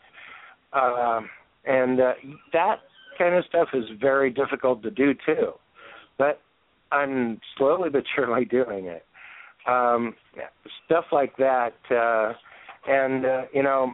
uh, 0.73 1.21
and 1.65 1.99
uh, 1.99 2.13
that 2.51 2.77
kind 3.17 3.35
of 3.35 3.45
stuff 3.45 3.69
is 3.73 3.85
very 3.99 4.29
difficult 4.29 4.83
to 4.83 4.91
do 4.91 5.13
too. 5.25 5.53
But 6.17 6.39
I'm 6.91 7.39
slowly 7.57 7.89
but 7.89 8.03
surely 8.15 8.45
doing 8.45 8.85
it. 8.85 9.05
Um, 9.65 10.15
stuff 10.85 11.05
like 11.11 11.35
that, 11.37 11.73
uh, 11.89 12.33
and 12.85 13.25
uh, 13.25 13.41
you 13.53 13.63
know, 13.63 13.93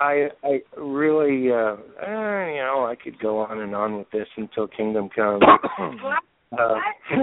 I 0.00 0.28
I 0.42 0.60
really 0.76 1.52
uh, 1.52 1.76
eh, 2.02 2.52
you 2.54 2.62
know 2.62 2.86
I 2.88 2.94
could 3.02 3.18
go 3.20 3.38
on 3.38 3.60
and 3.60 3.74
on 3.74 3.98
with 3.98 4.10
this 4.10 4.28
until 4.36 4.66
Kingdom 4.68 5.10
Come. 5.14 5.40
uh, 6.58 6.74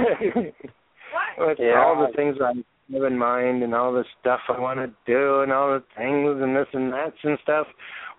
with 1.37 1.57
Yeah. 1.59 1.83
all 1.83 2.05
the 2.05 2.13
things 2.15 2.37
I 2.41 2.53
have 2.93 3.03
in 3.03 3.17
mind 3.17 3.63
and 3.63 3.73
all 3.73 3.93
the 3.93 4.05
stuff 4.19 4.41
I 4.49 4.59
want 4.59 4.79
to 4.79 4.87
do 5.05 5.41
and 5.41 5.51
all 5.51 5.69
the 5.73 5.83
things 5.97 6.41
and 6.41 6.55
this 6.55 6.67
and 6.73 6.91
that 6.93 7.13
and 7.23 7.37
stuff. 7.43 7.67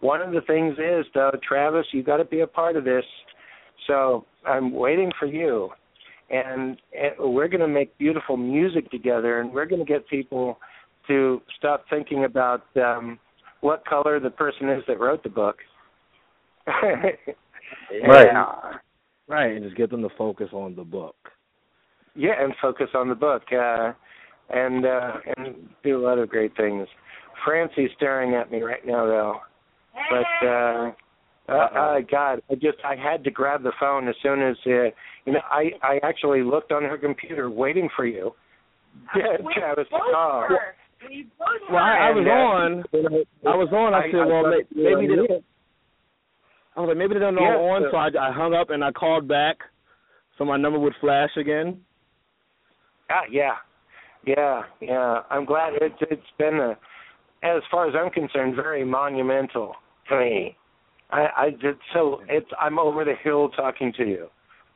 One 0.01 0.21
of 0.21 0.33
the 0.33 0.41
things 0.43 0.75
is 0.79 1.07
though, 1.15 1.33
Travis, 1.47 1.87
you 1.93 2.03
got 2.03 2.19
to 2.19 2.25
be 2.25 2.41
a 2.41 2.47
part 2.47 2.77
of 2.77 2.85
this. 2.85 3.05
So 3.87 4.25
I'm 4.47 4.73
waiting 4.75 5.13
for 5.19 5.27
you, 5.27 5.71
and, 6.31 6.77
and 6.99 7.13
we're 7.19 7.49
going 7.49 7.61
to 7.61 7.69
make 7.69 7.97
beautiful 7.99 8.37
music 8.37 8.91
together, 8.91 9.41
and 9.41 9.53
we're 9.53 9.67
going 9.67 9.85
to 9.85 9.91
get 9.91 10.09
people 10.09 10.59
to 11.09 11.41
stop 11.57 11.85
thinking 11.89 12.25
about 12.25 12.65
um, 12.77 13.19
what 13.61 13.85
color 13.87 14.19
the 14.21 14.31
person 14.31 14.69
is 14.69 14.83
that 14.89 14.99
wrote 15.01 15.23
the 15.23 15.29
book. 15.31 15.57
Right. 18.09 18.29
And, 18.29 18.81
Right, 19.29 19.53
and 19.57 19.65
just 19.65 19.77
get 19.77 19.91
them 19.91 20.03
to 20.03 20.09
focus 20.17 20.49
on 20.53 20.77
the 20.77 20.85
book. 20.85 21.17
yeah, 22.15 22.35
and 22.39 22.55
focus 22.63 22.89
on 22.95 23.09
the 23.09 23.15
book, 23.15 23.43
uh, 23.53 23.93
and 24.51 24.87
uh, 24.87 25.13
and 25.37 25.69
do 25.83 25.99
a 25.99 26.03
lot 26.03 26.19
of 26.19 26.29
great 26.29 26.57
things. 26.57 26.87
Francy's 27.45 27.91
staring 27.97 28.35
at 28.35 28.53
me 28.53 28.63
right 28.63 28.87
now, 28.87 29.05
though. 29.07 29.37
But 30.11 30.47
uh, 30.47 30.93
uh, 31.49 31.53
uh, 31.53 31.97
God, 32.09 32.41
I 32.51 32.55
just 32.55 32.79
I 32.85 32.95
had 32.95 33.25
to 33.25 33.31
grab 33.31 33.63
the 33.63 33.73
phone 33.81 34.07
as 34.09 34.15
soon 34.23 34.43
as 34.43 34.57
uh, 34.67 34.91
you 35.27 35.33
know 35.35 35.41
I 35.51 35.71
I 35.83 36.01
actually 36.03 36.43
looked 36.43 36.73
on 36.73 36.83
her 36.83 36.97
computer 36.99 37.51
waiting 37.51 37.89
for 37.95 38.07
you. 38.07 38.33
Yeah, 39.15 39.37
Travis 39.55 39.87
to 39.91 39.99
call. 40.13 40.49
Well, 41.71 41.79
I, 41.79 42.09
I 42.09 42.11
was 42.11 42.25
And, 42.27 43.05
uh, 43.05 43.09
on. 43.09 43.25
I 43.47 43.55
was 43.57 43.69
on. 43.71 43.93
I, 43.95 44.11
said, 44.11 44.25
well, 44.27 44.43
thought 44.45 44.51
may- 44.51 44.81
you 44.83 44.91
were 44.91 44.97
maybe 45.03 45.15
they 45.15 45.21
on 45.21 45.27
don't. 45.29 45.45
I 46.77 46.81
was 46.81 46.89
like, 46.89 46.97
maybe 46.97 47.15
they 47.15 47.21
don't 47.21 47.35
know 47.35 47.43
Yeah, 47.43 47.57
I'm 47.57 47.61
on, 47.61 47.83
so- 47.83 47.91
so 47.93 47.97
I, 48.19 48.29
I 48.29 48.33
hung 48.33 48.55
up 48.55 48.71
and 48.71 48.83
I 48.83 48.91
called 48.93 49.29
back, 49.29 49.59
so 50.39 50.45
my 50.47 50.57
number 50.57 50.79
would 50.79 50.95
flash 51.01 51.31
again. 51.37 51.81
Ah, 53.11 53.23
yeah, 53.31 53.57
yeah, 54.27 54.63
yeah. 54.81 55.21
I'm 55.31 55.45
glad 55.45 55.75
it's 55.81 55.95
it's 56.11 56.23
been 56.39 56.55
a, 56.59 56.71
as 57.47 57.63
far 57.71 57.87
as 57.89 57.95
I'm 57.95 58.11
concerned, 58.11 58.57
very 58.57 58.85
monumental 58.85 59.75
to 60.09 60.19
me. 60.19 60.57
I 61.11 61.27
I 61.37 61.51
did 61.51 61.77
so 61.93 62.23
it's 62.29 62.51
I'm 62.59 62.79
over 62.79 63.05
the 63.05 63.15
hill 63.23 63.51
talking 63.51 63.93
to 63.99 64.05
you, 64.05 64.29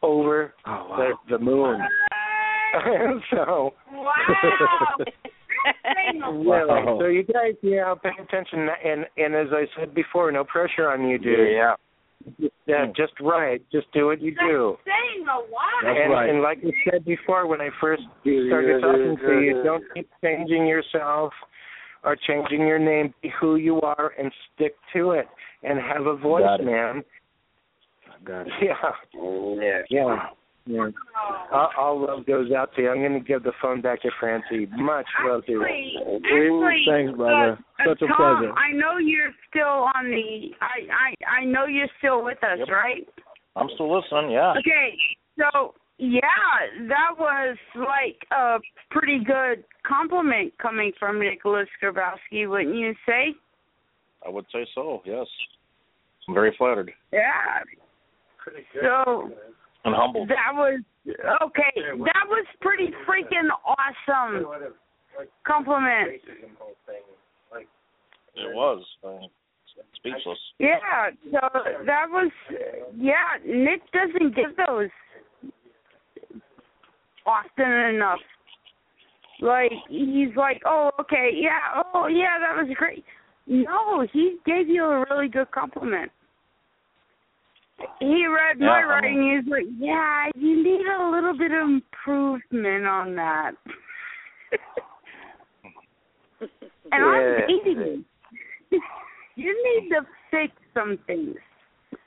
over 0.02 0.55
Oh, 0.66 0.86
wow. 0.90 1.14
the 1.28 1.36
the 1.39 1.44
moon. 1.44 1.81
so 3.31 3.72
yeah, 6.14 6.94
so 6.98 7.06
you 7.06 7.22
guys, 7.24 7.55
yeah, 7.62 7.94
pay 8.02 8.10
attention, 8.22 8.68
and 8.85 9.06
and 9.16 9.35
as 9.35 9.48
I 9.52 9.64
said 9.78 9.94
before, 9.94 10.31
no 10.32 10.44
pressure 10.44 10.89
on 10.90 11.09
you, 11.09 11.18
dude. 11.18 11.52
Yeah. 11.52 11.74
Yeah, 12.66 12.85
just 12.94 13.14
right. 13.22 13.62
Just 13.72 13.86
do 13.94 14.05
what 14.06 14.20
you 14.20 14.32
do. 14.32 14.77
saying 14.85 15.27
a 15.27 15.39
lot. 15.39 15.97
And, 15.97 16.12
right. 16.12 16.28
and 16.28 16.43
like 16.43 16.59
I 16.59 16.70
said 16.90 17.02
before, 17.06 17.47
when 17.47 17.62
I 17.62 17.70
first 17.81 18.02
started 18.22 18.82
talking 18.82 19.16
to 19.16 19.40
you, 19.40 19.62
don't 19.64 19.82
keep 19.94 20.06
changing 20.22 20.66
yourself 20.66 21.32
or 22.05 22.16
changing 22.28 22.60
your 22.66 22.78
name. 22.78 23.14
Be 23.22 23.32
who 23.40 23.56
you 23.56 23.81
are 23.81 24.12
and 24.18 24.31
stick 24.55 24.74
to 24.93 25.12
it. 25.12 25.28
And 25.62 25.78
have 25.78 26.05
a 26.06 26.14
voice, 26.16 26.43
Got 26.44 26.60
it. 26.60 26.66
man. 26.66 27.02
Got 28.24 28.47
it. 28.47 28.52
Yeah, 28.62 28.74
Yeah. 29.59 29.80
yeah, 29.90 30.16
yeah. 30.66 30.88
All, 31.52 31.70
all 31.78 32.01
love 32.06 32.26
goes 32.26 32.52
out 32.52 32.74
to 32.76 32.82
you. 32.82 32.90
I'm 32.90 32.98
going 32.98 33.14
to 33.14 33.20
give 33.20 33.42
the 33.42 33.52
phone 33.62 33.80
back 33.80 34.02
to 34.02 34.10
Francy. 34.20 34.66
Much 34.76 35.06
love 35.24 35.44
to 35.47 35.52
you. 35.52 35.62
Actually, 35.62 36.20
actually, 36.26 36.84
Thanks, 36.86 37.16
brother. 37.16 37.59
uh, 37.80 37.84
Such 37.88 38.02
a 38.02 38.06
Tom, 38.06 38.16
pleasure. 38.16 38.52
I 38.52 38.72
know 38.72 38.98
you're 38.98 39.32
still 39.48 39.88
on 39.97 40.05
the. 40.10 40.51
I 40.60 40.86
I 40.92 41.40
I 41.40 41.44
know 41.44 41.64
you're 41.66 41.88
still 41.98 42.22
with 42.22 42.38
us, 42.44 42.59
Yep. 42.59 42.68
right? 42.68 43.09
I'm 43.56 43.68
still 43.74 43.90
listening. 43.94 44.30
Yeah. 44.32 44.52
Okay, 44.59 44.97
so 45.38 45.74
yeah, 45.98 46.20
that 46.88 47.18
was 47.18 47.56
like 47.74 48.24
a 48.30 48.59
pretty 48.90 49.24
good 49.24 49.64
compliment 49.86 50.52
coming 50.59 50.92
from 50.98 51.18
Nicholas 51.18 51.68
Grabowsky, 51.82 52.48
wouldn't 52.48 52.76
you 52.76 52.94
say? 53.06 53.34
I 54.24 54.28
would 54.28 54.44
say 54.52 54.66
so. 54.74 55.02
Yes. 55.05 55.26
I'm 56.28 56.34
very 56.34 56.55
flattered 56.56 56.92
Yeah. 57.12 57.64
So 58.82 59.30
and 59.84 59.94
humbled. 59.94 60.28
that 60.28 60.52
was 60.52 60.80
okay. 61.42 61.72
That 61.76 62.26
was 62.28 62.46
pretty 62.60 62.90
freaking 63.08 63.48
awesome 63.64 64.46
compliment. 65.46 66.20
It 68.36 68.54
was. 68.54 68.84
I'm 69.04 69.28
speechless. 69.96 70.38
Yeah, 70.58 71.10
so 71.32 71.40
that 71.86 72.06
was 72.08 72.30
yeah. 72.96 73.38
Nick 73.44 73.80
doesn't 73.92 74.34
give 74.34 74.56
those 74.66 74.90
often 77.26 77.70
enough. 77.70 78.20
Like 79.40 79.72
he's 79.88 80.34
like, 80.36 80.62
oh 80.66 80.90
okay, 81.00 81.30
yeah, 81.34 81.82
oh 81.94 82.06
yeah, 82.06 82.38
that 82.40 82.62
was 82.62 82.70
great. 82.76 83.04
No, 83.46 84.06
he 84.12 84.36
gave 84.46 84.68
you 84.68 84.84
a 84.84 85.04
really 85.10 85.28
good 85.28 85.50
compliment. 85.50 86.12
He 88.01 88.27
read 88.27 88.59
my 88.59 88.66
Yeah, 88.66 88.73
I 88.73 88.82
writing. 88.85 89.40
He's 89.43 89.51
like, 89.51 89.65
yeah, 89.78 90.27
you 90.35 90.62
need 90.62 90.86
a 90.86 91.11
little 91.11 91.36
bit 91.36 91.52
of 91.52 91.69
improvement 91.69 92.86
on 92.86 93.15
that. 93.16 93.52
and 96.40 97.05
I'm 97.05 97.35
Yeah. 97.39 97.47
hating 97.47 97.81
you. 97.81 98.05
you 99.36 99.81
need 99.82 99.90
to 99.90 100.07
fix 100.31 100.52
some 100.74 100.98
things. 101.07 101.36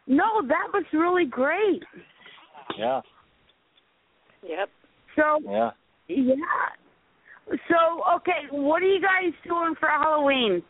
No, 0.07 0.41
that 0.47 0.67
was 0.73 0.85
really 0.93 1.25
great. 1.25 1.83
Yeah. 2.77 3.01
Yep. 4.41 4.69
So 5.15 5.39
Yeah. 5.43 5.71
yeah. 6.07 6.35
So 7.67 8.03
okay, 8.15 8.47
what 8.51 8.81
are 8.81 8.87
you 8.87 9.01
guys 9.01 9.33
doing 9.45 9.75
for 9.79 9.89
Halloween? 9.89 10.63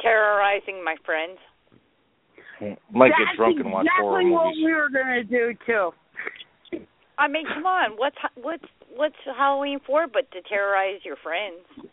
Terrorizing 0.00 0.84
my 0.84 0.96
friends. 1.04 1.38
Might 2.92 3.12
That's 3.16 3.30
get 3.30 3.36
drunk 3.36 3.60
and 3.60 3.72
watch 3.72 3.86
exactly 3.86 4.02
horror 4.02 4.30
what 4.30 4.46
movies. 4.46 4.64
we 4.64 4.74
were 4.74 4.90
gonna 4.90 5.24
do 5.24 5.54
too. 5.66 5.90
I 7.18 7.28
mean, 7.28 7.44
come 7.52 7.66
on. 7.66 7.92
What's 7.96 8.16
what's 8.36 8.64
what's 8.94 9.16
Halloween 9.36 9.80
for 9.86 10.06
but 10.06 10.30
to 10.32 10.42
terrorize 10.48 11.00
your 11.04 11.16
friends? 11.22 11.90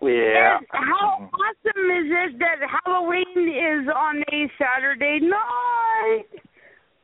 Yeah. 0.00 0.58
And 0.58 0.66
how 0.70 1.18
mm-hmm. 1.20 1.34
awesome 1.34 1.90
is 1.90 2.10
it 2.10 2.38
that 2.38 2.58
Halloween 2.84 3.48
is 3.48 3.88
on 3.94 4.22
a 4.32 4.50
Saturday 4.58 5.20
night? 5.20 6.24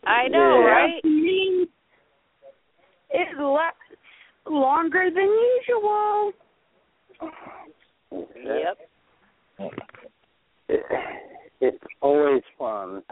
I 0.07 0.29
know, 0.29 0.61
Yeah. 0.61 0.71
right? 0.71 1.03
That 1.03 1.09
means 1.09 1.69
it 3.11 3.39
lasts 3.39 3.81
longer 4.49 5.11
than 5.13 5.29
usual. 5.67 6.33
Yep. 8.45 8.79
It, 11.61 11.75
it's 11.75 11.85
always 12.01 12.43
fun 12.59 13.03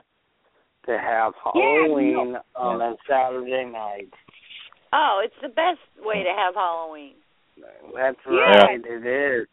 to 0.87 0.99
have 0.99 1.33
Halloween 1.43 2.37
on 2.57 2.81
a 2.81 2.95
Saturday 3.09 3.65
night. 3.65 4.13
Oh, 4.93 5.23
it's 5.25 5.35
the 5.43 5.49
best 5.49 5.81
way 6.05 6.23
to 6.23 6.31
have 6.31 6.55
Halloween. 6.55 7.15
That's 7.95 8.19
Yeah. 8.27 8.65
right, 8.65 8.81
it 8.85 9.07
is. 9.07 9.49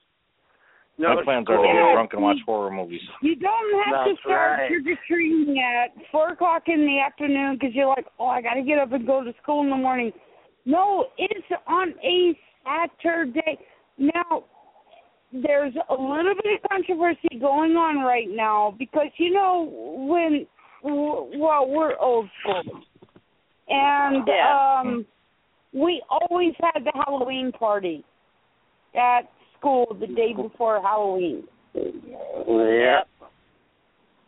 No 0.98 1.16
My 1.16 1.24
plans 1.24 1.48
are 1.50 1.58
to 1.58 1.64
get 1.64 1.94
drunk 1.94 2.14
and 2.14 2.22
watch 2.22 2.38
horror 2.46 2.70
movies. 2.70 3.02
You 3.22 3.36
don't 3.36 3.86
have 3.86 4.06
That's 4.06 4.18
to 4.18 4.22
start 4.22 4.60
right. 4.60 4.68
trick 4.68 4.86
or 4.86 5.00
treating 5.08 5.58
at 5.60 5.96
four 6.12 6.30
o'clock 6.30 6.64
in 6.68 6.86
the 6.86 7.00
afternoon 7.00 7.56
because 7.56 7.74
you're 7.74 7.88
like, 7.88 8.06
oh, 8.20 8.28
I 8.28 8.42
got 8.42 8.54
to 8.56 8.62
get 8.62 8.78
up 8.78 8.92
and 8.92 9.08
go 9.08 9.24
to 9.24 9.34
school 9.42 9.64
in 9.64 9.70
the 9.70 9.78
morning. 9.78 10.12
No, 10.66 11.08
it's 11.18 11.48
on 11.66 11.94
a 12.04 12.38
Saturday. 12.64 13.58
Now, 13.98 14.44
there's 15.32 15.74
a 15.90 15.94
little 15.94 16.34
bit 16.44 16.60
of 16.62 16.70
controversy 16.70 17.40
going 17.40 17.72
on 17.74 18.04
right 18.04 18.28
now 18.30 18.76
because 18.78 19.08
you 19.18 19.32
know 19.32 19.70
when, 20.10 20.46
well, 20.84 21.68
we're 21.68 21.98
old 21.98 22.30
school, 22.42 22.82
and 23.70 24.28
Yeah. 24.28 24.82
um, 24.82 25.06
we 25.74 26.02
always 26.10 26.54
had 26.60 26.84
the 26.84 26.92
Halloween 27.06 27.52
party 27.52 28.04
at 28.94 29.32
school 29.58 29.96
the 30.00 30.08
day 30.08 30.34
before 30.34 30.82
Halloween. 30.82 31.48
Yeah. 31.74 33.04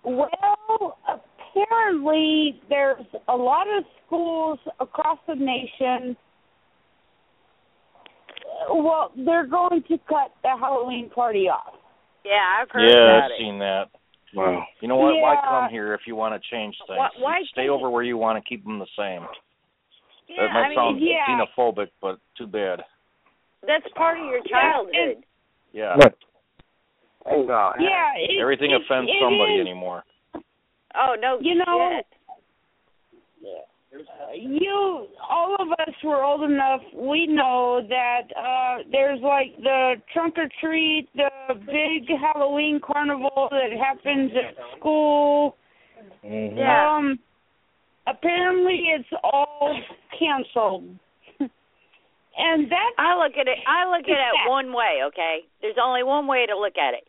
Well, 0.04 0.98
apparently 1.08 2.62
there's 2.70 3.06
a 3.28 3.36
lot 3.36 3.68
of 3.68 3.84
schools 4.06 4.60
across 4.80 5.20
the 5.28 5.36
nation. 5.36 6.16
Well, 8.69 9.11
they're 9.15 9.48
going 9.48 9.84
to 9.88 9.98
cut 10.10 10.31
the 10.44 10.49
Halloween 10.60 11.10
party 11.10 11.48
off. 11.49 11.73
Yeah, 12.26 12.61
I've 12.61 12.69
heard 12.72 12.88
Yeah, 12.90 13.18
about 13.18 13.23
I've 13.26 13.31
it. 13.31 13.40
seen 13.40 13.60
that. 13.60 13.85
Wow. 14.35 14.64
You 14.81 14.88
know 14.88 14.95
what? 14.95 15.14
Why 15.19 15.35
come 15.44 15.69
here 15.69 15.94
if 15.94 16.02
you 16.07 16.15
want 16.15 16.34
to 16.34 16.49
change 16.49 16.76
things? 16.88 16.98
Why- 16.98 17.10
why 17.19 17.41
Stay 17.52 17.69
over 17.69 17.90
where 17.90 18.03
you 18.03 18.18
want 18.18 18.41
to 18.44 18.48
keep 18.49 18.64
them 18.64 18.80
the 18.80 18.88
same. 18.98 19.27
Yeah, 20.27 20.48
that 20.48 20.53
might 20.53 20.60
I 20.65 20.69
mean, 20.69 20.77
sound 20.77 21.02
yeah. 21.02 21.27
xenophobic, 21.27 21.90
but 22.02 22.18
too 22.38 22.48
bad. 22.48 22.84
that's 23.68 23.85
part 23.95 24.18
of 24.18 24.26
your 24.26 24.40
Yeah, 24.45 24.72
childhood. 24.72 25.23
Yeah. 25.73 25.95
Thank 27.26 27.48
God. 27.48 27.76
Yeah, 27.80 28.11
it, 28.18 28.41
Everything 28.41 28.72
it, 28.72 28.81
offends 28.81 29.10
it 29.11 29.18
somebody 29.22 29.56
is. 29.56 29.61
anymore. 29.61 30.03
Oh 30.95 31.15
no, 31.19 31.40
You 31.41 31.56
know, 31.56 31.91
shit. 31.98 32.06
You 34.36 35.07
all 35.30 35.56
of 35.60 35.68
us 35.72 35.94
were 36.03 36.24
old 36.24 36.44
enough 36.49 36.82
we 36.95 37.28
know 37.28 37.82
that 37.88 38.24
uh 38.36 38.84
there's 38.91 39.22
like 39.22 39.56
the 39.61 39.95
trunk 40.14 40.36
or 40.38 40.48
treat 40.61 41.07
the 41.15 41.30
big 41.65 42.07
halloween 42.20 42.80
carnival 42.84 43.48
that 43.52 43.72
happens 43.78 44.32
at 44.36 44.56
school 44.78 45.56
Mm-hmm. 46.26 46.57
Yeah. 46.57 46.98
um 46.98 47.20
apparently 48.07 48.86
it's 48.95 49.10
all 49.24 49.78
canceled 50.18 50.84
and 51.40 52.72
that 52.72 52.91
I 52.98 53.15
look 53.18 53.34
at 53.40 53.48
it. 53.48 53.60
I 53.68 53.90
look 53.90 54.06
at 54.06 54.20
it 54.20 54.49
one 54.49 54.74
way. 54.74 54.99
Okay, 55.07 55.40
there's 55.61 55.76
only 55.82 56.03
one 56.03 56.28
way 56.28 56.45
to 56.45 56.57
look 56.57 56.78
at 56.78 56.94
it. 56.94 57.03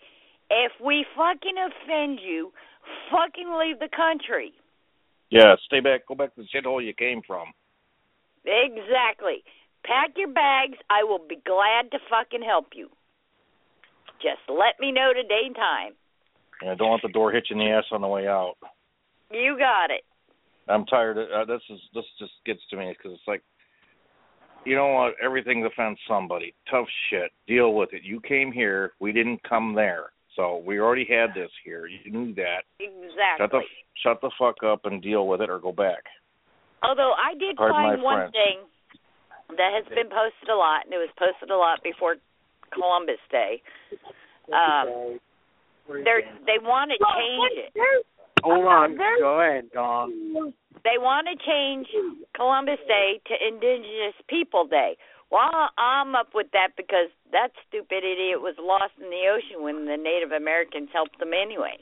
If 0.50 0.72
we 0.84 1.04
fucking 1.16 1.54
offend 1.58 2.20
you, 2.22 2.52
fucking 3.10 3.50
leave 3.58 3.78
the 3.78 3.88
country. 3.94 4.52
Yeah, 5.30 5.54
stay 5.66 5.80
back. 5.80 6.06
Go 6.06 6.14
back 6.14 6.34
to 6.34 6.42
the 6.42 6.48
shithole 6.48 6.84
you 6.84 6.94
came 6.94 7.22
from. 7.26 7.46
Exactly. 8.44 9.42
Pack 9.84 10.10
your 10.16 10.28
bags. 10.28 10.78
I 10.90 11.04
will 11.04 11.20
be 11.28 11.40
glad 11.44 11.90
to 11.92 11.98
fucking 12.08 12.42
help 12.42 12.68
you. 12.74 12.88
Just 14.22 14.40
let 14.48 14.80
me 14.80 14.92
know 14.92 15.12
the 15.14 15.26
day 15.28 15.42
and 15.46 15.56
time. 15.56 15.92
Yeah, 16.62 16.74
don't 16.74 16.92
let 16.92 17.02
the 17.02 17.08
door 17.08 17.32
hit 17.32 17.46
you 17.50 17.60
in 17.60 17.66
the 17.66 17.72
ass 17.72 17.84
on 17.92 18.00
the 18.00 18.08
way 18.08 18.26
out. 18.26 18.54
You 19.30 19.56
got 19.58 19.90
it. 19.90 20.04
I'm 20.68 20.86
tired. 20.86 21.18
Of, 21.18 21.28
uh, 21.30 21.44
this 21.44 21.60
is 21.68 21.80
this 21.94 22.04
just 22.18 22.32
gets 22.46 22.60
to 22.70 22.76
me 22.76 22.94
because 22.96 23.12
it's 23.12 23.28
like, 23.28 23.42
you 24.64 24.76
know 24.76 24.88
what? 24.88 25.14
Everything 25.22 25.64
offends 25.64 26.00
somebody. 26.08 26.54
Tough 26.70 26.86
shit. 27.10 27.32
Deal 27.46 27.74
with 27.74 27.92
it. 27.92 28.02
You 28.02 28.20
came 28.20 28.50
here. 28.50 28.92
We 29.00 29.12
didn't 29.12 29.42
come 29.42 29.74
there. 29.74 30.12
So 30.36 30.62
we 30.66 30.80
already 30.80 31.06
had 31.08 31.34
this 31.34 31.50
here. 31.64 31.86
You 31.86 32.10
knew 32.10 32.34
that. 32.34 32.64
Exactly. 32.80 33.36
Shut 33.38 33.50
the 33.50 33.60
shut 34.02 34.20
the 34.20 34.30
fuck 34.38 34.62
up 34.62 34.84
and 34.84 35.02
deal 35.02 35.26
with 35.26 35.40
it, 35.40 35.50
or 35.50 35.58
go 35.58 35.72
back. 35.72 36.04
Although 36.82 37.12
I 37.12 37.34
did 37.38 37.56
Pardon 37.56 37.76
find 37.76 38.02
one 38.02 38.16
French. 38.16 38.34
thing 38.34 38.56
that 39.56 39.72
has 39.72 39.84
been 39.88 40.08
posted 40.08 40.48
a 40.50 40.56
lot, 40.56 40.84
and 40.84 40.92
it 40.92 40.98
was 40.98 41.10
posted 41.18 41.50
a 41.50 41.56
lot 41.56 41.82
before 41.82 42.16
Columbus 42.72 43.20
Day. 43.30 43.62
Um, 44.52 45.18
they're 45.88 46.22
they 46.44 46.60
want 46.60 46.90
to 46.92 46.98
change 47.00 47.68
it. 47.68 48.04
Hold 48.42 48.66
on. 48.66 48.96
Go 48.96 49.40
ahead, 49.40 49.70
Dawn. 49.72 50.52
They 50.84 51.00
want 51.00 51.28
to 51.32 51.36
change 51.40 51.88
Columbus 52.36 52.80
Day 52.86 53.20
to 53.24 53.34
Indigenous 53.40 54.12
People 54.28 54.66
Day. 54.66 54.96
Well, 55.30 55.70
I'm 55.78 56.14
up 56.14 56.28
with 56.34 56.48
that 56.52 56.76
because 56.76 57.08
that 57.32 57.48
stupid 57.66 58.04
idiot 58.04 58.44
was 58.44 58.54
lost 58.60 58.92
in 59.00 59.08
the 59.08 59.24
ocean 59.32 59.64
when 59.64 59.86
the 59.86 59.96
Native 59.96 60.32
Americans 60.32 60.90
helped 60.92 61.18
them 61.18 61.32
anyway. 61.32 61.80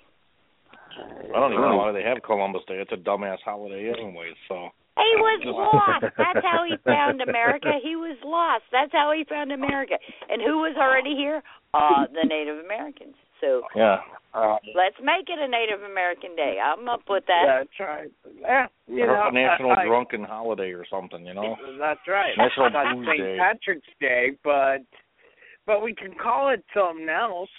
I 0.99 1.39
don't 1.41 1.53
even 1.53 1.63
know 1.65 1.77
why 1.77 1.93
they 1.93 2.03
have 2.03 2.23
Columbus 2.23 2.63
Day. 2.69 2.79
It's 2.81 2.93
a 2.93 2.97
dumbass 2.97 3.39
holiday 3.45 3.91
anyway. 3.93 4.31
So 4.49 4.71
He 4.97 5.13
was 5.17 5.41
lost. 5.47 6.05
That's 6.19 6.45
how 6.45 6.65
he 6.69 6.77
found 6.85 7.21
America. 7.21 7.73
He 7.83 7.97
was 7.97 8.17
lost. 8.25 8.65
That's 8.73 8.93
how 8.93 9.13
he 9.17 9.25
found 9.25 9.53
America. 9.53 9.95
And 10.29 10.43
who 10.43 10.59
was 10.59 10.77
already 10.77 11.15
here? 11.17 11.43
Uh, 11.75 12.05
the 12.13 12.27
Native 12.29 12.59
Americans. 12.65 13.15
So 13.41 13.63
yeah. 13.75 13.99
Uh, 14.35 14.57
let's 14.75 14.97
make 15.03 15.29
it 15.29 15.39
a 15.39 15.49
Native 15.49 15.83
American 15.83 16.35
Day. 16.37 16.57
I'm 16.63 16.89
up 16.89 17.03
with 17.09 17.25
that. 17.27 17.45
that's 17.69 17.81
right. 17.81 18.11
Yeah, 18.41 18.67
you 18.87 19.07
know, 19.07 19.29
a 19.29 19.33
national 19.33 19.73
I, 19.73 19.83
I- 19.83 19.87
drunken 19.87 20.25
holiday 20.25 20.73
or 20.73 20.87
something. 20.91 21.27
You 21.27 21.35
know. 21.35 21.57
That's 21.79 22.01
right. 22.09 22.33
National 22.39 22.71
Not 22.71 22.97
Booze 22.97 23.07
St. 23.13 23.39
Patrick's 23.39 23.89
Day, 24.01 24.31
but 24.45 24.79
but 25.67 25.83
we 25.83 25.95
can 25.95 26.15
call 26.15 26.51
it 26.51 26.65
something 26.75 27.09
else. 27.09 27.51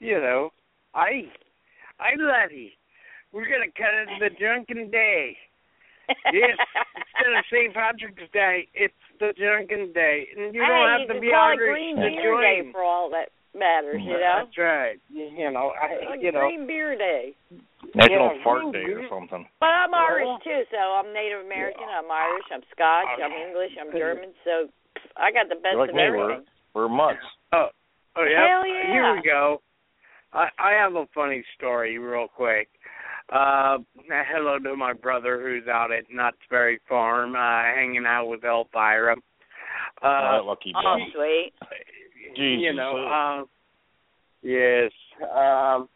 You 0.00 0.18
know, 0.20 0.50
I 0.94 1.30
I 1.98 2.14
Letty. 2.16 2.72
We're 3.32 3.48
gonna 3.48 3.72
cut 3.76 3.92
it 3.94 4.08
the 4.20 4.30
drunken 4.38 4.90
day. 4.90 5.36
Yes, 6.30 6.54
instead 6.94 7.34
of 7.34 7.42
St. 7.50 7.74
Patrick's 7.74 8.30
Day, 8.32 8.68
it's 8.74 8.94
the 9.18 9.34
drunken 9.34 9.90
day, 9.92 10.28
and 10.36 10.54
you 10.54 10.62
don't 10.62 10.70
you 10.70 10.98
have 11.02 11.08
to 11.10 11.18
be 11.20 11.34
call 11.34 11.50
it 11.50 11.58
Irish 11.58 11.74
Green 11.74 11.96
to 11.96 12.08
Beer 12.14 12.38
Day 12.38 12.70
for 12.70 12.84
all 12.86 13.10
that 13.10 13.34
matters, 13.58 13.98
you 13.98 14.14
know. 14.14 14.46
That's 14.46 14.54
right. 14.58 14.98
You, 15.10 15.26
you 15.34 15.50
know, 15.50 15.74
I 15.74 16.14
Like 16.14 16.22
you 16.22 16.30
know. 16.30 16.46
Green 16.46 16.66
Beer 16.66 16.94
Day. 16.94 17.34
National 17.94 18.38
Yeah, 18.38 18.44
Fart 18.44 18.70
Day 18.72 18.86
or 18.86 19.02
something. 19.10 19.46
But 19.58 19.74
I'm 19.74 19.94
Irish 19.94 20.30
too, 20.44 20.62
so 20.70 20.78
I'm 20.78 21.10
Native 21.12 21.42
American, 21.44 21.90
I'm 21.90 22.06
Irish, 22.06 22.46
I'm 22.54 22.62
Scotch, 22.70 23.18
I'm 23.18 23.34
English, 23.34 23.74
I'm 23.74 23.90
German, 23.90 24.30
so 24.44 24.70
I 25.18 25.32
got 25.32 25.48
the 25.48 25.56
best 25.58 25.74
You're 25.74 25.80
like 25.80 25.90
of 25.90 25.96
me. 25.96 26.02
everything. 26.02 26.46
We're 26.74 26.86
we're 26.86 26.94
mutts. 26.94 27.26
Oh, 27.52 27.68
oh 28.16 28.24
yeah. 28.24 28.46
Hell 28.46 28.62
yeah. 28.66 28.92
Here 28.92 29.06
we 29.16 29.22
go. 29.26 29.58
I 30.36 30.48
I 30.58 30.72
have 30.72 30.94
a 30.94 31.06
funny 31.14 31.42
story, 31.56 31.98
real 31.98 32.28
quick. 32.28 32.68
Uh, 33.32 33.78
hello 34.08 34.58
to 34.58 34.76
my 34.76 34.92
brother 34.92 35.40
who's 35.42 35.66
out 35.66 35.90
at 35.90 36.04
Knott's 36.12 36.36
Berry 36.48 36.78
Farm, 36.88 37.34
uh, 37.34 37.74
hanging 37.74 38.04
out 38.06 38.26
with 38.26 38.44
Elvira. 38.44 39.16
Uh, 40.02 40.06
All 40.06 40.12
right, 40.12 40.44
lucky 40.44 40.72
Oh, 40.76 40.82
dummy. 40.82 41.12
sweet. 41.14 41.52
Jesus. 42.36 42.62
you 42.62 42.74
know, 42.74 42.96
um, 43.06 43.46
yes. 44.42 44.92
Um, 45.34 45.88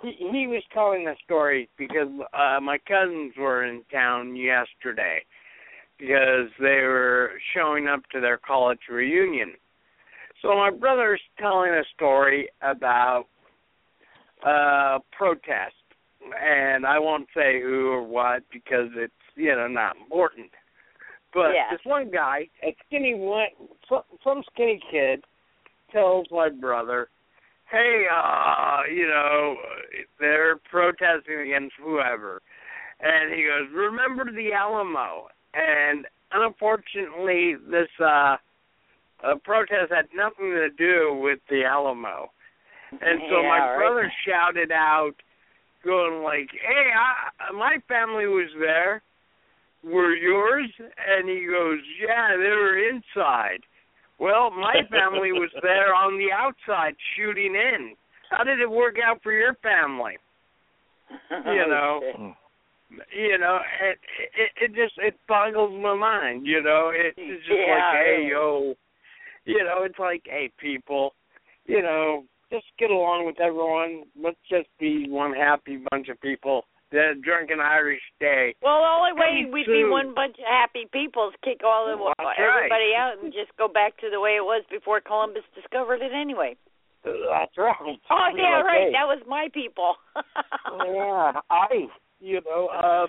he 0.00 0.12
he 0.30 0.46
was 0.46 0.62
telling 0.72 1.08
a 1.08 1.14
story 1.24 1.68
because 1.76 2.08
uh, 2.32 2.60
my 2.60 2.78
cousins 2.86 3.34
were 3.36 3.64
in 3.64 3.82
town 3.92 4.36
yesterday 4.36 5.24
because 5.98 6.48
they 6.58 6.82
were 6.82 7.32
showing 7.54 7.88
up 7.88 8.00
to 8.12 8.20
their 8.20 8.38
college 8.38 8.80
reunion. 8.88 9.52
So 10.40 10.56
my 10.56 10.70
brother's 10.70 11.20
telling 11.38 11.70
a 11.70 11.82
story 11.94 12.48
about 12.62 13.26
uh 14.44 14.98
protest 15.16 15.74
and 16.40 16.86
I 16.86 16.98
won't 16.98 17.28
say 17.34 17.60
who 17.60 17.90
or 17.90 18.02
what 18.02 18.42
because 18.52 18.88
it's 18.94 19.12
you 19.34 19.54
know 19.54 19.68
not 19.68 19.96
important. 19.96 20.50
But 21.32 21.54
Yeah. 21.54 21.70
this 21.70 21.84
one 21.84 22.10
guy, 22.10 22.48
a 22.62 22.76
skinny 22.86 23.14
one, 23.14 23.48
some, 24.22 24.44
skinny 24.52 24.80
kid, 24.90 25.24
tells 25.90 26.30
my 26.30 26.50
brother, 26.50 27.08
"Hey, 27.70 28.06
uh, 28.10 28.82
you 28.90 29.06
know, 29.06 29.56
they're 30.18 30.56
protesting 30.56 31.40
against 31.40 31.74
whoever," 31.76 32.42
and 33.00 33.32
he 33.32 33.44
goes, 33.44 33.70
"Remember 33.70 34.30
the 34.30 34.52
Alamo?" 34.52 35.28
And 35.54 36.06
unfortunately, 36.32 37.56
this 37.56 37.88
uh, 37.98 38.36
uh, 39.22 39.34
protest 39.44 39.90
had 39.90 40.08
nothing 40.14 40.50
to 40.50 40.68
do 40.70 41.14
with 41.14 41.40
the 41.48 41.64
Alamo, 41.64 42.30
and 43.00 43.20
so 43.28 43.40
Yeah, 43.40 43.48
my 43.48 43.58
right. 43.58 43.76
brother 43.76 44.12
shouted 44.26 44.70
out, 44.72 45.14
going 45.84 46.22
like, 46.22 46.50
"Hey, 46.52 46.90
I, 46.92 47.52
my 47.52 47.78
family 47.88 48.26
was 48.26 48.50
there. 48.58 49.02
Were 49.84 50.14
yours?" 50.14 50.70
And 50.78 51.28
he 51.28 51.46
goes, 51.46 51.80
"Yeah, 52.00 52.36
they 52.36 52.50
were 52.50 52.78
inside." 52.78 53.62
Well, 54.18 54.50
my 54.50 54.82
family 54.90 55.32
was 55.32 55.50
there 55.62 55.94
on 55.94 56.18
the 56.18 56.30
outside 56.32 56.94
shooting 57.16 57.54
in. 57.54 57.96
How 58.30 58.44
did 58.44 58.60
it 58.60 58.70
work 58.70 58.96
out 59.04 59.20
for 59.22 59.32
your 59.32 59.54
family? 59.62 60.16
You 61.30 61.66
know, 61.68 62.00
hmm. 62.16 62.30
you 63.16 63.38
know, 63.38 63.58
it 63.82 63.98
it, 64.36 64.50
it 64.64 64.74
just 64.74 64.94
it 64.98 65.14
boggles 65.28 65.72
my 65.82 65.94
mind. 65.94 66.46
You 66.46 66.62
know, 66.62 66.92
it, 66.94 67.14
it's 67.16 67.46
just 67.46 67.58
Yeah, 67.66 67.74
like, 67.74 68.04
hey, 68.04 68.28
yo, 68.30 68.74
you 69.44 69.64
know, 69.64 69.82
it's 69.82 69.98
like, 69.98 70.22
hey, 70.24 70.50
people, 70.58 71.14
you 71.66 71.82
know, 71.82 72.24
just 72.52 72.68
get 72.78 72.90
along 72.90 73.24
with 73.24 73.40
everyone. 73.40 74.04
Let's 74.12 74.40
just 74.48 74.68
be 74.78 75.08
one 75.08 75.32
happy 75.32 75.80
bunch 75.90 76.08
of 76.08 76.20
people. 76.20 76.68
The 76.92 77.16
drunken 77.24 77.56
Irish 77.58 78.04
day. 78.20 78.54
Well, 78.60 78.84
the 78.84 78.92
only 78.92 79.16
way 79.16 79.48
we'd 79.48 79.64
be 79.64 79.88
one 79.88 80.12
bunch 80.14 80.36
of 80.36 80.44
happy 80.44 80.84
people 80.92 81.32
is 81.32 81.34
kick 81.42 81.64
all 81.64 81.88
the 81.88 81.96
That's 81.96 82.36
everybody 82.36 82.92
right. 82.92 83.00
out 83.00 83.24
and 83.24 83.32
just 83.32 83.56
go 83.56 83.66
back 83.66 83.96
to 84.04 84.12
the 84.12 84.20
way 84.20 84.36
it 84.36 84.44
was 84.44 84.62
before 84.68 85.00
Columbus 85.00 85.48
discovered 85.56 86.04
it 86.04 86.12
anyway. 86.12 86.54
That's 87.02 87.56
right. 87.56 87.98
Oh 88.10 88.28
yeah, 88.36 88.60
right. 88.60 88.92
That 88.92 89.08
was 89.08 89.22
my 89.26 89.48
people. 89.54 89.96
yeah, 90.14 91.40
I, 91.50 91.88
you 92.20 92.40
know, 92.44 92.68
uh, 92.68 93.06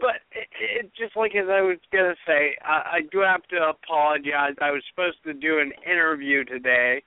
but 0.00 0.20
it, 0.32 0.48
it 0.82 0.90
just 0.98 1.16
like 1.16 1.34
as 1.34 1.46
I 1.48 1.62
was 1.62 1.78
gonna 1.92 2.18
say, 2.26 2.56
I, 2.60 2.98
I 2.98 3.00
do 3.12 3.20
have 3.20 3.42
to 3.54 3.70
apologize. 3.70 4.58
I 4.60 4.70
was 4.70 4.82
supposed 4.90 5.22
to 5.24 5.32
do 5.32 5.60
an 5.60 5.72
interview 5.86 6.44
today. 6.44 7.02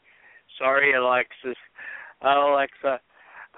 Sorry, 0.59 0.93
Alexis, 0.93 1.57
uh, 2.23 2.27
Alexa. 2.27 2.99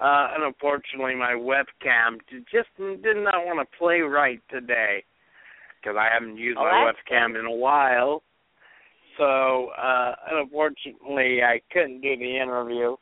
Uh, 0.00 0.28
and 0.34 0.44
unfortunately, 0.44 1.14
my 1.14 1.32
webcam 1.32 2.18
just 2.50 2.68
did 2.78 3.16
not 3.16 3.44
want 3.44 3.58
to 3.58 3.78
play 3.78 4.00
right 4.00 4.40
today 4.50 5.04
because 5.80 5.96
I 5.98 6.08
haven't 6.12 6.38
used 6.38 6.58
Oh, 6.58 6.64
my 6.64 6.92
webcam 6.92 7.38
in 7.38 7.46
a 7.46 7.52
while. 7.52 8.22
So, 9.18 9.68
uh, 9.78 10.14
unfortunately, 10.30 11.42
I 11.42 11.60
couldn't 11.70 12.00
do 12.00 12.16
the 12.16 12.36
interview, 12.40 12.96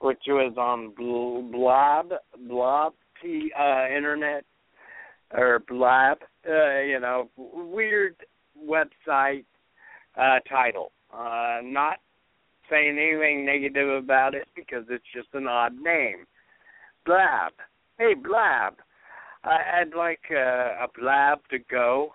which 0.00 0.20
was 0.28 0.54
on 0.56 0.90
Bl- 0.96 1.50
Blob, 1.50 2.12
Blob 2.48 2.94
T, 3.20 3.50
uh, 3.58 3.86
Internet, 3.94 4.44
or 5.32 5.60
Blab, 5.68 6.18
uh, 6.48 6.80
you 6.80 7.00
know, 7.00 7.28
weird 7.36 8.14
website 8.64 9.44
uh, 10.16 10.38
title. 10.48 10.92
Uh, 11.12 11.58
not 11.62 11.98
saying 12.70 12.98
anything 12.98 13.44
negative 13.44 13.88
about 13.88 14.34
it 14.34 14.48
because 14.54 14.84
it's 14.90 15.04
just 15.14 15.28
an 15.34 15.46
odd 15.46 15.74
name. 15.74 16.26
Blab. 17.06 17.52
Hey, 17.98 18.14
Blab. 18.14 18.74
I, 19.44 19.80
I'd 19.80 19.94
like 19.96 20.20
uh, 20.30 20.84
a 20.84 20.86
Blab 20.98 21.38
to 21.50 21.58
go. 21.70 22.14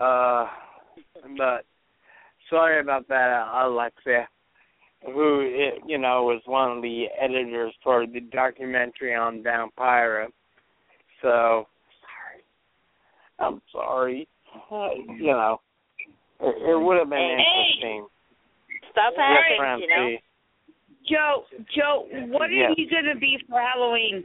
Uh, 0.00 0.46
but 1.36 1.64
sorry 2.48 2.80
about 2.80 3.08
that, 3.08 3.46
Alexia, 3.54 4.28
who 5.04 5.42
eh, 5.42 5.78
you 5.86 5.98
know 5.98 6.24
was 6.24 6.40
one 6.46 6.76
of 6.76 6.82
the 6.82 7.06
editors 7.20 7.74
for 7.82 8.06
the 8.06 8.20
documentary 8.20 9.14
on 9.14 9.42
Vampira. 9.42 10.26
So 11.20 11.66
sorry, 12.00 12.42
I'm 13.38 13.60
sorry. 13.70 14.28
Uh, 14.70 14.88
you 15.18 15.32
know, 15.32 15.60
it, 16.40 16.70
it 16.70 16.80
would 16.80 16.98
have 16.98 17.10
been 17.10 17.18
Hey. 17.38 17.44
interesting. 17.80 18.06
Stuff 18.92 19.14
Yes, 19.16 19.44
happens, 19.58 19.82
you 19.82 19.88
know. 19.88 20.16
Joe, 21.08 21.44
Joe, 21.74 22.08
what 22.28 22.48
are 22.48 22.52
Yes. 22.52 22.74
you 22.76 22.88
gonna 22.88 23.16
be 23.16 23.38
for 23.48 23.60
Halloween? 23.60 24.24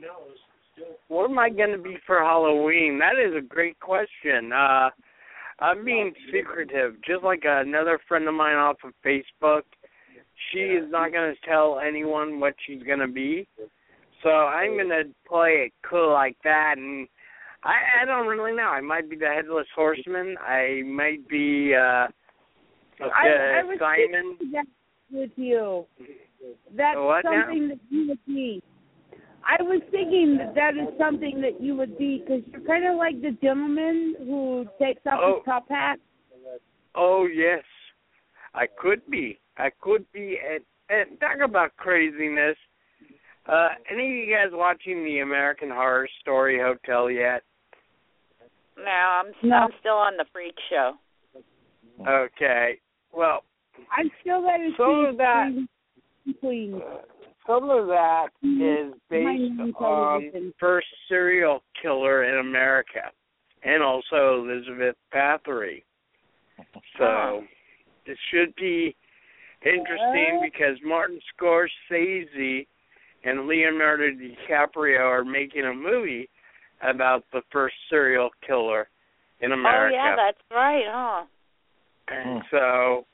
What 1.07 1.29
am 1.29 1.39
I 1.39 1.49
going 1.49 1.71
to 1.71 1.77
be 1.79 1.97
for 2.05 2.19
Halloween? 2.19 2.99
That 2.99 3.17
is 3.17 3.33
a 3.35 3.41
great 3.41 3.79
question. 3.79 4.53
Uh 4.53 4.89
I'm 5.59 5.83
being 5.83 6.13
secretive, 6.31 7.01
just 7.01 7.23
like 7.23 7.41
another 7.43 7.99
friend 8.07 8.27
of 8.27 8.35
mine 8.35 8.57
off 8.57 8.77
of 8.83 8.93
Facebook. 9.03 9.63
She 10.51 10.59
is 10.59 10.85
not 10.91 11.11
going 11.11 11.33
to 11.33 11.49
tell 11.49 11.79
anyone 11.79 12.39
what 12.39 12.53
she's 12.63 12.83
going 12.83 12.99
to 12.99 13.07
be. 13.07 13.47
So 14.21 14.29
I'm 14.29 14.73
going 14.73 14.89
to 14.89 15.05
play 15.27 15.65
it 15.65 15.73
cool 15.81 16.13
like 16.13 16.37
that 16.43 16.75
and 16.77 17.07
I 17.63 18.01
I 18.01 18.05
don't 18.05 18.27
really 18.27 18.55
know. 18.55 18.69
I 18.69 18.81
might 18.81 19.09
be 19.09 19.15
the 19.15 19.33
headless 19.33 19.67
horseman. 19.75 20.35
I 20.39 20.83
might 20.85 21.27
be 21.27 21.73
uh, 21.73 22.07
uh 23.01 23.05
I, 23.13 23.59
I 23.59 23.63
was 23.63 23.77
Simon. 23.79 24.37
thinking 24.39 24.51
that 24.53 24.65
with 25.11 25.31
you. 25.35 25.85
That's 26.75 26.97
What 26.97 27.23
now? 27.25 27.43
something 27.45 27.67
that 27.69 27.79
you 27.89 28.07
would 28.09 28.25
be. 28.25 28.61
I 29.49 29.61
was 29.63 29.81
thinking 29.91 30.37
that 30.39 30.55
that 30.55 30.73
is 30.75 30.89
something 30.99 31.39
that 31.41 31.61
you 31.61 31.75
would 31.75 31.97
be 31.97 32.19
because 32.19 32.41
you're 32.51 32.61
kind 32.61 32.85
of 32.85 32.97
like 32.97 33.21
the 33.21 33.31
gentleman 33.41 34.15
who 34.19 34.65
takes 34.81 35.01
off 35.05 35.19
Oh. 35.23 35.35
his 35.37 35.45
top 35.45 35.69
hat. 35.69 35.99
Oh 36.95 37.25
yes, 37.27 37.63
I 38.53 38.65
could 38.67 39.01
be. 39.09 39.39
I 39.57 39.69
could 39.81 40.05
be. 40.11 40.37
And, 40.45 40.63
and 40.89 41.19
talk 41.19 41.37
about 41.43 41.75
craziness. 41.77 42.57
Uh, 43.47 43.69
any 43.89 44.03
of 44.05 44.27
you 44.27 44.35
guys 44.35 44.49
watching 44.51 45.05
the 45.05 45.19
American 45.19 45.69
Horror 45.69 46.07
Story 46.21 46.59
Hotel 46.59 47.09
yet? 47.09 47.43
No, 48.77 48.83
I'm 48.91 49.27
No. 49.47 49.55
I'm 49.55 49.69
still 49.79 49.93
on 49.95 50.17
the 50.17 50.25
freak 50.33 50.55
show. 50.69 50.93
Okay. 52.07 52.79
Well, 53.11 53.43
I'm 53.95 54.09
still 54.21 54.41
going 54.41 54.71
to 54.71 54.77
Some 54.77 55.05
of 55.05 55.17
that- 55.17 55.51
Queen- 55.53 55.69
Queen. 56.39 56.83
some 57.45 57.69
of 57.69 57.87
that 57.87 58.29
Mhm. 58.43 58.93
is 58.93 58.99
based 59.09 59.75
on 59.79 60.53
first 60.59 60.87
serial 61.07 61.63
killer 61.81 62.23
in 62.23 62.37
America, 62.39 63.11
and 63.63 63.81
also 63.81 64.39
Elizabeth 64.43 64.97
Bathory. 65.11 65.83
So 66.97 67.47
it 68.05 68.17
should 68.29 68.53
be 68.55 68.95
interesting 69.63 70.37
Uh. 70.37 70.41
because 70.41 70.81
Martin 70.81 71.21
Scorsese 71.33 72.67
and 73.23 73.47
Leonardo 73.47 74.09
DiCaprio 74.11 74.99
are 74.99 75.23
making 75.23 75.65
a 75.65 75.73
movie 75.73 76.29
about 76.81 77.23
the 77.31 77.41
first 77.51 77.75
serial 77.89 78.31
killer 78.41 78.89
in 79.39 79.51
America. 79.51 79.95
Oh 79.95 80.03
yeah, 80.03 80.15
that's 80.15 80.41
right, 80.51 80.85
huh? 80.87 81.25
And 82.09 82.43
so 82.51 83.05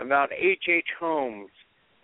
about 0.00 0.30
H. 0.32 0.64
H. 0.68 0.86
Holmes, 0.98 1.50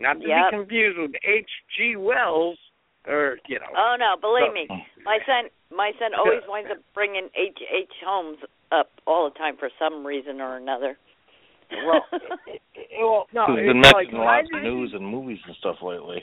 not 0.00 0.20
to 0.20 0.26
Yep. 0.26 0.50
be 0.50 0.56
confused 0.56 0.98
with 0.98 1.12
H. 1.24 1.50
G. 1.76 1.96
Wells, 1.96 2.58
or 3.06 3.38
you 3.46 3.58
know. 3.58 3.66
Oh 3.76 3.96
no, 3.98 4.16
believe 4.20 4.46
So- 4.48 4.52
me, 4.74 4.86
my 5.04 5.18
son 5.26 5.50
my 5.70 5.92
son 5.98 6.14
always 6.14 6.42
winds 6.48 6.70
up 6.70 6.78
bringing 6.94 7.28
H. 7.34 7.58
H. 7.70 7.92
Holmes 8.04 8.38
up 8.70 8.90
all 9.06 9.28
the 9.30 9.38
time 9.38 9.56
for 9.56 9.70
some 9.78 10.06
reason 10.06 10.40
or 10.40 10.56
another. 10.56 10.96
Well, 11.70 12.04
well, 13.00 13.26
no, 13.32 13.46
He's 13.46 13.58
it's 13.58 13.66
been 13.68 13.80
like 13.82 13.94
mentioned 13.94 14.12
in 14.12 14.18
lots 14.24 14.48
of 14.54 14.62
news 14.62 14.92
and 14.94 15.06
movies 15.06 15.38
and 15.46 15.56
stuff 15.56 15.76
lately. 15.82 16.22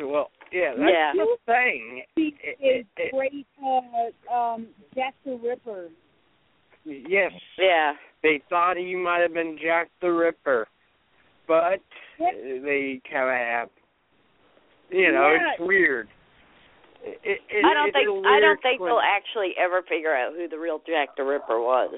Well, 0.00 0.30
yeah, 0.50 0.72
that's 0.76 0.90
Yeah. 0.90 1.12
the 1.14 1.36
thing. 1.46 2.02
He 2.16 2.34
It- 2.42 2.58
is 2.60 2.86
it- 2.96 3.02
it- 3.02 3.12
great, 3.12 3.46
uh, 3.62 4.32
um, 4.34 4.68
Jack 4.94 5.14
the 5.24 5.36
Ripper. 5.36 5.88
yes, 6.84 7.32
Yeah. 7.58 7.94
They 8.22 8.40
thought 8.48 8.76
he 8.76 8.94
might 8.94 9.20
have 9.20 9.34
been 9.34 9.58
Jack 9.62 9.88
the 10.00 10.10
Ripper, 10.12 10.66
but 11.48 11.80
Yep. 12.18 12.32
they 12.62 13.00
kind 13.10 13.28
of 13.28 13.36
have. 13.36 13.70
You 14.90 15.10
know, 15.12 15.32
Yeah. 15.32 15.52
it's 15.52 15.60
weird. 15.60 16.08
It, 17.02 17.18
it, 17.24 17.40
it, 17.50 17.64
I 17.64 17.74
don't 17.74 17.92
think 17.92 18.26
I 18.26 18.38
don't 18.40 18.62
think 18.62 18.78
twin- 18.78 18.90
they'll 18.90 19.00
actually 19.00 19.54
ever 19.58 19.82
figure 19.82 20.14
out 20.14 20.34
who 20.34 20.46
the 20.48 20.58
real 20.58 20.80
Jack 20.86 21.16
the 21.16 21.24
Ripper 21.24 21.60
was. 21.60 21.94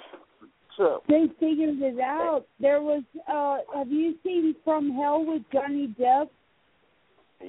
So, 0.77 1.03
They 1.09 1.27
figured 1.39 1.81
it 1.81 2.01
out. 2.01 2.47
There 2.59 2.81
was, 2.83 3.05
uh, 3.29 3.59
have 3.79 3.93
you 3.93 4.15
seen 4.25 4.57
From 4.65 4.91
Hell 4.93 5.25
with 5.25 5.43
Johnny 5.53 5.95
Depp? 6.01 6.29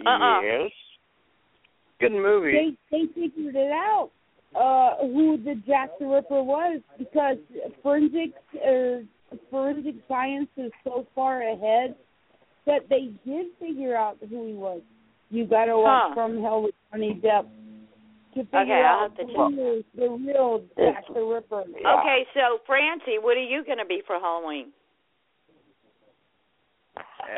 Uh-uh. 0.06 0.42
Yes. 0.42 0.72
Good 2.00 2.12
movie. 2.12 2.52
They 2.92 2.98
they 2.98 3.06
figured 3.14 3.56
it 3.56 3.72
out 3.72 4.12
uh, 4.58 4.98
who 5.02 5.38
the 5.44 5.56
Jack 5.68 5.90
the 6.00 6.06
Ripper 6.08 6.42
was 6.44 6.82
because 6.98 7.38
forensics 7.84 8.40
or 8.64 9.04
forensic 9.52 9.96
science 10.08 10.48
is 10.58 10.72
so 10.84 11.06
far 11.14 11.42
ahead 11.42 11.96
that 12.66 12.88
they 12.90 13.12
did 13.26 13.48
figure 13.60 13.96
out 13.96 14.18
who 14.30 14.48
he 14.48 14.54
was. 14.54 14.82
You 15.30 15.46
got 15.46 15.66
to 15.66 15.78
watch 15.78 16.10
Huh. 16.10 16.16
From 16.16 16.42
Hell 16.42 16.64
with 16.64 16.76
Johnny 16.92 17.20
Depp 17.24 17.46
to 18.36 18.44
figure 18.46 18.60
Okay, 18.60 18.82
out 18.86 19.10
have 19.10 19.18
to 19.18 19.26
check. 19.26 19.36
who 19.36 19.74
is 19.80 19.84
the 19.96 20.10
real 20.10 20.62
Jack 20.78 21.04
the 21.14 21.22
Ripper. 21.22 21.64
Yeah. 21.82 22.00
Okay, 22.00 22.26
so 22.34 22.60
Francy, 22.66 23.18
what 23.20 23.38
are 23.38 23.44
you 23.44 23.64
going 23.66 23.78
to 23.80 23.86
be 23.86 24.02
for 24.08 24.20
Halloween? 24.20 24.72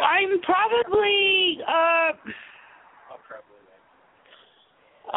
I'm 0.03 0.39
probably 0.41 1.59
uh 1.67 2.11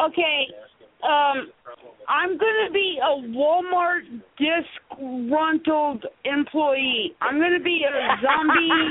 okay. 0.07 0.47
Um 1.03 1.53
I'm 2.09 2.37
gonna 2.39 2.71
be 2.73 2.99
a 3.01 3.23
Walmart 3.37 4.03
disgruntled 4.37 6.05
employee. 6.25 7.15
I'm 7.21 7.39
gonna 7.39 7.61
be 7.63 7.85
a 7.87 7.93
zombie. 8.21 8.91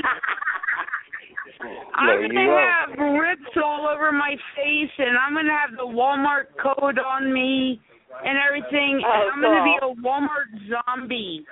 I'm 1.94 2.06
There 2.06 2.28
gonna 2.28 2.46
go. 2.46 2.56
have 2.56 2.98
rips 3.20 3.56
all 3.62 3.86
over 3.92 4.10
my 4.12 4.34
face, 4.56 4.90
and 4.98 5.18
I'm 5.18 5.34
gonna 5.34 5.52
have 5.52 5.76
the 5.76 5.84
Walmart 5.84 6.46
code 6.62 6.98
on 6.98 7.32
me 7.32 7.78
and 8.24 8.38
everything. 8.38 9.02
Oh, 9.04 9.10
and 9.12 9.30
I'm 9.34 9.42
gonna 9.42 9.64
be 9.64 9.76
a 9.82 9.94
Walmart 10.02 10.50
zombie 10.70 11.44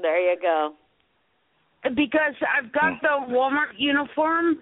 There 0.00 0.32
you 0.32 0.40
go. 0.40 0.74
Because 1.90 2.34
I've 2.46 2.72
got 2.72 3.00
the 3.02 3.32
Walmart 3.32 3.74
uniform. 3.76 4.58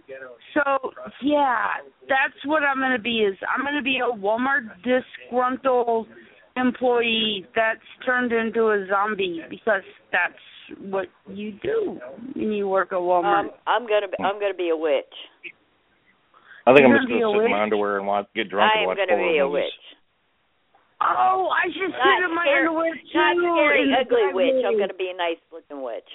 So 0.55 0.91
yeah, 1.23 1.67
that's 2.09 2.35
what 2.47 2.63
I'm 2.63 2.79
gonna 2.81 2.99
be. 2.99 3.19
Is 3.19 3.37
I'm 3.55 3.65
gonna 3.65 3.83
be 3.83 3.99
a 3.99 4.11
Walmart 4.17 4.69
disgruntled 4.83 6.07
employee 6.57 7.47
that's 7.55 7.81
turned 8.05 8.33
into 8.33 8.71
a 8.71 8.87
zombie 8.89 9.41
because 9.49 9.83
that's 10.13 10.35
what 10.91 11.07
you 11.29 11.53
do 11.63 11.99
when 12.35 12.53
you 12.53 12.69
work 12.69 12.89
at 12.93 12.99
Walmart. 12.99 13.41
Um, 13.47 13.51
I'm 13.67 13.83
gonna 13.87 14.09
be, 14.09 14.17
I'm 14.25 14.41
gonna 14.41 14.55
be 14.55 14.71
a 14.71 14.77
witch. 14.77 15.05
I 16.67 16.73
think 16.75 16.87
You're 16.89 16.97
I'm 16.97 17.03
just 17.03 17.09
gonna 17.09 17.19
be 17.19 17.23
gonna 17.23 17.39
a 17.39 17.43
sit 17.43 17.45
in 17.47 17.51
my 17.53 17.63
underwear 17.63 17.99
and 17.99 18.07
watch, 18.07 18.27
get 18.35 18.49
drunk 18.51 18.73
I 18.73 18.81
and 18.81 18.83
am 18.83 18.89
watch 18.89 18.99
gonna 18.99 19.17
horror 19.21 19.33
be 19.33 19.39
a 19.39 19.45
movies. 19.45 19.65
witch. 19.65 19.81
oh, 21.03 21.49
I 21.53 21.65
should 21.73 21.91
Not 21.93 22.01
sit 22.05 22.25
in 22.25 22.35
my 22.35 22.45
scary- 22.45 22.67
underwear 22.67 22.95
too. 22.97 23.17
Not 23.17 23.37
scary, 23.37 23.85
ugly 23.97 24.27
witch. 24.37 24.65
I'm 24.67 24.79
gonna 24.79 24.95
be 24.99 25.11
a 25.13 25.17
nice 25.17 25.41
looking 25.53 25.83
witch. 25.85 26.09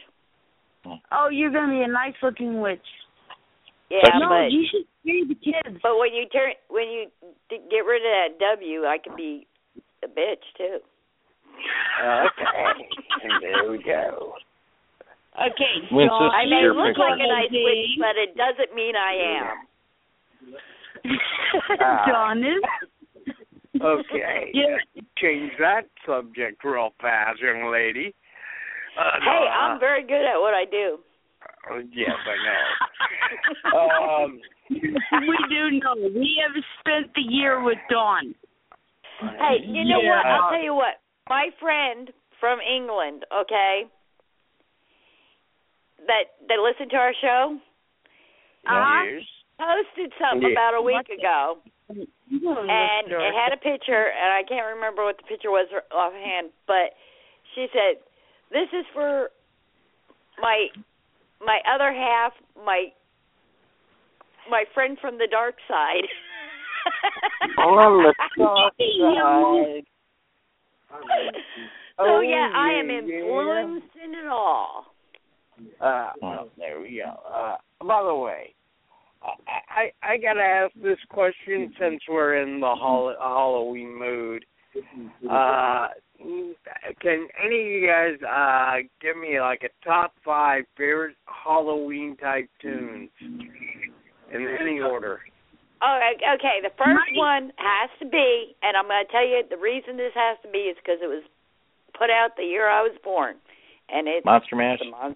Oh, 1.11 1.29
you're 1.31 1.51
gonna 1.51 1.73
be 1.73 1.81
a 1.81 1.87
nice 1.87 2.13
looking 2.21 2.61
witch. 2.61 2.79
Yeah, 3.89 4.17
no, 4.19 4.29
but 4.29 4.51
you 4.51 4.65
should 4.69 4.85
scare 5.01 5.25
the 5.27 5.35
kids. 5.35 5.79
but 5.83 5.97
when 5.97 6.13
you 6.13 6.25
turn 6.29 6.53
when 6.69 6.87
you 6.89 7.07
get 7.49 7.85
rid 7.85 8.01
of 8.01 8.37
that 8.39 8.39
W, 8.57 8.85
I 8.85 8.97
could 8.97 9.15
be 9.15 9.47
a 10.03 10.07
bitch 10.07 10.45
too. 10.57 10.79
Okay. 12.03 12.87
there 13.41 13.71
we 13.71 13.77
go. 13.83 14.33
Okay, 15.35 15.75
When's 15.91 16.09
so 16.09 16.15
I 16.15 16.45
may 16.45 16.63
look 16.67 16.95
picture? 16.95 16.99
like 16.99 17.19
a 17.19 17.27
nice 17.27 17.51
witch, 17.51 17.99
but 17.99 18.15
it 18.15 18.37
doesn't 18.37 18.73
mean 18.75 18.95
I 18.95 19.13
am. 19.39 19.67
Ah. 21.79 22.03
Adonis. 22.33 22.63
Okay. 23.79 24.51
Yeah. 24.53 24.77
Change 25.17 25.51
that 25.59 25.83
subject 26.05 26.63
real 26.63 26.93
fast, 26.99 27.39
young 27.41 27.71
lady. 27.71 28.15
Uh, 28.97 29.19
Hey, 29.22 29.47
I'm 29.47 29.80
very 29.80 30.03
good 30.03 30.23
at 30.26 30.39
what 30.39 30.53
I 30.53 30.65
do. 30.65 30.99
uh, 31.72 31.80
yes, 31.91 32.15
I 32.26 32.35
know. 32.45 32.63
um, 34.26 34.39
we 34.69 35.38
do 35.49 35.80
know. 35.80 35.95
We 35.97 36.41
have 36.41 36.55
spent 36.80 37.13
the 37.15 37.22
year 37.22 37.61
with 37.63 37.77
Dawn. 37.89 38.34
Hey, 39.19 39.63
you 39.65 39.84
know 39.85 39.99
what? 40.01 40.26
I'll 40.26 40.51
tell 40.51 40.63
you 40.63 40.73
what. 40.76 41.01
My 41.27 41.49
friend 41.59 42.11
from 42.39 42.59
England, 42.61 43.26
okay, 43.34 43.85
that 46.05 46.38
that 46.47 46.59
listened 46.61 46.91
to 46.91 46.97
our 46.97 47.13
show, 47.19 47.57
Uh-huh. 48.67 49.05
posted 49.57 50.13
something 50.22 50.43
Yeah. 50.43 50.53
about 50.53 50.73
a 50.76 50.81
week 50.81 51.09
ago, 51.09 51.57
and 51.89 53.11
it 53.11 53.34
had 53.34 53.53
a 53.53 53.57
picture, 53.57 54.11
and 54.11 54.31
I 54.34 54.43
can't 54.43 54.67
remember 54.76 55.03
what 55.03 55.17
the 55.17 55.23
picture 55.23 55.49
was 55.49 55.67
offhand, 55.91 56.51
but 56.67 56.93
she 57.55 57.67
said, 57.73 57.97
"This 58.51 58.69
is 58.73 58.85
for 58.93 59.30
my 60.39 60.67
my 61.45 61.59
other 61.73 61.93
half, 61.93 62.34
my 62.65 62.88
my 64.49 64.65
friend 64.73 64.97
from 65.01 65.17
the 65.17 65.27
dark 65.30 65.55
side." 65.67 66.07
On 67.57 68.03
the 68.38 68.43
dark 68.43 68.73
side. 68.77 69.84
so 71.97 72.03
Oh, 72.03 72.19
yeah, 72.22 72.51
I 72.53 72.73
am 72.80 72.89
yeah. 72.89 72.97
influencing 72.99 74.13
it 74.23 74.27
all. 74.27 74.93
Uh, 75.80 76.11
well, 76.22 76.49
there 76.57 76.81
we 76.81 77.01
go. 77.03 77.13
Uh, 77.34 77.55
by 77.85 78.03
the 78.03 78.13
way, 78.13 78.53
I, 79.23 79.91
I 80.03 80.13
I 80.13 80.17
gotta 80.17 80.41
ask 80.41 80.73
this 80.76 80.97
question 81.09 81.73
since 81.80 82.01
we're 82.09 82.35
in 82.41 82.59
the 82.59 82.76
hol- 82.76 83.15
Halloween 83.19 83.97
mood. 83.97 84.45
Uh, 85.30 85.88
can 87.01 87.27
any 87.43 87.59
of 87.59 87.67
you 87.67 87.87
guys 87.87 88.17
uh 88.23 88.87
give 89.01 89.17
me 89.17 89.39
like 89.39 89.63
a 89.63 89.85
top 89.85 90.13
five 90.23 90.63
favorite 90.77 91.15
Halloween 91.25 92.15
type 92.17 92.49
tunes 92.61 93.09
in 93.21 94.55
any 94.59 94.79
order? 94.79 95.19
Oh, 95.81 95.99
okay. 96.35 96.63
The 96.63 96.73
first 96.77 97.03
one 97.15 97.51
has 97.57 97.89
to 97.99 98.05
be, 98.07 98.55
and 98.63 98.77
I'm 98.77 98.87
going 98.87 99.05
to 99.05 99.11
tell 99.11 99.27
you 99.27 99.43
the 99.49 99.57
reason 99.57 99.97
this 99.97 100.13
has 100.15 100.37
to 100.43 100.49
be 100.49 100.71
is 100.71 100.77
because 100.77 100.99
it 101.03 101.07
was 101.07 101.23
put 101.97 102.09
out 102.09 102.31
the 102.37 102.43
year 102.43 102.69
I 102.69 102.81
was 102.81 102.97
born, 103.03 103.35
and 103.89 104.07
it's 104.07 104.25
Monster 104.25 104.55
Mash. 104.55 104.79
Mon- 104.89 105.15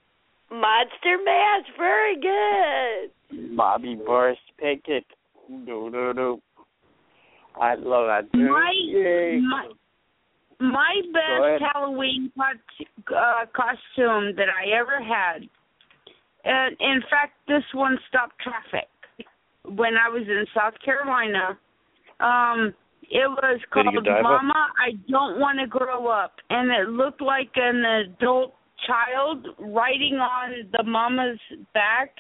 Monster 0.52 1.18
Mash. 1.24 1.66
Very 1.78 2.16
good. 2.20 3.56
Bobby 3.56 3.96
Boris 3.96 4.38
Pickett. 4.60 5.06
Do 5.48 5.90
do 5.92 6.14
do. 6.14 6.42
I 7.60 7.76
love 7.76 8.08
that 8.08 8.32
tune. 8.32 8.52
My 8.52 8.72
Yay. 8.86 9.40
my 9.42 9.70
my 10.60 11.02
best 11.14 11.64
Halloween 11.74 12.32
cos- 12.38 12.88
uh, 13.16 13.46
costume 13.56 14.36
that 14.36 14.48
I 14.50 14.78
ever 14.80 15.04
had. 15.04 15.48
And 16.44 16.76
in 16.80 17.02
fact, 17.10 17.34
this 17.48 17.64
one 17.74 17.98
stopped 18.08 18.36
traffic 18.42 18.90
when 19.66 19.96
I 19.96 20.10
was 20.10 20.24
in 20.28 20.46
South 20.56 20.74
Carolina. 20.84 21.58
Um, 22.20 22.74
it 23.04 23.28
was 23.28 23.60
called 23.74 23.88
Godiva? 23.94 24.22
Mama, 24.22 24.68
I 24.78 24.92
Don't 25.10 25.40
Want 25.40 25.60
to 25.60 25.68
Grow 25.68 26.08
Up, 26.08 26.34
and 26.50 26.70
it 26.72 26.90
looked 26.90 27.22
like 27.22 27.52
an 27.56 27.84
adult 27.84 28.54
child 28.86 29.48
riding 29.60 30.16
on 30.16 30.70
the 30.72 30.84
mama's 30.84 31.40
back. 31.74 32.12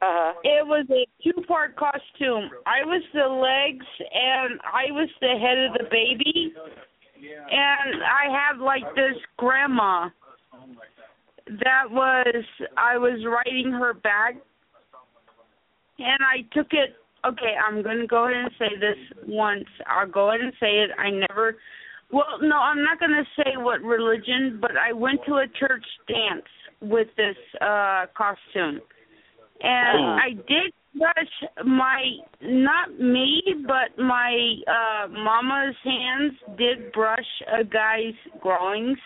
Uh-huh. 0.00 0.32
It 0.44 0.64
was 0.64 0.86
a 0.90 1.06
two 1.22 1.42
part 1.42 1.74
costume. 1.76 2.50
I 2.66 2.84
was 2.84 3.02
the 3.12 3.26
legs 3.26 3.86
and 4.14 4.60
I 4.62 4.92
was 4.92 5.08
the 5.20 5.34
head 5.40 5.58
of 5.58 5.72
the 5.72 5.90
baby. 5.90 6.54
And 7.50 8.02
I 8.02 8.30
had 8.30 8.58
like 8.62 8.84
this 8.94 9.16
grandma 9.36 10.08
that 11.46 11.90
was 11.90 12.44
I 12.76 12.98
was 12.98 13.24
writing 13.26 13.72
her 13.72 13.94
back 13.94 14.34
and 15.98 16.18
I 16.20 16.42
took 16.54 16.68
it 16.72 16.94
okay, 17.26 17.54
I'm 17.66 17.82
gonna 17.82 18.06
go 18.06 18.24
ahead 18.26 18.36
and 18.36 18.50
say 18.58 18.78
this 18.78 18.98
once. 19.26 19.64
I'll 19.86 20.08
go 20.08 20.28
ahead 20.28 20.40
and 20.40 20.52
say 20.60 20.78
it. 20.84 20.90
I 20.98 21.10
never 21.10 21.56
well, 22.10 22.38
no, 22.40 22.56
I'm 22.56 22.82
not 22.82 23.00
gonna 23.00 23.24
say 23.36 23.52
what 23.56 23.82
religion, 23.82 24.58
but 24.60 24.72
I 24.76 24.92
went 24.92 25.20
to 25.26 25.34
a 25.36 25.46
church 25.58 25.84
dance 26.06 26.46
with 26.80 27.08
this 27.16 27.36
uh 27.60 28.06
costume 28.16 28.80
and 29.60 29.98
Uh-huh. 29.98 30.18
I 30.22 30.30
did 30.46 30.72
brush 30.96 31.64
my 31.64 32.02
not 32.42 32.98
me 32.98 33.42
but 33.66 34.02
my 34.02 34.54
uh 34.66 35.08
mama's 35.08 35.76
hands 35.84 36.32
did 36.56 36.92
brush 36.92 37.20
a 37.60 37.64
guy's 37.64 38.14
groins 38.40 38.98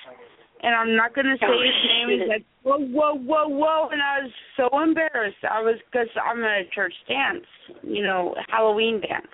and 0.62 0.74
I'm 0.74 0.96
not 0.96 1.14
gonna 1.14 1.34
say 1.40 1.46
Oh, 1.48 1.60
his 1.60 2.08
name. 2.08 2.20
He's 2.20 2.28
like, 2.28 2.44
whoa, 2.62 2.78
whoa, 2.78 3.14
whoa, 3.14 3.48
whoa, 3.48 3.88
and 3.90 4.00
I 4.00 4.22
was 4.22 4.32
so 4.56 4.80
embarrassed. 4.80 5.42
I 5.42 5.60
was 5.60 5.76
because 5.90 6.08
I'm 6.22 6.42
at 6.44 6.60
a 6.60 6.64
church 6.72 6.94
dance, 7.08 7.44
you 7.82 8.02
know, 8.02 8.34
Halloween 8.48 9.00
dance. 9.00 9.26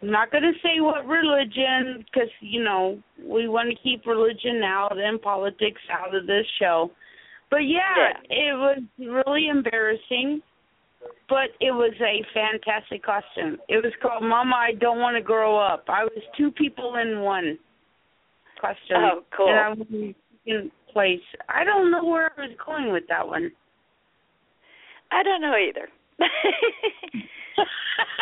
I'm 0.00 0.12
not 0.12 0.30
gonna 0.30 0.52
say 0.62 0.80
what 0.80 1.06
religion 1.06 2.04
because 2.04 2.30
you 2.40 2.62
know 2.62 3.02
we 3.18 3.48
want 3.48 3.68
to 3.70 3.82
keep 3.82 4.06
religion 4.06 4.62
out 4.62 4.96
and 4.96 5.20
politics 5.20 5.80
out 5.90 6.14
of 6.14 6.26
this 6.26 6.46
show. 6.60 6.90
But 7.50 7.64
yeah, 7.66 8.12
it 8.30 8.54
was 8.54 8.82
really 8.98 9.48
embarrassing, 9.48 10.40
but 11.28 11.50
it 11.60 11.72
was 11.72 11.92
a 12.00 12.24
fantastic 12.32 13.02
costume. 13.02 13.58
It 13.68 13.82
was 13.84 13.92
called 14.00 14.22
Mama 14.22 14.56
I 14.56 14.72
Don't 14.72 14.98
Want 14.98 15.16
to 15.16 15.22
Grow 15.22 15.58
Up. 15.58 15.84
I 15.88 16.04
was 16.04 16.22
two 16.36 16.50
people 16.50 16.96
in 16.96 17.20
one 17.20 17.58
costume. 18.60 18.96
Oh, 18.96 19.22
cool. 19.36 19.48
And 19.48 19.58
I 19.58 19.68
was 19.70 20.14
in 20.46 20.70
place. 20.92 21.20
I 21.48 21.64
don't 21.64 21.90
know 21.90 22.04
where 22.04 22.32
I 22.36 22.40
was 22.46 22.56
going 22.64 22.92
with 22.92 23.04
that 23.08 23.26
one. 23.26 23.50
I 25.12 25.22
don't 25.22 25.40
know 25.40 25.54
either. 25.56 25.88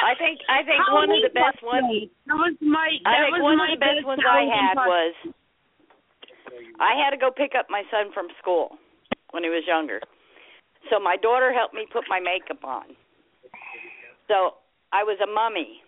I 0.04 0.14
think 0.18 0.40
I 0.48 0.62
think 0.62 0.80
one 0.92 1.10
of 1.10 1.20
the 1.22 1.32
best 1.32 1.62
ones. 1.62 2.08
That 2.26 2.34
was 2.34 2.54
my. 2.60 2.98
I 3.04 3.30
think 3.30 3.42
one 3.42 3.60
of 3.60 3.68
the 3.72 3.80
best 3.80 3.96
best 3.98 4.06
ones 4.06 4.20
I 4.24 4.44
had 4.44 4.76
was 4.76 5.14
I 6.80 6.94
had 6.96 7.10
to 7.10 7.16
go 7.16 7.30
pick 7.30 7.52
up 7.58 7.66
my 7.68 7.82
son 7.90 8.12
from 8.12 8.28
school 8.38 8.78
when 9.32 9.42
he 9.42 9.50
was 9.50 9.64
younger. 9.66 10.00
So 10.90 11.00
my 11.00 11.16
daughter 11.16 11.52
helped 11.52 11.74
me 11.74 11.86
put 11.92 12.04
my 12.08 12.20
makeup 12.20 12.62
on. 12.64 12.96
So 14.28 14.58
I 14.92 15.02
was 15.02 15.18
a 15.22 15.26
mummy. 15.26 15.82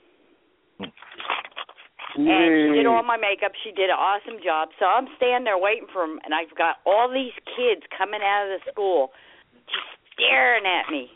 And 2.19 2.75
she 2.75 2.83
did 2.83 2.87
all 2.87 3.05
my 3.05 3.17
makeup. 3.17 3.53
She 3.63 3.71
did 3.71 3.91
an 3.91 3.99
awesome 3.99 4.43
job. 4.43 4.71
So 4.79 4.87
I'm 4.87 5.07
standing 5.17 5.45
there 5.45 5.59
waiting 5.59 5.87
for 5.93 6.03
him, 6.03 6.19
and 6.25 6.35
I've 6.35 6.51
got 6.57 6.83
all 6.87 7.07
these 7.07 7.35
kids 7.55 7.87
coming 7.95 8.21
out 8.25 8.51
of 8.51 8.59
the 8.59 8.73
school 8.73 9.11
just 9.71 9.87
staring 10.15 10.67
at 10.67 10.91
me, 10.91 11.11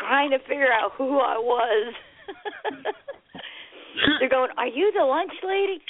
trying 0.00 0.30
to 0.30 0.38
figure 0.48 0.72
out 0.72 0.92
who 0.96 1.18
I 1.18 1.36
was. 1.36 1.92
They're 4.20 4.30
going, 4.30 4.50
"Are 4.56 4.68
you 4.70 4.92
the 4.96 5.04
lunch 5.04 5.34
lady?" 5.42 5.82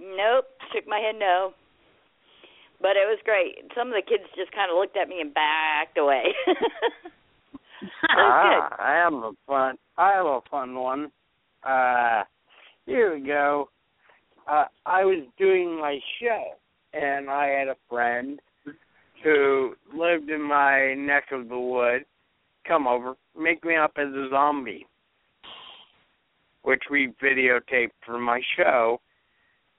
Nope. 0.00 0.46
Shook 0.72 0.88
my 0.88 0.98
head 0.98 1.14
no. 1.18 1.54
But 2.84 2.96
it 2.96 3.08
was 3.08 3.18
great. 3.24 3.72
Some 3.74 3.88
of 3.88 3.94
the 3.94 4.02
kids 4.06 4.24
just 4.36 4.52
kind 4.52 4.70
of 4.70 4.76
looked 4.76 4.98
at 4.98 5.08
me 5.08 5.22
and 5.22 5.32
backed 5.32 5.96
away. 5.96 6.34
ah, 8.10 8.76
I 8.78 8.92
have 9.02 9.14
a 9.14 9.30
fun. 9.46 9.78
I 9.96 10.12
have 10.12 10.26
a 10.26 10.40
fun 10.50 10.74
one. 10.74 11.10
Uh, 11.66 12.24
here 12.84 13.14
we 13.14 13.26
go. 13.26 13.70
Uh, 14.46 14.66
I 14.84 15.02
was 15.02 15.24
doing 15.38 15.80
my 15.80 15.98
show, 16.20 16.42
and 16.92 17.30
I 17.30 17.46
had 17.46 17.68
a 17.68 17.76
friend 17.88 18.38
who 19.22 19.76
lived 19.96 20.28
in 20.28 20.42
my 20.42 20.92
neck 20.92 21.32
of 21.32 21.48
the 21.48 21.58
wood 21.58 22.04
come 22.68 22.86
over, 22.86 23.14
make 23.34 23.64
me 23.64 23.76
up 23.76 23.92
as 23.96 24.08
a 24.08 24.28
zombie, 24.28 24.86
which 26.64 26.82
we 26.90 27.14
videotaped 27.22 27.92
for 28.04 28.18
my 28.18 28.42
show, 28.58 29.00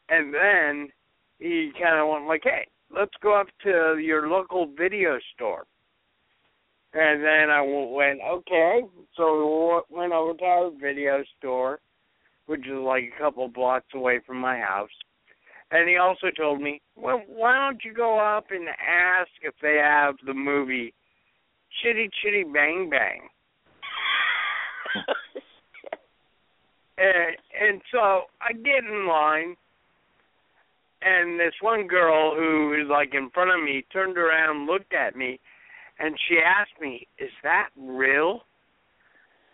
and 0.09 0.33
then 0.33 0.89
he 1.37 1.71
kind 1.79 1.99
of 1.99 2.07
went 2.07 2.25
like, 2.25 2.41
"Hey, 2.43 2.65
let's 2.95 3.13
go 3.21 3.39
up 3.39 3.47
to 3.63 3.97
your 3.99 4.27
local 4.27 4.67
video 4.77 5.19
store." 5.33 5.65
And 6.95 7.21
then 7.21 7.49
I 7.49 7.61
went, 7.61 8.21
okay. 8.25 8.79
So 9.17 9.83
we 9.91 9.97
went 9.97 10.13
over 10.13 10.33
to 10.33 10.45
our 10.45 10.71
video 10.71 11.23
store, 11.37 11.79
which 12.45 12.61
is 12.61 12.73
like 12.73 13.03
a 13.03 13.21
couple 13.21 13.49
blocks 13.49 13.87
away 13.93 14.21
from 14.25 14.37
my 14.37 14.57
house. 14.59 14.89
And 15.71 15.89
he 15.89 15.97
also 15.97 16.27
told 16.37 16.61
me, 16.61 16.81
well, 16.95 17.21
why 17.27 17.57
don't 17.57 17.83
you 17.83 17.93
go 17.93 18.17
up 18.17 18.45
and 18.51 18.69
ask 18.69 19.29
if 19.41 19.53
they 19.61 19.77
have 19.83 20.15
the 20.25 20.33
movie 20.33 20.93
Chitty 21.83 22.09
Chitty 22.23 22.45
Bang 22.45 22.89
Bang? 22.89 23.27
and, 26.97 27.35
and 27.61 27.81
so 27.91 28.21
I 28.39 28.53
get 28.53 28.85
in 28.89 29.05
line, 29.05 29.57
and 31.05 31.39
this 31.39 31.53
one 31.61 31.87
girl 31.87 32.35
who 32.35 32.73
is 32.73 32.89
like 32.89 33.13
in 33.13 33.29
front 33.29 33.51
of 33.51 33.63
me 33.63 33.85
turned 33.93 34.17
around 34.17 34.57
and 34.57 34.65
looked 34.65 34.93
at 34.93 35.15
me 35.15 35.39
and 35.99 36.17
she 36.27 36.37
asked 36.39 36.79
me, 36.81 37.07
"Is 37.17 37.31
that 37.43 37.69
real?" 37.77 38.45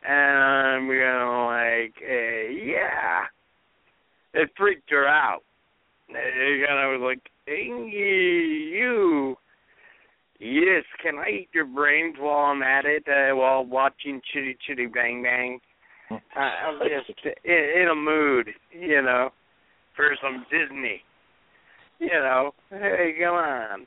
And 0.03 0.87
we 0.87 0.97
go 0.97 1.45
like, 1.47 1.93
eh, 2.01 2.47
"Yeah." 2.49 3.27
It 4.33 4.49
freaked 4.57 4.89
her 4.89 5.07
out, 5.07 5.43
and 6.07 6.17
I 6.17 6.87
was 6.87 7.01
like, 7.01 7.29
hey, 7.45 7.65
"You." 7.65 9.37
Yes, 10.39 10.83
can 11.03 11.19
I 11.19 11.29
eat 11.29 11.49
your 11.53 11.65
brains 11.65 12.17
while 12.17 12.45
I'm 12.51 12.63
at 12.63 12.85
it, 12.85 13.07
uh, 13.07 13.35
while 13.35 13.63
watching 13.63 14.21
Chitty 14.33 14.57
Chitty 14.65 14.87
Bang 14.87 15.21
Bang? 15.21 15.61
Uh, 16.09 16.39
I'm 16.39 16.79
just 16.79 17.19
in, 17.43 17.53
in 17.53 17.87
a 17.89 17.95
mood, 17.95 18.49
you 18.71 19.01
know, 19.03 19.31
for 19.95 20.15
some 20.21 20.45
Disney. 20.49 21.03
You 22.09 22.09
know, 22.09 22.51
hey, 22.71 23.13
come 23.21 23.35
on. 23.35 23.85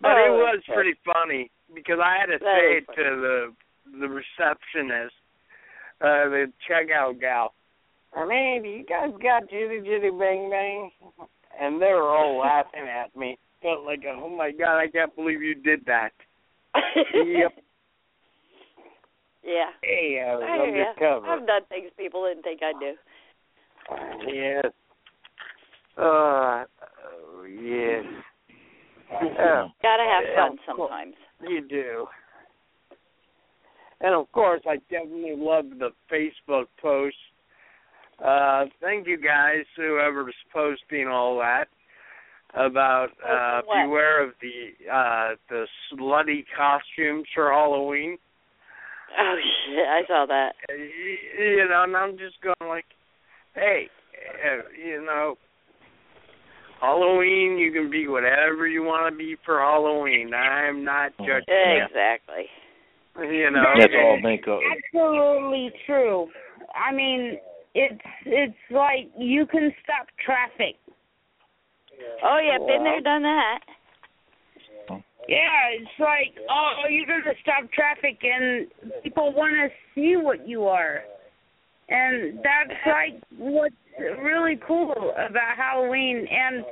But 0.00 0.18
Oh, 0.18 0.26
it 0.26 0.30
was 0.30 0.58
that's 0.66 0.74
pretty 0.74 0.94
funny 1.06 1.48
because 1.72 1.98
I 2.02 2.16
had 2.18 2.26
to 2.26 2.38
That 2.40 2.58
say 2.58 2.78
it 2.78 2.86
to 2.96 3.06
the 3.20 3.52
the 4.00 4.08
receptionist, 4.08 5.14
uh, 6.00 6.26
the 6.28 6.52
checkout 6.68 7.20
gal. 7.20 7.54
I 8.16 8.26
mean, 8.26 8.64
you 8.64 8.84
guys 8.84 9.10
got 9.22 9.48
Jitty 9.48 9.86
Jitty 9.86 10.10
Bang 10.18 10.50
Bang, 10.50 10.90
and 11.60 11.80
they 11.80 11.92
were 11.92 12.08
all 12.10 12.36
laughing 12.42 12.88
at 12.88 13.14
me. 13.16 13.38
Felt 13.62 13.84
like, 13.84 14.02
oh 14.08 14.28
my 14.28 14.50
god, 14.50 14.78
I 14.78 14.88
can't 14.88 15.14
believe 15.14 15.40
you 15.40 15.54
did 15.54 15.84
that. 15.86 16.10
yep. 17.14 17.52
Yeah. 19.42 19.70
Hey, 19.82 20.22
I 20.22 20.34
was 20.34 20.44
I 20.46 20.58
undercover. 20.68 21.26
I've 21.26 21.46
done 21.46 21.62
things 21.70 21.90
people 21.96 22.26
didn't 22.28 22.42
think 22.42 22.60
I'd 22.62 22.78
do. 22.78 22.94
Yes. 24.30 24.66
Uh, 25.96 26.64
yes. 27.62 28.04
Oh, 29.12 29.68
Gotta 29.82 30.04
have 30.04 30.24
yeah, 30.28 30.36
fun 30.48 30.52
of 30.68 30.76
course. 30.76 30.90
sometimes. 30.90 31.14
You 31.48 31.66
do. 31.66 32.06
And 34.00 34.14
of 34.14 34.30
course, 34.32 34.62
I 34.68 34.76
definitely 34.90 35.34
love 35.36 35.64
the 35.78 35.90
Facebook 36.10 36.66
post. 36.80 37.16
Uh, 38.24 38.66
thank 38.80 39.06
you 39.06 39.16
guys, 39.16 39.64
whoever's 39.76 40.34
posting 40.52 41.06
all 41.08 41.38
that 41.38 41.66
about 42.54 43.08
uh, 43.26 43.62
What? 43.64 43.84
beware 43.86 44.22
of 44.24 44.30
the 44.40 44.92
uh, 44.92 45.34
the 45.48 45.66
slutty 45.92 46.44
costumes 46.56 47.24
for 47.34 47.50
Halloween. 47.50 48.16
Oh 49.18 49.36
shit! 49.66 49.86
I 49.88 50.02
saw 50.06 50.26
that. 50.26 50.52
Uh, 50.68 50.74
You 50.74 51.66
know, 51.68 51.82
and 51.84 51.96
I'm 51.96 52.16
just 52.18 52.40
going 52.42 52.70
like, 52.70 52.84
hey, 53.54 53.88
uh, 54.46 54.62
you 54.78 55.04
know, 55.04 55.36
Halloween, 56.80 57.58
you 57.58 57.72
can 57.72 57.90
be 57.90 58.08
whatever 58.08 58.66
you 58.66 58.82
want 58.82 59.12
to 59.12 59.16
be 59.16 59.36
for 59.44 59.60
Halloween. 59.60 60.32
I'm 60.32 60.84
not 60.84 61.12
mm-hmm. 61.12 61.24
judging. 61.24 61.44
you. 61.48 61.84
Exactly. 61.84 62.46
You 63.18 63.50
know, 63.50 63.64
That's 63.78 63.92
all 64.02 64.20
makeup. 64.22 64.60
Absolutely 64.64 65.72
true. 65.84 66.28
I 66.74 66.94
mean, 66.94 67.38
it's 67.74 68.00
it's 68.24 68.54
like 68.70 69.10
you 69.18 69.46
can 69.46 69.72
stop 69.82 70.06
traffic. 70.24 70.76
Oh 72.24 72.38
yeah, 72.42 72.58
been 72.58 72.84
there, 72.84 73.00
done 73.00 73.22
that. 73.22 73.60
Yeah, 75.28 75.78
it's 75.78 76.00
like 76.00 76.34
oh, 76.50 76.88
you're 76.88 77.06
gonna 77.06 77.34
stop 77.42 77.70
traffic, 77.72 78.18
and 78.22 78.68
people 79.02 79.32
want 79.34 79.54
to 79.54 79.68
see 79.94 80.16
what 80.16 80.48
you 80.48 80.64
are, 80.64 81.02
and 81.90 82.38
that's 82.38 82.80
like 82.86 83.22
what's 83.36 83.74
really 84.22 84.58
cool 84.66 84.92
about 84.92 85.56
Halloween. 85.56 86.26
And 86.30 86.64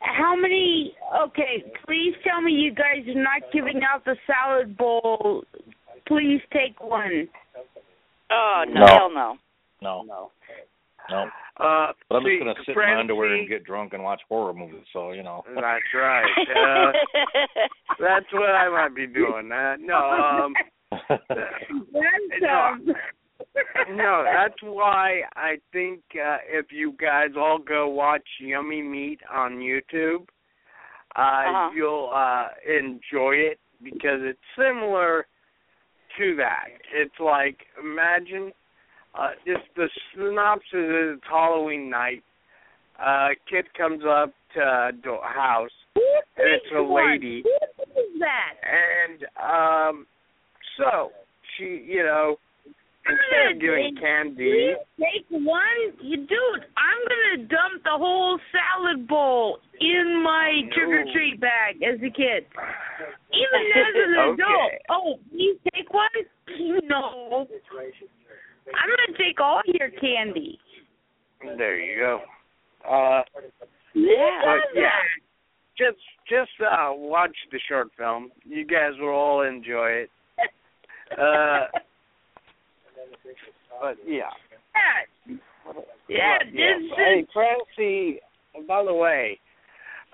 how 0.00 0.34
many? 0.36 0.94
Okay, 1.24 1.64
please 1.86 2.14
tell 2.26 2.40
me 2.40 2.52
you 2.52 2.72
guys 2.74 3.06
are 3.08 3.22
not 3.22 3.42
giving 3.52 3.80
out 3.82 4.04
the 4.04 4.16
salad 4.26 4.76
bowl. 4.76 5.44
Please 6.06 6.40
take 6.52 6.80
one. 6.80 7.28
Oh 8.30 8.64
no, 8.68 8.80
No. 8.80 8.86
hell 8.86 9.10
no. 9.10 9.36
No. 9.82 10.02
No. 10.02 10.30
No. 11.10 11.26
Uh, 11.58 11.92
But 12.08 12.16
I'm 12.16 12.22
see, 12.22 12.36
just 12.38 12.40
gonna 12.40 12.54
sit 12.64 12.76
in 12.76 12.76
my 12.76 12.98
underwear 13.00 13.34
and 13.34 13.48
get 13.48 13.64
drunk 13.64 13.92
and 13.92 14.02
watch 14.02 14.20
horror 14.28 14.54
movies. 14.54 14.84
So 14.92 15.12
you 15.12 15.22
know. 15.22 15.42
That's 15.54 15.82
right. 15.94 16.24
Uh, 16.56 16.92
that's 18.00 18.32
what 18.32 18.50
I 18.50 18.68
might 18.70 18.94
be 18.94 19.06
doing. 19.06 19.50
Uh, 19.52 19.76
no, 19.80 19.96
um, 19.96 20.54
That's 21.08 22.40
No. 22.40 22.76
No, 23.90 24.24
that's 24.24 24.60
why 24.62 25.22
I 25.36 25.56
think 25.72 26.00
uh, 26.14 26.38
if 26.48 26.66
you 26.70 26.94
guys 27.00 27.30
all 27.36 27.58
go 27.58 27.88
watch 27.88 28.26
Yummy 28.40 28.82
Meat 28.82 29.20
on 29.32 29.58
YouTube, 29.58 30.22
uh, 31.16 31.20
Uh-huh. 31.20 31.70
you'll 31.74 32.10
uh, 32.14 32.48
enjoy 32.66 33.32
it 33.34 33.58
because 33.82 34.20
it's 34.22 34.38
similar 34.56 35.26
to 36.18 36.36
that. 36.36 36.68
It's 36.94 37.18
like 37.20 37.58
imagine 37.82 38.52
uh, 39.18 39.30
just 39.46 39.64
the 39.76 39.88
synopsis 40.14 40.72
is 40.72 41.16
it's 41.16 41.24
Halloween 41.28 41.90
night. 41.90 42.22
Uh, 42.98 43.28
kid 43.50 43.66
comes 43.76 44.02
up 44.08 44.32
to 44.54 44.60
a 44.60 45.28
house 45.34 45.70
and 45.96 46.04
it's 46.36 46.66
a 46.76 46.80
lady. 46.80 47.42
Who 47.42 48.00
is 48.00 48.20
that? 48.20 48.54
And 48.62 49.24
um 49.42 50.06
so 50.78 51.10
she 51.56 51.82
you 51.86 52.02
know 52.02 52.36
instead 53.06 53.56
of 53.56 53.60
doing 53.60 53.96
candy 54.00 54.74
take 54.98 55.26
one, 55.30 55.80
you 56.00 56.16
dude. 56.16 56.64
I'm 56.76 57.02
gonna 57.08 57.48
dump 57.48 57.82
the 57.84 57.96
whole 57.98 58.38
salad 58.52 59.08
bowl 59.08 59.58
in 59.80 60.22
my 60.22 60.62
trick 60.72 60.88
or 60.88 61.04
treat 61.12 61.40
bag 61.40 61.82
as 61.82 61.98
a 61.98 62.10
kid. 62.10 62.46
Even 63.32 63.60
as 63.74 63.94
an 63.96 64.12
adult. 64.34 64.72
Oh, 64.90 65.14
you 65.32 65.58
take 65.74 65.92
one? 65.92 66.08
No. 66.88 67.46
I'm 68.74 68.88
gonna 68.88 69.18
take 69.18 69.40
all 69.40 69.60
your 69.66 69.90
candy. 70.00 70.58
there 71.58 71.80
you 71.80 71.98
go. 71.98 72.20
Uh 72.88 73.22
Yeah. 73.94 74.60
yeah. 74.74 74.90
Just 75.76 75.98
just 76.28 76.50
uh 76.60 76.90
watch 76.92 77.36
the 77.50 77.58
short 77.68 77.88
film. 77.98 78.30
You 78.44 78.64
guys 78.64 78.92
will 79.00 79.08
all 79.08 79.42
enjoy 79.42 80.04
it. 80.06 80.10
Uh 81.12 81.66
but 83.80 83.96
yeah. 84.06 84.30
Yeah. 84.74 85.36
Yeah, 86.08 86.38
yeah. 86.52 86.78
this 86.78 86.90
Hey 86.96 87.20
is 87.20 87.28
Francie, 87.32 88.20
by 88.66 88.84
the 88.84 88.92
way, 88.94 89.38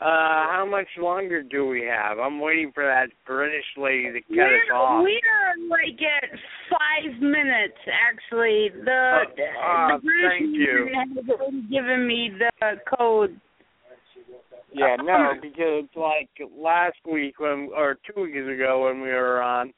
uh 0.00 0.04
how 0.04 0.66
much 0.70 0.86
longer 0.98 1.42
do 1.42 1.66
we 1.66 1.82
have? 1.82 2.18
I'm 2.18 2.40
waiting 2.40 2.70
for 2.74 2.84
that 2.84 3.08
British 3.26 3.64
lady 3.76 4.12
to 4.12 4.20
cut 4.20 4.46
us 4.46 4.68
we're, 4.68 4.74
off. 4.76 5.02
we're 5.04 5.68
like 5.68 5.98
at 6.00 6.30
five 6.70 7.20
minutes 7.20 7.78
actually. 7.86 8.70
The 8.84 9.24
Uh, 9.64 9.96
the 9.96 10.02
British 10.02 10.38
thank 10.38 10.56
you. 10.56 10.88
has 10.94 11.28
already 11.28 11.62
given 11.62 12.06
me 12.06 12.30
the 12.38 12.80
code. 12.96 13.40
Yeah, 14.72 14.96
no, 15.02 15.32
because 15.40 15.88
like 15.96 16.28
last 16.56 16.98
week 17.10 17.40
when 17.40 17.70
or 17.74 17.96
two 18.06 18.22
weeks 18.22 18.36
ago 18.36 18.84
when 18.84 19.00
we 19.00 19.08
were 19.08 19.40
on, 19.40 19.72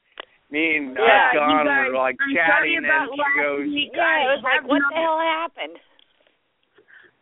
me 0.51 0.77
and 0.77 0.95
Yeah, 0.99 1.31
uh, 1.31 1.63
guys, 1.65 1.89
were 1.89 1.95
like 1.97 2.17
I'm 2.19 2.35
chatting 2.35 2.83
and 2.83 3.09
she 3.15 3.23
goes. 3.39 3.65
Yeah, 3.95 4.27
it 4.27 4.29
was 4.35 4.43
like, 4.43 4.63
what 4.67 4.81
the 4.89 4.95
hell 4.95 5.19
happened? 5.19 5.77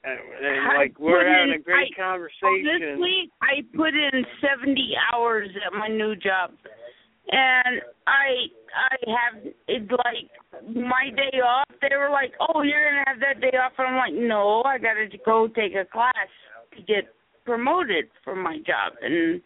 and, 0.03 0.15
and 0.17 0.77
like 0.79 0.97
we're 0.99 1.27
having 1.27 1.53
in- 1.53 1.59
a 1.59 1.63
great 1.63 1.91
I- 1.95 2.01
conversation. 2.01 2.79
This 2.79 2.99
week 2.99 3.29
I 3.43 3.61
put 3.75 3.93
in 3.93 4.25
70 4.41 4.95
hours 5.13 5.49
at 5.65 5.73
my 5.77 5.87
new 5.87 6.15
job, 6.15 6.51
and 7.31 7.81
I 8.07 8.47
I 8.73 8.95
have 9.11 9.43
it 9.67 9.91
like 9.91 10.29
my 10.73 11.09
day 11.15 11.39
off. 11.43 11.67
They 11.81 11.95
were 11.97 12.09
like, 12.09 12.31
"Oh, 12.39 12.61
you're 12.63 12.89
gonna 12.89 13.03
have 13.07 13.19
that 13.19 13.41
day 13.41 13.57
off," 13.57 13.73
and 13.77 13.87
I'm 13.87 13.95
like, 13.97 14.13
"No, 14.13 14.63
I 14.63 14.77
gotta 14.77 15.07
go 15.25 15.47
take 15.47 15.75
a 15.75 15.85
class 15.85 16.29
to 16.75 16.81
get 16.83 17.13
promoted 17.45 18.09
for 18.23 18.35
my 18.35 18.57
job," 18.59 18.93
and 19.01 19.41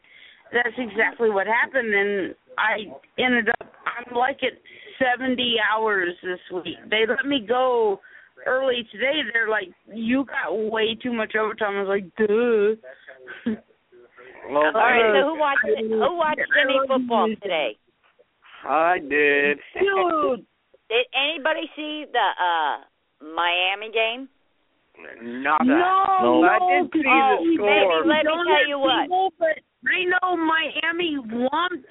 that's 0.54 0.76
exactly 0.78 1.30
what 1.30 1.48
happened. 1.48 1.94
And 1.94 2.36
I 2.58 2.86
ended 3.22 3.50
up 3.50 3.72
I'm 3.86 4.16
like 4.16 4.40
at 4.44 4.54
70 5.18 5.56
hours 5.72 6.10
this 6.24 6.40
week. 6.54 6.78
They 6.90 7.06
let 7.08 7.26
me 7.26 7.46
go 7.48 8.00
early 8.46 8.88
today. 8.92 9.22
They're 9.32 9.50
like, 9.50 9.70
"You 9.94 10.26
got 10.26 10.54
way 10.72 10.96
too 10.96 11.14
much 11.14 11.36
overtime." 11.36 11.76
I 11.78 11.84
was 11.84 11.90
like, 11.90 12.16
"Duh." 12.16 13.56
Well, 14.50 14.64
All 14.66 14.74
right. 14.74 15.14
So 15.16 15.30
who 15.30 15.40
watched 15.40 15.66
who 15.80 16.16
watched 16.18 16.42
any 16.62 16.80
football 16.88 17.28
today? 17.42 17.78
I 18.68 19.00
did. 19.00 19.60
Dude, 19.80 20.46
Did 20.90 21.06
anybody 21.16 21.70
see 21.76 22.06
the 22.12 22.28
uh 22.38 22.84
Miami 23.34 23.92
game? 23.92 24.28
Not 25.42 25.66
no, 25.66 25.76
No. 25.76 26.42
no, 26.42 26.48
I 26.48 26.60
didn't 26.60 26.94
see 26.94 27.02
the 27.02 27.10
Oh, 27.10 27.56
score. 27.56 28.04
Maybe 28.06 28.08
let 28.10 28.26
me 28.26 28.44
tell 28.46 28.68
you 28.68 28.80
what. 28.80 29.10
People, 29.84 30.12
But 30.22 30.28
I 30.28 30.32
know 30.32 30.38
Miami 30.38 31.18
won. 31.18 31.84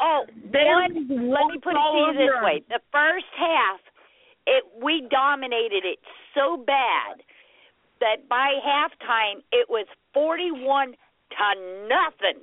Oh, 0.00 0.24
They 0.52 0.64
one, 0.64 0.94
let 1.30 1.46
me 1.52 1.58
put 1.62 1.72
it 1.72 1.80
to 1.80 1.98
you 1.98 2.12
this 2.16 2.30
over 2.34 2.44
way: 2.44 2.62
the 2.68 2.80
first 2.90 3.28
half, 3.38 3.80
it 4.46 4.64
we 4.82 5.06
dominated 5.10 5.84
it 5.84 5.98
so 6.34 6.56
bad 6.56 7.20
that 8.00 8.28
by 8.28 8.56
halftime 8.64 9.42
it 9.52 9.68
was 9.68 9.86
forty-one 10.14 10.92
to 10.92 11.48
nothing. 11.84 12.42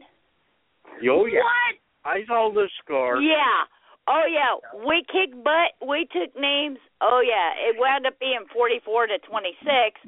Oh 1.09 1.25
yeah. 1.25 1.41
What? 1.41 1.75
I 2.05 2.23
saw 2.27 2.51
the 2.53 2.69
score. 2.83 3.17
Yeah. 3.21 3.65
Oh 4.07 4.23
yeah, 4.23 4.55
we 4.87 5.03
kicked 5.11 5.35
butt. 5.43 5.75
We 5.85 6.07
took 6.13 6.31
names. 6.39 6.77
Oh 7.01 7.19
yeah, 7.25 7.51
it 7.67 7.75
wound 7.77 8.05
up 8.05 8.17
being 8.19 8.45
forty-four 8.53 9.07
to 9.07 9.17
twenty-six, 9.27 9.99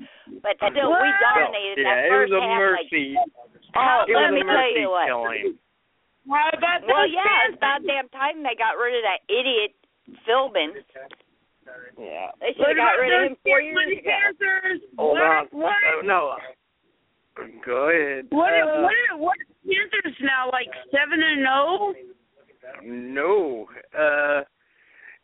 but 0.42 0.56
still 0.56 0.94
we 0.96 1.10
dominated 1.20 1.84
yeah, 1.84 1.84
that 1.84 2.06
it 2.06 2.10
first 2.10 2.32
was 2.32 2.40
a 2.40 2.48
half. 2.48 2.80
like- 2.80 3.59
mercy. 3.76 4.14
oh, 4.16 4.22
let 4.22 4.32
me 4.34 4.42
tell 4.44 4.54
mercy 4.54 4.80
you 4.82 4.90
what. 4.90 5.08
killing. 5.08 5.58
How 6.30 6.50
about 6.54 6.82
Well, 6.86 7.06
those 7.06 7.14
yeah, 7.14 7.50
it's 7.50 7.58
about 7.58 7.82
Panthers? 7.82 7.90
damn 7.90 8.10
time 8.10 8.44
they 8.44 8.54
got 8.58 8.78
rid 8.78 8.94
of 8.98 9.04
that 9.08 9.22
idiot 9.32 9.74
Philbin. 10.28 10.74
Yeah. 11.98 12.32
They 12.42 12.54
should 12.54 12.60
What 12.60 12.70
have 12.70 12.78
got 12.78 12.94
about 12.98 13.02
rid 13.02 13.14
of 13.14 13.32
him 13.32 13.38
four 13.46 13.62
years 13.62 13.78
Panthers? 13.78 14.00
ago. 14.02 14.10
Panthers? 14.10 14.82
Hold 14.98 15.18
what? 15.18 15.22
on. 15.22 15.46
What? 15.52 15.70
Uh, 15.70 16.02
no. 16.06 16.36
Go 17.66 17.90
ahead. 17.90 18.26
What? 18.30 18.54
Uh, 18.54 18.82
what? 18.82 18.94
What? 19.20 19.38
Panthers 19.66 20.18
now 20.22 20.50
like 20.52 20.68
seven 20.92 21.22
and 21.22 21.46
oh? 21.48 21.94
zero. 21.94 22.84
No. 22.84 23.68
Uh, 23.98 24.44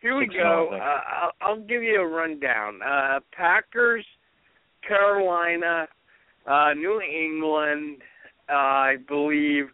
here 0.02 0.16
we 0.18 0.26
Six 0.26 0.36
go. 0.36 0.42
oh, 0.44 0.68
I 0.68 0.70
think. 0.72 0.82
Uh, 0.82 0.86
I'll, 0.86 1.32
I'll 1.42 1.62
give 1.62 1.84
you 1.84 2.02
a 2.02 2.08
rundown. 2.08 2.80
Uh, 2.82 3.20
Packers, 3.36 4.06
Carolina, 4.88 5.88
uh, 6.48 6.74
New 6.76 7.02
England, 7.02 8.02
uh, 8.50 8.54
I 8.54 8.96
believe, 9.08 9.66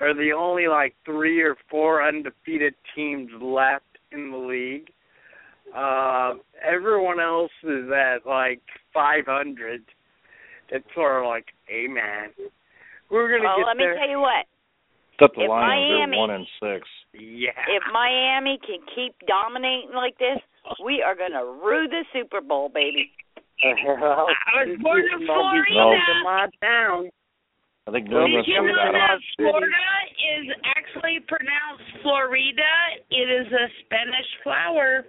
are 0.00 0.14
the 0.14 0.32
only 0.36 0.66
like 0.68 0.94
three 1.04 1.40
or 1.42 1.56
four 1.70 2.06
undefeated 2.06 2.74
teams 2.94 3.30
left 3.40 3.84
in 4.12 4.30
the 4.30 4.36
league. 4.38 4.90
Uh, 5.76 6.34
everyone 6.66 7.20
else 7.20 7.52
is 7.62 7.90
at 7.90 8.26
like 8.26 8.60
500. 8.92 9.82
It's 10.70 10.86
sort 10.94 11.22
of 11.22 11.28
like, 11.28 11.46
hey 11.66 11.86
man, 11.86 12.30
we're 13.10 13.30
gonna 13.30 13.44
Well, 13.44 13.58
get 13.58 13.66
let 13.66 13.76
me 13.76 13.84
tell 13.98 14.08
you 14.08 14.20
what. 14.20 14.46
Except 15.14 15.36
the 15.36 15.42
If 15.44 15.50
Lions, 15.50 15.68
Miami- 15.68 16.10
they're 16.16 16.18
one 16.18 16.30
and 16.30 16.46
six. 16.62 16.88
Yeah. 17.12 17.50
If 17.68 17.82
Miami 17.92 18.58
can 18.64 18.78
keep 18.94 19.14
dominating 19.28 19.90
like 19.94 20.16
this, 20.18 20.38
we 20.84 21.02
are 21.02 21.14
going 21.14 21.32
to 21.32 21.44
rue 21.44 21.88
the 21.88 22.04
Super 22.12 22.40
Bowl, 22.40 22.68
baby. 22.72 23.10
I 23.64 24.64
was 24.64 24.78
born 24.80 25.02
in 25.02 25.26
Florida. 25.26 25.62
Florida. 25.68 26.02
my 26.24 26.46
town. 26.62 27.10
I 27.88 27.92
think 27.92 28.08
New 28.08 28.16
Well, 28.16 28.28
Did 28.28 28.46
you 28.46 28.60
know 28.60 28.76
out 28.76 28.92
that 28.92 29.18
Florida 29.36 29.86
is 30.20 30.46
actually 30.76 31.20
pronounced 31.26 31.88
Florida? 32.02 32.72
It 33.08 33.28
is 33.28 33.48
a 33.48 33.66
Spanish 33.84 34.30
flower. 34.44 35.06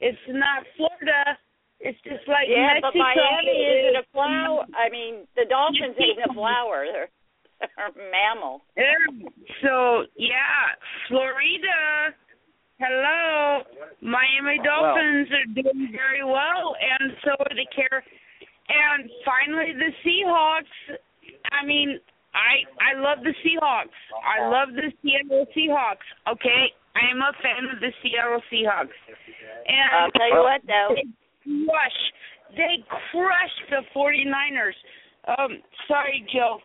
It's 0.00 0.24
not 0.28 0.64
Florida. 0.76 1.36
It's 1.80 2.00
just 2.00 2.24
like 2.24 2.48
yeah, 2.48 2.80
Mexico 2.80 2.96
but 2.96 2.96
Miami 2.96 3.56
isn't 3.60 4.00
a 4.00 4.06
flower. 4.08 4.64
I 4.72 4.88
mean, 4.88 5.28
the 5.36 5.44
Dolphins 5.44 5.96
ain't 6.00 6.24
a 6.24 6.32
flower. 6.32 6.88
They're, 6.88 7.12
they're 7.60 7.92
a 7.92 7.96
mammal. 8.08 8.64
Yeah. 8.76 8.96
Um, 9.08 9.28
so 9.60 10.08
yeah, 10.16 10.72
Florida. 11.08 12.16
Hello, 12.80 13.62
Miami 14.02 14.58
Dolphins 14.64 15.28
are 15.30 15.48
doing 15.54 15.92
very 15.92 16.24
well, 16.24 16.74
and 16.74 17.12
so 17.22 17.30
are 17.38 17.54
the 17.54 17.68
care. 17.70 18.02
And 18.66 19.08
finally, 19.24 19.76
the 19.76 19.92
Seahawks. 20.02 20.98
I 21.52 21.64
mean, 21.64 22.00
I 22.34 22.66
I 22.82 22.98
love 22.98 23.22
the 23.22 23.34
Seahawks. 23.46 23.94
I 24.20 24.48
love 24.50 24.74
the 24.74 24.90
Seattle 25.02 25.46
Seahawks. 25.56 26.04
Okay, 26.28 26.74
I 26.98 27.10
am 27.10 27.22
a 27.22 27.32
fan 27.42 27.64
of 27.72 27.78
the 27.80 27.90
Seattle 28.02 28.42
Seahawks. 28.50 28.94
And 29.66 29.86
I'll 29.94 30.10
tell 30.12 30.28
you 30.28 30.42
what, 30.42 30.60
though. 30.66 30.94
they 30.98 31.06
crush. 31.64 32.00
They 32.58 32.82
crush 33.10 33.54
the 33.70 33.82
49ers. 33.96 34.76
Um, 35.26 35.58
sorry, 35.88 36.26
Joe, 36.32 36.58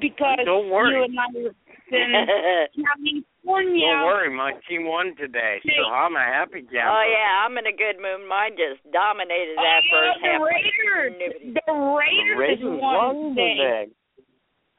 because 0.00 0.38
Don't 0.44 0.70
worry. 0.70 0.94
you 0.94 1.04
and 1.04 1.18
I 1.18 1.26
were 1.34 1.50
in 1.90 2.12
California. 2.86 3.86
Don't 3.90 4.06
worry, 4.06 4.30
my 4.34 4.52
team 4.68 4.86
won 4.86 5.16
today, 5.18 5.58
so 5.64 5.90
I'm 5.90 6.14
a 6.14 6.20
happy 6.22 6.62
camper. 6.62 6.88
Oh 6.88 7.02
yeah, 7.04 7.44
I'm 7.44 7.58
in 7.58 7.66
a 7.66 7.72
good 7.76 7.98
mood. 8.00 8.28
Mine 8.28 8.52
just 8.56 8.80
dominated 8.92 9.56
that 9.58 9.82
Oh, 9.82 9.90
first 9.90 10.20
the 10.22 10.28
half. 10.28 10.40
like 10.40 10.52
Raiders. 10.52 11.12
nobody. 11.18 11.52
The 11.66 11.72
Raiders, 11.74 12.36
the 12.36 12.38
Raiders 12.38 12.80
won 12.80 12.94
won 12.94 13.34
today. 13.34 13.56
today. 13.58 13.84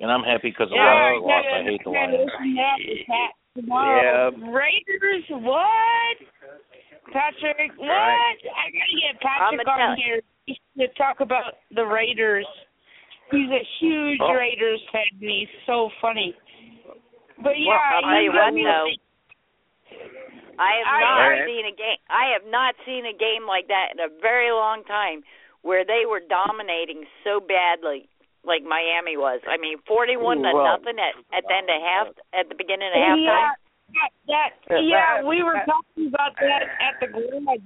And 0.04 0.12
I'm 0.12 0.24
happy 0.28 0.52
because 0.52 0.68
the 0.68 0.76
Yeah, 0.76 0.84
Lions 0.84 1.24
I 1.24 1.24
lost. 1.24 1.32
gotta- 1.48 1.56
I 1.56 1.64
hate 1.64 1.84
the 1.84 1.92
gotta 1.96 2.12
Lions. 2.12 2.32
listen 2.36 2.60
up 2.60 2.78
to 2.78 3.04
Pat 3.08 3.32
tomorrow. 3.56 4.02
Yeah. 4.04 4.52
Raiders, 4.52 5.24
what? 5.30 6.18
Patrick, 7.14 7.72
what? 7.78 7.88
Right. 7.88 8.38
I 8.52 8.66
gotta 8.72 8.96
get 9.00 9.22
Patrick 9.22 9.68
on 9.68 9.96
here 9.98 10.20
to 10.78 10.88
talk 11.00 11.20
about 11.22 11.56
the 11.72 11.86
Raiders. 11.86 12.46
He's 13.32 13.50
a 13.50 13.64
huge 13.80 14.20
Oh. 14.22 14.34
Raiders 14.34 14.82
fan. 14.92 15.06
and 15.22 15.30
He's 15.30 15.50
so 15.66 15.90
funny. 16.02 16.36
But 17.40 17.58
yeah, 17.58 17.70
Well, 17.72 17.80
I'll 17.80 18.02
tell 18.02 18.12
he's 18.16 18.24
you 18.24 18.32
what, 18.32 18.54
though. 18.54 18.90
I 20.60 20.72
have 20.78 20.88
I- 20.88 21.00
not 21.00 21.20
Alright. 21.24 21.46
seen 21.48 21.66
a 21.66 21.72
game. 21.72 21.98
I 22.10 22.26
have 22.28 22.46
not 22.46 22.76
seen 22.86 23.06
a 23.06 23.14
game 23.14 23.46
like 23.48 23.68
that 23.68 23.92
in 23.94 24.00
a 24.00 24.10
very 24.22 24.52
long 24.52 24.84
time, 24.84 25.24
where 25.62 25.84
they 25.86 26.06
were 26.06 26.20
dominating 26.20 27.08
so 27.24 27.40
badly, 27.40 28.08
like 28.44 28.64
Miami 28.64 29.15
was. 29.18 29.40
I 29.48 29.57
mean, 29.57 29.78
forty-one 29.88 30.44
to 30.44 30.52
Well- 30.53 30.78
nothing 30.78 30.99
at 30.99 31.15
at 31.36 31.44
the 31.48 31.56
end 31.56 31.70
of 31.70 31.82
half, 31.82 32.07
at 32.34 32.49
the 32.49 32.56
beginning 32.56 32.90
of 32.91 32.99
Yeah, 32.99 33.15
halftime. 33.15 33.53
that, 33.94 34.10
that, 34.28 34.49
Yeah, 34.70 34.78
yeah, 34.80 35.15
that- 35.22 35.26
we 35.26 35.44
were 35.44 35.53
that- 35.53 35.65
talking 35.65 36.07
about 36.07 36.36
that 36.38 36.64
at 36.80 36.99
the 36.99 37.07
garage. 37.07 37.60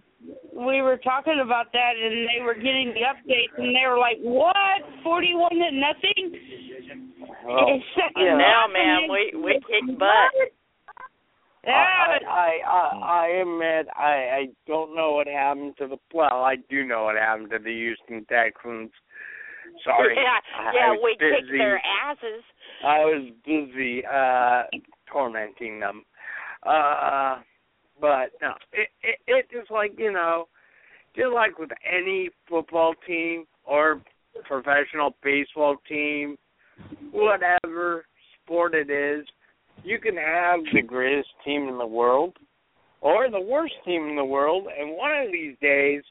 We 0.53 0.81
were 0.81 0.97
talking 0.97 1.39
about 1.39 1.71
that, 1.73 1.95
and 1.95 2.27
they 2.27 2.41
were 2.41 2.55
getting 2.55 2.91
the 2.93 3.01
updates, 3.05 3.53
and 3.57 3.73
they 3.75 3.85
were 3.87 3.99
like, 3.99 4.17
"What? 4.19 4.81
Forty-one 5.03 5.55
to 5.55 5.71
nothing?" 5.71 6.39
Well, 7.45 7.67
It's 7.69 7.85
yeah. 8.17 8.35
Now, 8.35 8.67
man, 8.67 9.03
and 9.03 9.11
we 9.11 9.31
we 9.35 9.53
kicked 9.61 9.87
What? 9.87 9.99
butt. 9.99 10.51
I, 11.65 11.69
Yeah, 11.69 12.19
I, 12.29 12.59
I, 12.65 13.23
I 13.23 13.27
admit 13.41 13.87
I, 13.95 14.11
I 14.39 14.47
don't 14.67 14.95
know 14.95 15.11
what 15.13 15.27
happened 15.27 15.75
to 15.77 15.87
the. 15.87 15.97
Well, 16.13 16.43
I 16.43 16.55
do 16.69 16.83
know 16.85 17.03
what 17.05 17.15
happened 17.15 17.49
to 17.51 17.59
the 17.59 17.71
Houston 17.73 18.25
Texans. 18.25 18.91
Sorry, 19.83 20.15
Yeah, 20.15 20.71
yeah, 20.73 20.91
we 20.91 21.17
kicked 21.19 21.51
their 21.51 21.79
asses. 21.79 22.43
I 22.85 22.99
was 22.99 23.29
busy 23.45 24.03
uh 24.05 24.63
tormenting 25.11 25.79
them. 25.79 26.03
Uh 26.63 27.37
but 27.99 28.31
no, 28.41 28.53
it 28.73 28.89
it 29.01 29.19
it 29.27 29.57
is 29.57 29.67
like, 29.69 29.93
you 29.97 30.11
know, 30.11 30.47
just 31.15 31.33
like 31.33 31.57
with 31.57 31.71
any 31.89 32.29
football 32.47 32.93
team 33.05 33.45
or 33.65 34.01
professional 34.45 35.15
baseball 35.23 35.77
team, 35.89 36.37
whatever 37.11 38.05
sport 38.43 38.75
it 38.75 38.89
is, 38.89 39.25
you 39.83 39.99
can 39.99 40.15
have 40.15 40.59
the 40.73 40.81
greatest 40.81 41.29
team 41.43 41.67
in 41.67 41.77
the 41.77 41.87
world 41.87 42.37
or 43.01 43.29
the 43.29 43.39
worst 43.39 43.73
team 43.85 44.07
in 44.09 44.15
the 44.15 44.25
world 44.25 44.67
and 44.67 44.95
one 44.97 45.11
of 45.11 45.31
these 45.31 45.55
days 45.61 46.01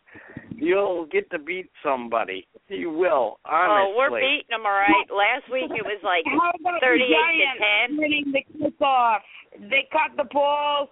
you'll 0.54 1.06
get 1.06 1.28
to 1.30 1.38
beat 1.38 1.68
somebody. 1.82 2.46
You 2.68 2.90
will, 2.90 3.38
honestly. 3.44 3.92
Oh, 3.92 3.94
we're 3.96 4.10
beating 4.20 4.48
them, 4.50 4.64
all 4.64 4.72
right. 4.72 5.06
Last 5.10 5.50
week 5.52 5.70
it 5.70 5.84
was 5.84 6.00
like 6.02 6.24
How 6.26 6.50
about 6.58 6.80
the 6.80 6.86
thirty-eight 6.86 7.12
to 7.12 7.58
ten. 7.60 7.96
winning 7.98 8.32
the 8.32 8.42
kickoff? 8.58 9.18
They 9.60 9.86
caught 9.92 10.16
the 10.16 10.24
ball. 10.32 10.88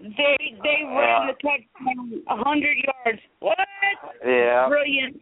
They 0.00 0.36
they 0.62 0.80
ran 0.84 1.22
Uh. 1.22 1.32
the 1.32 1.36
touchdown 1.42 2.22
a 2.28 2.36
hundred 2.44 2.76
yards. 2.78 3.20
What? 3.40 3.58
Yeah. 4.24 4.68
Brilliant. 4.68 5.20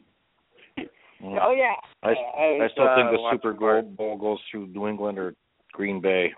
Mm. 1.22 1.38
Oh 1.40 1.52
yeah. 1.52 1.74
I, 2.02 2.10
I 2.10 2.64
I 2.64 2.68
still 2.72 2.88
think 2.96 3.08
uh, 3.08 3.12
the 3.12 3.28
Super 3.32 3.52
Bowl 3.54 3.82
Bowl 3.82 4.16
goes 4.18 4.38
through 4.50 4.66
New 4.68 4.88
England 4.88 5.18
or 5.18 5.34
Green 5.72 6.00
Bay. 6.00 6.32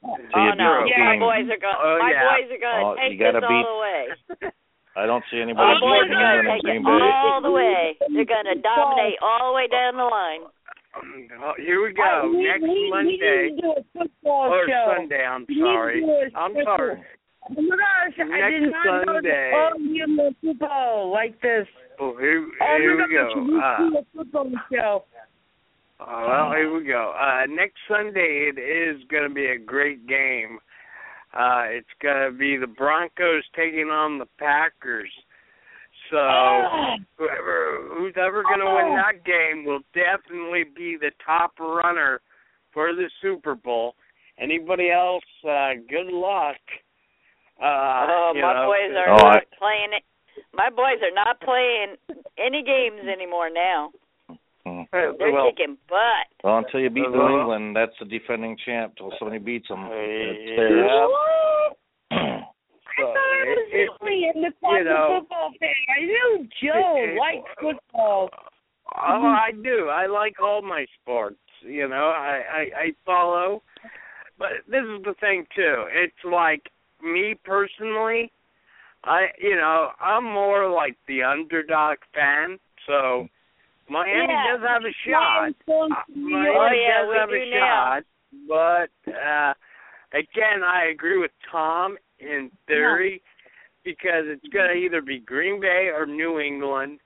So 0.00 0.16
oh 0.16 0.52
no, 0.56 0.84
beat 0.88 0.96
the 0.96 1.04
my 1.04 1.18
boys 1.20 1.44
are 1.52 1.60
going. 1.60 1.76
Oh, 1.76 1.98
my 2.00 2.10
yeah. 2.10 2.24
boys 2.24 2.48
are 2.48 2.62
going 2.62 2.80
to 2.80 2.88
Oh, 2.88 2.96
take 2.96 3.12
you 3.12 3.18
gotta 3.20 3.40
this 3.40 3.48
beat- 3.52 3.66
all 3.68 3.76
the 3.76 3.80
way. 3.84 4.00
I 4.96 5.06
don't 5.06 5.22
see 5.30 5.38
anybody 5.40 5.60
My 5.60 5.78
boys 5.78 6.02
beating 6.08 6.18
are 6.18 6.42
New 6.42 6.48
going 6.48 6.60
to 6.64 6.72
England 6.74 6.80
take 6.80 6.82
Green 6.82 6.82
it 6.82 6.98
Bay. 6.98 7.14
all 7.14 7.40
the 7.44 7.50
way. 7.54 7.82
They're 8.10 8.26
going 8.32 8.48
to 8.50 8.58
dominate 8.58 9.16
all 9.22 9.52
the 9.52 9.54
way 9.54 9.66
down 9.68 9.96
the 9.96 10.08
line. 10.08 10.42
Oh, 11.40 11.54
here 11.56 11.80
we 11.86 11.92
go. 11.94 12.02
Uh, 12.02 12.26
we, 12.28 12.42
Next 12.44 12.62
we, 12.66 12.90
Monday 12.90 13.14
We 13.14 13.54
need 13.54 13.56
to 13.56 13.62
do 13.62 13.68
a 13.78 13.82
football 13.94 14.50
or 14.50 14.66
show. 14.66 14.94
Sunday. 14.98 15.22
I'm 15.24 15.46
We 15.48 15.54
need 15.54 15.60
to 15.62 15.66
sorry. 15.70 16.00
do 16.00 16.10
a 16.10 16.38
I'm 16.38 16.52
sorry. 16.64 16.98
Oh 17.46 17.62
my 17.62 17.76
gosh, 17.78 18.18
I 18.18 18.24
Next 18.26 18.60
did 18.60 18.72
not 18.72 18.84
know 19.06 19.14
Sunday. 19.14 19.50
that. 19.54 19.70
Oh, 19.70 19.78
you 19.78 20.06
know 20.08 20.30
football 20.42 21.12
like 21.12 21.40
this. 21.40 21.66
Oh, 22.00 22.16
here, 22.18 22.42
Oh 22.60 22.76
here 22.82 22.98
my 22.98 23.06
we 23.06 23.14
gosh, 23.14 23.32
go. 23.32 23.40
we 23.40 23.46
need 23.54 23.62
Uh, 23.62 23.78
do 23.78 23.98
a 23.98 24.02
football 24.16 24.50
show. 24.72 25.04
Oh, 26.00 26.26
well, 26.28 26.52
here 26.52 26.74
we 26.74 26.84
go. 26.84 27.12
Uh, 27.18 27.46
next 27.48 27.76
Sunday, 27.88 28.50
it 28.54 28.58
is 28.58 29.02
going 29.10 29.28
to 29.28 29.34
be 29.34 29.46
a 29.46 29.58
great 29.58 30.06
game. 30.06 30.58
Uh, 31.34 31.64
it's 31.68 31.86
going 32.02 32.30
to 32.32 32.36
be 32.36 32.56
the 32.56 32.66
Broncos 32.66 33.44
taking 33.54 33.88
on 33.88 34.18
the 34.18 34.26
Packers. 34.38 35.10
So 36.10 36.16
Ah. 36.18 36.96
whoever 37.18 37.78
who's 37.96 38.14
ever 38.16 38.42
going 38.42 38.58
to 38.60 38.66
win 38.66 38.96
that 38.96 39.22
game 39.24 39.64
will 39.64 39.80
definitely 39.94 40.64
be 40.64 40.96
the 40.96 41.12
top 41.24 41.52
runner 41.60 42.20
for 42.72 42.94
the 42.94 43.08
Super 43.22 43.54
Bowl. 43.54 43.94
Anybody 44.38 44.90
else? 44.90 45.22
Uh, 45.44 45.74
good 45.88 46.10
luck. 46.10 46.56
Uh, 47.62 48.06
oh, 48.08 48.32
my 48.34 48.40
know, 48.40 48.66
boys 48.66 48.96
are 48.96 49.10
Oh, 49.10 49.26
I- 49.28 49.34
not 49.34 49.44
playing 49.58 49.92
it. 49.92 50.02
My 50.54 50.70
boys 50.70 50.98
are 51.02 51.14
not 51.14 51.38
playing 51.40 51.94
any 52.38 52.62
games 52.64 53.06
anymore 53.06 53.50
now. 53.50 53.92
Mm. 54.66 54.86
They're 54.92 55.32
well, 55.32 55.50
kicking 55.50 55.78
butt. 55.88 56.28
Well, 56.44 56.58
until 56.58 56.80
you 56.80 56.90
beat 56.90 57.08
New 57.10 57.18
well- 57.18 57.40
England, 57.40 57.76
that's 57.76 57.92
the 57.98 58.04
defending 58.04 58.56
champ. 58.64 58.94
Till 58.96 59.12
somebody 59.18 59.38
beats 59.38 59.68
them, 59.68 59.88
it's 59.90 60.50
yeah. 60.50 60.56
theirs. 60.56 60.90
I 62.10 63.02
thought 63.02 63.16
I 63.16 63.44
was 63.46 63.68
it- 63.72 63.88
the 63.88 64.04
only 64.04 64.24
independent 64.34 64.78
you 64.78 64.84
know- 64.84 65.20
football 65.20 65.52
fan. 65.58 65.74
I 65.96 66.00
knew 66.04 66.48
Joe 66.62 66.96
it- 66.98 67.18
liked 67.18 67.48
football. 67.60 68.30
Oh, 68.96 69.26
I 69.26 69.52
do. 69.62 69.88
I 69.88 70.06
like 70.06 70.40
all 70.42 70.62
my 70.62 70.84
sports. 71.00 71.38
You 71.62 71.86
know, 71.88 72.08
I, 72.10 72.42
I 72.52 72.80
I 72.80 72.92
follow. 73.06 73.62
But 74.38 74.64
this 74.66 74.82
is 74.82 75.02
the 75.04 75.14
thing 75.20 75.46
too. 75.54 75.84
It's 75.92 76.24
like 76.24 76.70
me 77.02 77.34
personally. 77.44 78.32
I 79.04 79.28
you 79.38 79.54
know 79.56 79.90
I'm 80.00 80.24
more 80.24 80.68
like 80.68 80.96
the 81.06 81.22
underdog 81.22 81.98
fan. 82.14 82.58
So 82.86 83.28
Miami 83.90 84.32
Yeah, 84.32 84.56
does 84.56 84.62
have 84.66 84.82
a 84.86 84.94
shot. 85.04 85.52
going 85.66 85.92
Uh, 85.92 86.02
Miami 86.14 86.56
Oh, 86.56 86.70
yeah, 86.72 87.02
does 87.02 87.14
have 87.18 87.28
do 87.28 87.34
a 87.34 87.50
now. 87.50 87.58
shot. 87.58 88.02
But 88.48 89.12
uh 89.12 89.52
again, 90.14 90.62
I 90.64 90.86
agree 90.94 91.18
with 91.18 91.32
Tom 91.50 91.98
in 92.20 92.50
theory 92.66 93.22
because 93.84 94.26
it's 94.26 94.46
going 94.52 94.68
to 94.68 94.74
either 94.74 95.00
be 95.02 95.18
Green 95.20 95.60
Bay 95.60 95.90
or 95.94 96.06
New 96.06 96.38
England. 96.38 97.00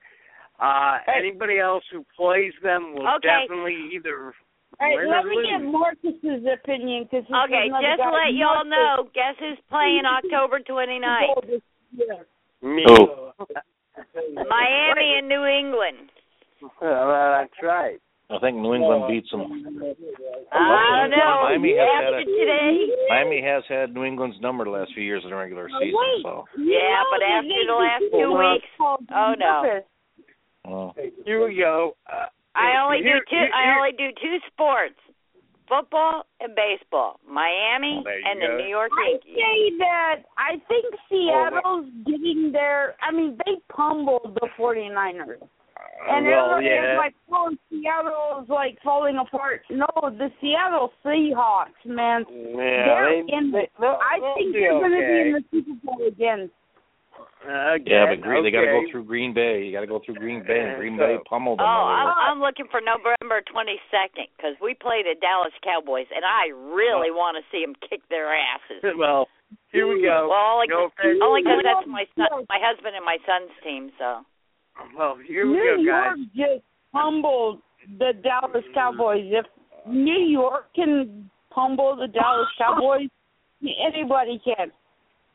Uh 0.61 0.99
Hey. 1.07 1.19
anybody 1.19 1.59
else 1.59 1.85
who 1.91 2.05
plays 2.15 2.53
them 2.63 2.95
will 2.95 3.09
Okay. 3.17 3.29
definitely 3.29 3.91
either 3.95 4.35
Hey, 4.81 4.97
let 5.07 5.25
me 5.25 5.37
get 5.49 5.63
Marcus's 5.63 6.45
opinion 6.53 7.05
because 7.05 7.25
Okay, 7.45 7.71
just 7.71 8.03
to 8.03 8.11
let 8.11 8.35
y'all 8.35 8.65
know, 8.65 9.09
guess 9.15 9.37
who's 9.39 9.59
playing 9.71 10.03
October 10.05 10.59
29th? 10.61 11.63
Me. 12.61 12.85
Oh. 12.89 13.33
Miami 14.49 15.15
and 15.19 15.29
New 15.29 15.45
England. 15.45 16.11
Well, 16.81 17.37
that's 17.41 17.59
right. 17.63 17.99
I 18.31 18.39
think 18.41 18.57
New 18.57 18.73
England 18.75 19.05
beats 19.07 19.31
them. 19.31 19.43
I 20.53 21.07
don't 21.07 21.11
know. 21.11 21.45
Miami 21.45 21.77
has 21.77 21.89
had 22.05 22.15
a- 22.15 22.25
today. 22.25 22.89
Miami 23.09 23.43
has 23.43 23.63
had 23.69 23.95
New 23.95 24.05
England's 24.05 24.41
number 24.41 24.65
the 24.65 24.71
last 24.71 24.93
few 24.95 25.03
years 25.05 25.23
in 25.25 25.31
the 25.31 25.37
regular 25.37 25.69
Oh, 25.71 25.79
season, 25.79 25.95
wait. 25.95 26.23
so 26.25 26.45
Yeah, 26.57 27.03
but 27.13 27.21
after 27.23 27.61
the 27.67 27.75
last 27.75 28.05
two 28.11 28.33
weeks, 28.33 28.71
oh 28.81 29.35
no. 29.39 29.81
well, 30.65 30.95
Here 31.25 31.45
we 31.47 31.57
go. 31.57 31.97
Uh, 32.11 32.27
I 32.55 32.83
only 32.83 32.99
do 33.03 33.13
two. 33.29 33.37
here- 33.37 33.51
I 33.55 33.77
only 33.77 33.93
do 33.93 34.09
two 34.23 34.39
sports: 34.53 34.95
football 35.69 36.25
and 36.41 36.55
baseball. 36.57 37.21
Miami 37.29 37.97
Well, 37.97 38.05
there 38.05 38.19
you 38.21 38.25
and 38.27 38.41
go. 38.41 38.47
the 38.57 38.63
New 38.63 38.69
York 38.71 38.91
Yankees. 39.05 39.37
I 39.37 39.41
say 39.41 39.77
that 39.79 40.17
I 40.39 40.51
think 40.69 40.87
Seattle's 41.11 41.87
getting 42.07 42.53
there. 42.53 42.95
I 43.03 43.13
mean, 43.13 43.37
they 43.45 43.57
pummeled 43.69 44.39
the 44.41 44.49
49ers. 44.59 45.43
And 45.95 46.27
well, 46.27 46.51
everybody 46.59 46.67
yeah. 46.67 46.93
is 46.95 46.99
like, 46.99 47.15
oh, 47.31 47.51
Seattle's 47.71 48.49
like 48.49 48.79
falling 48.83 49.17
apart. 49.17 49.63
No, 49.71 49.87
the 50.03 50.29
Seattle 50.41 50.93
Seahawks, 51.05 51.81
man. 51.87 52.25
Yeah, 52.29 52.55
they're 52.59 53.23
they, 53.23 53.33
in 53.33 53.53
they, 53.53 53.69
they'll, 53.81 53.97
I 54.03 54.19
they'll 54.21 54.35
think 54.35 54.53
they're 54.53 54.75
going 54.75 54.91
to 54.93 55.01
be 55.01 55.21
in 55.23 55.33
the 55.39 55.43
Super 55.51 55.75
Bowl 55.85 56.01
again. 56.07 56.51
Uh, 57.45 57.77
again, 57.77 57.87
yeah, 57.93 58.05
but 58.09 58.21
Green, 58.25 58.43
they 58.43 58.51
got 58.51 58.65
to 58.65 58.73
go 58.73 58.83
through 58.91 59.05
Green 59.05 59.33
Bay. 59.37 59.63
You 59.65 59.71
got 59.73 59.85
to 59.85 59.91
go 59.91 60.01
through 60.01 60.17
Green 60.17 60.41
Bay, 60.43 60.65
and 60.65 60.81
Green 60.81 60.97
so- 60.99 61.05
Bay 61.05 61.17
pummeled 61.29 61.61
Oh, 61.61 61.65
them. 61.65 62.09
I'm. 62.09 62.09
I'm 62.37 62.41
looking 62.41 62.67
for 62.73 62.81
November 62.81 63.45
22nd 63.53 64.33
because 64.37 64.57
we 64.65 64.73
play 64.75 65.05
the 65.05 65.15
Dallas 65.21 65.53
Cowboys, 65.63 66.09
and 66.11 66.25
I 66.25 66.51
really 66.75 67.13
want 67.13 67.37
to 67.39 67.45
see 67.53 67.61
them 67.65 67.77
kick 67.85 68.01
their 68.11 68.33
asses. 68.33 68.81
Well, 68.99 69.29
here 69.71 69.87
we 69.87 70.01
go. 70.03 70.33
Well, 70.33 70.57
only 70.59 70.67
no 70.73 70.89
'cause- 70.89 71.05
offense. 71.05 71.21
only 71.23 71.43
because 71.45 71.61
that's 71.63 71.87
my 71.87 72.05
son, 72.17 72.49
my 72.49 72.59
husband 72.59 72.97
and 72.97 73.05
my 73.05 73.21
son's 73.29 73.53
team. 73.63 73.93
So 74.01 74.25
Well, 74.99 75.17
here 75.27 75.47
we 75.47 75.53
New 75.55 75.85
go, 75.87 75.93
guys. 75.93 76.17
York 76.17 76.19
just 76.35 76.65
humbled 76.93 77.61
the 77.99 78.13
Dallas 78.23 78.65
Cowboys. 78.75 79.25
If 79.27 79.47
New 79.87 80.19
York 80.19 80.67
can 80.75 81.31
humble 81.51 81.97
the 81.97 82.09
Dallas 82.09 82.49
Cowboys, 82.59 83.09
anybody 83.63 84.41
can. 84.45 84.71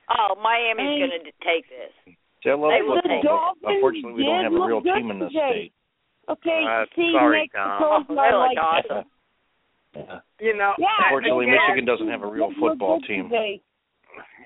oh, 0.10 0.36
Miami's 0.42 1.00
going 1.10 1.24
to 1.24 1.32
take 1.46 1.66
this. 1.70 2.16
See, 2.44 2.50
I 2.50 2.54
love 2.54 2.72
They 2.72 2.82
will 2.82 2.96
football, 2.96 3.12
take 3.12 3.24
but 3.24 3.30
Dolphins 3.30 3.76
unfortunately, 3.76 4.14
we 4.14 4.24
don't 4.24 4.44
have 4.44 4.54
a 4.54 4.66
real 4.66 4.82
team 4.82 5.12
in 5.12 5.20
this 5.20 5.32
today. 5.32 5.52
state. 5.52 5.74
Okay, 6.30 6.62
Uh, 6.68 6.86
see, 6.96 7.12
sorry, 7.18 7.42
Nick, 7.42 7.54
Tom. 7.54 8.06
those 8.08 8.16
They 8.16 8.32
like 8.38 8.58
awesome. 8.62 9.06
Yeah. 9.96 10.20
You 10.40 10.56
know, 10.56 10.74
Yeah, 10.78 10.88
Unfortunately, 11.10 11.46
again, 11.46 11.58
Michigan 11.68 11.86
doesn't 11.86 12.08
have 12.08 12.22
a 12.24 12.28
real 12.30 12.52
football 12.60 13.02
team. 13.02 13.30
today. 13.30 13.62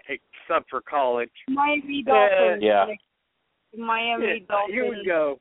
except 0.08 0.70
for 0.70 0.82
college. 0.82 1.30
Miami 1.50 2.04
Dolphins. 2.04 2.64
Yeah. 2.64 2.86
Nick. 3.74 3.86
Miami 3.86 4.26
Yeah, 4.26 4.46
Dolphins. 4.48 4.74
Here 4.74 4.90
we 4.90 5.06
go. 5.06 5.40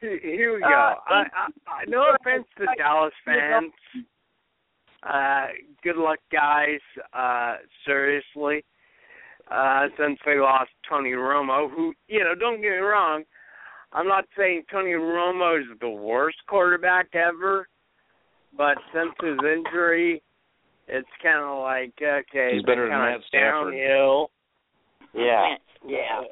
Here, 0.00 0.20
here 0.22 0.54
we 0.54 0.60
go. 0.60 0.66
Uh, 0.66 0.70
I, 0.70 1.14
I, 1.14 1.48
I, 1.66 1.84
no 1.88 2.14
offense 2.14 2.46
to 2.58 2.66
Dallas 2.76 3.12
fans. 3.24 3.72
Uh, 5.02 5.46
good 5.82 5.96
luck, 5.96 6.18
guys. 6.32 6.80
Uh, 7.12 7.56
seriously, 7.86 8.64
uh, 9.50 9.86
since 9.98 10.18
they 10.24 10.38
lost 10.38 10.70
Tony 10.88 11.10
Romo, 11.10 11.70
who 11.70 11.92
you 12.08 12.20
know, 12.20 12.34
don't 12.34 12.60
get 12.60 12.70
me 12.70 12.76
wrong, 12.76 13.24
I'm 13.92 14.08
not 14.08 14.24
saying 14.36 14.64
Tony 14.70 14.92
Romo 14.92 15.60
is 15.60 15.66
the 15.80 15.90
worst 15.90 16.38
quarterback 16.48 17.08
ever, 17.14 17.68
but 18.56 18.76
since 18.92 19.12
his 19.22 19.38
injury, 19.38 20.22
it's 20.88 21.08
kind 21.22 21.44
of 21.44 21.60
like 21.60 21.92
okay, 22.02 22.54
He's 22.54 22.62
better 22.62 22.88
than 22.88 22.98
kinda 22.98 23.18
Matt 23.18 23.20
Stafford. 23.28 23.74
Downhill. 23.74 24.30
Yeah, 25.14 25.54
yeah. 25.86 26.22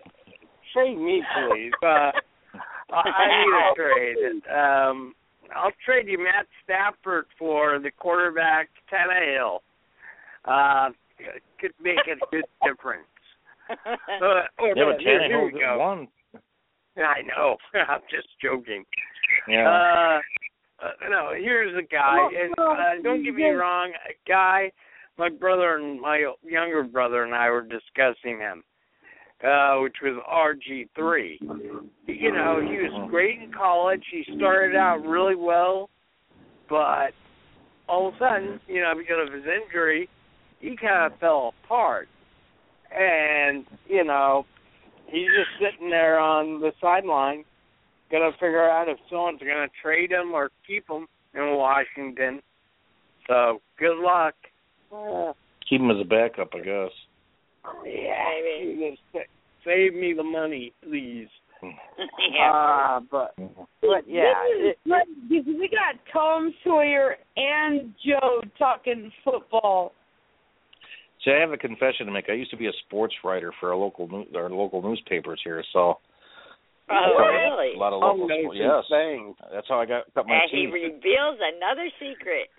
Trade 0.72 0.96
me, 0.98 1.22
please. 1.50 1.72
Uh, 1.82 1.86
I 2.92 3.02
I 3.08 3.26
need 3.28 3.54
a 3.54 3.74
trade. 3.74 4.42
Um, 4.54 5.14
I'll 5.54 5.72
trade 5.84 6.08
you 6.08 6.18
Matt 6.18 6.46
Stafford 6.64 7.26
for 7.38 7.78
the 7.78 7.90
quarterback 7.90 8.68
Tannehill. 8.92 9.58
Uh, 10.44 10.90
could 11.60 11.72
make 11.82 11.98
a 12.06 12.16
good 12.30 12.44
difference. 12.64 13.06
Uh, 13.86 14.42
or 14.58 14.68
Yeah, 14.76 14.84
but 14.92 15.00
here, 15.00 15.24
here 15.26 15.44
we 15.44 15.52
Tannehill 15.52 15.60
go. 15.60 15.78
won. 15.78 16.08
I 16.98 17.22
know. 17.22 17.56
I'm 17.88 18.00
just 18.10 18.28
joking. 18.42 18.84
Yeah. 19.48 19.66
Uh, 19.68 20.84
uh, 20.84 21.08
no, 21.08 21.30
here's 21.34 21.74
a 21.78 21.82
guy, 21.86 22.18
and 22.38 22.52
uh, 22.58 23.02
don't 23.02 23.22
get 23.24 23.34
me 23.34 23.44
wrong, 23.50 23.92
a 24.10 24.28
guy. 24.28 24.70
My 25.16 25.28
brother 25.30 25.76
and 25.78 26.00
my 26.00 26.26
younger 26.42 26.82
brother 26.82 27.22
and 27.24 27.34
I 27.34 27.48
were 27.50 27.62
discussing 27.62 28.38
him, 28.38 28.62
uh, 29.44 29.76
which 29.80 29.96
was 30.02 30.22
RG3. 30.30 31.38
You 32.06 32.32
know, 32.32 32.60
he 32.60 32.76
was 32.78 33.10
great 33.10 33.40
in 33.40 33.52
college. 33.52 34.02
He 34.10 34.24
started 34.36 34.76
out 34.76 35.04
really 35.04 35.34
well, 35.34 35.90
but 36.68 37.10
all 37.88 38.08
of 38.08 38.14
a 38.14 38.18
sudden, 38.18 38.60
you 38.68 38.80
know, 38.80 38.92
because 38.96 39.26
of 39.26 39.32
his 39.32 39.44
injury, 39.44 40.08
he 40.60 40.76
kind 40.76 41.12
of 41.12 41.18
fell 41.18 41.54
apart. 41.64 42.08
And 42.96 43.64
you 43.88 44.04
know, 44.04 44.46
he's 45.06 45.28
just 45.28 45.50
sitting 45.60 45.90
there 45.90 46.18
on 46.18 46.60
the 46.60 46.72
sideline 46.80 47.44
gonna 48.12 48.30
figure 48.32 48.68
out 48.68 48.88
if 48.88 48.98
someone's 49.08 49.40
gonna 49.40 49.68
trade 49.82 50.12
him 50.12 50.32
or 50.32 50.50
keep 50.66 50.88
him 50.88 51.06
in 51.34 51.56
Washington. 51.56 52.40
So 53.26 53.62
good 53.78 53.98
luck. 53.98 54.34
Uh, 54.94 55.32
Keep 55.68 55.80
him 55.80 55.90
as 55.90 55.96
a 56.00 56.04
backup, 56.04 56.50
I 56.54 56.58
guess. 56.58 56.90
Yeah, 57.84 58.90
just 58.90 59.02
sa- 59.12 59.30
save 59.64 59.94
me 59.94 60.12
the 60.16 60.22
money, 60.22 60.72
please. 60.82 61.28
yeah. 61.62 62.50
Uh, 62.52 63.00
but 63.10 63.34
but 63.80 64.02
yeah, 64.08 64.32
this 64.58 64.74
is 64.74 64.76
it, 64.84 65.08
because 65.28 65.46
we 65.46 65.68
got 65.68 65.94
Tom 66.12 66.52
Sawyer 66.64 67.16
and 67.36 67.94
Joe 68.04 68.40
talking 68.58 69.12
football. 69.24 69.92
See, 71.24 71.30
I 71.30 71.40
have 71.40 71.52
a 71.52 71.56
confession 71.56 72.06
to 72.06 72.12
make. 72.12 72.24
I 72.28 72.32
used 72.32 72.50
to 72.50 72.56
be 72.56 72.66
a 72.66 72.72
sports 72.86 73.14
writer 73.22 73.52
for 73.60 73.70
a 73.70 73.78
local 73.78 74.08
new, 74.08 74.24
our 74.34 74.50
local 74.50 74.82
newspapers 74.82 75.40
here, 75.44 75.62
so 75.72 75.98
Oh, 76.90 77.14
really? 77.16 77.74
a 77.74 77.78
lot 77.78 77.92
of 77.94 78.02
Oh, 78.02 78.06
local 78.10 78.24
amazing 78.24 78.42
sports. 78.42 78.58
Yes, 78.60 78.84
thing. 78.90 79.34
that's 79.54 79.68
how 79.68 79.80
I 79.80 79.86
got 79.86 80.04
cut 80.14 80.26
my 80.26 80.34
And 80.34 80.50
he 80.50 80.66
reveals 80.66 81.38
another 81.38 81.88
secret. 82.02 82.50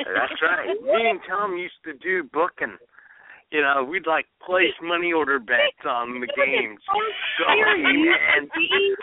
That's 0.00 0.40
right. 0.42 0.74
Me 0.82 1.10
and 1.10 1.20
Tom 1.28 1.56
used 1.58 1.76
to 1.84 1.92
do 2.02 2.24
booking. 2.32 2.78
You 3.52 3.62
know, 3.62 3.84
we'd 3.88 4.06
like 4.06 4.26
place 4.44 4.74
money 4.82 5.12
order 5.12 5.38
bets 5.38 5.86
on 5.88 6.20
the 6.20 6.26
games. 6.26 6.80
Go, 7.38 7.46
man, 7.78 8.48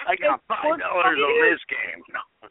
I 0.08 0.16
got 0.18 0.42
five 0.48 0.80
dollars 0.80 1.18
on 1.18 1.52
this 1.52 1.60
game. 1.70 2.04
No, 2.12 2.50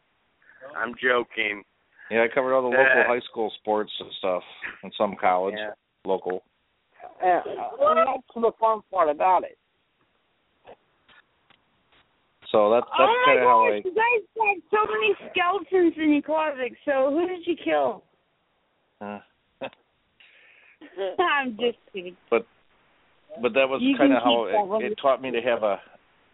I'm 0.75 0.95
joking. 1.01 1.63
Yeah, 2.09 2.23
I 2.23 2.27
covered 2.33 2.53
all 2.55 2.63
the 2.63 2.75
local 2.75 3.01
Uh, 3.01 3.07
high 3.07 3.21
school 3.29 3.51
sports 3.59 3.91
and 3.99 4.11
stuff, 4.17 4.43
and 4.81 4.91
some 4.97 5.15
college 5.15 5.55
Yeah. 5.57 5.71
local. 6.05 6.43
and, 7.21 7.41
and 7.45 7.97
that's 8.07 8.33
the 8.35 8.51
fun 8.59 8.81
part 8.91 9.09
about 9.09 9.43
it. 9.43 9.57
So 12.51 12.69
that's 12.71 12.85
that's 12.97 13.09
oh 13.09 13.23
kind 13.25 13.39
of 13.39 13.45
how 13.45 13.59
my 13.69 13.75
I. 13.75 13.81
gosh, 13.81 13.85
you 13.85 13.93
guys 13.95 14.21
got 14.35 14.57
so 14.69 14.91
many 14.91 15.15
skeletons 15.31 15.93
in 15.97 16.13
your 16.13 16.21
closet. 16.21 16.73
So 16.85 17.09
who 17.11 17.27
did 17.27 17.45
you 17.47 17.55
kill? 17.63 18.03
Uh, 19.01 19.19
I'm 21.19 21.51
just 21.59 21.77
kidding. 21.93 22.15
but 22.29 22.45
but 23.41 23.53
that 23.53 23.67
was 23.67 23.81
kind 23.97 24.13
of 24.13 24.21
how 24.23 24.45
keep 24.45 24.53
that 24.53 24.67
one. 24.67 24.83
it, 24.83 24.91
it 24.91 24.99
taught 25.01 25.21
me 25.21 25.31
to 25.31 25.41
have 25.41 25.63
a. 25.63 25.77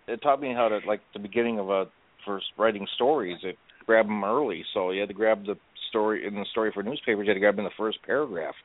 It 0.08 0.22
taught 0.22 0.42
me 0.42 0.54
how 0.54 0.68
to 0.70 0.80
like 0.88 1.02
the 1.14 1.20
beginning 1.20 1.60
of 1.60 1.70
a 1.70 1.86
first 2.26 2.46
writing 2.58 2.86
stories. 2.96 3.38
It 3.44 3.58
grab 3.86 4.08
them 4.08 4.24
early, 4.24 4.64
so 4.74 4.92
you 4.92 5.00
had 5.00 5.10
to 5.10 5.16
grab 5.16 5.46
the 5.46 5.56
story 5.90 6.28
in 6.28 6.36
the 6.36 6.46
story 6.52 6.72
for 6.74 6.84
newspapers. 6.84 7.26
You 7.26 7.30
had 7.30 7.36
to 7.36 7.40
grab 7.40 7.56
them 7.56 7.66
in 7.66 7.72
the 7.72 7.78
first 7.78 8.00
paragraph. 8.06 8.56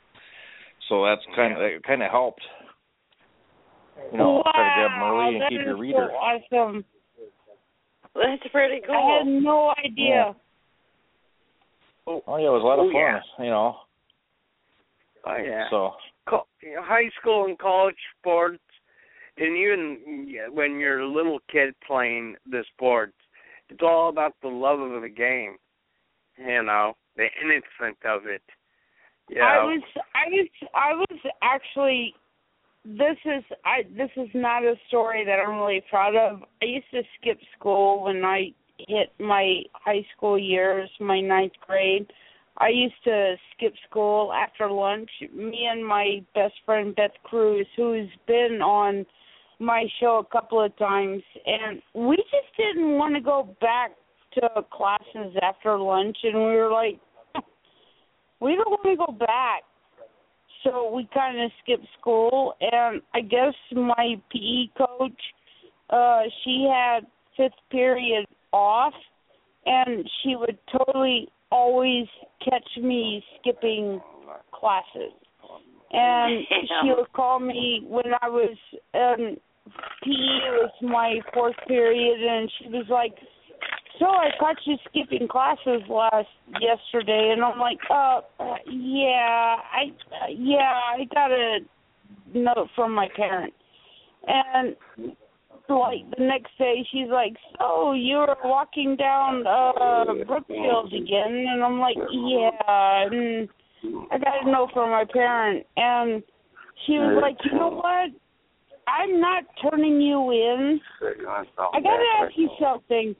So 0.89 1.05
that's 1.05 1.23
kind 1.36 1.55
of 1.55 1.61
it 1.62 1.82
kind 1.85 2.02
of 2.02 2.11
helped. 2.11 2.43
You 4.12 4.19
know, 4.19 4.43
wow, 4.44 4.51
try 4.52 4.62
to 4.62 4.74
grab 4.81 4.90
them 4.90 5.02
early 5.02 5.36
and 5.36 5.44
keep 5.48 5.61
your 5.65 5.78
reader. 5.78 6.09
so 6.11 6.15
awesome. 6.16 6.85
That's 8.15 8.43
pretty 8.52 8.81
cool. 8.86 8.94
I 8.94 9.19
had 9.19 9.27
no 9.27 9.73
idea. 9.85 10.35
Oh 12.06 12.20
yeah, 12.36 12.48
it 12.48 12.52
was 12.52 12.62
a 12.62 12.66
lot 12.66 12.78
of 12.78 12.86
Oh, 12.86 12.93
fun. 12.93 13.01
yeah. 13.01 13.44
You 13.44 13.51
know, 13.51 13.77
Oh 15.26 15.36
yeah. 15.36 15.66
so 15.70 15.92
Co- 16.28 16.46
you 16.62 16.74
know, 16.74 16.82
high 16.82 17.10
school 17.20 17.44
and 17.44 17.59
college 17.59 17.96
sports, 18.18 18.62
and 19.36 19.56
even 19.56 20.28
when 20.52 20.78
you're 20.78 21.01
a 21.01 21.09
little 21.09 21.38
kid 21.51 21.74
playing 21.86 22.36
the 22.51 22.64
sports, 22.72 23.14
it's 23.68 23.82
all 23.82 24.09
about 24.09 24.34
the 24.42 24.48
love 24.48 24.80
of 24.80 25.02
the 25.02 25.09
game. 25.09 25.56
You 26.38 26.62
know, 26.62 26.94
the 27.16 27.26
innocence 27.42 27.98
of 28.05 28.26
it. 28.26 28.42
You 29.28 29.42
I 29.42 29.64
was 29.64 29.82
I 30.14 30.28
was 30.28 30.48
I 30.74 30.94
was 30.94 31.20
actually 31.42 32.14
this 32.84 33.16
is 33.24 33.42
I 33.64 33.82
this 33.96 34.10
is 34.16 34.28
not 34.34 34.62
a 34.62 34.74
story 34.88 35.24
that 35.24 35.38
I'm 35.40 35.59
really 35.59 35.82
proud 35.88 36.14
of. 36.14 36.42
I 36.62 36.66
used 36.66 36.90
to 36.92 37.02
skip 37.20 37.38
school 37.59 38.05
when 38.05 38.24
I 38.24 38.52
hit 38.78 39.12
my 39.18 39.62
high 39.72 40.05
school 40.16 40.38
years, 40.38 40.90
my 41.01 41.20
ninth 41.20 41.52
grade. 41.66 42.06
I 42.59 42.68
used 42.68 43.02
to 43.05 43.35
skip 43.52 43.74
school 43.89 44.32
after 44.32 44.70
lunch. 44.70 45.10
Me 45.35 45.68
and 45.70 45.85
my 45.85 46.22
best 46.35 46.55
friend 46.64 46.94
Beth 46.94 47.10
Cruz, 47.24 47.66
who's 47.76 48.09
been 48.26 48.60
on 48.62 49.05
my 49.59 49.85
show 50.01 50.24
a 50.24 50.32
couple 50.32 50.62
of 50.62 50.76
times, 50.76 51.22
and 51.47 51.82
we 51.94 52.16
just 52.16 52.56
didn't 52.56 52.93
want 52.93 53.14
to 53.14 53.20
go 53.20 53.56
back 53.60 53.93
to 54.35 54.48
classes 54.70 55.36
after 55.43 55.78
lunch, 55.78 56.16
and 56.22 56.35
we 56.35 56.56
were 56.56 56.70
like, 56.70 57.01
we 58.40 58.55
don't 58.55 58.70
want 58.70 58.85
to 58.85 58.97
go 58.97 59.26
back. 59.26 59.62
So 60.62 60.93
we 60.94 61.09
kind 61.12 61.40
of 61.40 61.51
skipped 61.62 61.86
school, 62.01 62.55
and 62.60 63.02
I 63.14 63.20
guess 63.20 63.55
my 63.72 64.14
PE 64.32 64.68
coach, 64.78 65.20
uh, 65.90 66.22
she 66.43 66.68
had 66.72 67.01
fifth 67.36 67.59
period 67.70 68.26
off, 68.52 68.94
and 69.66 70.09
she 70.22 70.36
would 70.36 70.59
totally 70.72 71.28
always 71.55 72.06
catch 72.44 72.68
me 72.82 73.22
skipping 73.39 74.01
classes. 74.52 75.12
And 75.93 76.44
she 76.82 76.90
would 76.97 77.12
call 77.12 77.39
me 77.39 77.85
when 77.86 78.06
I 78.20 78.28
was 78.28 78.56
um 78.94 79.36
PE 80.02 80.51
was 80.59 80.72
my 80.82 81.20
fourth 81.32 81.56
period 81.68 82.20
and 82.20 82.51
she 82.59 82.68
was 82.68 82.86
like, 82.90 83.14
So 83.98 84.06
I 84.06 84.31
caught 84.40 84.56
you 84.66 84.76
skipping 84.89 85.28
classes 85.28 85.82
last 85.89 86.28
yesterday 86.60 87.32
and 87.32 87.44
I'm 87.44 87.60
like, 87.60 87.78
Uh 87.89 88.20
yeah, 88.68 89.56
I 89.72 89.93
uh, 90.12 90.26
yeah, 90.36 90.81
I 90.97 91.05
got 91.14 91.31
a 91.31 91.59
note 92.35 92.68
from 92.74 92.93
my 92.93 93.09
parent. 93.14 93.55
And 94.26 94.74
like 95.69 96.05
the 96.16 96.24
next 96.24 96.51
day 96.59 96.86
she's 96.93 97.09
like, 97.11 97.35
So 97.59 97.93
you 97.93 98.16
were 98.16 98.36
walking 98.45 98.97
down 98.97 99.47
uh 99.47 100.24
Brookfield 100.27 100.93
again 100.93 101.47
and 101.49 101.65
I'm 101.65 101.78
like, 101.78 101.97
Yeah 101.97 102.51
and 103.07 103.49
I 104.12 104.19
got 104.19 104.47
a 104.47 104.51
note 104.51 104.70
from 104.73 104.91
my 104.91 105.05
parent 105.11 105.66
and 105.77 106.23
she 106.86 106.93
was 106.93 107.19
like, 107.20 107.36
You 107.45 107.59
know 107.59 107.70
what? 107.70 108.11
I'm 108.86 109.20
not 109.20 109.45
turning 109.62 110.01
you 110.01 110.31
in. 110.31 110.81
I 111.73 111.81
gotta 111.81 112.05
ask 112.23 112.32
you 112.36 112.51
something. 112.61 113.15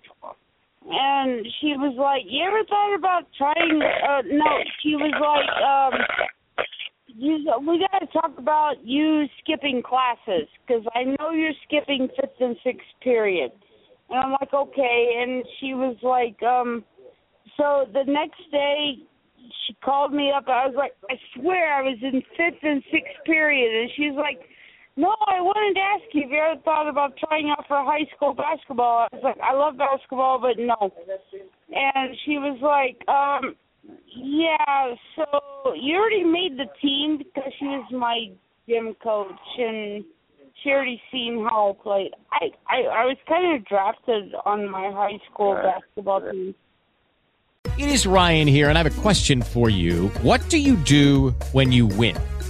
And 0.87 1.47
she 1.61 1.69
was 1.79 1.97
like, 1.97 2.23
You 2.27 2.47
ever 2.47 2.62
thought 2.69 2.95
about 2.95 3.23
trying 3.39 3.81
uh 3.81 4.23
no, 4.27 4.45
she 4.83 4.97
was 4.97 5.15
like, 5.16 5.49
um 5.65 6.34
you, 7.16 7.53
we 7.66 7.86
got 7.91 7.99
to 8.01 8.07
talk 8.07 8.39
about 8.39 8.74
you 8.82 9.24
skipping 9.43 9.82
classes 9.82 10.49
because 10.66 10.85
I 10.95 11.05
know 11.05 11.31
you're 11.31 11.53
skipping 11.66 12.09
fifth 12.20 12.41
and 12.41 12.57
sixth 12.65 12.86
period. 13.03 13.53
And 14.11 14.19
I'm 14.19 14.32
like, 14.32 14.53
okay. 14.53 15.20
And 15.23 15.45
she 15.61 15.74
was 15.74 15.97
like, 16.03 16.43
um, 16.43 16.85
so 17.57 17.86
the 17.93 18.05
next 18.07 18.41
day 18.51 18.97
she 19.66 19.74
called 19.85 20.12
me 20.12 20.32
up. 20.35 20.45
I 20.49 20.66
was 20.66 20.74
like, 20.77 20.93
I 21.11 21.15
swear 21.36 21.74
I 21.74 21.82
was 21.82 21.99
in 22.03 22.23
fifth 22.36 22.62
and 22.62 22.82
sixth 22.91 23.24
period. 23.24 23.82
And 23.82 23.91
she's 23.97 24.16
like, 24.16 24.41
no, 24.97 25.15
I 25.27 25.41
wanted 25.41 25.74
to 25.74 25.81
ask 25.81 26.15
you 26.15 26.23
if 26.24 26.31
you 26.31 26.39
ever 26.39 26.61
thought 26.62 26.89
about 26.89 27.16
trying 27.16 27.51
out 27.51 27.65
for 27.66 27.82
high 27.82 28.07
school 28.15 28.32
basketball. 28.32 29.09
I 29.11 29.16
was 29.16 29.24
like, 29.24 29.39
I 29.43 29.53
love 29.53 29.77
basketball, 29.77 30.39
but 30.39 30.57
no. 30.59 30.93
And 31.73 32.16
she 32.24 32.39
was 32.39 32.59
like, 32.62 33.03
um, 33.09 33.57
yeah, 34.16 34.94
so 35.16 35.74
you 35.74 35.97
already 35.97 36.24
made 36.24 36.59
the 36.59 36.66
team 36.81 37.19
because 37.19 37.52
she 37.59 37.66
was 37.66 37.85
my 37.93 38.31
gym 38.69 38.94
coach 39.02 39.31
and 39.59 40.05
she 40.62 40.70
already 40.70 41.01
seen 41.11 41.44
how 41.48 41.77
I 41.78 41.82
played. 41.82 42.11
I 42.32 42.51
I, 42.69 42.77
I 42.82 43.05
was 43.05 43.16
kind 43.28 43.56
of 43.56 43.65
drafted 43.66 44.35
on 44.44 44.69
my 44.70 44.90
high 44.90 45.19
school 45.31 45.55
basketball 45.55 46.20
team. 46.31 46.55
It 47.77 47.89
is 47.89 48.06
Ryan 48.06 48.47
here, 48.47 48.69
and 48.69 48.78
I 48.78 48.82
have 48.82 48.98
a 48.98 49.01
question 49.01 49.43
for 49.43 49.69
you. 49.69 50.09
What 50.23 50.48
do 50.48 50.59
you 50.59 50.77
do 50.77 51.31
when 51.52 51.73
you 51.73 51.86
win? 51.86 52.16